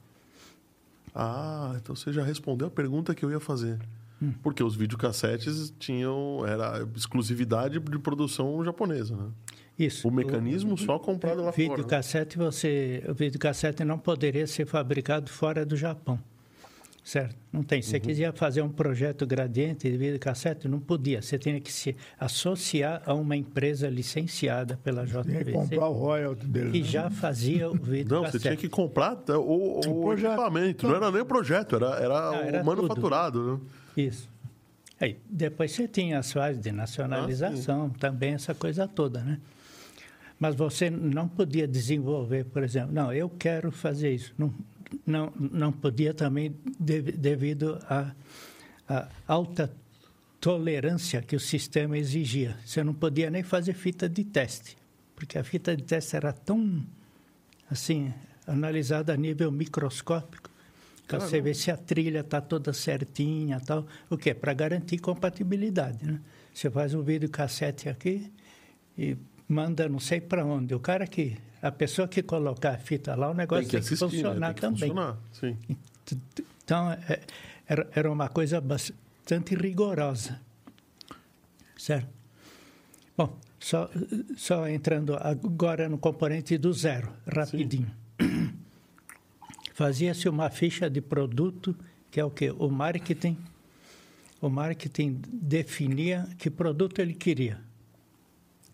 Ah, 1.14 1.74
então 1.76 1.96
você 1.96 2.12
já 2.12 2.22
respondeu 2.22 2.68
a 2.68 2.70
pergunta 2.70 3.14
que 3.14 3.24
eu 3.24 3.30
ia 3.30 3.40
fazer. 3.40 3.78
Porque 4.42 4.62
os 4.62 4.74
videocassetes 4.74 5.72
tinham. 5.78 6.44
Era 6.44 6.86
exclusividade 6.94 7.78
de 7.78 7.98
produção 8.00 8.62
japonesa, 8.64 9.16
né? 9.16 9.30
Isso. 9.78 10.08
O 10.08 10.10
mecanismo 10.10 10.76
só 10.76 10.98
comprado 10.98 11.42
lá 11.42 11.52
fora. 11.52 11.56
né? 11.68 11.68
videocassete 11.70 12.36
você 12.36 13.02
o 13.08 13.14
videocassete 13.14 13.84
não 13.84 13.98
poderia 13.98 14.46
ser 14.46 14.66
fabricado 14.66 15.30
fora 15.30 15.64
do 15.64 15.76
Japão 15.76 16.18
certo 17.04 17.36
não 17.52 17.62
tem 17.62 17.78
Uhum. 17.78 17.82
se 17.84 17.90
você 17.90 18.00
quiser 18.00 18.32
fazer 18.34 18.60
um 18.60 18.68
projeto 18.68 19.24
gradiente 19.26 19.88
de 19.90 19.96
videocassete 19.96 20.68
não 20.68 20.78
podia 20.80 21.22
você 21.22 21.38
tinha 21.38 21.58
que 21.60 21.72
se 21.72 21.96
associar 22.18 23.02
a 23.06 23.14
uma 23.14 23.34
empresa 23.36 23.88
licenciada 23.88 24.76
pela 24.82 25.06
Tinha 25.06 25.22
que 25.24 25.44
JVC 25.44 25.52
comprar 25.52 25.88
o 25.88 25.92
royalty 25.92 26.46
dele. 26.46 26.70
que 26.72 26.80
né? 26.80 26.84
já 26.84 27.08
fazia 27.08 27.70
o 27.70 27.74
Não, 27.74 27.82
videocassete 27.82 28.32
você 28.32 28.48
tinha 28.48 28.56
que 28.56 28.68
comprar 28.68 29.16
tá, 29.16 29.38
o, 29.38 29.78
o 29.78 30.00
projeto. 30.02 30.32
equipamento. 30.32 30.86
Não 30.88 30.96
era 30.96 31.10
nem 31.10 31.22
o 31.22 31.24
projeto, 31.26 31.76
era, 31.76 31.86
era 31.98 32.30
Não, 32.30 32.34
era 32.34 32.62
o 32.62 32.66
manufaturado. 32.66 33.54
Né? 33.96 34.04
Isso. 34.04 34.28
Aí, 35.00 35.16
depois 35.30 35.70
você 35.72 35.86
tinha 35.88 36.18
as 36.18 36.32
fases 36.32 36.60
de 36.60 36.72
nacionalização, 36.72 37.88
também 37.90 38.34
essa 38.34 38.52
coisa 38.54 38.86
toda, 38.88 39.20
né? 39.22 39.38
Mas 40.38 40.54
você 40.54 40.88
não 40.88 41.28
podia 41.28 41.66
desenvolver, 41.66 42.44
por 42.44 42.62
exemplo, 42.62 42.92
não, 42.92 43.12
eu 43.12 43.28
quero 43.28 43.72
fazer 43.72 44.14
isso. 44.14 44.32
Não, 44.38 44.54
não, 45.04 45.32
não 45.36 45.72
podia 45.72 46.14
também 46.14 46.54
dev- 46.78 47.16
devido 47.16 47.78
à 47.88 48.12
à 48.88 49.06
alta 49.26 49.70
tolerância 50.40 51.20
que 51.20 51.36
o 51.36 51.40
sistema 51.40 51.98
exigia. 51.98 52.56
Você 52.64 52.82
não 52.82 52.94
podia 52.94 53.28
nem 53.30 53.42
fazer 53.42 53.74
fita 53.74 54.08
de 54.08 54.24
teste, 54.24 54.78
porque 55.14 55.36
a 55.36 55.44
fita 55.44 55.76
de 55.76 55.82
teste 55.82 56.16
era 56.16 56.32
tão, 56.32 56.82
assim, 57.70 58.12
analisada 58.46 59.12
a 59.12 59.16
nível 59.16 59.52
microscópico, 59.52 60.48
que 61.06 61.16
você 61.16 61.40
vê 61.40 61.52
se 61.52 61.70
a 61.70 61.76
trilha 61.76 62.20
está 62.20 62.40
toda 62.40 62.72
certinha 62.72 63.60
tal. 63.60 63.86
O 64.08 64.16
quê? 64.16 64.32
Para 64.32 64.54
garantir 64.54 64.98
compatibilidade, 64.98 66.04
né? 66.06 66.20
Você 66.54 66.70
faz 66.70 66.94
um 66.94 67.02
vídeo 67.02 67.28
cassete 67.28 67.88
aqui 67.88 68.32
e 68.96 69.16
manda 69.48 69.88
não 69.88 69.98
sei 69.98 70.20
para 70.20 70.44
onde. 70.44 70.74
O 70.74 70.80
cara 70.80 71.06
que... 71.06 71.36
A 71.60 71.72
pessoa 71.72 72.06
que 72.06 72.22
colocar 72.22 72.74
a 72.74 72.78
fita 72.78 73.16
lá, 73.16 73.30
o 73.30 73.34
negócio 73.34 73.64
Tem 73.64 73.70
que 73.70 73.76
assistir, 73.78 74.04
né? 74.04 74.10
funcionar 74.10 74.46
Tem 74.48 74.54
que 74.54 74.60
também. 74.60 74.78
funcionar. 74.90 75.18
Sim. 75.32 75.56
Então, 76.64 76.92
é, 76.92 77.20
era, 77.66 77.88
era 77.92 78.12
uma 78.12 78.28
coisa 78.28 78.60
bastante 78.60 79.56
rigorosa. 79.56 80.40
Certo? 81.76 82.08
Bom, 83.16 83.36
só, 83.58 83.90
só 84.36 84.68
entrando 84.68 85.16
agora 85.16 85.88
no 85.88 85.98
componente 85.98 86.56
do 86.56 86.72
zero, 86.72 87.12
rapidinho. 87.26 87.90
Fazia-se 89.74 90.28
uma 90.28 90.50
ficha 90.50 90.88
de 90.88 91.00
produto, 91.00 91.76
que 92.10 92.20
é 92.20 92.24
o 92.24 92.30
quê? 92.30 92.52
O 92.56 92.68
marketing. 92.68 93.36
O 94.40 94.48
marketing 94.48 95.20
definia 95.32 96.28
que 96.38 96.48
produto 96.48 97.00
ele 97.00 97.14
queria. 97.14 97.60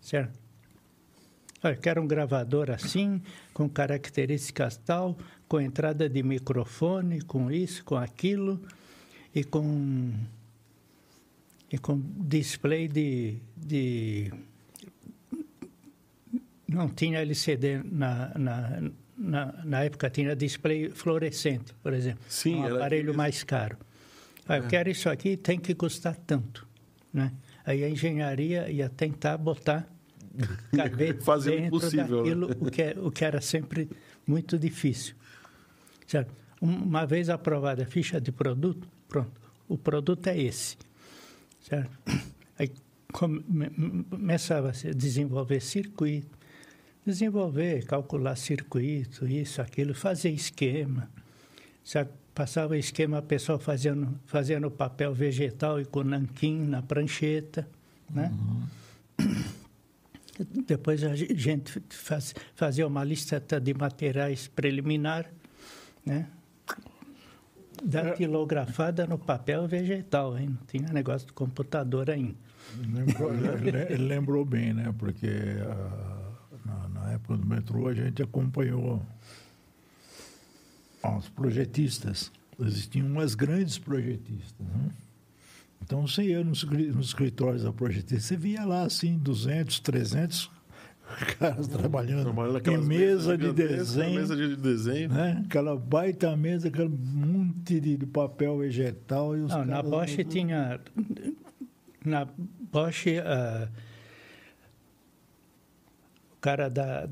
Certo? 0.01 0.44
Olha, 1.65 1.75
quero 1.75 1.99
um 1.99 2.05
gravador 2.05 2.69
assim, 2.69 3.19
com 3.51 3.67
características 3.67 4.77
tal, 4.77 5.17
com 5.47 5.59
entrada 5.59 6.07
de 6.07 6.21
microfone, 6.21 7.21
com 7.21 7.51
isso, 7.51 7.83
com 7.83 7.95
aquilo, 7.95 8.61
e 9.33 9.43
com, 9.43 10.13
e 11.71 11.79
com 11.79 11.99
display 12.19 12.87
de, 12.87 13.37
de. 13.57 14.31
Não 16.67 16.87
tinha 16.87 17.21
LCD 17.21 17.81
na, 17.83 18.31
na, 18.37 18.91
na, 19.17 19.53
na 19.65 19.83
época, 19.85 20.07
tinha 20.07 20.35
display 20.35 20.91
fluorescente, 20.91 21.73
por 21.81 21.93
exemplo. 21.93 22.23
Sim, 22.29 22.57
um 22.57 22.75
aparelho 22.75 23.17
mais 23.17 23.43
caro. 23.43 23.75
Ah, 24.47 24.57
eu 24.57 24.67
quero 24.67 24.87
isso 24.87 25.09
aqui, 25.09 25.35
tem 25.35 25.59
que 25.59 25.73
custar 25.73 26.15
tanto. 26.15 26.67
Né? 27.11 27.31
Aí 27.65 27.83
a 27.83 27.89
engenharia 27.89 28.69
ia 28.69 28.87
tentar 28.87 29.35
botar 29.39 29.94
caber 30.75 31.17
Fazer 31.23 31.61
o 31.61 31.65
impossível, 31.65 32.23
né? 32.23 32.29
daquilo, 32.35 32.51
o, 32.67 32.71
que, 32.71 32.81
é- 32.81 32.95
o 32.99 33.11
que 33.11 33.25
era 33.25 33.41
sempre 33.41 33.89
muito 34.27 34.57
difícil. 34.57 35.15
Certo? 36.07 36.31
Um- 36.61 36.83
Uma 36.83 37.05
vez 37.05 37.29
aprovada 37.29 37.83
a 37.83 37.85
ficha 37.85 38.19
de 38.19 38.31
produto, 38.31 38.87
pronto, 39.07 39.31
o 39.67 39.77
produto 39.77 40.27
é 40.27 40.37
esse. 40.39 40.77
Certo? 41.61 41.89
Aí 42.57 42.71
come- 43.11 43.43
começava 44.09 44.69
a 44.69 44.73
se 44.73 44.93
desenvolver 44.93 45.59
circuito, 45.61 46.37
desenvolver, 47.05 47.85
calcular 47.85 48.35
circuito, 48.35 49.27
isso, 49.27 49.61
aquilo, 49.61 49.93
fazer 49.93 50.29
esquema. 50.31 51.09
Sabe? 51.83 52.09
Passava 52.33 52.77
esquema, 52.77 53.19
a 53.19 53.21
pessoa 53.21 53.57
fazendo, 53.57 54.19
fazendo 54.25 54.69
papel 54.69 55.13
vegetal 55.13 55.79
e 55.79 55.85
com 55.85 56.03
nanquim 56.03 56.57
na 56.65 56.81
prancheta, 56.81 57.67
né? 58.09 58.31
Depois 60.67 61.03
a 61.03 61.15
ge- 61.15 61.33
gente 61.35 61.81
faz, 61.89 62.33
fazia 62.55 62.85
uma 62.87 63.03
lista 63.03 63.39
de 63.59 63.73
materiais 63.73 64.47
preliminar, 64.47 65.25
né? 66.05 66.27
Datilografada 67.83 69.05
no 69.05 69.17
papel 69.17 69.67
vegetal, 69.67 70.37
hein? 70.37 70.49
Não 70.49 70.65
tinha 70.67 70.91
negócio 70.93 71.27
de 71.27 71.33
computador 71.33 72.09
ainda. 72.09 72.35
Lembrou, 72.93 73.31
lembrou 73.99 74.45
bem, 74.45 74.73
né? 74.73 74.93
Porque 74.97 75.27
ah, 75.61 76.31
na, 76.65 76.87
na 76.89 77.11
época 77.11 77.37
do 77.37 77.45
metrô 77.45 77.87
a 77.87 77.93
gente 77.93 78.23
acompanhou 78.23 79.01
os 81.17 81.29
projetistas. 81.29 82.31
Existiam 82.59 83.05
umas 83.07 83.35
grandes 83.35 83.77
projetistas. 83.77 84.55
Né? 84.65 84.89
Então 85.85 86.05
você 86.05 86.23
ia 86.23 86.43
nos, 86.43 86.63
nos 86.63 87.07
escritórios 87.07 87.61
da 87.61 87.71
projetista, 87.71 88.19
você 88.19 88.35
via 88.35 88.65
lá 88.65 88.83
assim 88.83 89.19
200, 89.19 89.79
300 89.81 90.49
caras 91.37 91.67
trabalhando 91.67 92.23
Trabalhando 92.23 92.67
em 92.67 92.77
mesa 92.79 93.37
de 93.37 93.45
gigantescas, 93.45 93.93
desenho. 93.93 94.19
Mesa 94.19 94.35
de 94.35 94.55
desenho. 94.55 95.09
Né? 95.09 95.43
Aquela 95.45 95.77
baita 95.77 96.35
mesa, 96.35 96.69
aquele 96.69 96.89
monte 96.89 97.79
de, 97.79 97.97
de 97.97 98.05
papel 98.07 98.57
vegetal. 98.57 99.37
E 99.37 99.41
os 99.41 99.51
Não, 99.51 99.63
na 99.63 99.83
Bosch 99.83 100.17
tinha. 100.27 100.81
Na 102.03 102.27
Bosch, 102.71 103.05
ah, 103.23 103.69
o 106.33 106.41
cara 106.41 106.67
da, 106.67 107.07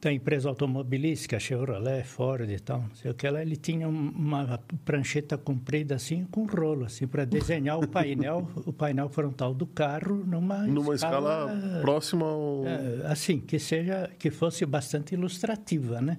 da, 0.00 0.12
empresa 0.12 0.48
automobilística, 0.48 1.38
Chevrolet, 1.40 2.04
Ford 2.04 2.48
e 2.50 2.58
tal, 2.60 2.80
não 2.82 2.94
sei 2.94 3.10
o 3.10 3.14
que 3.14 3.28
lá, 3.28 3.40
ele 3.42 3.56
tinha 3.56 3.88
um- 3.88 4.10
uma 4.10 4.58
prancheta 4.84 5.36
comprida 5.38 5.94
assim, 5.94 6.24
com 6.24 6.44
rolo, 6.46 6.84
assim, 6.84 7.06
para 7.06 7.24
desenhar 7.24 7.78
o 7.78 7.86
painel, 7.88 8.48
o 8.64 8.72
painel 8.72 9.08
frontal 9.08 9.54
do 9.54 9.66
carro 9.66 10.24
numa, 10.24 10.66
Numa 10.66 10.94
escala, 10.94 11.48
próxima 11.80 12.26
ao. 12.26 12.64
eh, 12.66 13.02
assim, 13.06 13.40
que 13.40 13.58
seja, 13.58 14.10
que 14.18 14.30
fosse 14.30 14.64
bastante 14.66 15.14
ilustrativa, 15.14 16.00
né? 16.00 16.18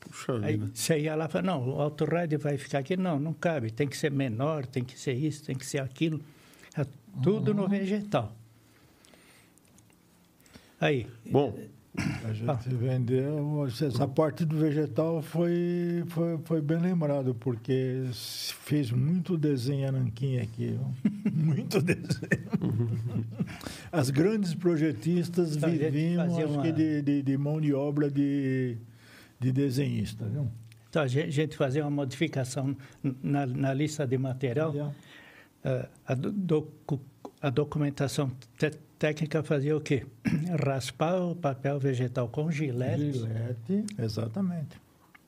Puxa 0.00 0.38
Aí 0.42 0.56
vida. 0.56 0.70
você 0.74 0.98
ia 1.00 1.14
lá 1.14 1.26
e 1.26 1.28
falava, 1.28 1.46
não, 1.46 1.68
o 1.76 1.80
autorrádio 1.82 2.38
vai 2.38 2.56
ficar 2.56 2.78
aqui. 2.78 2.96
Não, 2.96 3.18
não 3.20 3.32
cabe. 3.34 3.70
Tem 3.70 3.86
que 3.86 3.96
ser 3.96 4.10
menor, 4.10 4.64
tem 4.66 4.82
que 4.82 4.98
ser 4.98 5.12
isso, 5.12 5.44
tem 5.44 5.54
que 5.54 5.66
ser 5.66 5.80
aquilo. 5.82 6.18
É 6.76 6.84
tudo 7.22 7.52
no 7.52 7.68
vegetal. 7.68 8.32
Aí, 10.80 11.06
Bom, 11.30 11.58
A 12.24 12.32
gente 12.32 12.74
vendeu. 12.74 13.66
Essa 13.66 14.06
parte 14.06 14.44
do 14.44 14.56
vegetal 14.56 15.20
foi, 15.22 16.04
foi, 16.08 16.38
foi 16.44 16.60
bem 16.60 16.78
lembrado, 16.78 17.34
porque 17.34 18.02
fez 18.12 18.90
muito 18.90 19.36
desenho 19.36 19.90
nanquim 19.92 20.38
aqui. 20.38 20.78
Muito 21.38 21.80
desenho. 21.80 22.04
As 23.92 24.10
grandes 24.10 24.54
projetistas 24.54 25.56
Então, 25.56 25.70
viviam, 25.70 26.26
uma- 26.26 26.62
que, 26.62 26.72
de, 26.72 27.00
de, 27.02 27.22
de 27.22 27.38
mão 27.38 27.60
de 27.60 27.72
obra 27.72 28.10
de, 28.10 28.76
de 29.38 29.52
desenhista. 29.52 30.24
Viu? 30.26 30.48
então 30.90 31.02
a 31.02 31.06
gente, 31.06 31.56
fazia 31.56 31.84
uma 31.84 31.90
modificação 31.90 32.76
na, 33.22 33.46
na 33.46 33.72
lista 33.74 34.06
de 34.06 34.18
material. 34.18 34.94
Ah, 35.64 35.88
a, 36.06 36.14
do- 36.14 36.32
docu- 36.32 37.00
a 37.40 37.50
documentação 37.50 38.30
te- 38.58 38.70
técnica 38.98 39.42
fazia 39.42 39.76
o 39.76 39.80
quê? 39.80 40.04
Raspar 40.64 41.20
o 41.22 41.34
papel 41.36 41.78
vegetal 41.78 42.28
com 42.28 42.50
gilete. 42.50 43.12
Gilete, 43.12 43.84
exatamente. 43.98 44.76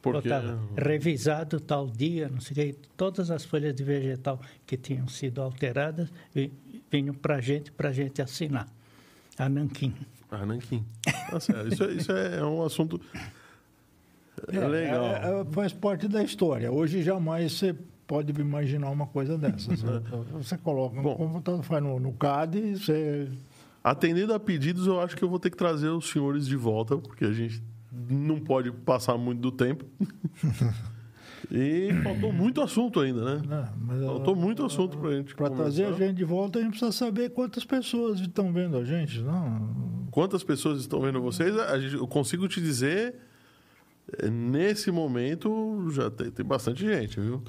porque. 0.02 0.28
Botava 0.28 0.58
revisado 0.76 1.60
tal 1.60 1.86
dia, 1.88 2.28
não 2.28 2.40
sei 2.40 2.52
o 2.52 2.54
quê. 2.54 2.76
Todas 2.96 3.30
as 3.30 3.44
folhas 3.44 3.74
de 3.74 3.84
vegetal 3.84 4.40
que 4.66 4.76
tinham 4.76 5.06
sido 5.08 5.40
alteradas 5.42 6.08
vi- 6.34 6.52
vinham 6.90 7.14
para 7.14 7.36
a 7.36 7.40
gente, 7.40 7.70
para 7.70 7.90
a 7.90 7.92
gente 7.92 8.20
assinar. 8.20 8.66
A 9.38 9.48
Nanquim. 9.48 9.94
Ah, 10.30 10.44
Nanquim. 10.44 10.84
Tá. 11.04 11.36
Isso, 11.38 11.84
é, 11.84 11.92
isso 11.92 12.12
é 12.12 12.44
um 12.44 12.62
assunto. 12.62 13.00
É 14.52 14.58
legal. 14.66 15.04
É, 15.06 15.40
é, 15.40 15.44
faz 15.52 15.72
parte 15.72 16.08
da 16.08 16.22
história. 16.22 16.70
Hoje 16.72 17.02
jamais 17.02 17.52
você 17.52 17.74
pode 18.10 18.32
imaginar 18.40 18.90
uma 18.90 19.06
coisa 19.06 19.38
dessas. 19.38 19.84
né? 19.84 20.02
Você 20.32 20.58
coloca 20.58 21.00
Bom. 21.00 21.14
computador, 21.14 21.62
faz 21.62 21.80
no, 21.80 22.00
no 22.00 22.12
CAD, 22.12 22.74
você. 22.76 23.28
Atendendo 23.84 24.34
a 24.34 24.40
pedidos, 24.40 24.88
eu 24.88 25.00
acho 25.00 25.16
que 25.16 25.22
eu 25.22 25.28
vou 25.28 25.38
ter 25.38 25.48
que 25.48 25.56
trazer 25.56 25.88
os 25.90 26.10
senhores 26.10 26.44
de 26.44 26.56
volta, 26.56 26.98
porque 26.98 27.24
a 27.24 27.32
gente 27.32 27.62
não 28.10 28.40
pode 28.40 28.72
passar 28.72 29.16
muito 29.16 29.40
do 29.40 29.52
tempo. 29.52 29.84
e 31.50 31.90
faltou 32.02 32.32
muito 32.32 32.60
assunto 32.60 32.98
ainda, 32.98 33.36
né? 33.36 33.70
Mas, 33.80 34.02
Faltou 34.04 34.34
muito 34.34 34.64
assunto 34.64 34.98
pra 34.98 35.12
gente 35.12 35.34
Para 35.34 35.50
trazer 35.50 35.84
a 35.84 35.92
gente 35.92 36.14
de 36.16 36.24
volta, 36.24 36.58
a 36.58 36.62
gente 36.62 36.72
precisa 36.72 36.92
saber 36.92 37.30
quantas 37.30 37.64
pessoas 37.64 38.18
estão 38.20 38.52
vendo 38.52 38.76
a 38.76 38.84
gente. 38.84 39.20
Não, 39.20 40.08
Quantas 40.10 40.42
pessoas 40.42 40.80
estão 40.80 41.00
vendo 41.00 41.22
vocês? 41.22 41.56
A 41.56 41.78
gente- 41.78 41.94
eu 41.94 42.08
consigo 42.08 42.48
te 42.48 42.60
dizer, 42.60 43.14
eh, 44.18 44.28
nesse 44.28 44.90
momento, 44.90 45.88
já 45.92 46.10
tem, 46.10 46.28
tem 46.32 46.44
bastante 46.44 46.84
gente, 46.84 47.20
viu? 47.20 47.40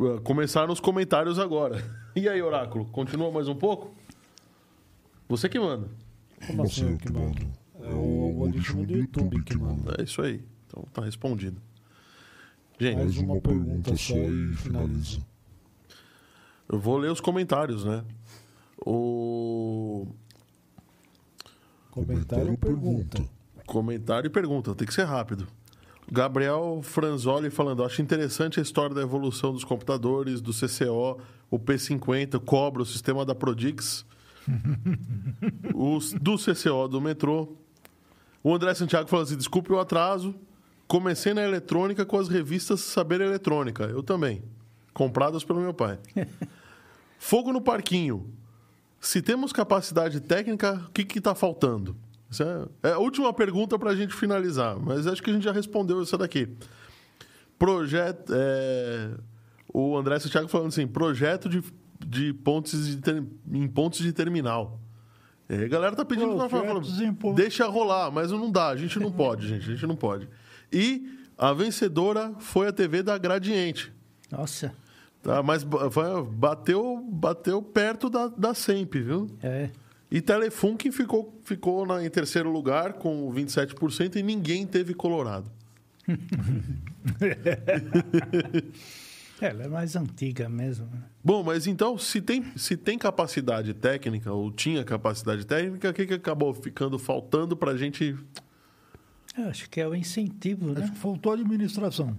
Eh, 0.00 0.20
Começaram 0.22 0.72
os 0.72 0.80
comentários 0.80 1.38
agora. 1.38 1.82
E 2.16 2.28
aí, 2.28 2.40
Oráculo, 2.40 2.84
continua 2.86 3.28
mais 3.32 3.48
um 3.48 3.56
pouco? 3.56 3.92
Você 5.28 5.48
que 5.48 5.58
manda. 5.58 5.88
Como 6.46 6.62
assim 6.62 6.92
eu 6.92 6.96
que 6.96 7.12
mando? 7.12 7.44
É 7.82 7.92
o 7.92 8.22
algoritmo 8.26 8.86
do 8.86 8.96
YouTube 8.96 9.42
que 9.42 9.56
manda. 9.58 9.96
É 9.98 10.04
isso 10.04 10.22
aí. 10.22 10.40
Então 10.68 10.84
tá 10.92 11.02
respondido. 11.04 11.60
Gente, 12.78 12.98
Mais 12.98 13.16
uma 13.18 13.40
pergunta 13.40 13.96
só 13.96 14.14
e 14.16 14.54
finaliza. 14.54 15.18
eu 16.68 16.78
vou 16.78 16.98
ler 16.98 17.10
os 17.10 17.20
comentários, 17.20 17.84
né? 17.84 18.04
O 18.86 20.06
Comentário 21.90 22.52
ou 22.52 22.56
pergunta? 22.58 23.24
comentário 23.66 24.28
e 24.28 24.30
pergunta, 24.30 24.72
tem 24.76 24.86
que 24.86 24.94
ser 24.94 25.04
rápido. 25.04 25.48
Gabriel 26.10 26.80
Franzoli 26.82 27.50
falando, 27.50 27.82
acho 27.82 28.02
interessante 28.02 28.60
a 28.60 28.62
história 28.62 28.94
da 28.94 29.02
evolução 29.02 29.52
dos 29.52 29.64
computadores, 29.64 30.40
do 30.40 30.52
CCO, 30.52 31.20
o 31.50 31.58
P50, 31.58 32.34
o 32.34 32.40
Cobra, 32.40 32.82
o 32.82 32.86
sistema 32.86 33.24
da 33.24 33.34
Prodix, 33.34 34.04
os, 35.74 36.12
do 36.12 36.36
CCO 36.36 36.88
do 36.88 37.00
metrô. 37.00 37.56
O 38.42 38.54
André 38.54 38.74
Santiago 38.74 39.08
falando 39.08 39.26
assim, 39.26 39.36
desculpe 39.36 39.72
o 39.72 39.78
atraso, 39.78 40.34
comecei 40.86 41.32
na 41.32 41.42
eletrônica 41.42 42.04
com 42.04 42.18
as 42.18 42.28
revistas 42.28 42.80
Saber 42.80 43.20
Eletrônica, 43.20 43.84
eu 43.84 44.02
também, 44.02 44.42
compradas 44.92 45.42
pelo 45.42 45.60
meu 45.60 45.72
pai. 45.72 45.98
Fogo 47.18 47.52
no 47.52 47.60
parquinho. 47.60 48.30
Se 49.00 49.22
temos 49.22 49.52
capacidade 49.52 50.20
técnica, 50.20 50.84
o 50.86 50.92
que 50.92 51.18
está 51.18 51.34
faltando? 51.34 51.96
Essa 52.42 52.68
é 52.82 52.92
a 52.92 52.98
última 52.98 53.32
pergunta 53.32 53.78
para 53.78 53.90
a 53.90 53.96
gente 53.96 54.12
finalizar, 54.14 54.76
mas 54.78 55.06
acho 55.06 55.22
que 55.22 55.30
a 55.30 55.32
gente 55.32 55.44
já 55.44 55.52
respondeu 55.52 56.02
essa 56.02 56.18
daqui. 56.18 56.48
Projeto. 57.58 58.32
é, 58.34 59.10
o 59.72 59.96
André 59.96 60.18
Santiago 60.18 60.48
falando 60.48 60.68
assim: 60.68 60.86
projeto 60.86 61.48
de, 61.48 61.62
de 62.04 62.32
pontes 62.32 62.86
de 62.86 62.96
ter- 62.96 63.22
em 63.50 63.66
pontos 63.68 64.00
de 64.00 64.12
terminal. 64.12 64.78
É, 65.48 65.64
a 65.64 65.68
galera 65.68 65.94
tá 65.94 66.04
pedindo 66.04 66.34
pra 66.36 66.48
falar, 66.48 66.80
deixa 67.34 67.66
rolar, 67.66 68.10
mas 68.10 68.30
não 68.30 68.50
dá, 68.50 68.68
a 68.68 68.76
gente 68.76 68.98
não 68.98 69.12
pode, 69.12 69.46
gente, 69.46 69.68
a 69.70 69.72
gente 69.74 69.86
não 69.86 69.94
pode. 69.96 70.28
E 70.72 71.18
a 71.36 71.52
vencedora 71.52 72.32
foi 72.38 72.66
a 72.68 72.72
TV 72.72 73.02
da 73.02 73.16
Gradiente. 73.18 73.92
Nossa, 74.30 74.74
Tá, 75.22 75.42
mas 75.42 75.64
bateu, 75.64 77.02
bateu 77.10 77.62
perto 77.62 78.10
da, 78.10 78.28
da 78.28 78.52
SEMP, 78.54 78.94
viu? 79.00 79.26
é. 79.42 79.70
E 80.14 80.22
Telefunken 80.22 80.92
ficou, 80.92 81.36
ficou 81.42 81.84
na, 81.84 82.04
em 82.04 82.08
terceiro 82.08 82.48
lugar 82.48 82.92
com 82.92 83.32
27% 83.32 84.14
e 84.14 84.22
ninguém 84.22 84.64
teve 84.64 84.94
Colorado. 84.94 85.50
Ela 89.40 89.64
é 89.64 89.68
mais 89.68 89.96
antiga 89.96 90.48
mesmo. 90.48 90.86
né? 90.86 91.02
Bom, 91.22 91.42
mas 91.42 91.66
então, 91.66 91.98
se 91.98 92.20
tem, 92.20 92.44
se 92.56 92.76
tem 92.76 92.96
capacidade 92.96 93.74
técnica, 93.74 94.32
ou 94.32 94.52
tinha 94.52 94.84
capacidade 94.84 95.44
técnica, 95.44 95.90
o 95.90 95.92
que, 95.92 96.06
que 96.06 96.14
acabou 96.14 96.54
ficando 96.54 96.96
faltando 96.96 97.56
para 97.56 97.72
a 97.72 97.76
gente. 97.76 98.16
Eu 99.36 99.48
acho 99.48 99.68
que 99.68 99.80
é 99.80 99.88
o 99.88 99.96
incentivo, 99.96 100.72
né? 100.72 100.82
Acho 100.82 100.92
que 100.92 100.98
faltou 100.98 101.32
administração. 101.32 102.16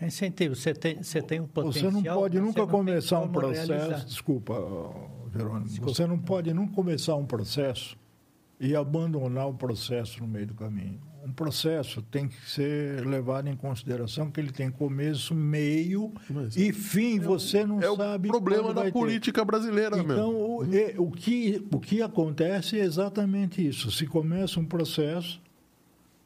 É 0.00 0.06
incentivo. 0.06 0.54
Você 0.54 0.72
tem, 0.72 1.02
você 1.02 1.20
tem 1.20 1.40
um 1.40 1.48
potencial. 1.48 1.90
Você 1.90 2.08
não 2.08 2.14
pode 2.14 2.38
nunca 2.38 2.64
começar 2.68 3.18
um 3.18 3.32
processo. 3.32 3.72
realizar. 3.72 4.04
Desculpa, 4.04 4.54
ó, 5.34 5.38
Jerônimo. 5.38 5.66
Você 5.82 6.06
não 6.06 6.18
pode 6.18 6.52
nunca 6.52 6.72
começar 6.74 7.14
um 7.16 7.24
processo 7.26 7.96
e 8.60 8.74
abandonar 8.74 9.48
o 9.48 9.54
processo 9.54 10.20
no 10.20 10.26
meio 10.28 10.46
do 10.48 10.54
caminho. 10.54 11.00
Um 11.24 11.32
processo 11.32 12.00
tem 12.00 12.26
que 12.28 12.48
ser 12.50 13.04
levado 13.06 13.48
em 13.48 13.56
consideração 13.56 14.30
que 14.30 14.40
ele 14.40 14.50
tem 14.52 14.70
começo, 14.70 15.34
meio 15.34 16.12
Mas 16.30 16.56
e 16.56 16.72
fim. 16.72 17.18
Você 17.20 17.66
não 17.66 17.80
é 17.82 17.90
o 17.90 17.96
sabe. 17.96 18.28
problema 18.28 18.62
quando 18.64 18.74
da 18.76 18.82
vai 18.82 18.90
ter. 18.92 18.98
política 18.98 19.44
brasileira, 19.44 19.98
Então, 19.98 20.30
o, 20.34 20.64
e- 20.64 20.94
o, 20.96 21.10
que, 21.10 21.66
o 21.72 21.78
que 21.80 22.00
acontece 22.02 22.78
é 22.78 22.84
exatamente 22.84 23.66
isso. 23.66 23.90
Se 23.90 24.06
começa 24.06 24.58
um 24.60 24.64
processo, 24.64 25.40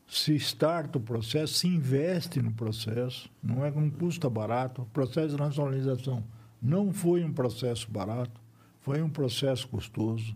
se 0.06 0.34
starta 0.36 0.98
o 0.98 1.00
processo, 1.00 1.54
se 1.54 1.66
investe 1.66 2.40
no 2.42 2.52
processo, 2.52 3.30
não 3.42 3.64
é 3.64 3.70
não 3.70 3.88
custa 3.90 4.28
barato. 4.28 4.82
O 4.82 4.86
processo 4.86 5.30
de 5.36 5.42
nacionalização 5.42 6.22
não 6.60 6.92
foi 6.92 7.24
um 7.24 7.32
processo 7.32 7.90
barato, 7.90 8.40
foi 8.82 9.00
um 9.02 9.08
processo 9.10 9.66
custoso, 9.68 10.34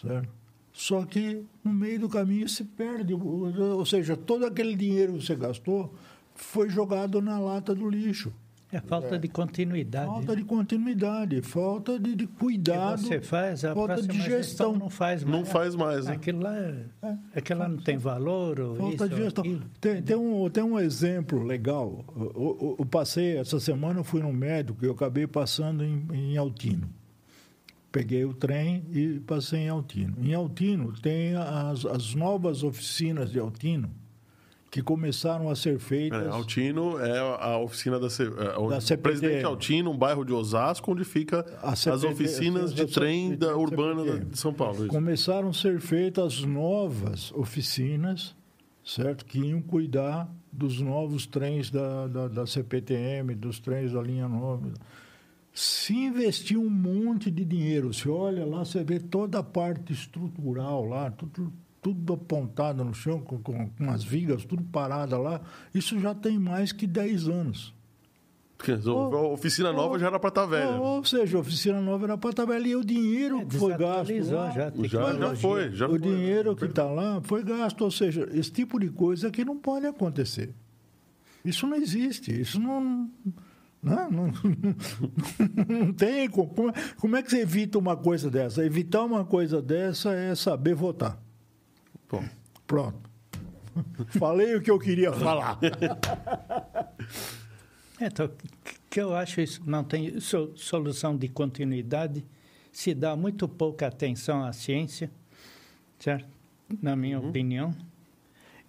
certo? 0.00 0.28
Só 0.72 1.04
que 1.04 1.44
no 1.62 1.72
meio 1.72 2.00
do 2.00 2.08
caminho 2.08 2.48
se 2.48 2.64
perde, 2.64 3.12
ou 3.14 3.84
seja, 3.86 4.16
todo 4.16 4.44
aquele 4.46 4.74
dinheiro 4.74 5.14
que 5.18 5.24
você 5.26 5.36
gastou 5.36 5.94
foi 6.34 6.68
jogado 6.70 7.20
na 7.20 7.38
lata 7.38 7.74
do 7.74 7.88
lixo. 7.88 8.32
É 8.74 8.80
falta 8.80 9.18
de 9.18 9.28
continuidade. 9.28 10.06
Falta 10.06 10.34
de 10.34 10.44
continuidade, 10.44 11.42
falta 11.42 11.98
de, 12.00 12.16
de 12.16 12.24
O 12.24 12.28
que 12.28 12.34
cuidado. 12.38 13.02
você 13.02 13.20
faz, 13.20 13.66
a 13.66 13.74
falta 13.74 13.92
próxima 13.96 14.14
de 14.14 14.18
gestão 14.20 14.38
gestão. 14.38 14.76
não 14.78 14.88
faz 14.88 15.22
mais. 15.22 15.36
Não 15.38 15.44
faz 15.44 15.74
mais, 15.74 16.06
né? 16.06 16.12
Aquilo 16.14 16.40
lá, 16.40 16.56
aquilo 17.36 17.58
lá 17.60 17.68
não 17.68 17.76
tem 17.76 17.98
valor. 17.98 18.58
Ou 18.60 18.76
Falta 18.76 19.04
isso, 19.04 19.08
de 19.10 19.16
gestão. 19.16 19.60
Tem, 19.78 20.00
tem, 20.02 20.16
um, 20.16 20.48
tem 20.48 20.64
um 20.64 20.78
exemplo 20.80 21.42
legal. 21.42 22.02
Eu, 22.16 22.32
eu- 22.34 22.76
eu 22.78 22.86
passei, 22.86 23.36
essa 23.36 23.60
semana 23.60 24.00
eu 24.00 24.04
fui 24.04 24.22
no 24.22 24.32
médico 24.32 24.82
e 24.82 24.88
eu 24.88 24.92
acabei 24.92 25.26
passando 25.26 25.84
em, 25.84 26.06
em 26.10 26.36
Altino. 26.38 26.88
Peguei 27.92 28.24
o 28.24 28.32
trem 28.32 28.82
e 28.90 29.20
passei 29.20 29.60
em 29.60 29.68
Altino. 29.68 30.16
Em 30.20 30.32
Altino 30.34 30.92
tem 31.02 31.34
as, 31.36 31.84
as 31.84 32.14
novas 32.14 32.62
oficinas 32.64 33.30
de 33.30 33.38
Altino 33.38 33.90
que 34.70 34.80
começaram 34.80 35.50
a 35.50 35.54
ser 35.54 35.78
feitas. 35.78 36.24
É, 36.24 36.30
Altino 36.30 36.98
é 36.98 37.18
a 37.18 37.58
oficina 37.58 38.00
da, 38.00 38.08
C- 38.08 38.22
é, 38.22 38.68
Da 38.70 38.80
CPTM. 38.80 39.02
Presidente 39.02 39.44
Altino, 39.44 39.90
um 39.90 39.98
bairro 39.98 40.24
de 40.24 40.32
Osasco, 40.32 40.90
onde 40.92 41.04
fica 41.04 41.44
as 41.62 41.86
oficinas 41.86 42.72
de 42.72 42.86
trem 42.86 43.36
da 43.36 43.48
CPTM. 43.48 43.62
urbana 43.62 44.20
de 44.24 44.38
São 44.38 44.54
Paulo. 44.54 44.76
isso. 44.78 44.86
Começaram 44.88 45.50
a 45.50 45.52
ser 45.52 45.78
feitas 45.78 46.40
novas 46.40 47.30
oficinas, 47.32 48.34
certo? 48.82 49.26
Que 49.26 49.40
iam 49.40 49.60
cuidar 49.60 50.26
dos 50.50 50.80
novos 50.80 51.26
trens 51.26 51.70
da, 51.70 52.06
da, 52.06 52.28
da 52.28 52.46
CPTM, 52.46 53.34
dos 53.34 53.58
trens 53.60 53.92
da 53.92 54.00
linha 54.00 54.26
nova. 54.26 54.72
Se 55.54 55.94
investir 55.94 56.56
um 56.58 56.70
monte 56.70 57.30
de 57.30 57.44
dinheiro, 57.44 57.92
você 57.92 58.08
olha 58.08 58.44
lá, 58.46 58.64
você 58.64 58.82
vê 58.82 58.98
toda 58.98 59.38
a 59.38 59.42
parte 59.42 59.92
estrutural 59.92 60.86
lá, 60.86 61.10
tudo, 61.10 61.52
tudo 61.82 62.14
apontado 62.14 62.82
no 62.82 62.94
chão, 62.94 63.20
com, 63.20 63.38
com, 63.38 63.68
com 63.68 63.90
as 63.90 64.02
vigas, 64.02 64.44
tudo 64.46 64.62
parada 64.64 65.18
lá. 65.18 65.42
Isso 65.74 65.98
já 66.00 66.14
tem 66.14 66.38
mais 66.38 66.72
que 66.72 66.86
10 66.86 67.28
anos. 67.28 67.74
Dizer, 68.64 68.90
a 68.90 69.18
oficina 69.22 69.72
nova 69.72 69.98
já 69.98 70.06
era 70.06 70.20
para 70.20 70.28
estar 70.28 70.46
velha. 70.46 70.80
Ou 70.80 71.04
seja, 71.04 71.36
a 71.36 71.40
oficina 71.40 71.80
nova 71.80 72.04
era 72.06 72.16
para 72.16 72.30
estar 72.30 72.44
velha 72.46 72.68
e 72.68 72.76
o 72.76 72.84
dinheiro 72.84 73.40
É, 73.40 73.44
que 73.44 73.56
foi 73.58 73.76
gasto. 73.76 74.12
lá, 74.32 74.50
já, 74.52 74.70
Já, 74.86 75.12
já 75.14 75.34
foi, 75.36 75.72
já 75.72 75.86
o 75.86 75.90
foi. 75.90 75.98
dinheiro 75.98 76.54
que 76.54 76.64
está 76.66 76.84
lá 76.84 77.20
foi 77.24 77.42
gasto, 77.42 77.82
ou 77.82 77.90
seja, 77.90 78.28
esse 78.32 78.52
tipo 78.52 78.78
de 78.78 78.88
coisa 78.88 79.32
que 79.32 79.44
não 79.44 79.58
pode 79.58 79.84
acontecer. 79.84 80.54
Isso 81.44 81.66
não 81.66 81.76
existe, 81.76 82.40
isso 82.40 82.60
não. 82.60 83.10
Não, 83.82 84.10
não, 84.10 84.26
não 85.68 85.92
tem. 85.92 86.28
co- 86.30 86.46
Como, 86.46 86.68
é- 86.70 86.72
como 86.98 87.16
é 87.16 87.22
que 87.22 87.30
você 87.30 87.40
evita 87.40 87.78
uma 87.78 87.96
coisa 87.96 88.30
dessa? 88.30 88.64
Evitar 88.64 89.02
uma 89.04 89.24
coisa 89.24 89.60
dessa 89.60 90.12
é 90.12 90.34
saber 90.34 90.74
votar. 90.74 91.18
Bom, 92.08 92.24
Pronto. 92.66 93.10
Falei 94.18 94.54
o 94.54 94.60
que 94.62 94.70
eu 94.70 94.78
queria 94.78 95.12
falar. 95.12 95.58
É, 98.00 98.06
então, 98.06 98.28
que- 98.28 98.74
que 98.90 99.00
eu 99.00 99.14
acho 99.14 99.40
isso 99.40 99.62
não 99.66 99.82
tem 99.82 100.20
so- 100.20 100.52
solução 100.54 101.16
de 101.16 101.26
continuidade, 101.28 102.24
se 102.70 102.94
dá 102.94 103.16
muito 103.16 103.48
pouca 103.48 103.86
atenção 103.86 104.44
à 104.44 104.52
ciência, 104.52 105.10
certo? 105.98 106.28
Na 106.80 106.94
minha 106.94 107.18
opinião. 107.18 107.74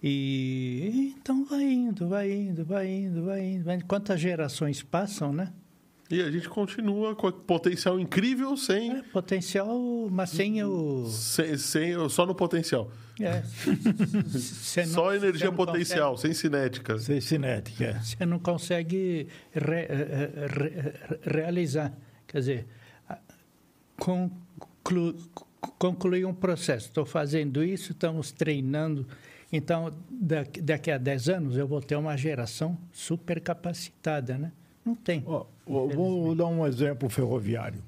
E 0.06 1.14
então 1.16 1.46
vai 1.46 1.62
indo, 1.64 2.06
vai 2.06 2.30
indo, 2.30 2.62
vai 2.62 2.86
indo, 2.86 3.24
vai 3.24 3.40
indo. 3.42 3.64
vai 3.64 3.76
indo. 3.76 3.86
Quantas 3.86 4.20
gerações 4.20 4.82
passam, 4.82 5.32
né? 5.32 5.50
E 6.10 6.20
a 6.20 6.30
gente 6.30 6.46
continua 6.46 7.14
com 7.16 7.32
potencial 7.32 7.98
incrível 7.98 8.54
sem, 8.58 8.92
É, 8.98 9.02
potencial, 9.04 9.78
mas 10.10 10.28
sem 10.28 10.62
o. 10.62 11.06
sem, 11.08 11.56
sem- 11.56 12.08
só 12.10 12.26
no 12.26 12.34
potencial. 12.34 12.92
É, 13.18 13.42
não- 14.84 14.84
só 14.92 15.14
energia 15.14 15.50
potencial, 15.50 16.18
sem 16.18 16.34
cinética. 16.34 16.98
Sem 16.98 17.22
cinética. 17.22 17.84
é. 17.84 17.98
Você 18.00 18.26
não 18.26 18.38
consegue 18.38 19.28
re- 19.54 19.86
eh, 19.88 20.46
re- 20.46 21.20
realizar. 21.22 21.96
Quer 22.26 22.38
dizer, 22.40 22.66
a- 23.08 23.18
conclu- 23.96 25.16
concluir 25.78 26.26
um 26.26 26.34
processo. 26.34 26.88
Estou 26.88 27.06
fazendo 27.06 27.64
isso, 27.64 27.92
estamos 27.92 28.30
treinando. 28.30 29.06
Então, 29.56 29.92
daqui, 30.10 30.90
a 30.90 30.98
10 30.98 31.28
anos, 31.28 31.56
eu 31.56 31.66
vou 31.66 31.80
ter 31.80 31.94
uma 31.96 32.16
geração 32.16 32.76
super 32.92 33.40
capacitada, 33.40 34.36
né? 34.36 34.50
Não 34.84 34.96
tem. 34.96 35.22
Ó, 35.24 35.46
vou, 35.64 36.34
dar 36.34 36.46
um 36.46 36.66
exemplo 36.66 37.08
ferroviário. 37.08 37.80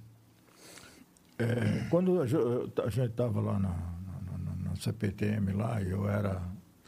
É, 1.38 1.86
quando 1.90 2.22
a 2.22 2.26
ge- 2.26 2.36
a 2.84 2.88
gente 2.88 3.10
estava 3.10 3.40
lá 3.40 3.58
na, 3.58 3.68
na- 3.70 4.70
na- 4.70 4.76
CPTM, 4.76 5.52
lá, 5.54 5.82
eu 5.82 6.08
era 6.08 6.40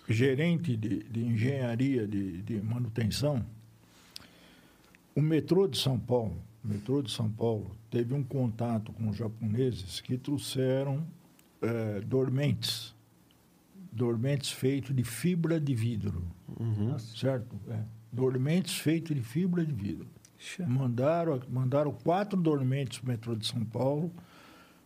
gerente 0.08 0.76
de, 0.76 1.02
de 1.02 1.24
engenharia 1.26 2.06
de, 2.06 2.40
de 2.42 2.60
manutenção, 2.62 3.44
o 5.14 5.20
metrô 5.20 5.66
de 5.66 5.76
São 5.78 5.98
Paulo, 5.98 6.36
o 6.64 6.68
metrô 6.68 7.02
de 7.02 7.10
São 7.10 7.28
Paulo, 7.28 7.70
teve 7.90 8.14
um 8.14 8.22
contato 8.22 8.92
com 8.92 9.08
os 9.08 9.16
japoneses 9.16 10.00
que 10.00 10.16
trouxeram 10.16 11.04
é, 11.60 12.00
dormentes, 12.00 12.94
dormentes 13.92 14.50
feitos 14.50 14.94
de 14.94 15.04
fibra 15.04 15.60
de 15.60 15.74
vidro, 15.74 16.24
certo? 17.16 17.58
É, 17.68 17.80
dormentes 18.12 18.76
feitos 18.78 19.14
de 19.14 19.22
fibra 19.22 19.64
de 19.64 19.72
vidro. 19.72 20.08
Mandaram, 20.68 21.40
mandaram 21.48 21.92
quatro 21.92 22.40
dormentes 22.40 22.98
para 22.98 23.06
o 23.06 23.10
metrô 23.10 23.34
de 23.34 23.46
São 23.46 23.64
Paulo, 23.64 24.12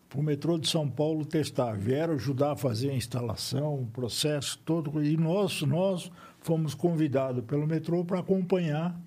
para 0.09 0.19
o 0.19 0.23
metrô 0.23 0.59
de 0.59 0.69
São 0.69 0.89
Paulo 0.89 1.25
testar. 1.25 1.73
Vieram 1.77 2.15
ajudar 2.15 2.53
a 2.53 2.57
fazer 2.57 2.91
a 2.91 2.95
instalação, 2.95 3.83
o 3.83 3.87
processo 3.87 4.59
todo. 4.65 5.03
E 5.03 5.17
nós, 5.17 5.63
nós 5.63 6.11
fomos 6.41 6.75
convidados 6.75 7.45
pelo 7.45 7.67
metrô 7.67 8.05
para 8.05 8.21
acompanhar 8.21 8.99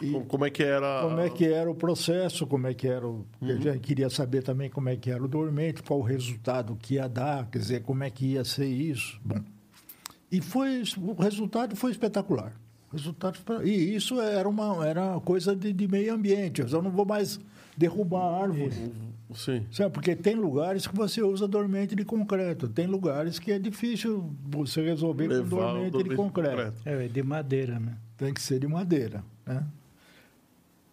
e 0.00 0.10
Como 0.26 0.44
é 0.44 0.50
que 0.50 0.62
era. 0.62 1.02
como 1.02 1.20
é 1.20 1.30
que 1.30 1.44
era 1.44 1.70
o 1.70 1.74
processo, 1.74 2.46
como 2.46 2.66
é 2.66 2.74
que 2.74 2.88
era 2.88 3.06
o. 3.06 3.26
Eu 3.40 3.60
já 3.60 3.76
queria 3.76 4.08
saber 4.10 4.42
também 4.42 4.70
como 4.70 4.88
é 4.88 4.96
que 4.96 5.10
era 5.10 5.22
o 5.22 5.28
dormente, 5.28 5.82
qual 5.82 6.00
o 6.00 6.02
resultado 6.02 6.76
que 6.80 6.94
ia 6.94 7.08
dar, 7.08 7.46
quer 7.50 7.58
dizer, 7.58 7.82
como 7.82 8.02
é 8.02 8.10
que 8.10 8.26
ia 8.26 8.44
ser 8.44 8.66
isso. 8.66 9.20
Bom. 9.24 9.40
E 10.30 10.40
foi, 10.40 10.82
o 10.98 11.12
resultado 11.12 11.76
foi 11.76 11.90
espetacular. 11.90 12.52
Resultado 12.90 13.38
e 13.64 13.94
isso 13.94 14.20
era 14.20 14.48
uma 14.48 14.86
era 14.86 15.18
coisa 15.20 15.56
de, 15.56 15.72
de 15.72 15.88
meio 15.88 16.14
ambiente. 16.14 16.60
Eu 16.60 16.82
não 16.82 16.90
vou 16.90 17.06
mais 17.06 17.40
derrubar 17.76 18.42
árvore. 18.42 18.92
Sim. 19.34 19.66
Sabe, 19.70 19.92
porque 19.94 20.14
tem 20.14 20.34
lugares 20.34 20.86
que 20.86 20.94
você 20.94 21.22
usa 21.22 21.48
dormente 21.48 21.94
de 21.94 22.04
concreto, 22.04 22.68
tem 22.68 22.86
lugares 22.86 23.38
que 23.38 23.50
é 23.50 23.58
difícil 23.58 24.30
você 24.44 24.82
resolver 24.82 25.26
com 25.26 25.34
Levar 25.34 25.56
o 25.56 25.60
dormente, 25.60 25.90
dormente 25.90 26.10
de 26.10 26.16
concreto 26.16 26.82
É 26.84 27.08
de 27.08 27.22
madeira, 27.22 27.80
né? 27.80 27.96
tem 28.18 28.34
que 28.34 28.42
ser 28.42 28.60
de 28.60 28.68
madeira, 28.68 29.24
né? 29.46 29.64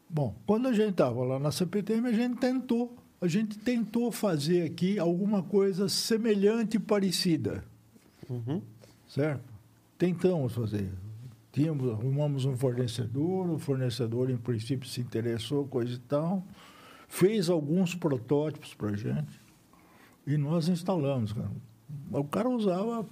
Bom, 0.09 0.35
quando 0.45 0.67
a 0.67 0.73
gente 0.73 0.91
estava 0.91 1.23
lá 1.23 1.37
na 1.39 1.51
CPTM, 1.51 2.07
a 2.07 2.11
gente 2.11 2.37
tentou, 2.39 2.95
a 3.21 3.27
gente 3.27 3.57
tentou 3.59 4.11
fazer 4.11 4.63
aqui 4.63 4.97
alguma 4.97 5.43
coisa 5.43 5.87
semelhante 5.87 6.77
e 6.77 6.79
parecida, 6.79 7.63
Uhum. 8.29 8.61
certo? 9.07 9.43
Tentamos 9.97 10.53
fazer. 10.53 10.89
Tínhamos, 11.51 11.89
arrumamos 11.91 12.45
um 12.45 12.55
fornecedor, 12.55 13.49
o 13.49 13.59
fornecedor, 13.59 14.29
em 14.29 14.37
princípio, 14.37 14.87
se 14.87 15.01
interessou, 15.01 15.67
coisa 15.67 15.93
e 15.93 15.99
tal, 15.99 16.43
fez 17.07 17.49
alguns 17.49 17.93
protótipos 17.95 18.73
para 18.73 18.89
a 18.91 18.95
gente 18.95 19.39
e 20.25 20.37
nós 20.37 20.67
instalamos. 20.67 21.33
Cara. 21.33 21.51
O 22.11 22.23
cara 22.23 22.49
usava 22.49 23.03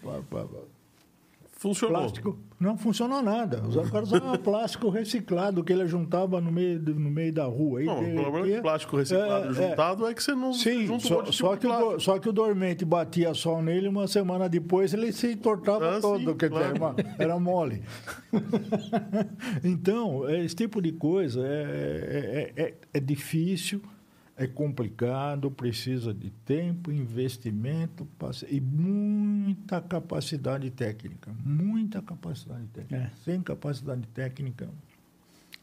Funcionou. 1.54 1.98
Plástico. 2.00 2.38
Não 2.60 2.76
funcionou 2.76 3.22
nada. 3.22 3.62
Os 3.68 3.76
caras 3.92 4.08
usavam 4.12 4.36
plástico 4.38 4.90
reciclado 4.90 5.64
que 5.64 5.72
ele 5.72 5.86
juntava 5.88 6.42
no 6.42 6.52
meio, 6.52 6.80
no 6.80 7.12
meio 7.12 7.32
da 7.32 7.46
rua. 7.46 7.80
Aí 7.82 7.86
Não, 7.86 8.00
o 8.00 8.16
problema 8.24 8.56
do 8.56 8.62
plástico 8.64 8.98
reciclado 8.98 9.46
É, 9.46 9.50
é. 9.50 9.54
juntado 9.70 10.08
é. 10.08 10.14
que 10.14 10.24
você 10.24 10.34
não 10.34 10.54
Sim, 10.54 10.88
junta 10.88 11.06
um 11.06 11.08
só, 11.08 11.22
de 11.22 11.36
só 11.36 11.56
que 11.56 11.68
o, 11.68 12.00
só 12.00 12.18
que 12.18 12.28
o 12.30 12.34
dormente 12.34 12.84
batia 12.84 13.34
sol 13.36 13.62
nele 13.62 13.88
uma 13.88 14.08
semana 14.08 14.50
depois 14.50 14.92
ele 14.94 15.12
se 15.12 15.34
entortava 15.34 15.98
Ah, 15.98 16.02
todo, 16.02 16.32
sim, 16.32 16.38
quer 16.38 16.50
dizer, 16.50 16.74
claro. 16.74 16.96
uma- 16.96 17.16
era 17.20 17.40
mole. 17.40 17.84
então, 19.64 20.28
é, 20.28 20.44
esse 20.44 20.56
tipo 20.56 20.82
de 20.82 20.92
coisa 20.92 21.42
é, 21.46 22.54
é, 22.58 22.62
é, 22.64 22.74
é 22.94 23.00
difícil, 23.00 23.82
é 24.38 24.46
complicado, 24.46 25.50
precisa 25.50 26.14
de 26.14 26.30
tempo, 26.30 26.92
investimento 26.92 28.08
e 28.48 28.62
muita 28.62 29.82
capacidade 29.82 30.70
técnica. 30.70 31.36
Muita 31.44 32.04
capacidade 32.04 32.68
técnica. 32.68 32.96
É. 32.96 33.12
Sem 33.24 33.42
capacidade 33.42 34.08
técnica 34.14 34.70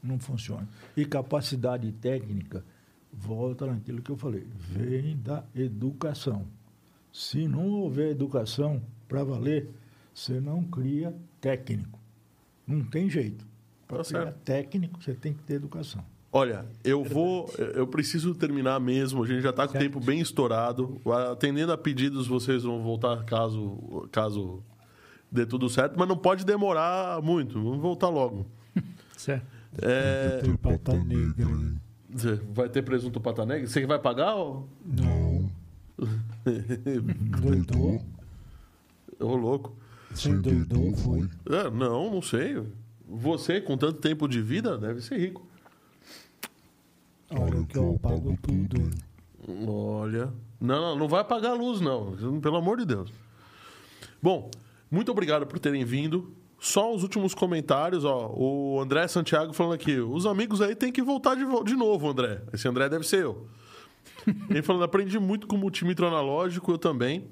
não 0.02 0.18
funciona. 0.18 0.68
E 0.96 1.04
capacidade 1.04 1.90
técnica, 1.92 2.64
volta 3.12 3.64
naquilo 3.64 4.02
que 4.02 4.10
eu 4.10 4.16
falei, 4.16 4.44
vem 4.56 5.16
da 5.18 5.44
educação. 5.54 6.44
Se 7.12 7.46
não 7.46 7.70
houver 7.70 8.10
educação 8.10 8.82
para 9.06 9.22
valer, 9.22 9.70
você 10.12 10.40
não 10.40 10.64
cria 10.64 11.14
técnico. 11.40 12.00
Não 12.66 12.82
tem 12.82 13.08
jeito. 13.08 13.46
Para 13.86 13.98
Tá 13.98 14.04
criar 14.04 14.32
técnico, 14.44 15.00
você 15.00 15.14
tem 15.14 15.32
que 15.32 15.44
ter 15.44 15.54
educação. 15.54 16.04
Olha, 16.36 16.66
eu 16.82 17.04
vou. 17.04 17.48
Eu 17.74 17.86
preciso 17.86 18.34
terminar 18.34 18.80
mesmo. 18.80 19.22
A 19.22 19.26
gente 19.26 19.40
já 19.40 19.50
está 19.50 19.68
com 19.68 19.76
o 19.76 19.80
tempo 19.80 20.00
bem 20.00 20.18
estourado. 20.18 21.00
Atendendo 21.30 21.70
a 21.70 21.78
pedidos, 21.78 22.26
vocês 22.26 22.64
vão 22.64 22.82
voltar 22.82 23.24
caso, 23.24 24.08
caso 24.10 24.60
dê 25.30 25.46
tudo 25.46 25.68
certo, 25.68 25.96
mas 25.96 26.08
não 26.08 26.16
pode 26.16 26.44
demorar 26.44 27.22
muito. 27.22 27.54
Vamos 27.54 27.80
voltar 27.80 28.08
logo. 28.08 28.46
Certo. 29.16 29.46
É, 29.80 30.40
Tem 30.42 30.56
pata 30.56 30.92
negra 30.92 31.46
vai 32.52 32.68
ter 32.68 32.82
presunto 32.82 33.20
pata 33.20 33.46
negra? 33.46 33.66
Você 33.66 33.80
que 33.80 33.86
vai 33.86 33.98
pagar? 33.98 34.36
Ô, 34.36 34.66
Não. 34.84 35.50
Doidou? 37.40 38.04
Ô, 39.20 39.36
louco. 39.36 39.76
Você 40.10 40.32
doidou, 40.32 40.94
foi? 40.96 41.28
É, 41.48 41.70
não, 41.70 42.10
não 42.10 42.22
sei. 42.22 42.62
Você, 43.08 43.60
com 43.60 43.76
tanto 43.76 44.00
tempo 44.00 44.28
de 44.28 44.40
vida, 44.40 44.76
deve 44.78 45.00
ser 45.00 45.18
rico. 45.18 45.44
Olha 47.30 47.64
que 47.64 47.78
eu 47.78 47.98
pago 48.00 48.36
tudo? 48.42 48.90
Olha. 49.66 50.32
Não, 50.60 50.80
não, 50.80 50.96
não 50.96 51.08
vai 51.08 51.24
pagar 51.24 51.50
a 51.50 51.54
luz, 51.54 51.80
não. 51.80 52.40
Pelo 52.40 52.56
amor 52.56 52.78
de 52.78 52.86
Deus. 52.86 53.12
Bom, 54.22 54.50
muito 54.90 55.10
obrigado 55.10 55.46
por 55.46 55.58
terem 55.58 55.84
vindo. 55.84 56.34
Só 56.58 56.94
os 56.94 57.02
últimos 57.02 57.34
comentários, 57.34 58.04
ó. 58.04 58.32
O 58.34 58.80
André 58.80 59.06
Santiago 59.06 59.52
falando 59.52 59.74
aqui. 59.74 59.98
Os 59.98 60.24
amigos 60.24 60.62
aí 60.62 60.74
têm 60.74 60.90
que 60.90 61.02
voltar 61.02 61.34
de, 61.34 61.44
de 61.64 61.76
novo, 61.76 62.08
André. 62.08 62.42
Esse 62.52 62.66
André 62.66 62.88
deve 62.88 63.06
ser 63.06 63.24
eu. 63.24 63.46
Ele 64.48 64.62
falando, 64.62 64.84
aprendi 64.84 65.18
muito 65.18 65.46
com 65.46 65.56
multímetro 65.56 66.06
analógico, 66.06 66.72
eu 66.72 66.78
também. 66.78 67.28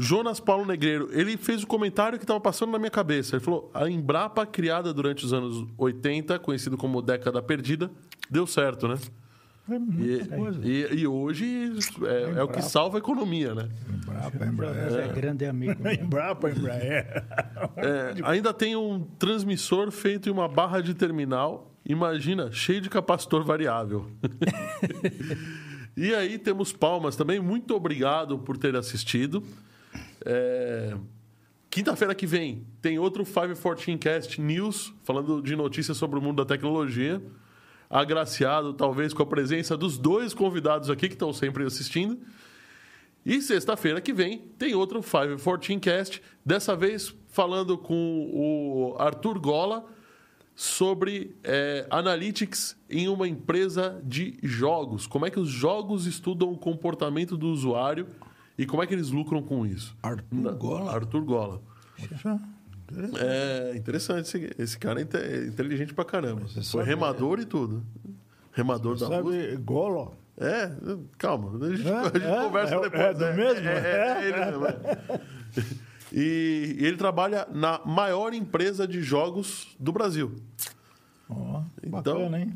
Jonas 0.00 0.40
Paulo 0.40 0.64
Negreiro, 0.64 1.08
ele 1.12 1.36
fez 1.36 1.62
o 1.62 1.66
comentário 1.66 2.18
que 2.18 2.24
estava 2.24 2.40
passando 2.40 2.72
na 2.72 2.78
minha 2.78 2.90
cabeça. 2.90 3.36
Ele 3.36 3.44
falou: 3.44 3.70
a 3.74 3.88
Embrapa, 3.88 4.46
criada 4.46 4.92
durante 4.94 5.24
os 5.24 5.32
anos 5.32 5.66
80, 5.76 6.38
conhecido 6.38 6.76
como 6.76 7.02
década 7.02 7.42
perdida, 7.42 7.90
deu 8.30 8.46
certo, 8.46 8.88
né? 8.88 8.96
É 9.68 9.74
E, 9.74 9.78
muita 9.78 10.36
coisa. 10.36 10.60
e- 10.66 10.94
e 11.00 11.06
hoje 11.06 11.72
é, 12.04 12.38
é 12.40 12.42
o 12.42 12.48
que 12.48 12.60
salva 12.62 12.96
a 12.96 13.00
economia, 13.00 13.54
né? 13.54 13.68
Embrapa, 13.88 14.44
Embraer. 14.46 14.92
É 14.94 15.08
grande 15.12 15.44
amigo. 15.44 15.80
meu. 15.80 15.92
Embrapa, 15.94 16.50
Embraer. 16.50 17.24
É, 17.76 18.14
ainda 18.24 18.52
tem 18.52 18.74
um 18.74 19.00
transmissor 19.18 19.90
feito 19.92 20.28
em 20.28 20.32
uma 20.32 20.48
barra 20.48 20.80
de 20.80 20.92
terminal, 20.94 21.70
imagina, 21.86 22.50
cheio 22.50 22.80
de 22.80 22.90
capacitor 22.90 23.44
variável. 23.44 24.10
e 25.96 26.14
aí 26.14 26.38
temos 26.38 26.72
palmas 26.72 27.14
também. 27.16 27.38
Muito 27.40 27.74
obrigado 27.74 28.38
por 28.38 28.56
ter 28.56 28.74
assistido. 28.76 29.42
É, 30.24 30.96
Quinta-feira 31.70 32.16
que 32.16 32.26
vem 32.26 32.66
tem 32.82 32.98
outro 32.98 33.24
514 33.24 33.96
Cast 33.96 34.40
News, 34.40 34.92
falando 35.04 35.40
de 35.40 35.54
notícias 35.54 35.96
sobre 35.96 36.18
o 36.18 36.22
mundo 36.22 36.38
da 36.38 36.44
tecnologia. 36.44 37.22
Agraciado, 37.88 38.72
talvez, 38.72 39.12
com 39.12 39.22
a 39.22 39.26
presença 39.26 39.76
dos 39.76 39.96
dois 39.96 40.34
convidados 40.34 40.90
aqui 40.90 41.06
que 41.06 41.14
estão 41.14 41.32
sempre 41.32 41.64
assistindo. 41.64 42.18
E 43.24 43.40
sexta-feira 43.40 44.00
que 44.00 44.12
vem 44.12 44.38
tem 44.58 44.74
outro 44.74 45.00
514 45.00 45.78
Cast, 45.78 46.20
dessa 46.44 46.74
vez 46.74 47.14
falando 47.28 47.78
com 47.78 48.28
o 48.32 48.96
Arthur 48.98 49.38
Gola 49.38 49.84
sobre 50.56 51.36
é, 51.44 51.86
analytics 51.88 52.76
em 52.88 53.08
uma 53.08 53.28
empresa 53.28 54.02
de 54.02 54.36
jogos. 54.42 55.06
Como 55.06 55.24
é 55.24 55.30
que 55.30 55.38
os 55.38 55.48
jogos 55.48 56.04
estudam 56.06 56.50
o 56.50 56.58
comportamento 56.58 57.36
do 57.36 57.46
usuário 57.46 58.08
e 58.62 58.66
como 58.66 58.82
é 58.82 58.86
que 58.86 58.94
eles 58.94 59.10
lucram 59.10 59.42
com 59.42 59.64
isso. 59.66 59.96
Arthur 60.02 60.24
Na- 60.36 60.52
Gola? 60.52 60.92
Arthur 60.94 61.22
Gola. 61.24 61.62
Poxa, 62.08 62.40
É 63.20 63.76
interessante. 63.76 64.22
Esse, 64.36 64.54
esse 64.58 64.78
cara 64.78 65.00
é 65.00 65.04
é 65.04 65.46
inteligente 65.46 65.94
pra 65.94 66.04
caramba. 66.04 66.42
Você 66.42 66.54
Foi 66.54 66.62
sabe- 66.62 66.84
remador 66.84 67.38
e 67.40 67.44
tudo. 67.44 67.82
Remador 68.52 68.96
da 68.98 69.08
música. 69.08 69.22
Sabe, 69.50 69.56
Golo? 69.58 70.14
É, 70.36 70.70
calma. 71.18 71.64
A 71.64 71.76
gente, 71.76 71.86
É? 71.88 71.94
a 72.00 72.04
gente 72.04 72.24
É? 72.24 72.42
conversa 72.44 72.74
É- 72.74 72.80
depois. 72.80 73.02
é 73.02 73.14
do 73.14 73.36
mesmo? 73.36 73.68
É, 73.68 73.78
é, 73.78 74.22
é 74.24 74.28
ele 74.28 74.44
mesmo. 74.44 74.66
é. 74.66 75.20
E 76.12 76.76
ele 76.80 76.96
trabalha 76.96 77.46
na 77.54 77.80
maior 77.86 78.34
empresa 78.34 78.84
de 78.88 79.00
jogos 79.00 79.76
do 79.78 79.92
Brasil. 79.92 80.34
Ó, 81.28 81.62
Então- 81.84 82.18
bacana, 82.18 82.40
hein? 82.40 82.52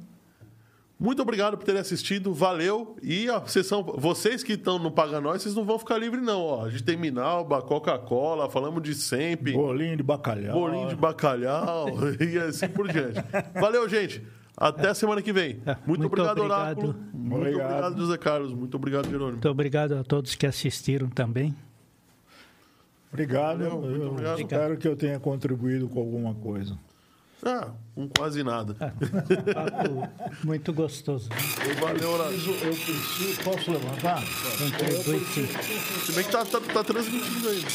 Muito 0.99 1.21
obrigado 1.21 1.57
por 1.59 1.65
terem 1.65 1.81
assistido, 1.81 2.33
valeu. 2.33 2.97
E 3.03 3.29
a 3.29 3.45
sessão, 3.47 3.83
vocês 3.83 4.43
que 4.45 4.53
estão 4.53 4.79
no 4.79 4.91
Paga 4.91 5.21
Nós, 5.21 5.43
vocês 5.43 5.55
não 5.55 5.65
vão 5.65 5.79
ficar 5.79 5.99
livres, 5.99 6.23
não. 6.23 6.41
Ó, 6.41 6.65
a 6.65 6.71
gente 6.71 6.85
tem 6.85 6.97
Minalba, 6.97 7.61
Coca-Cola, 7.63 8.49
falamos 8.49 8.83
de 8.83 8.95
sempre, 8.95 9.53
Bolinho 9.53 9.97
de 9.97 10.03
bacalhau. 10.03 10.59
bolinho 10.59 10.89
de 10.89 10.95
bacalhau 10.97 11.89
e 12.21 12.39
assim 12.39 12.69
por 12.69 12.87
diante. 12.89 13.21
Valeu, 13.61 13.89
gente. 13.89 14.23
Até 14.57 14.89
a 14.91 14.95
semana 14.95 15.21
que 15.21 15.33
vem. 15.33 15.55
Muito, 15.85 15.87
Muito 15.87 16.07
obrigado, 16.07 16.39
obrigado. 16.39 16.79
Oráculo. 16.79 16.97
Muito 17.13 17.37
Obrigado. 17.37 17.71
obrigado, 17.71 17.97
José 17.99 18.17
Carlos. 18.19 18.53
Muito 18.55 18.77
obrigado, 18.77 19.05
Jerônimo. 19.07 19.33
Muito 19.33 19.49
obrigado 19.49 19.93
a 19.97 20.05
todos 20.05 20.37
que 20.37 20.47
assistiram 20.47 21.09
também. 21.11 21.53
Obrigado. 23.13 23.59
Valeu, 23.69 23.85
eu 23.97 24.11
obrigado. 24.13 24.41
espero 24.41 24.77
que 24.77 24.87
eu 24.87 24.97
tenha 24.97 25.19
contribuído 25.19 25.89
com 25.89 25.99
alguma 25.99 26.35
coisa. 26.35 26.79
Ah, 27.45 27.73
um 27.97 28.09
quase 28.09 28.43
nada. 28.43 28.75
Papo 28.75 30.09
muito 30.45 30.73
gostoso. 30.73 31.29
né? 31.29 31.37
Valeu, 31.81 32.11
Oráculo. 32.11 32.55
Eu 32.63 32.75
preciso. 32.75 33.43
Posso 33.45 33.71
levantar? 33.71 34.23
Se 34.23 36.13
bem 36.13 36.25
que 36.25 36.31
tá, 36.33 36.45
tá, 36.45 36.61
tá 36.61 36.85
transmitindo 36.85 37.49
ainda. 37.49 37.69